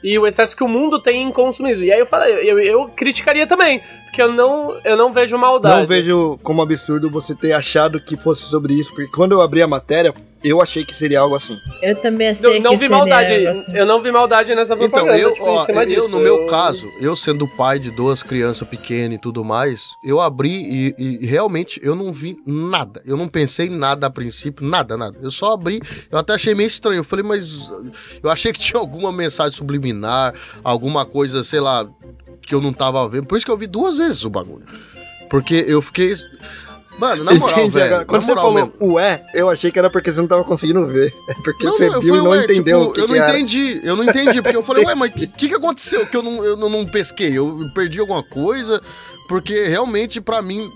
e 0.03 0.17
o 0.17 0.25
excesso 0.25 0.55
que 0.55 0.63
o 0.63 0.67
mundo 0.67 0.99
tem 0.99 1.21
em 1.23 1.31
consumismo. 1.31 1.83
E 1.83 1.91
aí 1.91 1.99
eu 1.99 2.05
falei, 2.07 2.33
eu, 2.49 2.57
eu 2.57 2.87
criticaria 2.87 3.45
também, 3.45 3.83
porque 4.09 4.21
eu 4.21 4.33
não, 4.33 4.79
eu 4.83 4.97
não 4.97 5.13
vejo 5.13 5.37
maldade. 5.37 5.79
Não 5.81 5.87
vejo 5.87 6.39
como 6.43 6.61
absurdo 6.61 7.09
você 7.09 7.33
ter 7.35 7.53
achado 7.53 7.99
que 8.01 8.17
fosse 8.17 8.43
sobre 8.43 8.73
isso, 8.73 8.89
porque 8.93 9.07
quando 9.11 9.31
eu 9.33 9.41
abri 9.41 9.61
a 9.61 9.67
matéria, 9.67 10.13
eu 10.43 10.61
achei 10.61 10.85
que 10.85 10.95
seria 10.95 11.19
algo 11.19 11.35
assim. 11.35 11.57
eu 11.81 11.95
também 11.97 12.29
achei 12.29 12.59
não 12.61 12.71
que 12.71 12.77
vi 12.77 12.83
seria 12.83 12.97
maldade, 12.97 13.47
algo 13.47 13.59
assim. 13.59 13.77
eu 13.77 13.85
não 13.85 14.01
vi 14.01 14.09
maldade 14.11 14.55
nessa 14.55 14.73
Então, 14.73 14.89
propaganda, 14.89 15.17
eu, 15.19 15.33
tipo, 15.33 15.45
ó, 15.45 15.61
em 15.61 15.65
cima 15.65 15.83
eu 15.83 15.87
disso. 15.87 16.07
no 16.09 16.19
meu 16.19 16.37
Eu- 16.37 16.45
caso, 16.47 16.87
eu 17.01 17.15
sendo 17.15 17.45
pai 17.57 17.77
de 17.77 17.91
duas 17.91 18.23
crianças 18.23 18.65
pequenas 18.67 19.15
e 19.17 19.17
tudo 19.21 19.43
mais, 19.43 19.89
eu 20.03 20.21
abri 20.21 20.93
e, 20.97 21.19
e 21.21 21.25
realmente 21.25 21.79
eu 21.83 21.93
não 21.93 22.11
vi 22.13 22.37
nada. 22.47 23.01
Eu 23.05 23.17
não 23.17 23.27
pensei 23.27 23.67
em 23.67 23.75
nada 23.77 24.07
a 24.07 24.09
princípio, 24.09 24.65
nada, 24.65 24.95
nada. 24.95 25.17
Eu 25.21 25.29
só 25.29 25.51
abri, 25.53 25.81
eu 26.09 26.17
até 26.17 26.33
achei 26.33 26.55
meio 26.55 26.67
estranho. 26.67 26.99
Eu 26.99 27.03
falei, 27.03 27.25
mas 27.25 27.69
eu 28.23 28.29
achei 28.31 28.53
que 28.53 28.59
tinha 28.59 28.79
alguma 28.79 29.11
mensagem 29.11 29.51
subliminar, 29.57 30.33
alguma 30.63 31.05
coisa, 31.05 31.43
sei 31.43 31.59
lá, 31.59 31.85
que 32.49 32.55
eu 32.55 32.59
não 32.61 32.73
tava 32.73 33.07
vendo. 33.07 33.27
Por 33.27 33.37
isso 33.37 33.45
que 33.45 33.51
eu 33.51 33.57
vi 33.57 33.67
duas 33.67 33.97
vezes 33.97 34.23
o 34.25 34.29
bagulho. 34.29 34.65
Porque 35.29 35.63
eu 35.67 35.81
fiquei. 35.81 36.15
Mano, 36.97 37.23
na 37.23 37.33
moral, 37.35 37.59
Entendi 37.59 37.75
velho. 37.75 37.85
agora. 37.85 38.05
Quando 38.05 38.23
você 38.23 38.33
falou 38.33 38.53
mesmo. 38.53 38.73
ué, 38.81 39.23
eu 39.33 39.49
achei 39.49 39.71
que 39.71 39.79
era 39.79 39.89
porque 39.89 40.11
você 40.11 40.19
não 40.19 40.27
tava 40.27 40.43
conseguindo 40.43 40.85
ver. 40.87 41.13
É 41.29 41.33
porque 41.35 41.65
você 41.67 41.87
eu 41.87 42.01
viu 42.01 42.15
e 42.15 42.17
não 42.17 42.29
ué, 42.31 42.43
entendeu 42.43 42.79
tipo, 42.79 42.89
o 42.89 42.93
que, 42.93 42.99
Eu 43.01 43.05
que 43.07 43.13
não 43.15 43.23
era. 43.23 43.31
entendi, 43.31 43.79
eu 43.83 43.95
não 43.95 44.03
entendi, 44.03 44.41
porque 44.41 44.57
eu 44.57 44.63
falei, 44.63 44.83
ué, 44.83 44.95
mas 44.95 45.11
o 45.13 45.13
que, 45.13 45.47
que 45.47 45.55
aconteceu 45.55 46.05
que 46.07 46.17
eu 46.17 46.23
não, 46.23 46.43
eu 46.43 46.57
não, 46.57 46.67
não 46.69 46.85
pesquei? 46.85 47.37
Eu 47.37 47.69
perdi 47.73 47.99
alguma 47.99 48.21
coisa? 48.23 48.81
Porque 49.29 49.63
realmente, 49.65 50.19
pra 50.19 50.41
mim. 50.41 50.69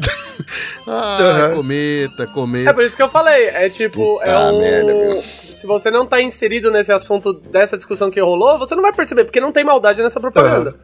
ah, 0.86 1.18
Aham. 1.20 1.56
cometa, 1.56 2.22
É 2.22 2.26
cometa. 2.26 2.72
por 2.74 2.84
isso 2.84 2.96
que 2.96 3.02
eu 3.02 3.10
falei, 3.10 3.46
é 3.48 3.68
tipo, 3.68 4.16
Puta 4.18 4.24
é 4.30 4.38
um... 4.50 4.58
merda? 4.58 5.22
Se 5.54 5.66
você 5.66 5.90
não 5.90 6.06
tá 6.06 6.22
inserido 6.22 6.70
nesse 6.70 6.92
assunto 6.92 7.32
dessa 7.32 7.76
discussão 7.76 8.10
que 8.10 8.20
rolou, 8.20 8.58
você 8.58 8.74
não 8.76 8.82
vai 8.82 8.92
perceber, 8.92 9.24
porque 9.24 9.40
não 9.40 9.50
tem 9.52 9.64
maldade 9.64 10.00
nessa 10.00 10.20
propaganda. 10.20 10.74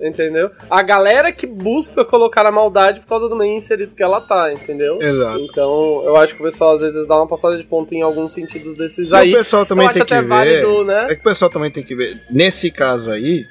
Entendeu? 0.00 0.50
A 0.70 0.82
galera 0.82 1.30
que 1.30 1.46
busca 1.46 2.04
colocar 2.04 2.46
a 2.46 2.50
maldade 2.50 3.00
por 3.00 3.06
causa 3.08 3.28
do 3.28 3.36
meio 3.36 3.54
inserido 3.54 3.94
que 3.94 4.02
ela 4.02 4.20
tá, 4.20 4.50
entendeu? 4.52 4.98
Exato. 5.00 5.40
Então, 5.40 6.02
eu 6.06 6.16
acho 6.16 6.34
que 6.34 6.40
o 6.40 6.44
pessoal 6.44 6.74
às 6.74 6.80
vezes 6.80 7.06
dá 7.06 7.16
uma 7.16 7.26
passada 7.28 7.58
de 7.58 7.64
ponto 7.64 7.94
em 7.94 8.00
alguns 8.00 8.32
sentidos 8.32 8.74
desses 8.74 9.10
E 9.10 9.14
aí. 9.14 9.34
o 9.34 9.36
pessoal 9.36 9.66
também 9.66 9.90
tem 9.90 10.04
que 10.04 10.14
ver. 10.14 10.22
válido, 10.26 10.84
né? 10.84 11.06
É 11.10 11.14
que 11.14 11.20
o 11.20 11.24
pessoal 11.24 11.50
também 11.50 11.70
tem 11.70 11.82
que 11.82 11.94
ver. 11.94 12.18
Nesse 12.30 12.70
caso 12.70 13.10
aí, 13.10 13.44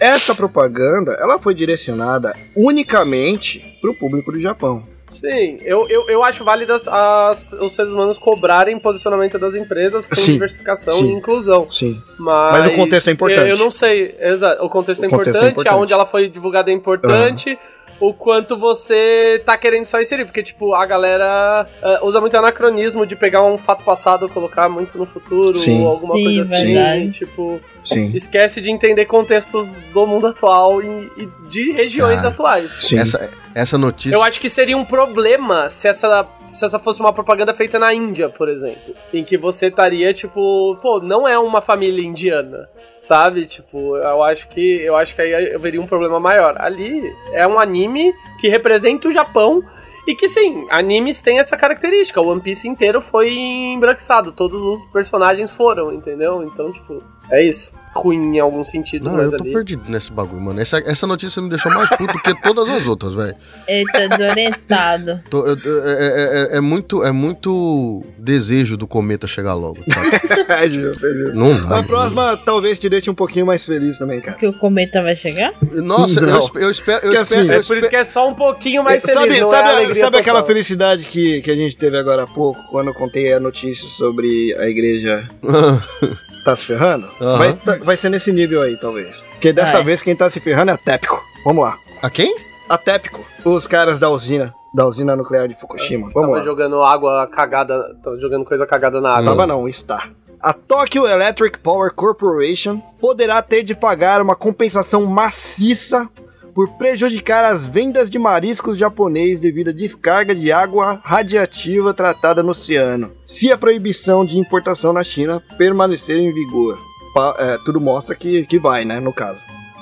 essa 0.00 0.34
propaganda, 0.34 1.16
ela 1.20 1.38
foi 1.38 1.54
direcionada 1.54 2.34
unicamente 2.54 3.78
pro 3.80 3.94
público 3.94 4.32
do 4.32 4.40
Japão. 4.40 4.84
Sim, 5.20 5.58
eu, 5.62 5.88
eu, 5.88 6.08
eu 6.08 6.22
acho 6.24 6.44
válido 6.44 6.72
as, 6.72 6.86
as- 6.88 7.46
os 7.60 7.72
seres 7.72 7.90
humanos 7.92 8.18
cobrarem 8.18 8.78
posicionamento 8.78 9.38
das 9.38 9.54
empresas 9.54 10.06
com 10.06 10.14
Sim, 10.14 10.32
diversificação 10.34 10.96
sim. 10.98 11.10
e 11.10 11.12
inclusão. 11.12 11.70
Sim. 11.70 12.00
Mas, 12.18 12.58
Mas 12.58 12.70
o 12.70 12.74
contexto 12.74 13.08
é 13.08 13.12
importante. 13.12 13.40
Eu, 13.40 13.46
eu 13.48 13.58
não 13.58 13.70
sei, 13.70 14.14
exato. 14.20 14.64
O 14.64 14.68
contexto, 14.68 15.04
é, 15.04 15.06
O 15.06 15.10
contexto 15.10 15.28
é 15.28 15.38
importante, 15.38 15.52
importante. 15.52 15.74
aonde 15.74 15.92
ela 15.92 16.06
foi 16.06 16.28
divulgada 16.28 16.70
é 16.70 16.74
importante. 16.74 17.58
O 17.98 18.12
quanto 18.12 18.58
você 18.58 19.42
tá 19.44 19.56
querendo 19.56 19.86
só 19.86 20.00
inserir, 20.00 20.26
porque, 20.26 20.42
tipo, 20.42 20.74
a 20.74 20.84
galera 20.84 21.66
ah, 21.82 22.00
usa 22.02 22.20
muito 22.20 22.36
anacronismo 22.36 23.06
de 23.06 23.16
pegar 23.16 23.42
um 23.42 23.56
fato 23.56 23.84
passado, 23.84 24.28
colocar 24.28 24.68
muito 24.68 24.98
no 24.98 25.06
futuro, 25.06 25.54
Sim. 25.54 25.82
ou 25.82 25.88
alguma 25.88 26.14
Sim, 26.14 26.24
coisa 26.24 26.42
assim. 26.42 26.74
verdade. 26.74 27.10
Tipo, 27.12 27.60
Sim. 27.82 28.12
esquece 28.14 28.60
de 28.60 28.70
entender 28.70 29.06
contextos 29.06 29.78
do 29.94 30.06
mundo 30.06 30.26
atual 30.26 30.82
e, 30.82 31.10
e 31.16 31.28
de 31.48 31.72
regiões 31.72 32.16
Cara, 32.16 32.28
atuais. 32.28 32.70
Sim. 32.78 32.98
Essa, 32.98 33.30
essa 33.54 33.78
notícia. 33.78 34.14
Eu 34.14 34.22
acho 34.22 34.40
que 34.40 34.50
seria 34.50 34.76
um 34.76 34.84
problema 34.84 35.70
se 35.70 35.88
essa, 35.88 36.26
se 36.56 36.64
essa 36.64 36.78
fosse 36.78 37.00
uma 37.00 37.12
propaganda 37.12 37.54
feita 37.54 37.78
na 37.78 37.92
Índia, 37.92 38.28
por 38.28 38.48
exemplo. 38.48 38.94
Em 39.12 39.22
que 39.22 39.36
você 39.36 39.66
estaria, 39.66 40.12
tipo, 40.12 40.76
pô, 40.82 41.00
não 41.00 41.26
é 41.28 41.38
uma 41.38 41.60
família 41.60 42.04
indiana, 42.04 42.68
sabe? 42.96 43.46
Tipo, 43.46 43.96
eu 43.96 44.22
acho 44.22 44.48
que 44.48 44.82
eu 44.82 44.96
acho 44.96 45.14
que 45.14 45.22
aí 45.22 45.52
eu 45.52 45.60
veria 45.60 45.80
um 45.80 45.86
problema 45.86 46.18
maior. 46.18 46.54
Ali 46.58 47.12
é 47.32 47.46
um 47.46 47.58
anime 47.58 48.12
que 48.40 48.48
representa 48.48 49.08
o 49.08 49.12
Japão 49.12 49.62
E 50.06 50.14
que 50.14 50.28
sim, 50.28 50.66
animes 50.70 51.20
têm 51.20 51.40
essa 51.40 51.56
característica. 51.56 52.20
O 52.20 52.28
One 52.28 52.40
Piece 52.40 52.68
inteiro 52.68 53.00
foi 53.00 53.28
embranquiçado. 53.34 54.30
Todos 54.30 54.62
os 54.62 54.84
personagens 54.84 55.50
foram, 55.50 55.92
entendeu? 55.92 56.44
Então, 56.44 56.72
tipo, 56.72 57.02
é 57.28 57.42
isso. 57.42 57.74
Ruim 57.96 58.36
em 58.36 58.38
alguns 58.40 58.68
sentidos, 58.70 59.10
Não, 59.10 59.16
mas 59.16 59.32
eu 59.32 59.38
tô 59.38 59.44
ali. 59.44 59.52
perdido 59.52 59.82
nesse 59.88 60.12
bagulho, 60.12 60.40
mano. 60.42 60.60
Essa, 60.60 60.78
essa 60.78 61.06
notícia 61.06 61.40
me 61.40 61.48
deixou 61.48 61.72
mais 61.72 61.88
puto 61.90 62.18
que 62.20 62.42
todas 62.42 62.68
as 62.68 62.86
outras, 62.86 63.14
velho. 63.14 63.34
Ele 63.66 63.84
tá 63.90 64.06
desorientado. 64.06 65.20
Tô- 65.30 65.46
eu- 65.46 65.56
eu- 65.64 65.84
é, 65.88 66.52
é- 66.54 66.56
é 66.58 66.60
muito, 66.60 67.02
é 67.04 67.10
muito 67.12 68.04
desejo 68.18 68.76
do 68.76 68.86
cometa 68.86 69.26
chegar 69.26 69.54
logo. 69.54 69.78
tá? 69.88 70.02
é 70.62 70.66
justo, 70.66 71.06
é 71.06 71.10
justo. 71.14 71.34
Não 71.36 71.60
dá. 71.68 71.78
A 71.78 71.82
próxima 71.82 72.36
talvez 72.36 72.78
te 72.78 72.88
deixe 72.88 73.08
um 73.10 73.14
pouquinho 73.14 73.46
mais 73.46 73.64
feliz 73.64 73.96
também, 73.98 74.20
cara. 74.20 74.36
Que 74.36 74.46
o 74.46 74.52
cometa 74.52 75.02
vai 75.02 75.16
chegar? 75.16 75.52
Nossa, 75.72 76.20
eu, 76.20 76.26
Não. 76.26 76.50
eu 76.56 76.70
espero. 76.70 77.06
Eu 77.06 77.12
Que 77.12 77.18
espero, 77.18 77.40
assim, 77.42 77.50
É 77.50 77.62
por 77.62 77.76
isso 77.78 77.88
que 77.90 77.96
é 77.96 78.04
só 78.04 78.28
um 78.28 78.34
pouquinho 78.34 78.84
mais 78.84 79.02
feliz, 79.02 79.14
sabe 79.18 79.40
não 79.40 79.50
sabe, 79.50 79.68
é 79.68 79.72
alegria 79.72 80.02
sabe 80.04 80.18
aquela 80.18 80.44
felicidade 80.44 81.04
que, 81.06 81.40
que 81.40 81.50
a 81.50 81.56
gente 81.56 81.76
teve 81.76 81.96
agora 81.96 82.24
há 82.24 82.26
pouco, 82.26 82.60
quando 82.70 82.88
eu 82.88 82.94
contei 82.94 83.32
a 83.32 83.40
notícia 83.40 83.88
sobre 83.88 84.54
a 84.58 84.68
igreja 84.68 85.28
tá 86.46 86.56
se 86.56 86.64
ferrando? 86.64 87.08
Aham. 87.20 87.36
Vai, 87.38 87.52
tá- 87.54 87.78
vai 87.84 87.96
ser 87.96 88.08
nesse 88.08 88.32
nível 88.32 88.62
aí, 88.62 88.76
talvez. 88.76 89.16
Porque 89.32 89.52
dessa 89.52 89.74
Vai. 89.74 89.84
vez 89.84 90.02
quem 90.02 90.16
tá 90.16 90.28
se 90.30 90.40
ferrando 90.40 90.70
é 90.70 90.74
a 90.74 90.78
Tepco. 90.78 91.22
Vamos 91.44 91.64
lá. 91.64 91.76
A 92.02 92.08
quem? 92.10 92.34
A 92.68 92.78
Tepco, 92.78 93.24
os 93.44 93.66
caras 93.66 93.98
da 93.98 94.08
usina, 94.08 94.52
da 94.74 94.86
usina 94.86 95.14
nuclear 95.14 95.46
de 95.46 95.54
Fukushima. 95.54 96.10
Vamos 96.12 96.28
Tava 96.30 96.38
lá. 96.38 96.42
jogando 96.44 96.82
água 96.82 97.26
cagada, 97.28 97.94
tava 98.02 98.18
jogando 98.18 98.44
coisa 98.44 98.66
cagada 98.66 99.00
na 99.00 99.10
água. 99.10 99.24
Tava 99.24 99.46
não, 99.46 99.68
está. 99.68 100.08
A 100.40 100.52
Tokyo 100.52 101.06
Electric 101.06 101.58
Power 101.58 101.92
Corporation 101.94 102.78
poderá 103.00 103.40
ter 103.42 103.62
de 103.62 103.74
pagar 103.74 104.20
uma 104.20 104.36
compensação 104.36 105.04
maciça 105.06 106.08
por 106.56 106.70
prejudicar 106.78 107.44
as 107.44 107.66
vendas 107.66 108.08
de 108.08 108.18
mariscos 108.18 108.78
japonês 108.78 109.38
devido 109.38 109.68
à 109.68 109.72
descarga 109.72 110.34
de 110.34 110.50
água 110.50 110.98
radiativa 111.04 111.92
tratada 111.92 112.42
no 112.42 112.52
oceano, 112.52 113.12
se 113.26 113.52
a 113.52 113.58
proibição 113.58 114.24
de 114.24 114.38
importação 114.38 114.90
na 114.90 115.04
China 115.04 115.42
permanecer 115.58 116.18
em 116.18 116.32
vigor. 116.32 116.78
Pa- 117.14 117.36
é, 117.38 117.58
tudo 117.58 117.78
mostra 117.78 118.14
que, 118.16 118.46
que 118.46 118.58
vai, 118.58 118.86
né, 118.86 118.98
no 119.00 119.12
caso. 119.12 119.38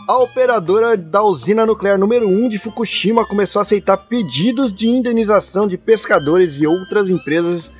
A 0.09 0.19
operadora 0.19 0.97
da 0.97 1.23
usina 1.23 1.65
nuclear 1.65 1.97
número 1.97 2.29
1 2.29 2.49
de 2.49 2.59
Fukushima 2.59 3.25
começou 3.25 3.61
a 3.61 3.63
aceitar 3.63 3.97
pedidos 3.97 4.75
de 4.75 4.89
indenização 4.89 5.69
de 5.69 5.79
pescadores 5.79 6.57
e 6.61 6.67
outras 6.67 7.09
empresas 7.09 7.71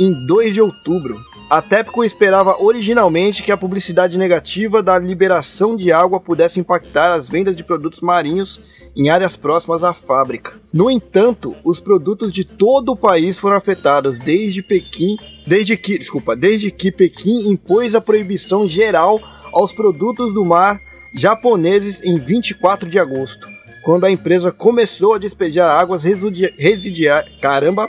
em 0.00 0.26
2 0.26 0.54
de 0.54 0.60
outubro. 0.62 1.20
A 1.50 1.62
TEPCO 1.62 2.04
esperava 2.04 2.62
originalmente 2.62 3.42
que 3.42 3.50
a 3.50 3.56
publicidade 3.56 4.18
negativa 4.18 4.82
da 4.82 4.98
liberação 4.98 5.74
de 5.74 5.90
água 5.90 6.20
pudesse 6.20 6.60
impactar 6.60 7.14
as 7.14 7.26
vendas 7.26 7.56
de 7.56 7.64
produtos 7.64 8.00
marinhos 8.00 8.60
em 8.94 9.08
áreas 9.08 9.34
próximas 9.34 9.82
à 9.82 9.94
fábrica. 9.94 10.60
No 10.70 10.90
entanto, 10.90 11.56
os 11.64 11.80
produtos 11.80 12.32
de 12.32 12.44
todo 12.44 12.92
o 12.92 12.96
país 12.96 13.38
foram 13.38 13.56
afetados 13.56 14.18
desde 14.18 14.62
Pequim, 14.62 15.16
desde 15.46 15.74
que, 15.74 15.98
desculpa, 15.98 16.36
desde 16.36 16.70
que 16.70 16.92
Pequim 16.92 17.48
impôs 17.48 17.94
a 17.94 18.00
proibição 18.00 18.68
geral 18.68 19.18
aos 19.50 19.72
produtos 19.72 20.34
do 20.34 20.44
mar 20.44 20.78
japoneses 21.14 22.02
em 22.04 22.18
24 22.18 22.90
de 22.90 22.98
agosto, 22.98 23.48
quando 23.82 24.04
a 24.04 24.10
empresa 24.10 24.52
começou 24.52 25.14
a 25.14 25.18
despejar 25.18 25.70
águas 25.80 26.04
residia- 26.04 27.24
caramba, 27.40 27.88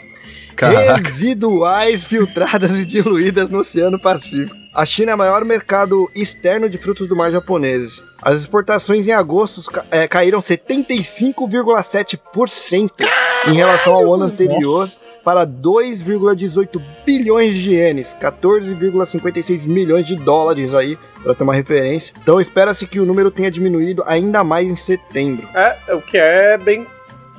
Caraca. 0.60 0.96
residuais 0.98 2.04
filtradas 2.04 2.72
e 2.72 2.86
diluídas 2.86 3.50
no 3.50 3.60
Oceano 3.60 4.00
Pacífico. 4.00 4.56
A 4.74 4.86
China 4.86 5.12
é 5.12 5.16
o 5.16 5.18
maior 5.18 5.44
mercado 5.46 6.10
externo 6.16 6.70
de 6.70 6.78
frutos 6.78 7.08
do 7.10 7.16
mar 7.16 7.32
japoneses. 7.32 8.04
As 8.22 8.36
exportações 8.36 9.08
em 9.08 9.12
agosto 9.12 9.64
ca- 9.72 9.84
eh, 9.90 10.08
caíram 10.08 10.40
75,7% 10.42 13.06
em 13.48 13.54
relação 13.54 13.94
ao 13.94 14.14
ano 14.14 14.26
anterior 14.26 14.82
Nossa. 14.82 15.00
para 15.24 15.46
2,18 15.46 16.82
bilhões 17.06 17.54
de 17.56 17.72
ienes, 17.72 18.16
14,56 18.20 19.66
milhões 19.66 20.06
de 20.08 20.16
dólares 20.16 20.74
aí, 20.74 20.98
para 21.24 21.34
ter 21.36 21.44
uma 21.44 21.54
referência. 21.54 22.14
Então 22.22 22.40
espera-se 22.40 22.86
que 22.86 23.00
o 23.00 23.06
número 23.06 23.32
tenha 23.32 23.50
diminuído 23.52 24.04
ainda 24.06 24.44
mais 24.44 24.68
em 24.68 24.76
setembro. 24.76 25.48
É, 25.54 25.94
o 25.94 26.02
que 26.02 26.18
é 26.18 26.58
bem 26.58 26.86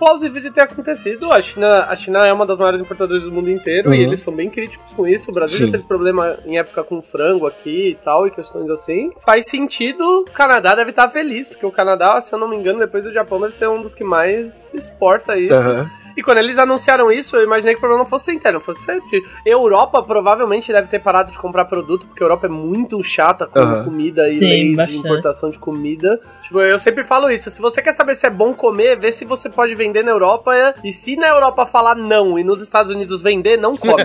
plausível 0.00 0.40
de 0.42 0.50
ter 0.50 0.62
acontecido. 0.62 1.30
A 1.30 1.40
China, 1.40 1.84
a 1.88 1.94
China 1.94 2.26
é 2.26 2.32
uma 2.32 2.44
das 2.46 2.58
maiores 2.58 2.80
importadoras 2.80 3.22
do 3.22 3.30
mundo 3.30 3.50
inteiro 3.50 3.94
e 3.94 3.98
Uhum. 3.98 4.02
eles 4.08 4.20
são 4.20 4.34
bem 4.34 4.48
críticos 4.50 4.92
com 4.94 5.06
isso. 5.06 5.30
O 5.30 5.34
Brasil 5.34 5.58
Sim. 5.58 5.66
já 5.66 5.72
teve 5.72 5.84
problema 5.84 6.38
em 6.46 6.58
época 6.58 6.82
com 6.82 7.00
frango 7.02 7.46
aqui 7.46 7.90
e 7.90 7.94
tal, 7.96 8.26
e 8.26 8.30
questões 8.30 8.68
assim. 8.70 9.12
Faz 9.24 9.46
sentido, 9.48 10.02
o 10.02 10.24
Canadá 10.32 10.74
deve 10.74 10.90
estar 10.90 11.08
feliz, 11.10 11.48
porque 11.48 11.66
o 11.66 11.70
Canadá, 11.70 12.20
se 12.20 12.34
eu 12.34 12.38
não 12.38 12.48
me 12.48 12.56
engano, 12.56 12.78
depois 12.80 13.04
do 13.04 13.12
Japão, 13.12 13.40
deve 13.40 13.54
ser 13.54 13.68
um 13.68 13.80
dos 13.80 13.94
que 13.94 14.02
mais 14.02 14.72
exporta 14.74 15.36
isso. 15.38 15.54
Aham. 15.54 15.90
E 16.20 16.22
quando 16.22 16.36
eles 16.36 16.58
anunciaram 16.58 17.10
isso, 17.10 17.34
eu 17.34 17.44
imaginei 17.44 17.72
que 17.72 17.78
o 17.78 17.80
problema 17.80 18.02
não 18.04 18.08
fosse 18.10 18.30
interno, 18.30 18.60
fosse 18.60 18.82
ser 18.82 19.00
de- 19.10 19.24
Europa 19.46 20.02
provavelmente 20.02 20.70
deve 20.70 20.86
ter 20.88 20.98
parado 20.98 21.32
de 21.32 21.38
comprar 21.38 21.64
produto, 21.64 22.06
porque 22.06 22.22
a 22.22 22.26
Europa 22.26 22.44
é 22.46 22.50
muito 22.50 23.02
chata 23.02 23.46
com 23.46 23.58
Aham. 23.58 23.84
comida 23.84 24.28
e 24.28 24.34
Sim, 24.34 24.74
leis 24.76 24.86
de 24.90 24.96
importação 24.98 25.48
de 25.48 25.58
comida. 25.58 26.20
Tipo, 26.42 26.60
eu 26.60 26.78
sempre 26.78 27.04
falo 27.04 27.30
isso, 27.30 27.48
se 27.48 27.58
você 27.58 27.80
quer 27.80 27.92
saber 27.92 28.14
se 28.16 28.26
é 28.26 28.30
bom 28.30 28.52
comer, 28.52 28.98
vê 28.98 29.10
se 29.10 29.24
você 29.24 29.48
pode 29.48 29.74
vender 29.74 30.04
na 30.04 30.10
Europa, 30.10 30.52
e 30.84 30.92
se 30.92 31.16
na 31.16 31.28
Europa 31.28 31.64
falar 31.64 31.94
não 31.94 32.38
e 32.38 32.44
nos 32.44 32.62
Estados 32.62 32.90
Unidos 32.92 33.22
vender, 33.22 33.56
não 33.56 33.74
come. 33.74 33.94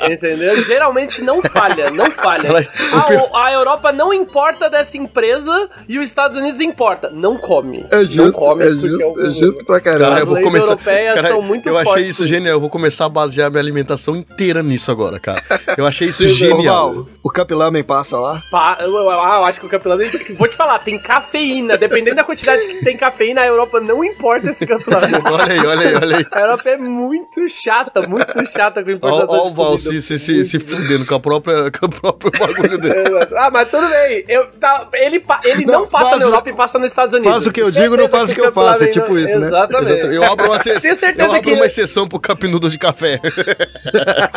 é. 0.00 0.12
Entendeu? 0.12 0.56
Geralmente 0.62 1.22
não 1.22 1.40
falha, 1.42 1.90
não 1.90 2.10
falha. 2.10 2.50
A, 2.92 3.12
o- 3.14 3.36
a 3.36 3.52
Europa 3.52 3.90
não 3.92 4.12
importa 4.12 4.68
dessa 4.68 4.96
empresa 4.98 5.68
e 5.88 5.98
os 5.98 6.04
Estados 6.04 6.36
Unidos 6.36 6.60
importa. 6.60 7.08
Não 7.10 7.38
come. 7.38 7.86
É 7.90 7.96
não 7.96 8.04
justo, 8.04 8.32
come 8.38 8.64
é 8.66 8.70
justo, 8.72 9.20
é 9.20 9.24
justo 9.34 9.64
pra 9.64 9.80
caramba. 9.80 10.09
Caralho, 10.10 10.18
eu 10.18 10.22
As 10.22 10.24
vou 10.26 10.34
leis 10.34 10.46
começar. 10.46 10.66
europeias 10.72 11.14
Cara, 11.16 11.28
são 11.28 11.42
muito 11.42 11.68
eu 11.68 11.76
achei 11.78 11.92
fortes 11.92 12.10
isso 12.10 12.26
genial. 12.26 12.54
Eu 12.54 12.60
vou 12.60 12.70
começar 12.70 13.04
a 13.06 13.08
basear 13.08 13.50
minha 13.50 13.60
alimentação 13.62 14.14
inteira 14.16 14.62
nisso 14.62 14.90
agora, 14.90 15.18
cara. 15.18 15.42
Eu 15.76 15.86
achei 15.86 16.08
isso 16.08 16.26
genial. 16.28 16.94
Val, 16.94 17.06
o 17.22 17.30
Capilamen 17.30 17.82
passa 17.82 18.18
lá. 18.18 18.42
Pa- 18.50 18.78
eu, 18.80 18.88
eu- 18.94 19.10
ah, 19.10 19.36
eu 19.38 19.44
acho 19.44 19.60
que 19.60 19.66
o 19.66 19.68
campeonato. 19.68 20.00
Vou 20.36 20.48
te 20.48 20.56
falar, 20.56 20.78
tem 20.80 20.98
cafeína. 20.98 21.76
Dependendo 21.76 22.16
da 22.16 22.24
quantidade 22.24 22.66
que 22.66 22.84
tem 22.84 22.96
cafeína, 22.96 23.42
a 23.42 23.46
Europa 23.46 23.80
não 23.80 24.04
importa 24.04 24.50
esse 24.50 24.66
campeonato. 24.66 25.06
Olha 25.30 25.44
aí, 25.52 25.58
olha 25.66 25.88
aí, 25.88 25.94
olha 25.94 26.16
aí. 26.18 26.26
A 26.32 26.40
Europa 26.40 26.68
é 26.70 26.76
muito 26.76 27.48
chata, 27.48 28.02
muito 28.08 28.46
chata 28.50 28.82
com 28.82 28.90
importação 28.90 29.28
ó 29.38 29.48
o 29.48 29.52
Val 29.52 29.78
se, 29.78 30.00
se, 30.02 30.18
se, 30.18 30.44
se 30.44 30.58
fudendo 30.60 31.06
com, 31.06 31.14
a 31.14 31.20
própria, 31.20 31.70
com 31.78 31.86
o 31.86 31.88
próprio 31.88 32.30
bagulho 32.38 32.78
dele. 32.78 33.18
Ah, 33.36 33.50
mas 33.52 33.68
tudo 33.68 33.86
bem. 33.88 34.24
Eu, 34.28 34.46
tá, 34.52 34.88
ele 34.94 35.22
ele 35.44 35.64
não, 35.66 35.80
Não, 35.80 35.86
passa 35.88 36.16
na 36.16 36.24
o- 36.24 36.28
Europa 36.28 36.50
e 36.50 36.52
passa 36.52 36.78
nos 36.78 36.90
Estados 36.90 37.14
Unidos. 37.14 37.32
faz 37.32 37.46
o 37.46 37.52
que 37.52 37.60
eu 37.62 37.70
digo, 37.70 37.96
não 37.96 38.08
faz 38.08 38.30
o 38.30 38.34
que 38.34 38.40
eu 38.40 38.52
faço, 38.52 38.84
é 38.84 38.86
tipo 38.88 39.16
isso, 39.18 39.38
né? 39.38 39.46
Exatamente. 39.46 39.99
Eu 40.00 40.24
abro 40.24 40.46
uma 40.46 40.58
certeza 40.62 41.14
Eu 41.16 41.32
abro 41.32 41.54
uma 41.54 41.66
exceção 41.66 42.08
pro 42.08 42.18
capinudo 42.18 42.68
de 42.68 42.78
café. 42.78 43.20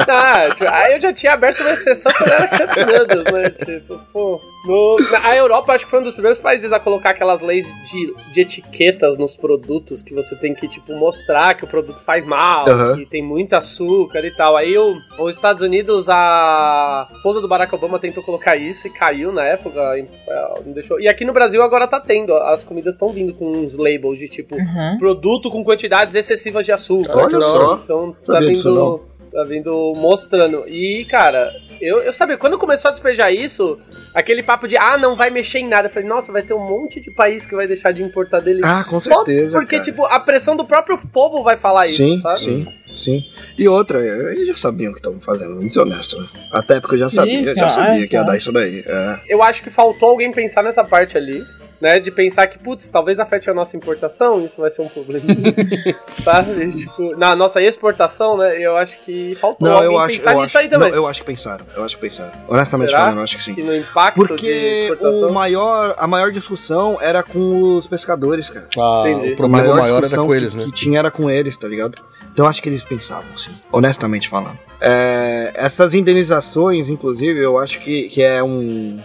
Ah, 0.07 0.47
aí 0.73 0.93
eu 0.93 1.01
já 1.01 1.13
tinha 1.13 1.33
aberto 1.33 1.61
uma 1.61 1.71
exceção 1.71 2.11
quando 2.17 2.31
era 2.31 2.47
Campinas, 2.47 3.31
né? 3.31 3.49
Tipo, 3.49 3.99
pô. 4.11 4.52
No- 4.65 4.97
na- 5.11 5.27
a 5.29 5.35
Europa 5.35 5.73
acho 5.73 5.85
que 5.85 5.91
foi 5.91 5.99
um 5.99 6.03
dos 6.03 6.13
primeiros 6.13 6.39
países 6.39 6.71
a 6.71 6.79
colocar 6.79 7.09
aquelas 7.11 7.41
leis 7.41 7.67
de, 7.83 8.13
de 8.31 8.41
etiquetas 8.41 9.17
nos 9.17 9.35
produtos 9.35 10.01
que 10.01 10.13
você 10.13 10.35
tem 10.35 10.53
que, 10.53 10.67
tipo, 10.67 10.93
mostrar 10.95 11.53
que 11.55 11.63
o 11.65 11.67
produto 11.67 11.99
faz 12.03 12.25
mal, 12.25 12.67
Aham. 12.67 12.97
que 12.97 13.05
tem 13.05 13.21
muito 13.23 13.53
açúcar 13.53 14.25
e 14.25 14.31
tal. 14.35 14.55
Aí 14.55 14.77
o, 14.77 14.95
os 15.19 15.35
Estados 15.35 15.61
Unidos, 15.61 16.07
a 16.09 17.07
esposa 17.13 17.41
do 17.41 17.47
Barack 17.47 17.73
Obama 17.75 17.99
tentou 17.99 18.23
colocar 18.23 18.55
isso 18.55 18.87
e 18.87 18.89
caiu 18.89 19.31
na 19.31 19.43
época. 19.45 19.79
e, 19.97 20.05
é, 20.27 20.53
não 20.65 20.73
deixou. 20.73 20.99
E 20.99 21.07
aqui 21.07 21.25
no 21.25 21.33
Brasil 21.33 21.61
agora 21.61 21.87
tá 21.87 21.99
tendo. 21.99 22.33
As 22.35 22.63
comidas 22.63 22.95
estão 22.95 23.09
vindo 23.09 23.33
com 23.33 23.51
uns 23.51 23.75
labels 23.75 24.17
de 24.19 24.27
tipo. 24.27 24.55
Uhum. 24.55 24.97
Produto 24.99 25.49
com 25.49 25.63
quantidades 25.63 26.15
excessivas 26.15 26.65
de 26.65 26.71
açúcar. 26.71 27.17
Olha 27.25 27.41
só. 27.41 27.79
Então 27.83 28.15
tá 28.25 28.39
vindo, 28.39 29.01
tá 29.31 29.43
vindo 29.43 29.93
mostrando. 29.95 30.63
E, 30.67 31.05
cara, 31.05 31.51
eu, 31.83 32.01
eu 32.01 32.13
sabia, 32.13 32.37
quando 32.37 32.57
começou 32.57 32.89
a 32.89 32.91
despejar 32.91 33.31
isso, 33.33 33.79
aquele 34.13 34.41
papo 34.43 34.67
de, 34.67 34.77
ah, 34.77 34.97
não 34.97 35.15
vai 35.15 35.29
mexer 35.29 35.59
em 35.59 35.67
nada. 35.67 35.87
Eu 35.87 35.91
falei, 35.91 36.07
nossa, 36.07 36.31
vai 36.31 36.41
ter 36.41 36.53
um 36.53 36.59
monte 36.65 36.99
de 37.01 37.11
país 37.11 37.45
que 37.45 37.55
vai 37.55 37.67
deixar 37.67 37.91
de 37.91 38.01
importar 38.03 38.39
dele 38.39 38.61
Ah, 38.63 38.83
com 38.89 38.99
só 38.99 39.23
certeza, 39.25 39.57
porque, 39.57 39.75
cara. 39.77 39.83
tipo, 39.83 40.05
a 40.05 40.19
pressão 40.19 40.55
do 40.55 40.65
próprio 40.65 40.97
povo 41.11 41.43
vai 41.43 41.57
falar 41.57 41.87
isso, 41.87 41.97
sim, 41.97 42.15
sabe? 42.15 42.39
sim, 42.39 42.67
sim. 42.95 43.25
E 43.57 43.67
outra, 43.67 43.99
eles 44.31 44.47
já 44.47 44.55
sabiam 44.57 44.91
o 44.91 44.93
que 44.93 44.99
estavam 44.99 45.19
fazendo, 45.19 45.55
vamos 45.55 45.73
ser 45.73 45.79
honestos, 45.81 46.21
né? 46.21 46.27
Até 46.51 46.79
porque 46.79 46.95
eu 46.95 46.99
já 46.99 47.09
sabia, 47.09 47.55
já 47.55 47.69
sabia 47.69 48.07
que 48.07 48.15
ia 48.15 48.23
dar 48.23 48.37
isso 48.37 48.51
daí. 48.51 48.83
É. 48.87 49.19
Eu 49.27 49.41
acho 49.43 49.61
que 49.63 49.69
faltou 49.69 50.09
alguém 50.09 50.31
pensar 50.31 50.63
nessa 50.63 50.83
parte 50.83 51.17
ali. 51.17 51.43
Né, 51.83 51.99
de 51.99 52.11
pensar 52.11 52.47
que, 52.47 52.57
putz, 52.57 52.89
talvez 52.89 53.19
afete 53.19 53.49
a 53.49 53.53
nossa 53.53 53.75
importação, 53.75 54.45
isso 54.45 54.61
vai 54.61 54.69
ser 54.69 54.83
um 54.83 54.87
problema. 54.87 55.25
sabe? 56.23 56.71
Tipo, 56.71 57.13
na 57.17 57.35
nossa 57.35 57.61
exportação, 57.61 58.37
né? 58.37 58.57
Eu 58.57 58.77
acho 58.77 59.01
que 59.01 59.35
faltou 59.35 59.67
Não, 59.67 59.83
eu 59.83 59.99
acho, 59.99 60.13
pensar 60.13 60.31
eu 60.31 60.39
nisso 60.39 60.57
acho, 60.57 60.57
aí 60.59 60.69
também. 60.69 60.91
não, 60.91 60.95
eu 60.95 61.05
acho 61.05 61.19
que 61.19 61.25
pensaram, 61.25 61.65
eu 61.75 61.83
acho 61.83 61.97
que 61.97 62.01
pensaram. 62.03 62.31
Honestamente 62.47 62.87
Será? 62.87 63.01
falando, 63.01 63.17
eu 63.17 63.23
acho 63.25 63.35
que 63.35 63.43
sim. 63.43 63.53
Que 63.53 63.63
no 63.63 63.75
impacto 63.75 64.21
de 64.21 64.27
Porque 64.29 64.47
exportação. 64.47 65.27
o 65.27 65.33
maior, 65.33 65.93
a 65.97 66.07
maior 66.07 66.31
discussão 66.31 66.97
era 67.01 67.21
com 67.21 67.75
os 67.75 67.85
pescadores, 67.85 68.49
cara. 68.49 68.69
Ah, 68.77 69.03
Entendi. 69.05 69.33
o 69.33 69.35
problema 69.35 69.73
A 69.73 69.75
maior 69.75 69.97
era 69.97 70.01
discussão 70.03 70.27
com 70.27 70.35
eles, 70.35 70.53
que, 70.53 70.59
né? 70.59 70.63
que 70.63 70.71
tinha 70.71 70.99
era 70.99 71.11
com 71.11 71.29
eles, 71.29 71.57
tá 71.57 71.67
ligado? 71.67 72.01
Então 72.31 72.45
eu 72.45 72.49
acho 72.49 72.61
que 72.61 72.69
eles 72.69 72.85
pensavam, 72.85 73.35
sim. 73.35 73.51
Honestamente 73.73 74.29
falando. 74.29 74.57
É, 74.79 75.51
essas 75.53 75.93
indenizações, 75.93 76.87
inclusive, 76.87 77.41
eu 77.41 77.59
acho 77.59 77.81
que, 77.81 78.03
que 78.07 78.23
é 78.23 78.41
um, 78.41 78.97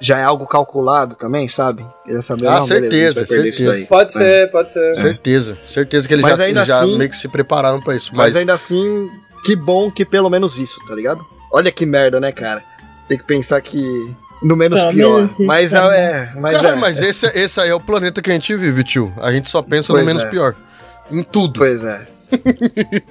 já 0.00 0.18
é 0.18 0.22
algo 0.22 0.46
calculado 0.46 1.14
também, 1.16 1.48
sabe? 1.48 1.84
Queria 2.04 2.22
saber, 2.22 2.46
Ah, 2.46 2.56
não, 2.56 2.62
certeza, 2.62 3.26
certeza. 3.26 3.86
Pode 3.86 4.10
É. 4.10 4.12
ser, 4.12 4.50
pode 4.50 4.72
ser. 4.72 4.94
Certeza, 4.94 5.58
certeza 5.66 6.06
que 6.08 6.14
eles 6.14 6.22
Mas 6.22 6.36
já, 6.36 6.44
ainda 6.44 6.60
eles 6.60 6.68
já 6.68 6.80
assim- 6.82 6.98
meio 6.98 7.10
que 7.10 7.16
se 7.16 7.28
prepararam 7.28 7.80
pra 7.80 7.96
isso. 7.96 8.10
Mas 8.14 8.28
Mas, 8.28 8.36
ainda 8.36 8.54
assim, 8.54 9.08
que 9.44 9.56
bom 9.56 9.90
que 9.90 10.04
pelo 10.04 10.28
menos 10.30 10.56
isso, 10.58 10.78
tá 10.86 10.94
ligado? 10.94 11.24
Olha 11.52 11.70
que 11.72 11.86
merda, 11.86 12.20
né, 12.20 12.30
cara? 12.32 12.62
Tem 13.08 13.16
que 13.16 13.24
pensar 13.24 13.60
que 13.60 13.82
no 14.42 14.54
menos 14.56 14.82
pior. 14.92 15.20
menos 15.22 15.38
mas 15.38 15.70
tá 15.70 15.96
é, 15.96 16.32
mas 16.36 16.56
cara, 16.60 16.68
é. 16.70 16.74
mas 16.76 17.00
esse, 17.00 17.26
esse 17.38 17.60
aí 17.60 17.70
é 17.70 17.74
o 17.74 17.80
planeta 17.80 18.20
que 18.20 18.30
a 18.30 18.34
gente 18.34 18.54
vive, 18.56 18.84
tio. 18.84 19.12
A 19.18 19.32
gente 19.32 19.48
só 19.48 19.62
pensa 19.62 19.92
Pois 19.92 20.00
no 20.02 20.06
menos 20.06 20.24
é. 20.24 20.28
pior. 20.30 20.54
Em 21.10 21.22
tudo. 21.22 21.58
Pois 21.60 21.82
é. 21.82 22.06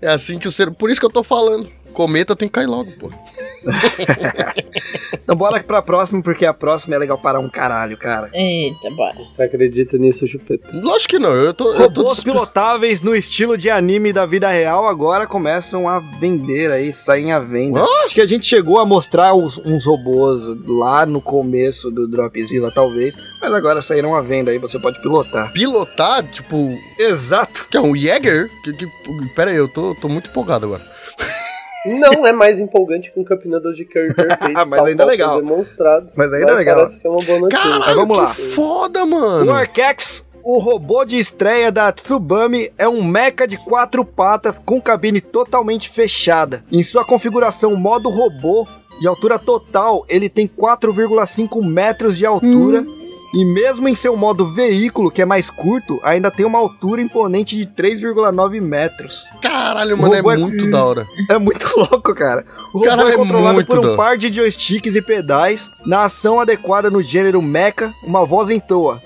É 0.00 0.08
assim 0.08 0.38
que 0.38 0.46
o 0.46 0.52
ser. 0.52 0.70
Por 0.70 0.90
isso 0.90 1.00
que 1.00 1.06
eu 1.06 1.10
tô 1.10 1.22
falando. 1.22 1.68
Cometa 1.92 2.36
tem 2.36 2.48
que 2.48 2.52
cair 2.52 2.66
logo, 2.66 2.92
pô. 2.92 3.10
Então 5.26 5.34
bora 5.34 5.60
pra 5.60 5.82
próxima, 5.82 6.22
porque 6.22 6.46
a 6.46 6.54
próxima 6.54 6.94
é 6.94 6.98
legal 6.98 7.18
para 7.18 7.40
um 7.40 7.48
caralho, 7.48 7.96
cara. 7.96 8.30
Eita, 8.32 8.88
bora. 8.92 9.16
Você 9.28 9.42
acredita 9.42 9.98
nisso, 9.98 10.24
Chupeta? 10.24 10.68
Lógico 10.72 11.08
que 11.14 11.18
não. 11.18 11.34
Eu 11.34 11.52
tô. 11.52 11.72
Eu 11.72 11.90
tô 11.90 12.02
Robôs 12.02 12.22
pilotáveis 12.22 13.02
no 13.02 13.14
estilo 13.14 13.58
de 13.58 13.68
anime 13.68 14.12
da 14.12 14.24
vida 14.24 14.48
real 14.48 14.86
agora 14.86 15.26
começam 15.26 15.88
a 15.88 15.98
vender 15.98 16.70
aí, 16.70 16.94
saem 16.94 17.32
à 17.32 17.40
venda. 17.40 17.82
Acho 18.04 18.14
que 18.14 18.20
a 18.20 18.26
gente 18.26 18.46
chegou 18.46 18.78
a 18.78 18.86
mostrar 18.86 19.34
uns, 19.34 19.58
uns 19.58 19.84
robôs 19.84 20.40
lá 20.64 21.04
no 21.04 21.20
começo 21.20 21.90
do 21.90 22.06
Dropzilla, 22.06 22.70
talvez, 22.72 23.16
mas 23.40 23.52
agora 23.52 23.82
saíram 23.82 24.14
à 24.14 24.20
venda 24.20 24.52
aí, 24.52 24.58
você 24.58 24.78
pode 24.78 25.02
pilotar. 25.02 25.52
Pilotar, 25.52 26.22
tipo. 26.30 26.78
Exato. 26.98 27.66
Que 27.68 27.76
é 27.76 27.80
um 27.80 27.96
Jäger? 27.96 28.48
Que, 28.62 28.72
que, 28.72 28.86
pera 29.34 29.50
aí, 29.50 29.56
eu 29.56 29.68
tô, 29.68 29.92
tô 29.96 30.08
muito 30.08 30.30
empolgado 30.30 30.66
agora. 30.66 30.82
Não 31.86 32.26
é 32.26 32.32
mais 32.32 32.58
empolgante 32.58 33.12
que 33.12 33.18
um 33.20 33.24
campeonato 33.24 33.72
de 33.72 33.84
curry 33.84 34.12
perfeito. 34.14 34.66
Mas 34.66 34.78
tal 34.78 34.86
ainda 34.86 35.02
é 35.02 35.06
legal. 35.06 35.40
Demonstrado. 35.40 36.10
Mas 36.14 36.32
ainda 36.32 36.46
é 36.46 36.50
Mas 36.50 36.58
legal. 36.58 36.76
Parece 36.76 37.00
ser 37.00 37.08
uma 37.08 37.22
boa 37.22 37.38
notícia. 37.40 37.62
Caralho, 37.62 37.84
Mas 37.86 37.94
vamos 37.96 38.18
lá. 38.18 38.26
que 38.26 38.42
foda, 38.42 39.04
O 39.04 39.06
mano. 39.08 39.52
Arkex, 39.52 40.24
o 40.44 40.58
robô 40.58 41.04
de 41.04 41.18
estreia 41.18 41.72
da 41.72 41.90
Tsubame, 41.92 42.72
é 42.78 42.88
um 42.88 43.02
mecha 43.04 43.46
de 43.46 43.56
quatro 43.56 44.04
patas 44.04 44.58
com 44.64 44.80
cabine 44.80 45.20
totalmente 45.20 45.88
fechada. 45.88 46.64
Em 46.70 46.82
sua 46.84 47.04
configuração 47.04 47.74
modo 47.76 48.08
robô, 48.10 48.66
de 49.00 49.06
altura 49.06 49.38
total, 49.38 50.04
ele 50.08 50.28
tem 50.28 50.46
4,5 50.48 51.62
metros 51.64 52.16
de 52.16 52.24
altura. 52.24 52.86
E 53.34 53.44
mesmo 53.44 53.88
em 53.88 53.94
seu 53.94 54.16
modo 54.16 54.48
veículo, 54.48 55.10
que 55.10 55.20
é 55.20 55.24
mais 55.24 55.50
curto, 55.50 56.00
ainda 56.02 56.30
tem 56.30 56.46
uma 56.46 56.58
altura 56.58 57.02
imponente 57.02 57.56
de 57.56 57.66
3,9 57.66 58.60
metros. 58.60 59.28
Caralho, 59.42 59.98
mano, 59.98 60.14
é 60.14 60.18
é- 60.18 60.36
muito 60.36 60.70
da 60.70 60.84
hora. 60.84 61.06
É 61.28 61.38
muito 61.38 61.66
louco, 61.76 62.14
cara. 62.14 62.44
O 62.72 62.80
Caralho, 62.80 63.08
é 63.08 63.12
é 63.12 63.16
controlado 63.16 63.54
muito 63.54 63.66
por 63.66 63.84
um 63.84 63.96
par 63.96 64.16
de 64.16 64.32
joysticks 64.32 64.94
e 64.94 65.02
pedais, 65.02 65.68
na 65.84 66.04
ação 66.04 66.38
adequada 66.38 66.88
no 66.88 67.02
gênero 67.02 67.42
mecha, 67.42 67.92
uma 68.04 68.24
voz 68.24 68.48
em 68.48 68.60
toa, 68.60 69.02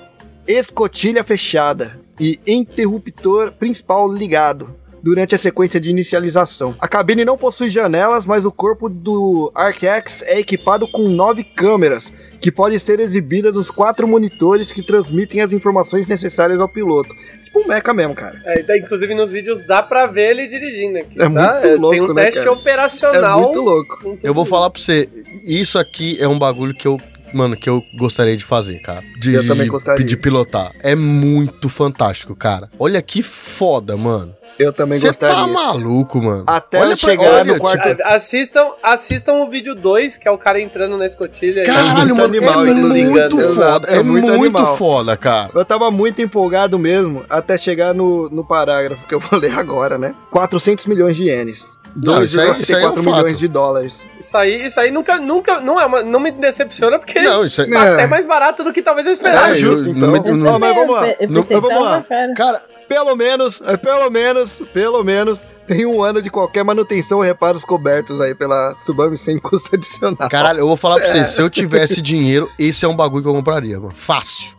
escotilha 0.47 1.25
fechada 1.25 1.99
e 2.19 2.39
interruptor 2.47 3.53
principal 3.53 4.13
ligado. 4.13 4.75
Durante 5.03 5.35
a 5.35 5.39
sequência 5.39 5.81
de 5.81 5.91
inicialização. 5.91 6.75
A 6.79 6.87
cabine 6.87 7.25
não 7.25 7.37
possui 7.37 7.71
janelas, 7.71 8.27
mas 8.27 8.45
o 8.45 8.53
corpo 8.53 8.89
do 8.89 9.51
Arc-X 9.55 10.23
é 10.27 10.39
equipado 10.39 10.87
com 10.89 11.09
nove 11.09 11.43
câmeras, 11.43 12.13
que 12.41 12.51
podem 12.51 12.79
ser 12.79 13.01
exibidas 13.01 13.55
nos 13.55 13.71
quatro 13.71 14.07
monitores 14.07 14.71
que 14.73 14.85
transmitem 14.85 15.41
as 15.41 15.53
informações 15.53 16.07
necessárias 16.07 16.61
ao 16.61 16.69
piloto. 16.69 17.09
Tipo 17.51 17.65
um 17.65 17.67
mecha 17.67 17.93
mesmo, 17.93 18.15
cara. 18.15 18.41
É, 18.45 18.79
inclusive 18.79 19.13
nos 19.13 19.31
vídeos 19.33 19.67
dá 19.67 19.83
pra 19.83 20.07
ver 20.07 20.31
ele 20.31 20.47
dirigindo 20.47 20.99
aqui. 20.99 21.21
É 21.21 21.29
tá? 21.29 21.29
muito 21.29 21.61
Tem 21.61 21.77
louco, 21.77 22.13
um 22.13 22.15
né, 22.15 22.25
teste 22.25 22.41
cara? 22.41 22.51
É 22.51 22.53
operacional. 22.53 23.41
muito 23.43 23.61
louco. 23.61 23.99
tudo 24.01 24.19
Eu 24.23 24.33
vou 24.33 24.45
falar 24.45 24.71
pra 24.71 24.81
você, 24.81 25.09
isso 25.45 25.77
aqui 25.77 26.17
é 26.21 26.29
um 26.29 26.39
bagulho 26.39 26.73
que 26.73 26.87
eu, 26.87 26.97
mano, 27.33 27.57
que 27.57 27.69
eu 27.69 27.83
gostaria 27.95 28.37
de 28.37 28.45
fazer, 28.45 28.81
cara. 28.81 29.03
De, 29.19 29.35
Eu 29.35 29.47
também 29.47 29.69
gostaria. 29.69 30.05
De 30.05 30.17
pilotar. 30.17 30.73
É 30.83 30.95
muito 30.95 31.69
fantástico, 31.69 32.35
cara. 32.35 32.69
Olha 32.79 33.01
que 33.03 33.23
foda, 33.23 33.97
mano. 33.97 34.35
Eu 34.59 34.73
também 34.73 34.99
Você 34.99 35.07
gostaria. 35.07 35.35
tá 35.37 35.47
maluco, 35.47 36.21
mano. 36.21 36.45
Até 36.47 36.79
Olha 36.81 36.89
pra- 36.97 37.09
chegar 37.09 37.33
olha, 37.33 37.45
no 37.55 37.59
quarto. 37.59 37.89
tipo, 37.89 38.03
Assistam, 38.05 38.67
assistam 38.83 39.33
o 39.35 39.49
vídeo 39.49 39.75
2, 39.75 40.19
que 40.19 40.29
é 40.29 40.31
o 40.31 40.37
cara 40.37 40.61
entrando 40.61 40.99
na 40.99 41.07
escotilha. 41.07 41.63
Caralho, 41.63 42.15
muito 42.15 42.17
mano, 42.17 42.25
animal, 42.25 42.67
é 42.67 42.75
muito 42.75 43.41
foda. 43.55 43.89
é 43.91 43.97
É, 43.99 44.03
muito 44.03 44.27
muito, 44.35 44.67
foda, 44.77 45.17
cara. 45.17 45.51
Eu 45.55 45.65
tava 45.65 45.91
muito 45.91 46.21
empolgado 46.21 46.79
mesmo 46.79 47.25
até 47.31 47.57
chegar 47.57 47.95
no, 47.95 48.29
no 48.29 48.45
parágrafo 48.47 49.07
que 49.07 49.15
eu 49.15 49.21
vou 49.21 49.39
ler 49.41 49.57
agora, 49.59 49.97
né? 49.97 50.15
400 50.31 50.85
milhões 50.87 51.17
de 51.17 51.25
ienes. 51.25 51.73
Não, 51.97 52.23
isso 52.23 52.41
aí- 52.41 52.51
isso 52.53 52.75
aí 52.77 52.83
é 52.83 52.89
um 52.89 52.93
2,64 52.95 53.03
fato. 53.03 53.17
milhões 53.17 53.39
de 53.39 53.49
dólares. 53.49 54.07
Isso 54.19 54.37
aí, 54.37 54.67
isso 54.67 54.81
aí 54.81 54.91
nunca, 54.91 55.19
nunca, 55.19 55.61
não, 55.61 55.81
é 55.81 55.87
uma, 55.87 56.03
não 56.03 56.21
me 56.21 56.31
decepciona, 56.31 56.99
porque 56.99 57.21
Não, 57.21 57.45
isso 57.45 57.63
aí. 57.63 57.71
tá 57.71 57.85
É. 57.87 57.93
até 57.95 58.07
mais 58.07 58.25
barato 58.27 58.63
do 58.65 58.73
que 58.73 58.83
talvez 58.83 59.07
eu 59.07 59.11
É, 59.11 59.15
esperasse. 59.15 59.63
eu- 59.63 59.77
justo, 59.77 59.95
não 59.95 60.17
então. 60.17 60.37
não- 60.37 60.59
mas 60.59 60.75
vamos 60.75 60.95
lá. 60.95 61.09
Eu 61.09 61.29
pensei 61.29 61.61
vamos 61.61 61.83
lá. 61.83 62.03
cara. 62.03 62.35
Cara, 62.35 62.63
Pelo 62.91 63.15
menos, 63.15 63.63
é, 63.65 63.77
pelo 63.77 64.11
menos, 64.11 64.61
pelo 64.75 65.05
menos, 65.05 65.39
tem 65.65 65.87
um 65.87 66.03
ano 66.03 66.21
de 66.21 66.29
qualquer 66.29 66.65
manutenção 66.65 67.23
e 67.23 67.27
reparos 67.29 67.65
cobertos 67.65 68.21
aí 68.21 68.35
pela 68.35 68.75
Subame 68.81 69.17
sem 69.17 69.39
custo 69.39 69.71
adicional. 69.77 70.29
caralho, 70.29 70.59
eu 70.59 70.67
vou 70.67 70.77
falar 70.77 70.97
pra 70.97 71.07
É. 71.07 71.25
você, 71.25 71.27
se 71.27 71.41
eu 71.41 71.49
tivesse 71.49 72.03
dinheiro, 72.03 72.51
esse 72.59 72.85
é 72.85 72.89
um 72.89 72.97
bagulho 72.97 73.23
que 73.23 73.29
eu 73.29 73.33
compraria, 73.35 73.79
mano. 73.79 73.93
Fácil. 73.95 74.59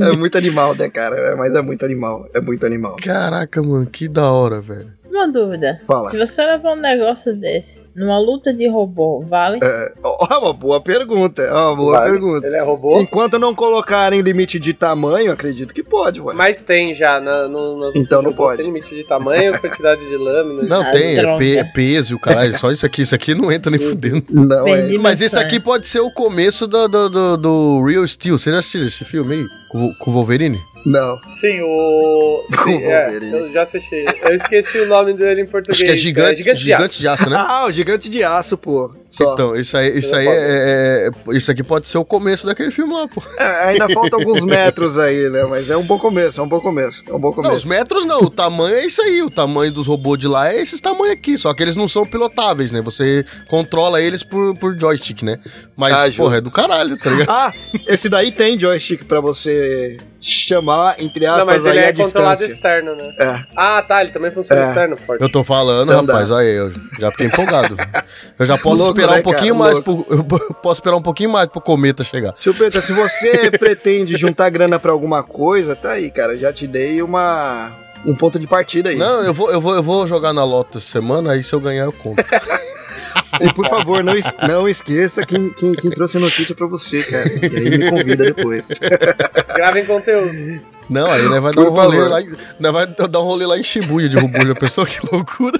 É 0.00 0.16
muito 0.16 0.36
animal, 0.38 0.74
né, 0.74 0.88
cara? 0.88 1.16
É, 1.16 1.34
mas 1.34 1.54
é 1.54 1.62
muito 1.62 1.84
animal, 1.84 2.28
é 2.34 2.40
muito 2.40 2.64
animal. 2.66 2.96
Caraca, 3.02 3.62
mano, 3.62 3.86
que 3.86 4.08
da 4.08 4.30
hora, 4.30 4.60
velho. 4.60 4.92
Uma 5.14 5.30
dúvida. 5.30 5.80
Fala. 5.86 6.08
Se 6.08 6.18
você 6.18 6.44
levar 6.44 6.72
um 6.72 6.80
negócio 6.80 7.36
desse 7.36 7.84
numa 7.94 8.18
luta 8.18 8.52
de 8.52 8.68
robô, 8.68 9.20
vale? 9.20 9.60
Ó, 10.02 10.26
É 10.34 10.36
uma 10.38 10.52
boa 10.52 10.80
pergunta, 10.80 11.40
é 11.40 11.52
uma 11.52 11.76
boa 11.76 11.92
Vale? 11.98 12.10
pergunta. 12.10 12.44
Ele 12.46 12.56
é 12.56 12.60
robô? 12.62 12.98
Enquanto 13.00 13.38
não 13.38 13.54
colocarem 13.54 14.20
limite 14.20 14.58
de 14.58 14.74
tamanho, 14.74 15.30
acredito 15.30 15.72
que 15.72 15.84
pode, 15.84 16.20
ué. 16.20 16.34
Mas 16.34 16.62
tem 16.62 16.92
já, 16.92 17.20
na, 17.20 17.46
no, 17.46 17.78
nas 17.78 17.94
Então 17.94 18.20
não 18.22 18.32
pode. 18.32 18.56
Tem 18.56 18.66
limite 18.66 18.92
de 18.92 19.04
tamanho, 19.04 19.52
quantidade 19.60 20.04
de 20.04 20.16
lâminas. 20.16 20.68
Não, 20.68 20.82
Ah, 20.82 20.90
tem, 20.90 21.16
é 21.16 21.38
pe- 21.38 21.64
peso, 21.72 22.16
o 22.16 22.20
caralho. 22.20 22.58
Só 22.58 22.72
isso 22.72 22.84
aqui. 22.84 23.02
Isso 23.02 23.14
aqui 23.14 23.34
não 23.34 23.52
entra 23.52 23.70
nem 23.70 23.78
fudendo. 23.78 24.24
Não, 24.30 24.64
Perdi 24.64 24.96
é. 24.96 24.98
Mas 24.98 25.20
esse 25.20 25.36
maçã. 25.36 25.46
aqui 25.46 25.60
pode 25.60 25.86
ser 25.86 26.00
o 26.00 26.10
começo 26.10 26.66
do, 26.66 26.88
do, 26.88 27.08
do, 27.08 27.36
do 27.36 27.84
Real 27.84 28.04
Steel. 28.08 28.36
Você 28.36 28.50
já 28.50 28.58
assistiu 28.58 28.84
esse 28.86 29.04
filme 29.04 29.34
aí? 29.36 29.46
Com 29.68 30.10
o 30.10 30.12
Wolverine? 30.12 30.58
Não. 30.84 31.18
Sim, 31.40 31.60
o. 31.62 32.44
Sim, 32.64 32.82
é, 32.82 33.08
eu 33.32 33.50
já 33.52 33.62
assisti. 33.62 34.04
Eu 34.22 34.34
esqueci 34.34 34.78
o 34.80 34.86
nome 34.86 35.14
dele 35.14 35.42
em 35.42 35.46
português. 35.46 35.78
Acho 35.78 35.84
que 35.84 35.90
é 35.90 35.96
gigante, 35.96 36.36
gigante, 36.36 36.60
gigante, 36.60 36.64
de 36.64 36.72
aço. 36.84 37.00
de 37.00 37.08
aço, 37.08 37.30
né? 37.30 37.36
Ah, 37.38 37.66
o 37.66 37.72
gigante 37.72 38.10
de 38.10 38.22
aço, 38.22 38.58
pô. 38.58 38.94
Só. 39.08 39.32
Então, 39.34 39.54
isso 39.54 39.76
aí, 39.76 39.96
isso 39.96 40.12
Eu 40.14 40.18
aí 40.18 40.26
é, 40.26 41.08
é- 41.30 41.36
Isso 41.36 41.48
aqui 41.50 41.62
pode 41.62 41.86
ser 41.88 41.98
o 41.98 42.04
começo 42.04 42.44
daquele 42.46 42.70
filme 42.72 42.92
lá, 42.92 43.06
pô. 43.06 43.22
É, 43.38 43.44
ainda 43.68 43.88
faltam 43.90 44.18
alguns 44.18 44.42
metros 44.44 44.98
aí, 44.98 45.30
né? 45.30 45.44
Mas 45.44 45.70
é 45.70 45.76
um 45.76 45.86
bom 45.86 45.98
começo, 45.98 46.40
é 46.40 46.42
um 46.44 46.48
bom 46.48 46.60
começo. 46.60 47.02
É 47.08 47.14
um 47.14 47.20
bom 47.20 47.30
Não, 47.30 47.40
os 47.42 47.46
começo. 47.62 47.68
metros 47.68 48.04
não, 48.04 48.18
o 48.22 48.28
tamanho 48.30 48.74
é 48.74 48.84
isso 48.84 49.00
aí. 49.00 49.22
O 49.22 49.30
tamanho 49.30 49.70
dos 49.72 49.86
robôs 49.86 50.18
de 50.18 50.26
lá 50.26 50.52
é 50.52 50.60
esses 50.60 50.80
tamanhos 50.80 51.12
aqui. 51.12 51.38
Só 51.38 51.54
que 51.54 51.62
eles 51.62 51.76
não 51.76 51.86
são 51.88 52.04
pilotáveis, 52.04 52.70
né? 52.72 52.82
Você 52.82 53.24
controla 53.48 54.02
eles 54.02 54.22
por, 54.24 54.54
por 54.58 54.78
joystick, 54.78 55.22
né? 55.22 55.38
Mas, 55.76 55.92
Ah, 55.94 56.06
justo. 56.08 56.22
porra, 56.22 56.36
é 56.38 56.40
do 56.40 56.50
caralho, 56.50 56.96
tá 56.98 57.08
ligado? 57.10 57.30
Ah, 57.30 57.52
esse 57.86 58.08
daí 58.08 58.32
tem 58.32 58.58
joystick 58.58 59.04
pra 59.04 59.20
você 59.20 59.96
chamar, 60.30 60.96
entre 60.98 61.26
aspas, 61.26 61.46
Não, 61.46 61.46
mas 61.62 61.64
ele 61.64 61.78
a 61.84 61.88
é 61.88 61.92
controlado 61.92 62.38
distância. 62.38 62.54
externo, 62.54 62.94
né? 62.96 63.14
É. 63.18 63.44
Ah, 63.56 63.82
tá, 63.82 64.00
ele 64.02 64.10
também 64.12 64.30
funciona 64.32 64.62
É. 64.62 64.64
externo, 64.68 64.96
forte. 64.96 65.22
Eu 65.22 65.28
tô 65.28 65.44
falando, 65.44 65.92
Não 65.92 66.04
dá. 66.04 66.14
rapaz, 66.14 66.30
olha 66.30 66.46
aí, 66.48 66.56
eu 66.56 66.72
já 66.98 67.10
fiquei 67.10 67.26
empolgado. 67.26 67.76
Eu 68.36 68.46
já 68.46 68.58
posso 68.58 68.82
Louco, 68.82 68.98
esperar 68.98 69.14
né, 69.14 69.20
um 69.20 69.22
pouquinho 69.22 69.56
cara? 69.56 69.70
mais 69.72 69.84
pro, 69.84 70.06
eu 70.10 70.24
posso 70.60 70.80
esperar 70.80 70.96
um 70.96 71.02
pouquinho 71.02 71.30
mais 71.30 71.46
pro 71.46 71.60
cometa 71.60 72.02
chegar. 72.02 72.34
Chupeta, 72.36 72.80
se 72.80 72.92
você 72.92 73.48
pretende 73.56 74.16
juntar 74.16 74.50
grana 74.50 74.76
pra 74.80 74.90
alguma 74.90 75.22
coisa, 75.22 75.76
tá 75.76 75.92
aí, 75.92 76.10
cara. 76.10 76.36
Já 76.36 76.52
te 76.52 76.66
dei 76.66 77.00
uma 77.00 77.70
um 78.04 78.14
ponto 78.16 78.36
de 78.38 78.46
partida 78.48 78.90
aí. 78.90 78.96
Não, 78.96 79.22
eu 79.22 79.32
vou, 79.32 79.50
eu 79.52 79.60
vou, 79.60 79.74
eu 79.76 79.82
vou 79.84 80.04
jogar 80.06 80.32
na 80.32 80.42
Loto 80.44 80.78
essa 80.78 80.88
semana, 80.88 81.30
aí 81.32 81.44
se 81.44 81.52
eu 81.54 81.60
ganhar 81.60 81.84
eu 81.84 81.92
compro. 81.92 82.24
E 83.40 83.52
por 83.52 83.66
favor, 83.68 84.02
não, 84.04 84.16
es- 84.16 84.32
não 84.46 84.68
esqueça 84.68 85.24
quem, 85.24 85.50
quem, 85.50 85.74
quem 85.74 85.90
trouxe 85.90 86.16
a 86.16 86.20
notícia 86.20 86.54
pra 86.54 86.66
você, 86.66 87.02
cara. 87.02 87.28
E 87.28 87.56
aí 87.56 87.78
me 87.78 87.90
convida 87.90 88.16
depois. 88.32 88.68
Gravem 89.54 89.84
conteúdo. 89.84 90.74
Não, 90.90 91.10
aí 91.10 91.26
né, 91.30 91.40
vai 91.40 91.54
dar 91.54 91.62
um 91.62 91.70
rolê 91.70 91.98
lá, 92.08 92.20
em- 92.20 92.36
né, 92.60 92.70
vai 92.70 92.86
dar 92.86 93.20
um 93.20 93.24
rolê 93.24 93.46
lá 93.46 93.56
em 93.58 93.64
Shibuya 93.64 94.06
de 94.06 94.18
Rubu, 94.18 94.46
já 94.46 94.54
pensou 94.54 94.84
que 94.84 95.00
loucura? 95.10 95.58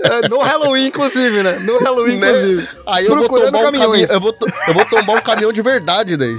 É, 0.00 0.28
no 0.28 0.40
Halloween, 0.40 0.86
inclusive, 0.88 1.42
né? 1.44 1.58
No 1.60 1.78
Halloween, 1.78 2.18
Né? 2.18 2.28
inclusive. 2.28 2.68
Aí 2.86 3.04
eu 3.06 3.10
vou 3.10 3.18
Procurando 3.20 3.52
tombar 3.52 3.60
um 3.60 3.64
caminhão, 3.72 3.94
eu 4.10 4.20
vou, 4.20 4.36
eu 4.66 4.74
vou 4.74 4.84
tombar 4.86 5.16
um 5.16 5.20
caminhão 5.20 5.52
de 5.52 5.62
verdade 5.62 6.16
daí. 6.16 6.36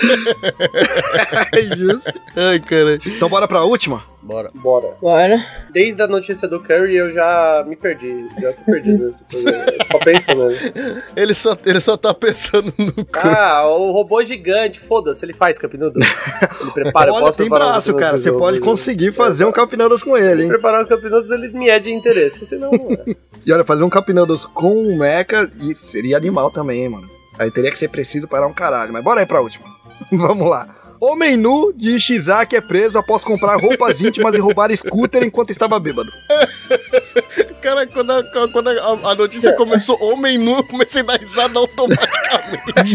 É 1.52 1.76
justo. 1.76 2.02
Ai, 2.36 2.60
cara. 2.60 2.98
Então 3.06 3.28
bora 3.28 3.46
pra 3.48 3.62
última? 3.64 4.04
Bora. 4.22 4.50
Bora. 4.54 4.96
Bora. 5.00 5.46
Desde 5.72 6.00
a 6.02 6.06
notícia 6.06 6.48
do 6.48 6.60
Curry 6.60 6.96
eu 6.96 7.10
já 7.10 7.64
me 7.66 7.76
perdi. 7.76 8.26
Já 8.40 8.52
tô 8.54 8.62
perdido 8.64 9.04
nesse 9.04 9.24
programa. 9.24 9.64
Eu 9.66 9.84
só 9.86 9.98
penso 9.98 10.36
mesmo. 10.36 10.72
Ele 11.16 11.34
só, 11.34 11.56
ele 11.64 11.80
só 11.80 11.96
tá 11.96 12.12
pensando 12.14 12.72
no 12.78 12.92
cu. 13.04 13.10
Ah, 13.28 13.66
o 13.68 13.92
robô 13.92 14.22
gigante, 14.24 14.80
foda-se, 14.80 15.24
ele 15.24 15.32
faz 15.32 15.58
Cup 15.58 15.74
Noodles. 15.74 16.06
Ele 16.60 16.70
prepara, 16.72 17.10
eu 17.10 17.14
Olha, 17.14 17.26
posso 17.26 17.38
tem 17.38 17.46
um 17.46 17.50
braço, 17.50 17.92
Cup 17.92 18.00
cara. 18.00 18.18
Você 18.18 18.32
pode 18.32 18.60
conseguir 18.60 19.12
fazer 19.12 19.44
um 19.44 19.52
Cup 19.52 19.72
Noodles 19.74 20.02
com 20.02 20.16
ele, 20.16 20.36
Se 20.36 20.42
hein? 20.42 20.48
preparar 20.48 20.84
um 20.84 20.88
Cup 20.88 21.02
Noodles, 21.02 21.30
ele 21.30 21.48
me 21.48 21.68
é 21.68 21.78
de 21.78 21.92
interesse, 21.92 22.44
senão 22.46 22.70
não 22.70 22.90
é. 22.92 23.04
E 23.46 23.52
olha, 23.52 23.64
fazer 23.64 23.84
um 23.84 23.90
Cup 23.90 24.08
Noodles 24.08 24.44
com 24.46 24.72
um 24.74 24.98
mecha 24.98 25.48
e 25.60 25.74
seria 25.76 26.16
animal 26.16 26.50
também, 26.50 26.82
hein, 26.84 26.88
mano. 26.88 27.08
Aí 27.38 27.50
teria 27.50 27.70
que 27.70 27.78
ser 27.78 27.88
preciso 27.88 28.26
para 28.28 28.46
um 28.46 28.52
caralho. 28.52 28.92
Mas 28.92 29.02
bora 29.04 29.20
aí 29.20 29.26
pra 29.26 29.40
última. 29.40 29.73
Vamos 30.12 30.48
lá. 30.48 30.68
Homem 31.00 31.36
nu 31.36 31.72
de 31.72 31.96
Ishizaki 31.96 32.56
é 32.56 32.60
preso 32.60 32.96
após 32.96 33.22
comprar 33.22 33.56
roupas 33.56 34.00
íntimas 34.00 34.34
e 34.34 34.38
roubar 34.38 34.74
scooter 34.74 35.22
enquanto 35.22 35.50
estava 35.50 35.78
bêbado. 35.78 36.10
Cara, 37.60 37.86
quando 37.86 38.10
a, 38.10 38.48
quando 38.50 38.68
a, 38.68 39.10
a 39.10 39.14
notícia 39.14 39.52
começou 39.54 40.02
homem 40.02 40.38
nu, 40.38 40.56
eu 40.56 40.64
comecei 40.64 41.02
a 41.02 41.04
dar 41.04 41.20
risada 41.20 41.58
automaticamente. 41.58 42.94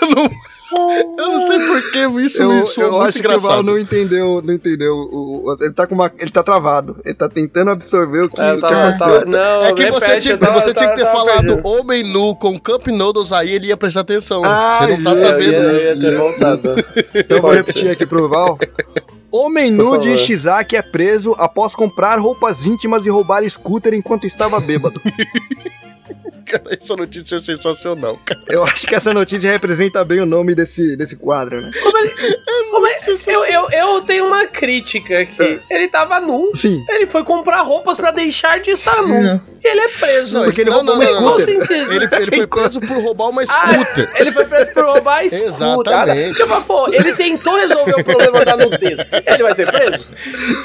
eu, 0.00 0.10
não, 0.14 0.30
eu 1.18 1.28
não 1.30 1.40
sei 1.40 1.58
por 1.66 1.90
que 1.92 1.98
isso 2.22 2.42
eu 2.42 2.48
me 2.50 2.66
soou 2.66 2.86
eu 2.86 2.92
muito 2.92 3.08
acho 3.08 3.20
que 3.20 3.26
o 3.26 3.30
Val 3.30 3.38
engraçado. 3.38 3.62
não 3.64 3.78
entendeu, 3.78 4.42
não 4.44 4.54
entendeu. 4.54 4.94
O, 4.94 5.50
o- 5.50 5.56
ele 5.60 5.72
tá 5.72 5.86
com 5.86 5.94
uma, 5.94 6.10
ele 6.18 6.30
tá 6.30 6.42
travado. 6.42 6.96
Ele 7.04 7.14
tá 7.14 7.28
tentando 7.28 7.70
absorver 7.70 8.22
o 8.24 8.28
que, 8.28 8.40
É, 8.40 8.52
o 8.52 8.56
que 8.56 8.60
tava- 8.62 8.74
aconteceu. 8.88 9.06
tava- 9.06 9.24
não, 9.26 9.62
É 9.64 9.72
que 9.72 9.90
você 9.90 10.06
repete, 10.06 10.22
tinha, 10.22 10.34
eu 10.34 10.38
tava- 10.38 10.60
você 10.60 10.74
tinha 10.74 10.88
que 10.90 10.96
ter 10.96 11.02
tava- 11.04 11.16
falado 11.18 11.60
homem 11.64 12.02
nu 12.12 12.34
com 12.36 12.58
Cup 12.58 12.86
Noodles, 12.88 13.32
aí 13.32 13.50
ele 13.50 13.68
ia 13.68 13.76
prestar 13.76 14.00
atenção. 14.00 14.42
Ah, 14.44 14.78
você 14.82 14.96
não 14.96 15.04
tá 15.04 15.10
justo. 15.10 15.24
Eu 15.24 15.30
sabendo. 15.30 15.52
ia, 15.52 15.58
eu 15.58 15.96
ia 15.96 16.00
ter 16.00 16.16
voltado. 16.16 16.74
Então 17.14 17.36
eu 17.38 17.42
vou 17.42 17.52
repetir 17.52 17.90
aqui 17.90 18.06
pro 18.06 18.28
Val. 18.28 18.58
Homem 19.32 19.70
nu 19.70 19.98
de. 19.98 20.14
Ishizaki 20.14 20.76
é 20.76 20.82
preso 20.82 21.34
após 21.38 21.74
comprar 21.74 22.18
roupas 22.20 22.64
íntimas 22.66 23.04
e 23.04 23.08
roubar 23.10 23.42
scooter 23.50 23.92
enquanto 23.94 24.26
estava 24.26 24.60
bêbado. 24.60 25.00
Cara, 26.44 26.62
essa 26.78 26.94
notícia 26.94 27.36
é 27.36 27.40
sensacional, 27.42 28.20
cara. 28.22 28.40
Eu 28.48 28.62
acho 28.64 28.86
que 28.86 28.94
essa 28.94 29.14
notícia 29.14 29.50
representa 29.50 30.04
bem 30.04 30.20
o 30.20 30.26
nome 30.26 30.54
desse, 30.54 30.94
desse 30.94 31.16
quadro, 31.16 31.62
né? 31.62 31.70
Como 31.82 31.96
ele, 31.98 32.12
como 32.70 32.86
é- 32.86 32.98
eu, 33.28 33.44
eu, 33.46 33.70
eu 33.70 34.00
tenho 34.02 34.26
uma 34.26 34.46
crítica 34.46 35.20
aqui. 35.20 35.60
Ele 35.70 35.88
tava 35.88 36.20
nu. 36.20 36.50
Sim. 36.54 36.84
Ele 36.90 37.06
foi 37.06 37.24
comprar 37.24 37.62
roupas 37.62 37.96
pra 37.96 38.10
deixar 38.10 38.60
de 38.60 38.70
estar 38.72 39.00
nu. 39.02 39.22
Não. 39.22 39.40
E 39.64 39.66
ele 39.66 39.80
é 39.80 39.88
preso. 39.88 40.44
Porque 40.44 40.60
ele 40.60 40.70
Não, 40.70 40.76
roubou 40.84 40.96
não, 40.98 41.02
uma 41.12 41.20
não, 41.20 41.38
scooter. 41.38 41.90
Ele, 41.90 42.04
ele 42.04 42.36
foi 42.36 42.46
preso 42.46 42.80
por 42.80 43.02
roubar 43.02 43.28
uma 43.30 43.42
Ah, 43.42 43.46
scooter. 43.46 44.12
ele 44.16 44.30
foi 44.32 44.44
preso 44.44 44.72
por 44.74 44.84
roubar 44.84 45.24
scooter. 45.30 45.48
Exatamente. 45.48 46.34
Tipo, 46.34 46.62
pô, 46.62 46.88
ele 46.92 47.12
tentou 47.14 47.56
resolver 47.56 47.94
o 48.00 48.04
problema 48.04 48.44
da 48.44 48.56
nudez. 48.56 49.12
Ele 49.26 49.42
vai 49.42 49.54
ser 49.54 49.66
preso? 49.72 50.04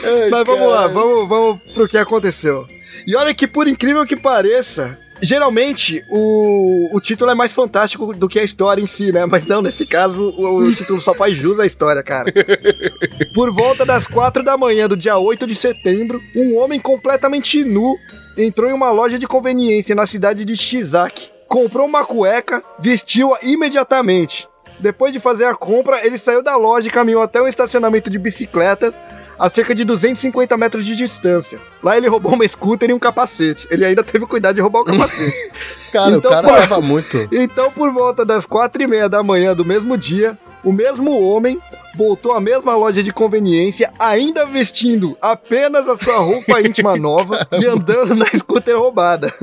Ai, 0.03 0.29
Mas 0.29 0.43
vamos 0.45 0.69
lá, 0.69 0.81
cara. 0.81 0.89
vamos, 0.89 1.29
vamos 1.29 1.59
pro 1.73 1.87
que 1.87 1.97
aconteceu. 1.97 2.67
E 3.07 3.15
olha 3.15 3.33
que, 3.33 3.47
por 3.47 3.65
incrível 3.67 4.05
que 4.05 4.17
pareça, 4.17 4.97
geralmente 5.21 6.03
o, 6.09 6.95
o 6.95 6.99
título 6.99 7.31
é 7.31 7.35
mais 7.35 7.51
fantástico 7.51 8.13
do 8.13 8.27
que 8.27 8.39
a 8.39 8.43
história 8.43 8.81
em 8.81 8.87
si, 8.87 9.11
né? 9.11 9.25
Mas 9.25 9.45
não, 9.45 9.61
nesse 9.61 9.85
caso, 9.85 10.29
o, 10.37 10.57
o 10.63 10.75
título 10.75 10.99
só 11.01 11.13
faz 11.13 11.33
jus 11.33 11.59
à 11.59 11.65
história, 11.65 12.03
cara. 12.03 12.31
Por 13.33 13.53
volta 13.53 13.85
das 13.85 14.07
quatro 14.07 14.43
da 14.43 14.57
manhã 14.57 14.87
do 14.87 14.97
dia 14.97 15.17
8 15.17 15.45
de 15.45 15.55
setembro, 15.55 16.21
um 16.35 16.57
homem 16.57 16.79
completamente 16.79 17.63
nu 17.63 17.95
entrou 18.37 18.69
em 18.69 18.73
uma 18.73 18.91
loja 18.91 19.19
de 19.19 19.27
conveniência 19.27 19.95
na 19.95 20.07
cidade 20.07 20.45
de 20.45 20.55
Shizaki. 20.55 21.29
Comprou 21.47 21.87
uma 21.87 22.05
cueca, 22.05 22.63
vestiu-a 22.79 23.39
imediatamente. 23.41 24.47
Depois 24.79 25.11
de 25.11 25.19
fazer 25.19 25.45
a 25.45 25.55
compra, 25.55 26.05
ele 26.05 26.17
saiu 26.17 26.41
da 26.41 26.55
loja 26.55 26.87
e 26.87 26.91
caminhou 26.91 27.21
até 27.21 27.41
um 27.41 27.47
estacionamento 27.47 28.09
de 28.09 28.17
bicicleta 28.17 28.93
a 29.39 29.49
cerca 29.49 29.73
de 29.73 29.83
250 29.85 30.57
metros 30.57 30.85
de 30.85 30.95
distância. 30.95 31.59
Lá 31.81 31.95
ele 31.97 32.07
roubou 32.09 32.33
uma 32.33 32.45
scooter 32.47 32.89
e 32.89 32.93
um 32.93 32.99
capacete. 32.99 33.65
Ele 33.71 33.85
ainda 33.85 34.03
teve 34.03 34.25
cuidado 34.25 34.55
de 34.55 34.61
roubar 34.61 34.81
o 34.81 34.85
capacete. 34.85 35.51
Cara, 35.93 36.17
Então, 36.17 36.29
o 36.29 36.33
cara 36.33 36.47
pô. 36.47 36.53
tava 36.55 36.81
muito. 36.81 37.27
Então, 37.31 37.71
por 37.71 37.91
volta 37.91 38.25
das 38.25 38.45
quatro 38.45 38.83
e 38.83 38.87
meia 38.87 39.07
da 39.09 39.23
manhã 39.23 39.55
do 39.55 39.65
mesmo 39.65 39.97
dia, 39.97 40.37
o 40.63 40.71
mesmo 40.73 41.19
homem 41.23 41.59
voltou 41.95 42.33
à 42.33 42.39
mesma 42.41 42.75
loja 42.75 43.01
de 43.01 43.11
conveniência, 43.11 43.91
ainda 43.97 44.45
vestindo 44.45 45.17
apenas 45.21 45.87
a 45.87 45.97
sua 45.97 46.17
roupa 46.17 46.61
íntima 46.61 46.95
nova 46.97 47.47
e 47.59 47.65
andando 47.65 48.13
na 48.13 48.25
scooter 48.27 48.77
roubada. 48.77 49.33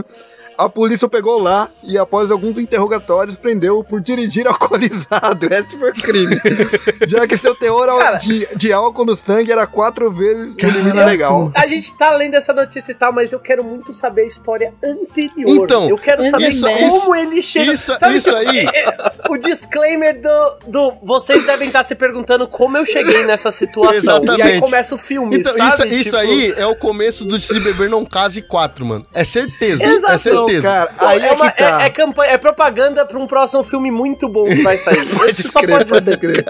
A 0.58 0.68
polícia 0.68 1.06
o 1.06 1.08
pegou 1.10 1.38
lá 1.38 1.68
e, 1.82 1.98
após 1.98 2.30
alguns 2.30 2.58
interrogatórios, 2.58 3.36
prendeu-o 3.36 3.84
por 3.84 4.00
dirigir 4.00 4.46
alcoolizado. 4.48 5.46
Esse 5.52 5.78
foi 5.78 5.90
o 5.90 5.94
crime. 5.94 6.36
Já 7.06 7.26
que 7.26 7.36
seu 7.36 7.54
teor 7.54 7.86
Cara. 7.98 8.16
de, 8.16 8.46
de 8.56 8.72
álcool 8.72 9.04
no 9.04 9.14
sangue 9.16 9.52
era 9.52 9.66
quatro 9.66 10.10
vezes 10.10 10.54
o 10.66 10.70
limite 10.70 10.96
legal. 11.04 11.52
A 11.54 11.66
gente 11.66 11.96
tá 11.96 12.10
lendo 12.10 12.34
essa 12.34 12.52
notícia 12.52 12.92
e 12.92 12.94
tal, 12.94 13.12
mas 13.12 13.32
eu 13.32 13.40
quero 13.40 13.62
muito 13.62 13.92
saber 13.92 14.22
a 14.22 14.26
história 14.26 14.72
anterior. 14.82 15.64
Então, 15.64 15.88
eu 15.88 15.96
quero 15.98 16.24
saber 16.24 16.48
isso- 16.48 16.64
como 16.64 16.76
isso- 16.86 17.14
ele 17.14 17.42
chega. 17.42 17.72
isso- 17.72 17.96
Sabe 17.96 18.16
isso 18.16 18.30
que- 18.30 18.36
aí- 18.36 18.66
é, 18.66 19.12
O 19.30 19.36
disclaimer 19.36 20.20
do, 20.20 20.58
do. 20.66 20.94
Vocês 21.02 21.44
devem 21.44 21.68
estar 21.68 21.82
se 21.82 21.94
perguntando 21.94 22.46
como 22.48 22.76
eu 22.76 22.84
cheguei 22.84 23.24
nessa 23.24 23.50
situação. 23.50 23.92
E 23.92 23.96
aí 23.96 23.98
Exatamente. 24.36 24.60
começa 24.60 24.94
o 24.94 24.98
filme. 24.98 25.36
Então, 25.36 25.52
sabe? 25.54 25.68
isso, 25.70 25.86
isso 25.86 26.16
Tipo, 26.16 26.30
aí 26.32 26.54
é 26.56 26.66
o 26.66 26.74
começo 26.76 27.24
do 27.24 27.40
Se 27.40 27.58
Beber 27.60 27.88
Não 27.90 28.04
Case 28.04 28.42
4, 28.42 28.84
mano. 28.84 29.06
É 29.12 29.24
certeza. 29.24 29.84
Exato. 29.84 30.12
É 30.12 30.18
certeza. 30.18 30.58
Então, 30.58 30.62
cara, 30.62 30.86
pô, 30.98 31.04
aí 31.06 31.20
é, 31.22 31.26
é, 31.26 31.32
uma- 31.32 31.50
tá. 31.50 31.82
é- 31.82 31.86
é 31.86 31.90
campanha, 31.90 32.32
é 32.32 32.38
propaganda 32.38 33.04
pra 33.06 33.18
um 33.18 33.26
próximo 33.26 33.62
filme 33.64 33.90
muito 33.90 34.28
bom 34.28 34.44
que 34.44 34.62
vai 34.62 34.76
sair. 34.76 35.06
Pode 35.16 35.42
só 35.48 35.60
crer, 35.60 35.84
pode 35.86 36.04
ser. 36.04 36.18
crer. 36.18 36.44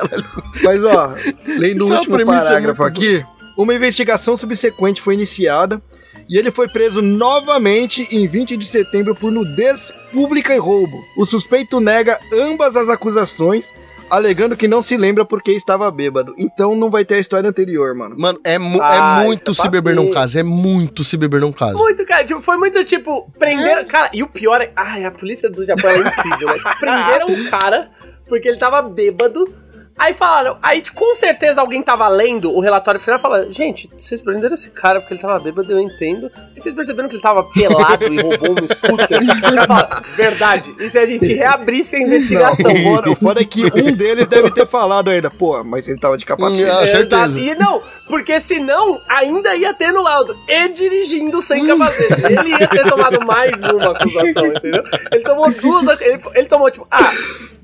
Mas 0.63 0.85
ó, 0.85 1.15
lendo 1.59 1.87
o 1.87 1.93
último 1.93 2.21
é 2.21 2.25
parágrafo 2.25 2.83
muito 2.83 2.99
aqui, 2.99 3.25
uma 3.57 3.75
investigação 3.75 4.37
subsequente 4.37 5.01
foi 5.01 5.15
iniciada 5.15 5.81
e 6.29 6.37
ele 6.39 6.51
foi 6.51 6.69
preso 6.69 7.01
novamente 7.03 8.07
em 8.11 8.27
20 8.27 8.57
de 8.57 8.67
setembro 8.67 9.15
por 9.15 9.31
nudez 9.31 9.93
pública 10.13 10.55
e 10.55 10.59
roubo. 10.59 11.05
O 11.17 11.27
suspeito 11.27 11.81
nega 11.81 12.19
ambas 12.33 12.75
as 12.77 12.89
acusações, 12.89 13.73
alegando 14.09 14.57
que 14.57 14.69
não 14.69 14.83
se 14.83 14.97
lembra 14.97 15.25
porque 15.25 15.53
estava 15.53 15.91
bêbado. 15.91 16.35
Então 16.39 16.75
não 16.77 16.91
vai 16.91 17.05
ter 17.05 17.17
a 17.17 17.19
história 17.19 17.49
anterior, 17.51 17.95
mano. 17.95 18.17
Mano, 18.19 18.39
é, 18.45 18.59
mu- 18.59 18.81
Ah, 18.83 19.21
é 19.23 19.25
muito 19.27 19.51
é 19.51 19.55
Se 19.55 19.69
Beber 19.69 19.95
Não 19.95 20.05
papinho. 20.05 20.15
Case. 20.23 20.39
É 20.39 20.43
muito 20.43 21.05
Se 21.05 21.17
Beber 21.17 21.41
Não 21.41 21.53
Case. 21.53 21.75
Muito, 21.75 22.05
cara. 22.07 22.25
Tipo, 22.25 22.41
foi 22.41 22.57
muito 22.57 22.83
tipo, 22.85 23.31
prenderam. 23.39 23.85
Cara, 23.87 24.11
e 24.13 24.23
o 24.23 24.29
pior 24.29 24.61
é. 24.61 24.71
Ai, 24.77 25.05
a 25.05 25.11
polícia 25.11 25.51
do 25.51 25.65
Japão 25.65 25.91
é 25.91 25.99
incrível, 25.99 26.49
né? 26.49 26.63
Prenderam 26.81 27.27
o 27.29 27.51
cara 27.51 27.91
porque 28.29 28.49
ele 28.49 28.59
tava 28.59 28.81
bêbado. 28.83 29.53
Aí 29.99 30.13
falaram, 30.13 30.59
aí 30.63 30.83
com 30.95 31.15
certeza 31.15 31.61
alguém 31.61 31.83
tava 31.83 32.07
lendo 32.07 32.55
o 32.55 32.61
relatório 32.61 33.01
final 33.01 33.19
e 33.19 33.23
falando, 33.23 33.53
gente, 33.53 33.89
vocês 33.97 34.21
prenderam 34.21 34.53
esse 34.53 34.71
cara 34.71 35.01
porque 35.01 35.15
ele 35.15 35.23
tava 35.23 35.39
bêbado, 35.39 35.73
eu 35.73 35.81
entendo. 35.81 36.31
E 36.55 36.61
vocês 36.61 36.75
perceberam 36.75 37.09
que 37.09 37.15
ele 37.15 37.23
tava 37.23 37.43
pelado 37.55 38.13
e 38.13 38.21
roubou 38.21 38.53
um 38.53 38.67
scooter? 38.67 39.23
O 39.23 39.41
cara 39.41 39.67
fala, 39.67 40.03
verdade. 40.15 40.75
E 40.79 40.91
se 40.91 40.99
a 40.99 41.07
gente 41.07 41.33
reabrisse 41.33 41.97
a 41.97 42.01
investigação? 42.01 42.71
Não, 42.71 42.81
o 42.81 42.95
foda, 42.95 43.11
o 43.11 43.17
foda 43.17 43.41
é 43.41 43.45
que 43.45 43.65
um 43.65 43.93
deles 43.93 44.27
deve 44.27 44.51
ter 44.51 44.67
falado 44.67 45.09
ainda, 45.09 45.31
pô, 45.31 45.65
mas 45.65 45.89
ele 45.89 45.99
tava 45.99 46.19
de 46.19 46.27
capacete. 46.27 46.63
Hum, 46.63 46.71
ah, 46.71 46.87
certeza. 46.87 47.41
E 47.41 47.55
não, 47.55 47.83
porque 48.07 48.39
senão 48.39 49.01
ainda 49.09 49.57
ia 49.57 49.73
ter 49.73 49.93
no 49.93 50.03
laudo. 50.03 50.37
E 50.47 50.69
dirigindo 50.69 51.41
sem 51.41 51.67
capacete. 51.67 52.21
Ele 52.33 52.51
ia 52.51 52.69
ter 52.69 52.87
tomado 52.87 53.25
mais 53.25 53.63
uma 53.63 53.93
acusação, 53.93 54.47
entendeu? 54.47 54.85
Ele 55.11 55.23
tomou 55.23 55.51
duas. 55.53 56.01
Ele, 56.03 56.21
ele 56.35 56.49
tomou, 56.49 56.71
tipo, 56.71 56.87
ah, 56.91 57.13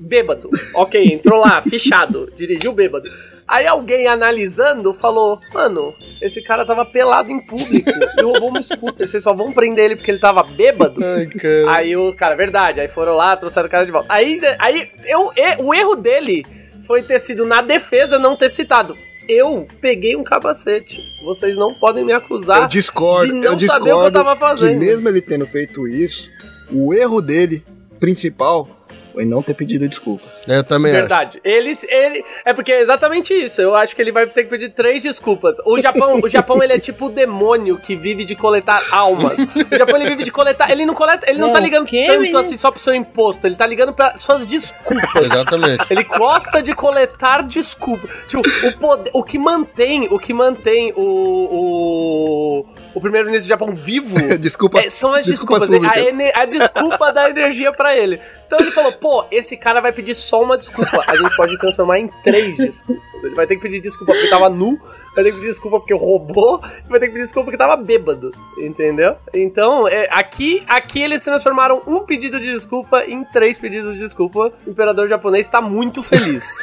bêbado. 0.03 0.49
Ok, 0.75 1.01
entrou 1.01 1.39
lá, 1.39 1.61
fichado, 1.61 2.31
dirigiu 2.35 2.73
bêbado. 2.73 3.09
Aí 3.47 3.65
alguém 3.65 4.07
analisando 4.07 4.93
falou: 4.93 5.39
Mano, 5.53 5.93
esse 6.21 6.41
cara 6.41 6.65
tava 6.65 6.85
pelado 6.85 7.31
em 7.31 7.39
público 7.45 7.89
e 7.89 8.21
roubou 8.21 8.57
um 8.57 8.61
scooter. 8.61 9.07
Vocês 9.07 9.23
só 9.23 9.33
vão 9.33 9.51
prender 9.53 9.85
ele 9.85 9.95
porque 9.95 10.11
ele 10.11 10.19
tava 10.19 10.43
bêbado? 10.43 11.03
Ai, 11.03 11.27
cara. 11.27 11.77
Aí 11.77 11.95
o 11.95 12.13
cara, 12.15 12.35
verdade, 12.35 12.81
aí 12.81 12.87
foram 12.87 13.13
lá, 13.15 13.35
trouxeram 13.35 13.67
o 13.67 13.71
cara 13.71 13.85
de 13.85 13.91
volta. 13.91 14.07
Aí, 14.11 14.39
aí 14.59 14.89
eu, 15.05 15.31
o 15.59 15.73
erro 15.73 15.95
dele 15.95 16.45
foi 16.85 17.01
ter 17.01 17.19
sido 17.19 17.45
na 17.45 17.61
defesa 17.61 18.19
não 18.19 18.35
ter 18.35 18.49
citado. 18.49 18.95
Eu 19.27 19.65
peguei 19.79 20.17
um 20.17 20.23
capacete. 20.23 21.01
Vocês 21.23 21.55
não 21.55 21.73
podem 21.73 22.03
me 22.03 22.11
acusar. 22.11 22.63
Eu 22.63 22.67
discordo, 22.67 23.27
de 23.27 23.33
não 23.33 23.53
eu 23.53 23.59
saber 23.59 23.93
o 23.93 24.01
que 24.01 24.07
eu 24.07 24.11
discordo 24.11 24.11
tava 24.11 24.33
que 24.33 24.39
fazendo. 24.39 24.79
mesmo 24.79 25.07
ele 25.07 25.21
tendo 25.21 25.45
feito 25.45 25.87
isso, 25.87 26.29
o 26.69 26.93
erro 26.93 27.21
dele, 27.21 27.63
principal, 28.01 28.67
Foi 29.13 29.25
não 29.25 29.41
ter 29.43 29.53
pedido 29.53 29.87
desculpa. 29.87 30.25
É, 30.47 30.57
Eu 30.57 30.63
também 30.63 30.91
Verdade. 30.91 31.39
Eles, 31.43 31.83
ele, 31.87 32.23
é 32.43 32.53
porque 32.53 32.71
é 32.71 32.81
exatamente 32.81 33.33
isso. 33.33 33.61
Eu 33.61 33.75
acho 33.75 33.95
que 33.95 34.01
ele 34.01 34.11
vai 34.11 34.25
ter 34.25 34.43
que 34.43 34.49
pedir 34.49 34.71
três 34.73 35.03
desculpas. 35.03 35.55
O 35.65 35.79
Japão, 35.79 36.19
o 36.23 36.27
Japão 36.27 36.61
ele 36.63 36.73
é 36.73 36.79
tipo 36.79 37.05
o 37.05 37.09
demônio 37.09 37.77
que 37.77 37.95
vive 37.95 38.25
de 38.25 38.35
coletar 38.35 38.81
almas. 38.91 39.37
O 39.71 39.75
Japão 39.77 39.95
ele 39.97 40.09
vive 40.09 40.23
de 40.23 40.31
coletar, 40.31 40.71
ele 40.71 40.85
não 40.85 40.93
coleta, 40.95 41.29
ele 41.29 41.37
não, 41.39 41.47
Não, 41.47 41.53
tá 41.53 41.59
ligando 41.59 41.85
que, 41.85 42.05
tanto 42.07 42.19
menino? 42.21 42.39
assim 42.39 42.57
só 42.57 42.71
pro 42.71 42.79
seu 42.79 42.93
imposto, 42.95 43.45
ele 43.47 43.55
tá 43.55 43.65
ligando 43.67 43.93
para 43.93 44.17
suas 44.17 44.45
desculpas. 44.45 45.03
acho. 45.15 45.23
Exatamente. 45.23 45.85
Ele 45.89 46.03
gosta 46.03 46.61
de 46.61 46.73
coletar 46.73 47.43
desculpas. 47.43 48.25
Tipo, 48.27 48.41
o, 48.67 48.77
poder, 48.77 49.11
o 49.13 49.23
que 49.23 49.37
mantém, 49.37 50.07
o 50.09 50.17
que 50.17 50.33
mantém 50.33 50.91
o, 50.95 51.01
o, 51.01 52.65
o 52.95 53.01
primeiro-ministro 53.01 53.47
do 53.47 53.49
Japão 53.49 53.75
vivo 53.75 54.15
Desculpa. 54.39 54.79
é, 54.79 54.89
são 54.89 55.13
as 55.13 55.25
desculpas 55.25 55.69
desculpas. 55.69 55.97
A, 55.97 56.01
ene- 56.01 56.31
a 56.35 56.45
desculpa 56.45 57.11
da 57.13 57.29
energia 57.29 57.71
pra 57.71 57.95
ele. 57.95 58.19
Então 58.53 58.67
ele 58.67 58.71
falou, 58.71 58.91
pô, 58.91 59.25
esse 59.31 59.57
cara 59.57 59.81
vai 59.81 59.91
pedir 59.91 60.13
só 60.13 60.43
uma 60.43 60.55
desculpa. 60.55 61.03
A 61.09 61.17
gente 61.17 61.35
pode 61.35 61.57
transformar 61.57 61.97
em 61.97 62.07
três 62.23 62.55
desculpas. 62.55 63.03
Ele 63.23 63.33
vai 63.33 63.47
ter 63.47 63.55
que 63.55 63.63
pedir 63.63 63.79
desculpa 63.79 64.13
porque 64.13 64.29
tava 64.29 64.47
nu, 64.47 64.79
vai 65.15 65.23
ter 65.23 65.31
que 65.31 65.37
pedir 65.37 65.49
desculpa 65.49 65.79
porque 65.79 65.93
roubou, 65.93 66.61
e 66.85 66.89
vai 66.89 66.99
ter 66.99 67.07
que 67.07 67.13
pedir 67.13 67.25
desculpa 67.25 67.45
porque 67.45 67.57
tava 67.57 67.75
bêbado. 67.75 68.31
Entendeu? 68.57 69.15
Então, 69.33 69.87
é, 69.87 70.07
aqui, 70.11 70.63
aqui 70.67 71.01
eles 71.01 71.23
transformaram 71.23 71.81
um 71.87 72.05
pedido 72.05 72.39
de 72.39 72.51
desculpa 72.51 73.03
em 73.05 73.23
três 73.25 73.57
pedidos 73.57 73.93
de 73.93 73.99
desculpa. 73.99 74.51
O 74.65 74.69
imperador 74.69 75.07
japonês 75.07 75.47
tá 75.47 75.61
muito 75.61 76.01
feliz. 76.01 76.57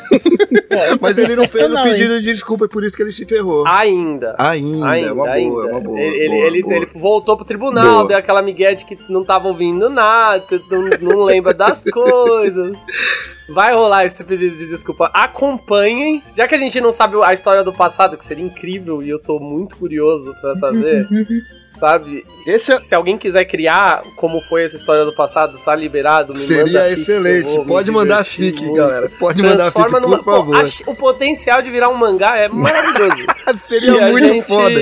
Mas 1.00 1.18
ele 1.18 1.36
não 1.36 1.48
fez 1.48 1.54
o 1.54 1.58
Sensacional, 1.68 1.86
hein? 1.86 1.92
pedido 1.92 2.20
de 2.20 2.32
desculpa 2.32 2.64
e 2.64 2.68
por 2.68 2.84
isso 2.84 2.96
que 2.96 3.02
ele 3.02 3.12
se 3.12 3.24
ferrou. 3.24 3.66
Ainda. 3.66 4.34
Ainda, 4.38 4.88
Ainda, 4.88 5.06
é 5.06 5.12
uma 5.12 5.28
ainda. 5.28 5.50
boa, 5.50 5.68
é 5.68 5.70
uma 5.72 5.80
boa. 5.80 6.00
ele, 6.00 6.28
boa, 6.28 6.46
ele, 6.46 6.62
boa. 6.62 6.74
ele 6.76 6.86
voltou 6.86 7.36
pro 7.36 7.44
tribunal, 7.44 7.94
Boa. 7.96 8.08
deu 8.08 8.16
aquela 8.18 8.42
migué 8.42 8.74
de 8.74 8.84
que 8.84 8.98
não 9.08 9.24
tava 9.24 9.48
ouvindo 9.48 9.88
nada, 9.88 10.44
não, 10.70 11.14
não 11.14 11.24
lembra 11.24 11.52
das 11.52 11.84
coisas. 11.84 12.78
Vai 13.52 13.74
rolar 13.74 14.04
esse 14.06 14.22
pedido 14.22 14.56
de 14.56 14.66
desculpa. 14.68 15.10
Acompanhem. 15.12 16.22
Já 16.34 16.46
que 16.46 16.54
a 16.54 16.58
gente 16.58 16.80
não 16.80 16.92
sabe 16.92 17.16
a 17.22 17.32
história 17.32 17.64
do 17.64 17.72
passado, 17.72 18.16
que 18.16 18.24
seria 18.24 18.44
incrível, 18.44 19.02
e 19.02 19.08
eu 19.08 19.18
tô 19.18 19.38
muito 19.38 19.76
curioso 19.76 20.34
pra 20.40 20.54
saber, 20.54 21.08
sabe? 21.70 22.24
Esse 22.46 22.72
é, 22.72 22.80
Se 22.80 22.94
alguém 22.94 23.16
quiser 23.16 23.44
criar 23.44 24.02
como 24.16 24.40
foi 24.40 24.64
essa 24.64 24.76
história 24.76 25.04
do 25.04 25.14
passado, 25.14 25.58
tá 25.64 25.74
liberado, 25.74 26.36
Seria 26.36 26.90
excelente. 26.90 27.58
me 27.58 27.64
Pode 27.64 27.90
mandar 27.90 28.24
fic, 28.24 28.60
muito. 28.62 28.74
galera. 28.76 29.10
Pode 29.18 29.42
mandar 29.42 29.64
fic, 29.66 29.72
Transforma 29.72 30.00
numa. 30.00 30.16
por 30.18 30.24
favor. 30.24 30.54
Pô, 30.60 30.90
a- 30.90 30.92
o 30.92 30.96
potencial 30.96 31.62
de 31.62 31.70
virar 31.70 31.88
um 31.88 31.94
mangá 31.94 32.36
é 32.36 32.48
maravilhoso. 32.48 33.24
Seria 33.68 34.08
E 34.08 34.12
muito 34.12 34.26
gente- 34.26 34.48
foda. 34.48 34.80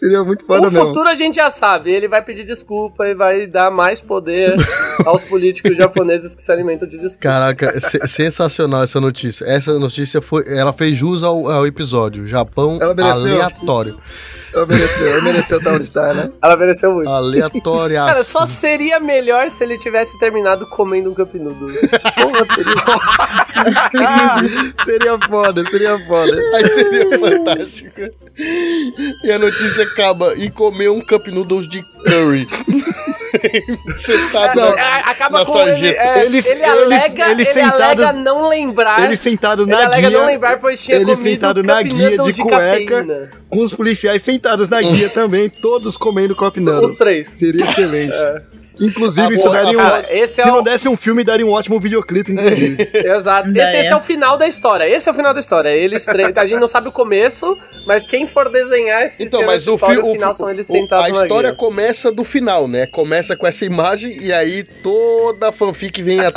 Seria 0.00 0.24
muito 0.24 0.44
foda 0.46 0.60
o 0.60 0.64
mesmo. 0.72 0.80
futuro 0.88 1.08
a 1.08 1.14
gente 1.14 1.36
já 1.36 1.50
sabe, 1.50 1.90
ele 1.90 2.08
vai 2.08 2.22
pedir 2.22 2.44
desculpa 2.46 3.06
e 3.06 3.14
vai 3.14 3.46
dar 3.46 3.70
mais 3.70 4.00
poder 4.00 4.54
aos 5.04 5.22
políticos 5.24 5.76
japoneses 5.76 6.34
que 6.34 6.42
se 6.42 6.50
alimentam 6.52 6.88
de 6.88 6.98
desculpa. 6.98 7.22
Caraca, 7.28 7.80
se- 7.80 8.06
sensacional 8.08 8.82
essa 8.82 9.00
notícia. 9.00 9.44
Essa 9.44 9.78
notícia 9.78 10.20
foi. 10.22 10.44
Ela 10.46 10.72
fez 10.72 10.96
jus 10.96 11.22
ao, 11.22 11.48
ao 11.50 11.66
episódio. 11.66 12.26
Japão 12.26 12.78
Ela 12.80 12.94
mereceu. 12.94 13.22
aleatório. 13.34 13.98
Ela 14.54 14.66
mereceu, 14.66 15.12
ela 15.12 15.22
mereceu 15.22 15.58
estar 15.58 15.72
onde 15.74 15.90
tá, 15.90 16.14
né? 16.14 16.30
Ela 16.42 16.56
mereceu 16.56 16.92
muito. 16.92 17.08
Aleatório. 17.10 17.96
Cara, 17.96 18.22
só 18.24 18.46
seria 18.46 19.00
melhor 19.00 19.50
se 19.50 19.64
ele 19.64 19.76
tivesse 19.78 20.18
terminado 20.18 20.66
comendo 20.66 21.10
um 21.10 21.14
Cup 21.14 21.34
Noodles. 21.34 21.80
Porra, 22.14 22.46
teria- 22.54 22.84
seria 24.84 25.18
foda, 25.28 25.64
seria 25.70 25.98
foda. 26.06 26.40
Aí 26.54 26.68
seria 26.68 27.10
fantástico. 27.18 28.00
E 29.22 29.32
a 29.32 29.38
notícia 29.38 29.84
acaba 29.84 30.34
e 30.34 30.50
comer 30.50 30.90
um 30.90 31.00
cup 31.00 31.26
noodles 31.28 31.68
de 31.68 31.82
curry. 32.04 32.48
Sentado 33.96 34.60
É, 34.60 34.76
na, 34.76 34.96
acaba 34.98 35.38
na 35.40 35.44
com 35.46 35.58
ele, 35.60 35.88
é, 35.88 36.24
Ele- 36.24 36.38
ele, 36.38 36.48
ele- 36.48 36.64
alega, 36.64 37.30
ele 37.30 37.42
ele 37.42 37.44
sentado- 37.44 37.82
alega 37.82 38.12
não 38.12 38.48
lembrar. 38.48 39.04
Ele 39.04 39.16
sentado 39.16 39.62
ele 39.62 39.70
na 39.70 39.84
alega 39.84 40.08
guia. 40.08 40.18
não 40.18 40.26
lembrar, 40.26 40.58
pois 40.60 40.80
tinha 40.82 40.96
ele 40.96 41.16
sentado 41.16 41.62
na 41.62 41.82
guia 41.82 42.10
Noodles 42.10 42.36
de 42.36 42.42
cueca. 42.42 42.58
cafeína. 42.58 43.30
Com 43.48 43.64
os 43.64 43.74
policiais 43.74 44.22
sentados 44.22 44.68
na 44.68 44.80
guia 44.82 45.08
também, 45.10 45.48
todos 45.48 45.96
comendo 45.96 46.34
Cop 46.34 46.58
Os 46.60 46.94
três. 46.96 47.28
Seria 47.30 47.64
excelente. 47.64 48.12
Inclusive, 48.80 49.26
A 49.26 49.30
isso 49.30 49.42
boa- 49.44 49.52
daria 49.52 49.78
um. 49.78 49.82
Cara, 49.82 50.06
esse 50.16 50.40
é 50.40 50.44
se 50.44 50.50
o- 50.50 50.52
não 50.52 50.62
desse 50.62 50.88
um 50.88 50.96
filme, 50.96 51.22
daria 51.22 51.46
um 51.46 51.50
ótimo 51.52 51.78
videoclipe, 51.78 52.32
inclusive. 52.32 52.76
Exato. 52.92 53.48
Esse, 53.56 53.76
esse 53.76 53.88
é. 53.88 53.92
é 53.92 53.96
o 53.96 54.00
final 54.00 54.36
da 54.36 54.48
história. 54.48 54.84
Esse 54.88 55.08
é 55.08 55.12
o 55.12 55.14
final 55.14 55.32
da 55.32 55.40
história. 55.40 55.68
Eles 55.68 56.04
tre- 56.04 56.32
A 56.34 56.46
gente 56.46 56.58
não 56.58 56.66
sabe 56.68 56.88
o 56.88 56.92
começo, 56.92 57.56
mas 57.86 58.04
quem 58.06 58.26
for 58.26 58.50
desenhar 58.50 59.02
esse 59.04 59.22
Então, 59.22 59.44
mas 59.46 59.62
de 59.64 59.70
o, 59.70 59.74
história, 59.74 59.94
fi, 59.96 60.02
o, 60.02 60.12
final 60.12 60.32
fi- 60.32 60.38
são 60.38 60.50
eles 60.50 60.68
o- 60.68 60.72
sentados 60.72 61.04
a 61.04 61.08
história 61.10 61.50
guia. 61.50 61.56
começa 61.56 62.10
do 62.10 62.24
final, 62.24 62.66
né? 62.66 62.86
Começa 62.86 63.36
com 63.36 63.46
essa 63.46 63.64
imagem 63.64 64.18
e 64.20 64.32
aí 64.32 64.64
toda 64.64 65.48
a 65.50 65.52
fanfic 65.52 66.02
vem 66.02 66.20
a, 66.20 66.32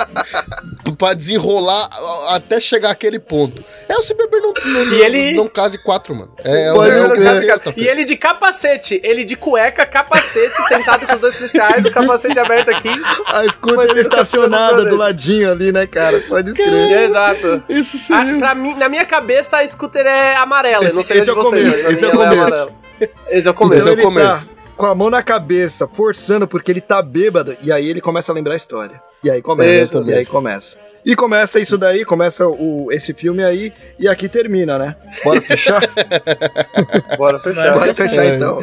pra 0.98 1.14
desenrolar 1.14 1.90
a- 1.92 2.36
até 2.36 2.60
chegar 2.60 2.90
aquele 2.90 3.20
ponto. 3.20 3.64
É 3.88 3.96
o 3.96 4.02
Se 4.04 4.14
Beber 4.16 4.42
não, 4.42 4.54
não, 4.66 4.94
E 4.94 5.02
ele- 5.02 5.34
não 5.34 5.48
case 5.48 5.78
quatro, 5.78 6.16
mano. 6.16 6.32
É, 6.44 6.72
Pode 6.74 6.92
é 6.92 7.02
o 7.06 7.60
tá 7.60 7.74
E 7.78 7.88
ele 7.88 8.04
de 8.06 8.16
capacete, 8.18 9.00
ele 9.04 9.24
de 9.24 9.36
cueca, 9.36 9.86
capacete, 9.86 10.56
sentado 10.68 11.06
com 11.06 11.16
os 11.16 11.22
dois 11.22 11.36
policiais, 11.36 11.86
o 11.86 11.92
capacete 11.92 12.40
aberto 12.40 12.70
aqui. 12.70 12.90
A 13.28 13.48
scooter 13.52 13.78
Mas 13.78 13.90
ele 13.90 14.00
estacionada 14.02 14.86
do 14.86 14.96
ladinho 14.96 15.52
ali, 15.52 15.72
né, 15.72 15.86
cara? 15.86 16.20
Pode 16.28 16.54
crer. 16.54 17.04
Exato. 17.04 17.64
Isso 17.70 17.98
seria. 17.98 18.38
pra 18.38 18.56
mim, 18.56 18.74
na 18.76 18.90
minha 18.90 19.06
cabeça, 19.06 19.58
a 19.60 19.68
scooter 19.68 20.06
é 20.06 20.36
amarela. 20.38 20.84
eu 20.86 20.94
não 20.94 21.02
Esse- 21.02 21.08
sei 21.08 21.18
esse 21.18 21.26
de 21.26 21.30
é 21.30 21.34
o 21.34 21.44
começo, 21.44 21.88
esse 21.90 22.04
é 22.04 22.08
o 22.08 22.12
ela 22.12 22.30
começo. 22.30 22.72
Esse 23.30 23.48
é 23.48 23.52
o 23.52 23.52
Então 23.52 23.54
começo. 23.54 23.88
Esse 23.88 23.88
é 23.88 23.92
o 23.92 23.94
ele 23.96 24.02
começo. 24.04 24.28
tá 24.28 24.44
com 24.76 24.86
a 24.86 24.94
mão 24.96 25.10
na 25.10 25.24
cabeça, 25.24 25.88
forçando, 25.92 26.48
porque 26.48 26.72
ele 26.72 26.82
tá 26.82 27.02
bêbado, 27.02 27.56
e 27.64 27.72
aí 27.72 27.88
ele 27.90 28.00
começa 28.02 28.32
a 28.32 28.36
lembrar 28.36 28.54
a 28.54 28.58
história. 28.58 29.02
E 29.28 29.30
aí 29.30 29.42
começa, 29.42 30.02
e 30.06 30.14
aí 30.14 30.26
começa. 30.26 30.78
E 31.06 31.14
começa 31.14 31.60
isso 31.60 31.78
daí, 31.78 32.06
começa 32.06 32.48
o, 32.48 32.88
esse 32.94 33.14
filme 33.14 33.44
aí, 33.44 33.74
e 34.00 34.08
aqui 34.08 34.30
termina, 34.30 34.78
né? 34.80 34.96
Bora 35.22 35.42
fechar? 35.42 35.82
Bora 37.18 37.38
fechar. 37.40 37.74
Bora 37.74 37.94
fechar 37.94 38.26
É. 38.26 38.36
então. 38.38 38.62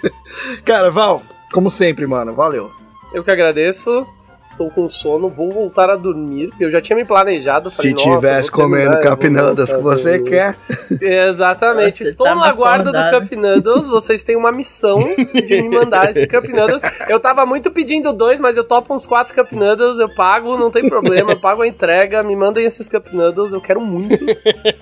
Cara, 0.62 0.90
Val, 0.90 1.22
como 1.50 1.70
sempre, 1.70 2.06
mano, 2.06 2.34
valeu. 2.34 2.70
Eu 3.14 3.24
que 3.24 3.30
agradeço. 3.30 4.06
Estou 4.46 4.70
com 4.70 4.88
sono, 4.88 5.28
vou 5.28 5.50
voltar 5.50 5.90
a 5.90 5.96
dormir. 5.96 6.50
Eu 6.60 6.70
já 6.70 6.80
tinha 6.80 6.94
me 6.94 7.04
planejado. 7.04 7.70
Falei, 7.70 7.90
Se 7.90 7.96
"Nossa, 7.96 8.20
tivesse 8.20 8.50
comendo 8.50 8.90
voltar 8.90 9.00
que 9.00 9.82
você 9.82 10.18
dormir." 10.18 10.30
quer, 10.30 10.56
Exatamente. 11.00 11.98
Você 11.98 12.04
Estou 12.04 12.26
tava 12.26 12.40
na 12.40 12.52
guarda 12.52 12.92
do 12.92 12.96
acordado. 12.96 13.22
Cup 13.28 13.32
Noodles. 13.38 13.88
Vocês 13.88 14.22
têm 14.22 14.36
uma 14.36 14.52
missão 14.52 14.98
de 15.34 15.62
me 15.62 15.68
mandar 15.70 16.10
esse 16.10 16.26
Cup 16.26 16.44
Noodles. 16.44 16.82
Eu 17.08 17.18
tava 17.18 17.44
muito 17.46 17.70
pedindo 17.70 18.12
dois, 18.12 18.38
mas 18.38 18.56
eu 18.56 18.64
topo 18.64 18.94
uns 18.94 19.06
quatro 19.06 19.34
Cup 19.34 19.50
Noodles. 19.52 19.98
Eu 19.98 20.14
pago, 20.14 20.56
não 20.58 20.70
tem 20.70 20.88
problema. 20.88 21.32
Eu 21.32 21.40
pago 21.40 21.62
a 21.62 21.66
entrega. 21.66 22.22
Me 22.22 22.36
mandem 22.36 22.64
esses 22.66 22.88
Cup 22.88 23.08
Noodles. 23.12 23.52
Eu 23.52 23.60
quero 23.60 23.80
muito. 23.80 24.24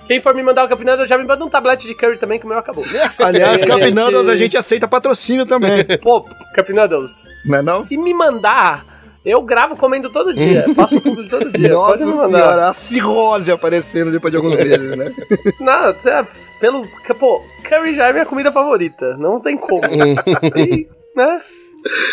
Quem 0.07 0.21
for 0.21 0.35
me 0.35 0.43
mandar 0.43 0.65
o 0.65 0.69
Cup 0.69 0.81
Noodles, 0.81 1.09
já 1.09 1.17
me 1.17 1.23
manda 1.23 1.43
um 1.43 1.49
tablete 1.49 1.87
de 1.87 1.95
curry 1.95 2.17
também, 2.17 2.39
que 2.39 2.45
o 2.45 2.49
meu 2.49 2.57
acabou. 2.57 2.83
aliás, 3.23 3.61
É. 3.61 3.91
Noodles 3.91 4.27
a 4.27 4.35
gente 4.35 4.57
aceita 4.57 4.87
patrocínio 4.87 5.45
também, 5.45 5.83
Pô, 6.01 6.21
Cup 6.55 6.69
Noodles, 6.69 7.29
não 7.45 7.57
é 7.57 7.61
não? 7.61 7.81
se 7.81 7.97
me 7.97 8.13
mandar, 8.13 8.85
eu 9.25 9.41
gravo 9.41 9.75
comendo 9.77 10.09
todo 10.09 10.33
dia. 10.33 10.65
Faço 10.75 10.99
público 11.01 11.29
todo 11.29 11.51
dia. 11.51 11.69
Nossa 11.69 11.97
Pode 11.97 12.05
mandar. 12.05 12.39
senhora, 12.39 12.69
a 12.69 12.73
cirrose 12.73 13.51
aparecendo 13.51 14.11
depois 14.11 14.31
de 14.31 14.37
alguns 14.37 14.55
meses, 14.55 14.95
né? 14.97 15.13
Não, 15.59 15.89
é, 15.89 16.27
pelo. 16.59 16.85
Pô, 17.19 17.41
curry 17.67 17.93
já 17.93 18.07
é 18.07 18.13
minha 18.13 18.25
comida 18.25 18.51
favorita. 18.51 19.15
Não 19.17 19.39
tem 19.41 19.57
como. 19.57 19.81
E, 20.57 20.87
né? 21.15 21.41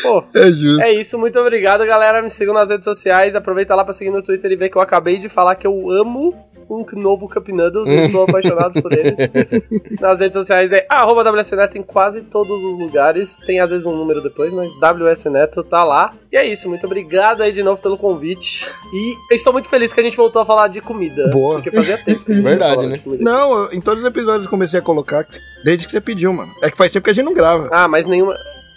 Pô, 0.03 0.25
É 0.35 0.51
justo. 0.51 0.83
é 0.83 0.93
isso. 0.93 1.17
Muito 1.19 1.39
obrigado, 1.39 1.87
galera. 1.87 2.21
Me 2.21 2.29
sigam 2.31 2.53
nas 2.55 2.71
redes 2.71 2.85
sociais. 2.85 3.37
Aproveita 3.37 3.75
lá 3.75 3.85
pra 3.85 3.93
seguir 3.93 4.11
no 4.11 4.23
Twitter 4.23 4.51
e 4.51 4.57
ver 4.57 4.69
que 4.69 4.77
eu 4.77 4.83
acabei 4.83 5.19
de 5.19 5.29
falar 5.29 5.55
que 5.55 5.67
eu 5.67 5.91
amo 5.91 6.35
um 6.71 6.85
novo 7.01 7.29
Cup 7.29 7.49
Noodles. 7.49 7.89
e 7.89 7.95
Estou 8.07 8.25
apaixonado 8.25 8.81
por 8.83 8.93
eles. 8.93 9.15
Nas 10.01 10.21
redes 10.21 10.37
sociais 10.39 10.73
é 10.73 10.87
arroba 10.89 11.29
WSNeto 11.31 11.77
em 11.79 11.83
quase 11.83 12.23
todos 12.23 12.63
os 12.63 12.79
lugares. 12.79 13.39
Tem 13.47 13.61
às 13.61 13.71
vezes 13.71 13.85
um 13.87 13.95
número 13.97 14.23
depois, 14.23 14.53
mas 14.53 14.73
WSNeto 14.75 15.63
tá 15.65 15.83
lá. 15.85 16.15
E 16.33 16.37
é 16.37 16.47
isso. 16.47 16.69
Muito 16.69 16.87
obrigado 16.87 17.43
aí 17.43 17.53
de 17.53 17.63
novo 17.63 17.81
pelo 17.83 17.99
convite. 17.99 18.67
E 18.93 19.15
eu 19.31 19.35
estou 19.35 19.53
muito 19.53 19.69
feliz 19.69 19.93
que 19.93 20.01
a 20.01 20.03
gente 20.03 20.17
voltou 20.17 20.43
a 20.43 20.47
falar 20.47 20.69
de 20.69 20.81
comida. 20.81 21.29
Boa. 21.31 21.57
Porque 21.57 21.71
fazia 21.71 21.99
tempo 21.99 22.23
Verdade, 22.27 22.87
né? 22.87 23.01
Não, 23.19 23.53
eu- 23.65 23.73
em 23.73 23.81
todos 23.81 24.03
os 24.03 24.09
episódios 24.09 24.45
eu 24.45 24.51
comecei 24.51 24.79
a 24.79 24.83
colocar 24.83 25.27
desde 25.65 25.87
que 25.87 25.93
você 25.93 26.01
pediu, 26.01 26.33
mano. 26.33 26.53
É 26.63 26.71
que 26.71 26.77
faz 26.77 26.93
tempo 26.93 27.05
que 27.05 27.11
a 27.11 27.15
gente 27.15 27.25
não 27.25 27.35
grava. 27.35 27.69
Ah, 27.73 27.89
mas 27.89 28.07
nenhuma. 28.07 28.35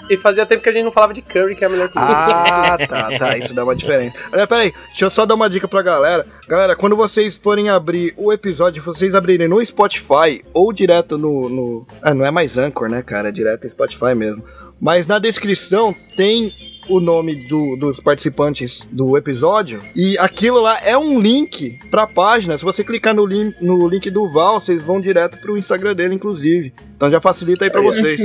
E 0.09 0.17
fazia 0.17 0.45
tempo 0.45 0.61
que 0.61 0.69
a 0.69 0.71
gente 0.71 0.83
não 0.83 0.91
falava 0.91 1.13
de 1.13 1.21
curry, 1.21 1.55
que 1.55 1.63
é 1.63 1.67
a 1.67 1.69
melhor 1.69 1.89
comida. 1.89 2.11
Ah, 2.11 2.77
tá, 2.77 3.17
tá. 3.17 3.37
Isso 3.39 3.53
dá 3.53 3.63
uma 3.63 3.75
diferença. 3.75 4.15
Olha, 4.31 4.45
peraí, 4.45 4.73
deixa 4.87 5.05
eu 5.05 5.11
só 5.11 5.25
dar 5.25 5.35
uma 5.35 5.49
dica 5.49 5.67
pra 5.67 5.81
galera. 5.81 6.25
Galera, 6.47 6.75
quando 6.75 6.95
vocês 6.95 7.37
forem 7.37 7.69
abrir 7.69 8.13
o 8.17 8.31
episódio, 8.33 8.83
vocês 8.83 9.15
abrirem 9.15 9.47
no 9.47 9.65
Spotify 9.65 10.43
ou 10.53 10.73
direto 10.73 11.17
no. 11.17 11.47
no... 11.49 11.87
Ah, 12.01 12.13
não 12.13 12.25
é 12.25 12.31
mais 12.31 12.57
Anchor, 12.57 12.89
né, 12.89 13.01
cara? 13.01 13.29
É 13.29 13.31
direto 13.31 13.63
no 13.63 13.69
Spotify 13.69 14.13
mesmo. 14.13 14.43
Mas 14.79 15.07
na 15.07 15.19
descrição 15.19 15.95
tem 16.17 16.51
o 16.89 16.99
nome 16.99 17.47
do- 17.47 17.77
dos 17.77 18.01
participantes 18.01 18.85
do 18.91 19.15
episódio 19.15 19.81
e 19.95 20.17
aquilo 20.17 20.59
lá 20.59 20.77
é 20.83 20.97
um 20.97 21.17
link 21.17 21.79
pra 21.89 22.05
página. 22.05 22.57
Se 22.57 22.65
você 22.65 22.83
clicar 22.83 23.15
no, 23.15 23.25
link 23.25 23.55
no 23.61 23.87
link 23.87 24.11
do 24.11 24.29
Val, 24.29 24.59
vocês 24.59 24.83
vão 24.83 24.99
direto 24.99 25.39
pro 25.39 25.57
Instagram 25.57 25.95
dele, 25.95 26.15
inclusive. 26.15 26.73
Então 26.97 27.09
já 27.09 27.21
facilita 27.21 27.63
aí 27.63 27.71
pra 27.71 27.79
vocês. 27.79 28.19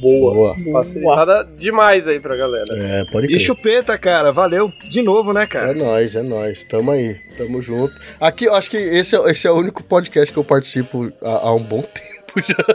Boa. 0.00 0.34
Boa. 0.34 0.56
Facilitada 0.72 1.48
demais 1.58 2.06
aí 2.06 2.20
pra 2.20 2.36
galera. 2.36 2.66
É, 2.76 3.04
pode 3.12 3.26
E 3.26 3.30
crer. 3.30 3.40
chupeta, 3.40 3.96
cara, 3.98 4.32
valeu. 4.32 4.72
De 4.90 5.02
novo, 5.02 5.32
né, 5.32 5.42
É 5.42 5.46
cara? 5.46 5.74
nóis, 5.74 6.14
é 6.14 6.22
nóis. 6.22 6.64
Tamo 6.64 6.90
aí, 6.90 7.16
tamo 7.36 7.60
junto. 7.62 7.94
Aqui, 8.20 8.44
eu 8.46 8.54
acho 8.54 8.70
que 8.70 8.76
esse 8.76 9.16
é, 9.16 9.30
esse 9.30 9.46
é 9.46 9.50
o 9.50 9.56
único 9.56 9.82
podcast 9.82 10.32
que 10.32 10.38
eu 10.38 10.44
participo 10.44 11.12
há, 11.22 11.48
há 11.48 11.54
um 11.54 11.62
bom 11.62 11.82
tempo 11.82 12.17
já. 12.46 12.54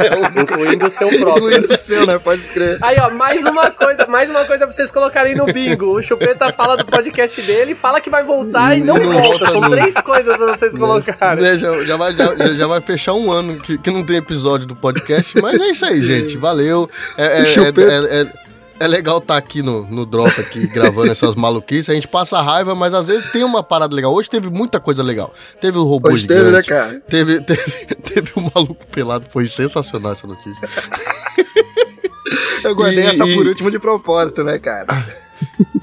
É. 0.00 0.40
Incluindo 0.42 0.86
o 0.86 0.90
seu 0.90 1.08
próprio. 1.08 1.48
Incluindo 1.50 1.74
o 1.74 1.76
seu, 1.78 2.06
né? 2.06 2.18
Pode 2.18 2.42
crer. 2.42 2.78
Aí, 2.82 2.96
ó, 2.98 3.10
mais 3.10 3.44
uma 3.44 3.70
coisa, 3.70 4.06
mais 4.06 4.30
uma 4.30 4.44
coisa 4.44 4.64
pra 4.66 4.72
vocês 4.74 4.90
colocarem 4.90 5.34
no 5.34 5.44
bingo. 5.46 5.98
O 5.98 6.02
Chupeta 6.02 6.52
fala 6.52 6.76
do 6.76 6.84
podcast 6.86 7.40
dele, 7.42 7.74
fala 7.74 8.00
que 8.00 8.08
vai 8.10 8.22
voltar 8.22 8.76
e 8.76 8.82
não, 8.82 8.94
Não 8.94 9.04
volta. 9.12 9.22
volta 9.28 9.46
São 9.46 9.60
nunca. 9.60 9.76
três 9.76 9.94
coisas 9.94 10.36
pra 10.36 10.46
vocês 10.56 10.76
colocarem. 10.78 11.42
Né, 11.42 11.58
já, 11.58 11.84
já 11.84 11.96
vai, 11.96 12.14
já, 12.14 12.34
já 12.54 12.66
vai 12.66 12.80
fechar 12.80 13.14
um 13.14 13.30
ano 13.30 13.58
que, 13.60 13.76
que 13.78 13.90
não 13.90 14.04
tem 14.04 14.16
episódio 14.16 14.66
do 14.66 14.76
podcast, 14.76 15.40
mas 15.40 15.60
é 15.60 15.70
isso 15.70 15.84
aí, 15.84 16.02
gente. 16.02 16.36
Valeu. 16.38 16.88
É, 17.16 17.42
é, 17.42 17.44
Chupeta. 17.46 17.80
é- 18.10 18.20
é- 18.22 18.49
é 18.80 18.88
legal 18.88 19.18
estar 19.18 19.36
aqui 19.36 19.62
no, 19.62 19.86
no 19.88 20.04
Drop, 20.06 20.28
aqui, 20.40 20.66
gravando 20.72 21.10
essas 21.12 21.34
maluquices. 21.34 21.90
A 21.90 21.94
gente 21.94 22.08
passa 22.08 22.40
raiva, 22.40 22.74
mas 22.74 22.94
às 22.94 23.06
vezes 23.06 23.28
tem 23.28 23.44
uma 23.44 23.62
parada 23.62 23.94
legal. 23.94 24.12
Hoje 24.12 24.28
teve 24.30 24.48
muita 24.50 24.80
coisa 24.80 25.02
legal. 25.02 25.32
Teve 25.60 25.78
o 25.78 25.84
robô 25.84 26.08
Hoje 26.08 26.22
gigante. 26.22 26.40
teve, 26.40 26.50
né, 26.56 26.62
cara? 26.62 27.00
Teve, 27.08 27.40
teve, 27.44 27.62
teve 27.96 28.32
o 28.36 28.40
maluco 28.54 28.86
pelado, 28.88 29.26
foi 29.30 29.46
sensacional 29.46 30.12
essa 30.12 30.26
notícia. 30.26 30.66
Eu 32.64 32.74
guardei 32.74 33.04
E- 33.04 33.06
essa 33.06 33.26
por 33.26 33.46
último 33.46 33.70
de 33.70 33.78
propósito, 33.78 34.42
né, 34.44 34.58
cara? 34.58 34.86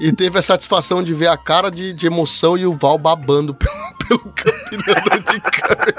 E 0.00 0.12
teve 0.12 0.38
a 0.38 0.42
satisfação 0.42 1.02
de 1.02 1.12
ver 1.12 1.26
a 1.28 1.36
cara 1.36 1.70
de, 1.70 1.92
de 1.92 2.06
emoção 2.06 2.56
e 2.56 2.64
o 2.66 2.72
Val 2.76 2.96
babando 2.98 3.52
pelo, 3.54 3.72
pelo 4.08 4.32
campeonato 4.32 5.32
de 5.32 5.40
câmera. 5.40 5.94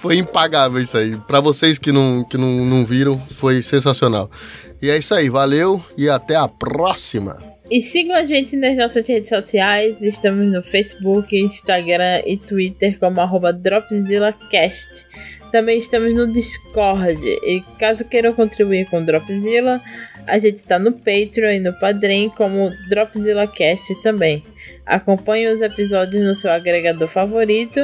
Foi 0.00 0.16
impagável 0.16 0.80
isso 0.80 0.96
aí. 0.96 1.16
Pra 1.26 1.40
vocês 1.40 1.78
que 1.78 1.90
não, 1.90 2.24
que 2.24 2.36
não, 2.38 2.64
não 2.64 2.84
viram, 2.86 3.20
foi 3.36 3.60
sensacional. 3.62 4.30
E 4.80 4.90
é 4.90 4.96
isso 4.96 5.14
aí, 5.14 5.28
valeu 5.28 5.82
e 5.96 6.08
até 6.08 6.36
a 6.36 6.46
próxima. 6.46 7.42
E 7.70 7.82
sigam 7.82 8.16
a 8.16 8.24
gente 8.24 8.56
nas 8.56 8.76
nossas 8.76 9.06
redes 9.06 9.28
sociais. 9.28 10.00
Estamos 10.00 10.50
no 10.50 10.62
Facebook, 10.62 11.36
Instagram 11.36 12.22
e 12.24 12.36
Twitter 12.36 12.98
como 12.98 13.20
arroba 13.20 13.52
DropzillaCast. 13.52 15.06
Também 15.52 15.78
estamos 15.78 16.14
no 16.14 16.32
Discord. 16.32 17.20
E 17.22 17.62
caso 17.78 18.08
queiram 18.08 18.32
contribuir 18.32 18.88
com 18.88 18.98
o 18.98 19.04
Dropzilla, 19.04 19.82
a 20.26 20.38
gente 20.38 20.56
está 20.56 20.78
no 20.78 20.92
Patreon 20.92 21.52
e 21.52 21.60
no 21.60 21.72
Padrim 21.72 22.28
como 22.30 22.70
DropzillaCast 22.88 24.02
também. 24.02 24.42
Acompanhe 24.86 25.48
os 25.48 25.60
episódios 25.60 26.22
no 26.22 26.34
seu 26.34 26.50
agregador 26.50 27.08
favorito. 27.08 27.80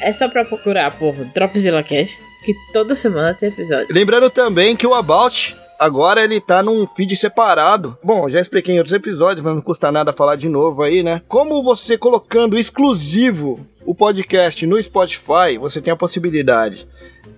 É 0.00 0.12
só 0.12 0.28
pra 0.28 0.44
procurar 0.44 0.96
por 0.98 1.14
DropzillaCast, 1.34 2.22
que 2.44 2.54
toda 2.72 2.94
semana 2.94 3.34
tem 3.34 3.48
episódio. 3.48 3.88
Lembrando 3.90 4.30
também 4.30 4.76
que 4.76 4.86
o 4.86 4.94
About 4.94 5.56
agora 5.78 6.22
ele 6.22 6.40
tá 6.40 6.62
num 6.62 6.86
feed 6.86 7.16
separado. 7.16 7.96
Bom, 8.02 8.28
já 8.28 8.40
expliquei 8.40 8.74
em 8.74 8.78
outros 8.78 8.94
episódios, 8.94 9.44
mas 9.44 9.54
não 9.54 9.62
custa 9.62 9.92
nada 9.92 10.12
falar 10.12 10.36
de 10.36 10.48
novo 10.48 10.82
aí, 10.82 11.02
né? 11.02 11.22
Como 11.28 11.62
você 11.62 11.96
colocando 11.96 12.58
exclusivo 12.58 13.60
o 13.84 13.94
podcast 13.94 14.66
no 14.66 14.82
Spotify, 14.82 15.58
você 15.58 15.80
tem 15.80 15.92
a 15.92 15.96
possibilidade 15.96 16.88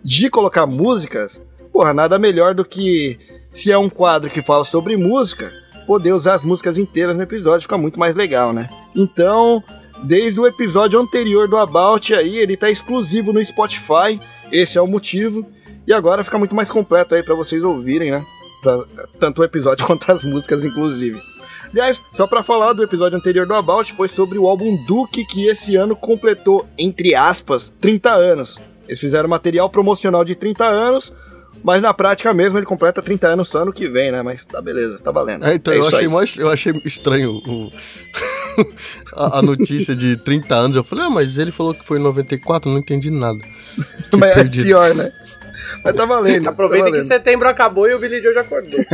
de 0.03 0.31
colocar 0.31 0.67
músicas. 0.67 1.43
Porra, 1.73 1.93
nada 1.93 2.19
melhor 2.19 2.55
do 2.55 2.65
que 2.65 3.19
se 3.53 3.71
é 3.71 3.79
um 3.79 3.89
quadro 3.89 4.31
que 4.31 4.43
fala 4.43 4.65
sobre 4.65 4.97
música, 4.97 5.53
poder 5.87 6.13
usar 6.13 6.35
as 6.35 6.43
músicas 6.43 6.79
inteiras 6.79 7.17
no 7.17 7.23
episódio, 7.23 7.63
fica 7.63 7.79
muito 7.79 7.99
mais 7.99 8.15
legal, 8.15 8.53
né? 8.53 8.69
Então, 8.95 9.63
desde 10.05 10.39
o 10.39 10.47
episódio 10.47 11.01
anterior 11.01 11.49
do 11.49 11.57
About 11.57 12.15
aí, 12.15 12.37
ele 12.37 12.57
tá 12.57 12.71
exclusivo 12.71 13.33
no 13.33 13.45
Spotify. 13.45 14.21
Esse 14.53 14.79
é 14.79 14.81
o 14.81 14.87
motivo. 14.87 15.47
E 15.89 15.93
agora 15.95 16.23
fica 16.23 16.39
muito 16.39 16.55
mais 16.55 16.71
completo 16.71 17.15
aí 17.15 17.23
pra 17.23 17.35
vocês 17.35 17.63
ouvirem, 17.65 18.11
né? 18.11 18.23
Pra- 18.63 18.85
tanto 19.19 19.41
o 19.41 19.45
episódio 19.45 19.85
quanto 19.89 20.13
as 20.13 20.23
músicas, 20.23 20.63
inclusive. 20.63 21.19
Aliás, 21.73 22.01
só 22.15 22.27
pra 22.27 22.43
falar 22.43 22.75
do 22.75 22.83
episódio 22.83 23.17
anterior 23.17 23.47
do 23.47 23.55
About, 23.55 23.93
foi 23.95 24.09
sobre 24.09 24.39
o 24.39 24.47
álbum 24.47 24.77
Duke, 24.87 25.25
que 25.25 25.47
esse 25.47 25.77
ano 25.77 25.97
completou, 25.97 26.67
entre 26.79 27.15
aspas, 27.15 27.73
30 27.81 28.11
anos. 28.11 28.59
Eles 28.87 29.01
fizeram 29.01 29.29
material 29.29 29.69
promocional 29.69 30.25
de 30.25 30.35
30 30.35 30.65
anos, 30.65 31.13
mas 31.63 31.83
na 31.83 31.93
prática 31.93 32.33
mesmo 32.33 32.59
ele 32.59 32.65
completa 32.65 33.03
30 33.03 33.29
anos 33.29 33.49
só 33.49 33.59
ano 33.63 33.73
que 33.73 33.87
vem, 33.87 34.11
né? 34.11 34.23
Mas 34.23 34.45
tá 34.47 34.63
beleza, 34.63 34.99
tá 34.99 35.11
valendo. 35.11 35.45
É, 35.47 35.55
então, 35.55 35.73
É 35.75 35.79
eu, 35.79 35.87
achei 35.87 35.99
aí. 36.01 36.09
mais, 36.09 36.37
eu 36.39 36.51
achei 36.51 36.73
estranho 36.87 37.33
o- 37.47 37.71
a, 39.15 39.39
a 39.39 39.43
notícia 39.43 39.95
de 39.95 40.17
30 40.17 40.55
anos. 40.55 40.77
Eu 40.77 40.85
falei, 40.85 41.05
ah, 41.05 41.11
mas 41.11 41.37
ele 41.37 41.53
falou 41.53 41.75
que 41.75 41.85
foi 41.85 41.99
em 41.99 42.03
94, 42.03 42.71
não 42.71 42.79
entendi 42.79 43.11
nada. 43.11 43.39
Mas 44.19 44.37
é 44.37 44.45
pior, 44.45 44.93
né? 44.95 45.13
Mas 45.85 45.95
tá 45.95 46.05
valendo. 46.05 46.49
Aproveita 46.49 46.85
tá 46.85 46.91
que 46.91 46.97
valendo. 46.97 47.09
setembro 47.09 47.49
acabou 47.49 47.89
e 47.89 47.95
o 47.95 47.99
Billy 47.99 48.23
Joe 48.23 48.33
já 48.33 48.41
acordou. 48.41 48.81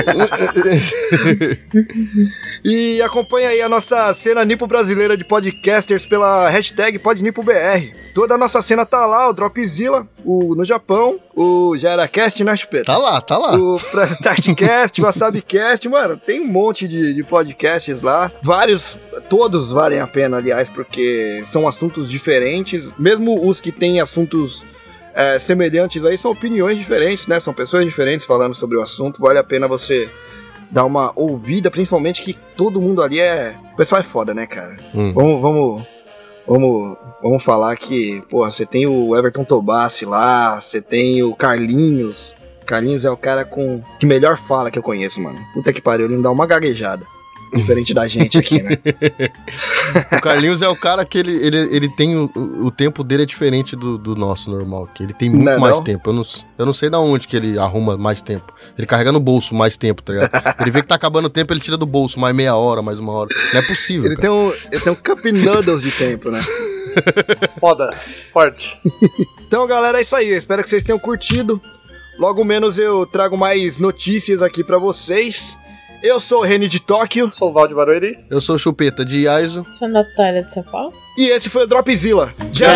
E 2.64 3.02
acompanha 3.02 3.50
aí 3.50 3.60
a 3.60 3.68
nossa 3.68 4.14
cena 4.14 4.44
Nipo 4.44 4.66
brasileira 4.66 5.16
de 5.16 5.24
podcasters 5.24 6.06
pela 6.06 6.48
hashtag 6.48 6.98
PodNipoBR. 6.98 7.92
Toda 8.14 8.36
a 8.36 8.38
nossa 8.38 8.62
cena 8.62 8.86
tá 8.86 9.04
lá, 9.06 9.28
o 9.28 9.32
Dropzilla, 9.32 10.08
o 10.24 10.54
no 10.54 10.64
Japão, 10.64 11.18
o 11.34 11.76
JeraCast, 11.76 12.44
né, 12.44 12.56
Chupeta? 12.56 12.84
Tá 12.84 12.96
lá, 12.96 13.20
tá 13.20 13.36
lá. 13.36 13.58
O 13.58 13.76
Startcast, 13.76 15.00
o 15.00 15.04
WasabiCast, 15.04 15.88
mano, 15.88 16.16
tem 16.16 16.40
um 16.40 16.46
monte 16.46 16.86
de, 16.86 17.12
de 17.12 17.22
podcasts 17.24 18.00
lá. 18.00 18.30
Vários, 18.40 18.96
todos 19.28 19.72
valem 19.72 20.00
a 20.00 20.06
pena, 20.06 20.36
aliás, 20.36 20.68
porque 20.68 21.42
são 21.44 21.66
assuntos 21.66 22.08
diferentes. 22.08 22.88
Mesmo 22.96 23.48
os 23.48 23.60
que 23.60 23.72
têm 23.72 24.00
assuntos 24.00 24.64
é, 25.14 25.38
semelhantes 25.38 26.04
aí, 26.04 26.18
são 26.18 26.30
opiniões 26.30 26.76
diferentes, 26.76 27.26
né? 27.26 27.38
São 27.38 27.54
pessoas 27.54 27.84
diferentes 27.84 28.26
falando 28.26 28.54
sobre 28.54 28.76
o 28.76 28.82
assunto. 28.82 29.20
Vale 29.20 29.38
a 29.38 29.44
pena 29.44 29.68
você 29.68 30.10
dar 30.70 30.84
uma 30.84 31.12
ouvida, 31.14 31.70
principalmente 31.70 32.22
que 32.22 32.34
todo 32.56 32.80
mundo 32.80 33.02
ali 33.02 33.20
é. 33.20 33.54
O 33.72 33.76
pessoal 33.76 34.00
é 34.00 34.04
foda, 34.04 34.34
né, 34.34 34.46
cara? 34.46 34.76
Hum. 34.94 35.12
Vamos, 35.12 35.40
vamos, 35.40 35.86
vamos, 36.46 36.96
vamos 37.22 37.44
falar 37.44 37.76
que, 37.76 38.20
porra, 38.28 38.50
você 38.50 38.66
tem 38.66 38.86
o 38.86 39.16
Everton 39.16 39.44
Tobassi 39.44 40.04
lá, 40.04 40.60
você 40.60 40.82
tem 40.82 41.22
o 41.22 41.34
Carlinhos. 41.34 42.34
Carlinhos 42.66 43.04
é 43.04 43.10
o 43.10 43.16
cara 43.16 43.44
com 43.44 43.82
que 44.00 44.06
melhor 44.06 44.36
fala 44.36 44.70
que 44.70 44.78
eu 44.78 44.82
conheço, 44.82 45.20
mano. 45.20 45.38
Puta 45.54 45.72
que 45.72 45.80
pariu, 45.80 46.06
ele 46.06 46.14
não 46.14 46.22
dá 46.22 46.30
uma 46.30 46.46
gaguejada. 46.46 47.06
Diferente 47.54 47.94
da 47.94 48.06
gente 48.08 48.38
aqui, 48.38 48.62
né? 48.62 48.70
O 50.16 50.20
Carlinhos 50.20 50.62
é 50.62 50.68
o 50.68 50.76
cara 50.76 51.04
que 51.04 51.18
ele, 51.18 51.32
ele, 51.36 51.58
ele 51.76 51.88
tem 51.88 52.16
o, 52.16 52.30
o 52.34 52.70
tempo 52.70 53.04
dele 53.04 53.22
é 53.22 53.26
diferente 53.26 53.76
do, 53.76 53.96
do 53.98 54.16
nosso 54.16 54.50
normal, 54.50 54.88
que 54.94 55.02
ele 55.02 55.12
tem 55.12 55.30
muito 55.30 55.44
Não 55.44 55.52
é 55.52 55.58
mais 55.58 55.76
não? 55.76 55.84
tempo. 55.84 56.10
Eu 56.10 56.14
não, 56.14 56.22
eu 56.58 56.66
não 56.66 56.72
sei 56.72 56.90
da 56.90 56.98
onde 56.98 57.28
que 57.28 57.36
ele 57.36 57.58
arruma 57.58 57.96
mais 57.96 58.22
tempo. 58.22 58.52
Ele 58.76 58.86
carrega 58.86 59.12
no 59.12 59.20
bolso 59.20 59.54
mais 59.54 59.76
tempo, 59.76 60.02
tá 60.02 60.12
ligado? 60.12 60.60
Ele 60.60 60.70
vê 60.70 60.82
que 60.82 60.88
tá 60.88 60.94
acabando 60.94 61.26
o 61.26 61.30
tempo, 61.30 61.52
ele 61.52 61.60
tira 61.60 61.76
do 61.76 61.86
bolso 61.86 62.18
mais 62.18 62.34
meia 62.34 62.56
hora, 62.56 62.82
mais 62.82 62.98
uma 62.98 63.12
hora. 63.12 63.28
Não 63.52 63.60
é 63.60 63.66
possível. 63.66 64.06
Ele 64.06 64.16
cara. 64.16 64.28
tem 64.28 64.30
um, 64.30 64.52
ele 64.72 64.80
tem 64.80 64.92
um 64.92 64.96
Cup 64.96 65.24
Noodles 65.24 65.82
de 65.82 65.90
tempo, 65.90 66.30
né? 66.30 66.40
Foda, 67.58 67.90
forte. 68.32 68.78
Então, 69.46 69.66
galera, 69.66 69.98
é 69.98 70.02
isso 70.02 70.14
aí. 70.14 70.30
Eu 70.30 70.38
espero 70.38 70.62
que 70.62 70.70
vocês 70.70 70.84
tenham 70.84 70.98
curtido. 70.98 71.60
Logo 72.18 72.44
menos 72.44 72.78
eu 72.78 73.04
trago 73.06 73.36
mais 73.36 73.78
notícias 73.78 74.42
aqui 74.42 74.62
pra 74.62 74.78
vocês. 74.78 75.56
Eu 76.06 76.20
sou 76.20 76.40
o 76.40 76.44
Reni 76.44 76.68
de 76.68 76.80
Tóquio 76.80 77.32
Sou 77.32 77.48
o 77.48 77.52
Valde 77.54 77.74
Barueri. 77.74 78.22
Eu 78.28 78.38
sou 78.38 78.56
o 78.56 78.58
Chupeta 78.58 79.06
de 79.06 79.26
Aizo. 79.26 79.64
Sou 79.66 79.88
a 79.88 79.90
Natália 79.90 80.44
de 80.44 80.52
São 80.52 80.62
Paulo. 80.62 80.92
e 81.16 81.30
esse 81.30 81.48
foi 81.48 81.64
o 81.64 81.66
Dropzilla. 81.66 82.30
Tchau! 82.52 82.68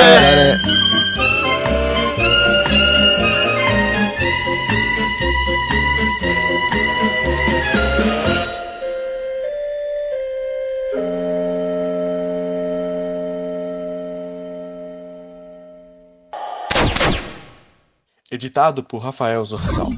Editado 18.30 18.82
por 18.82 19.00
Rafael 19.00 19.44
Zorzal. 19.44 19.90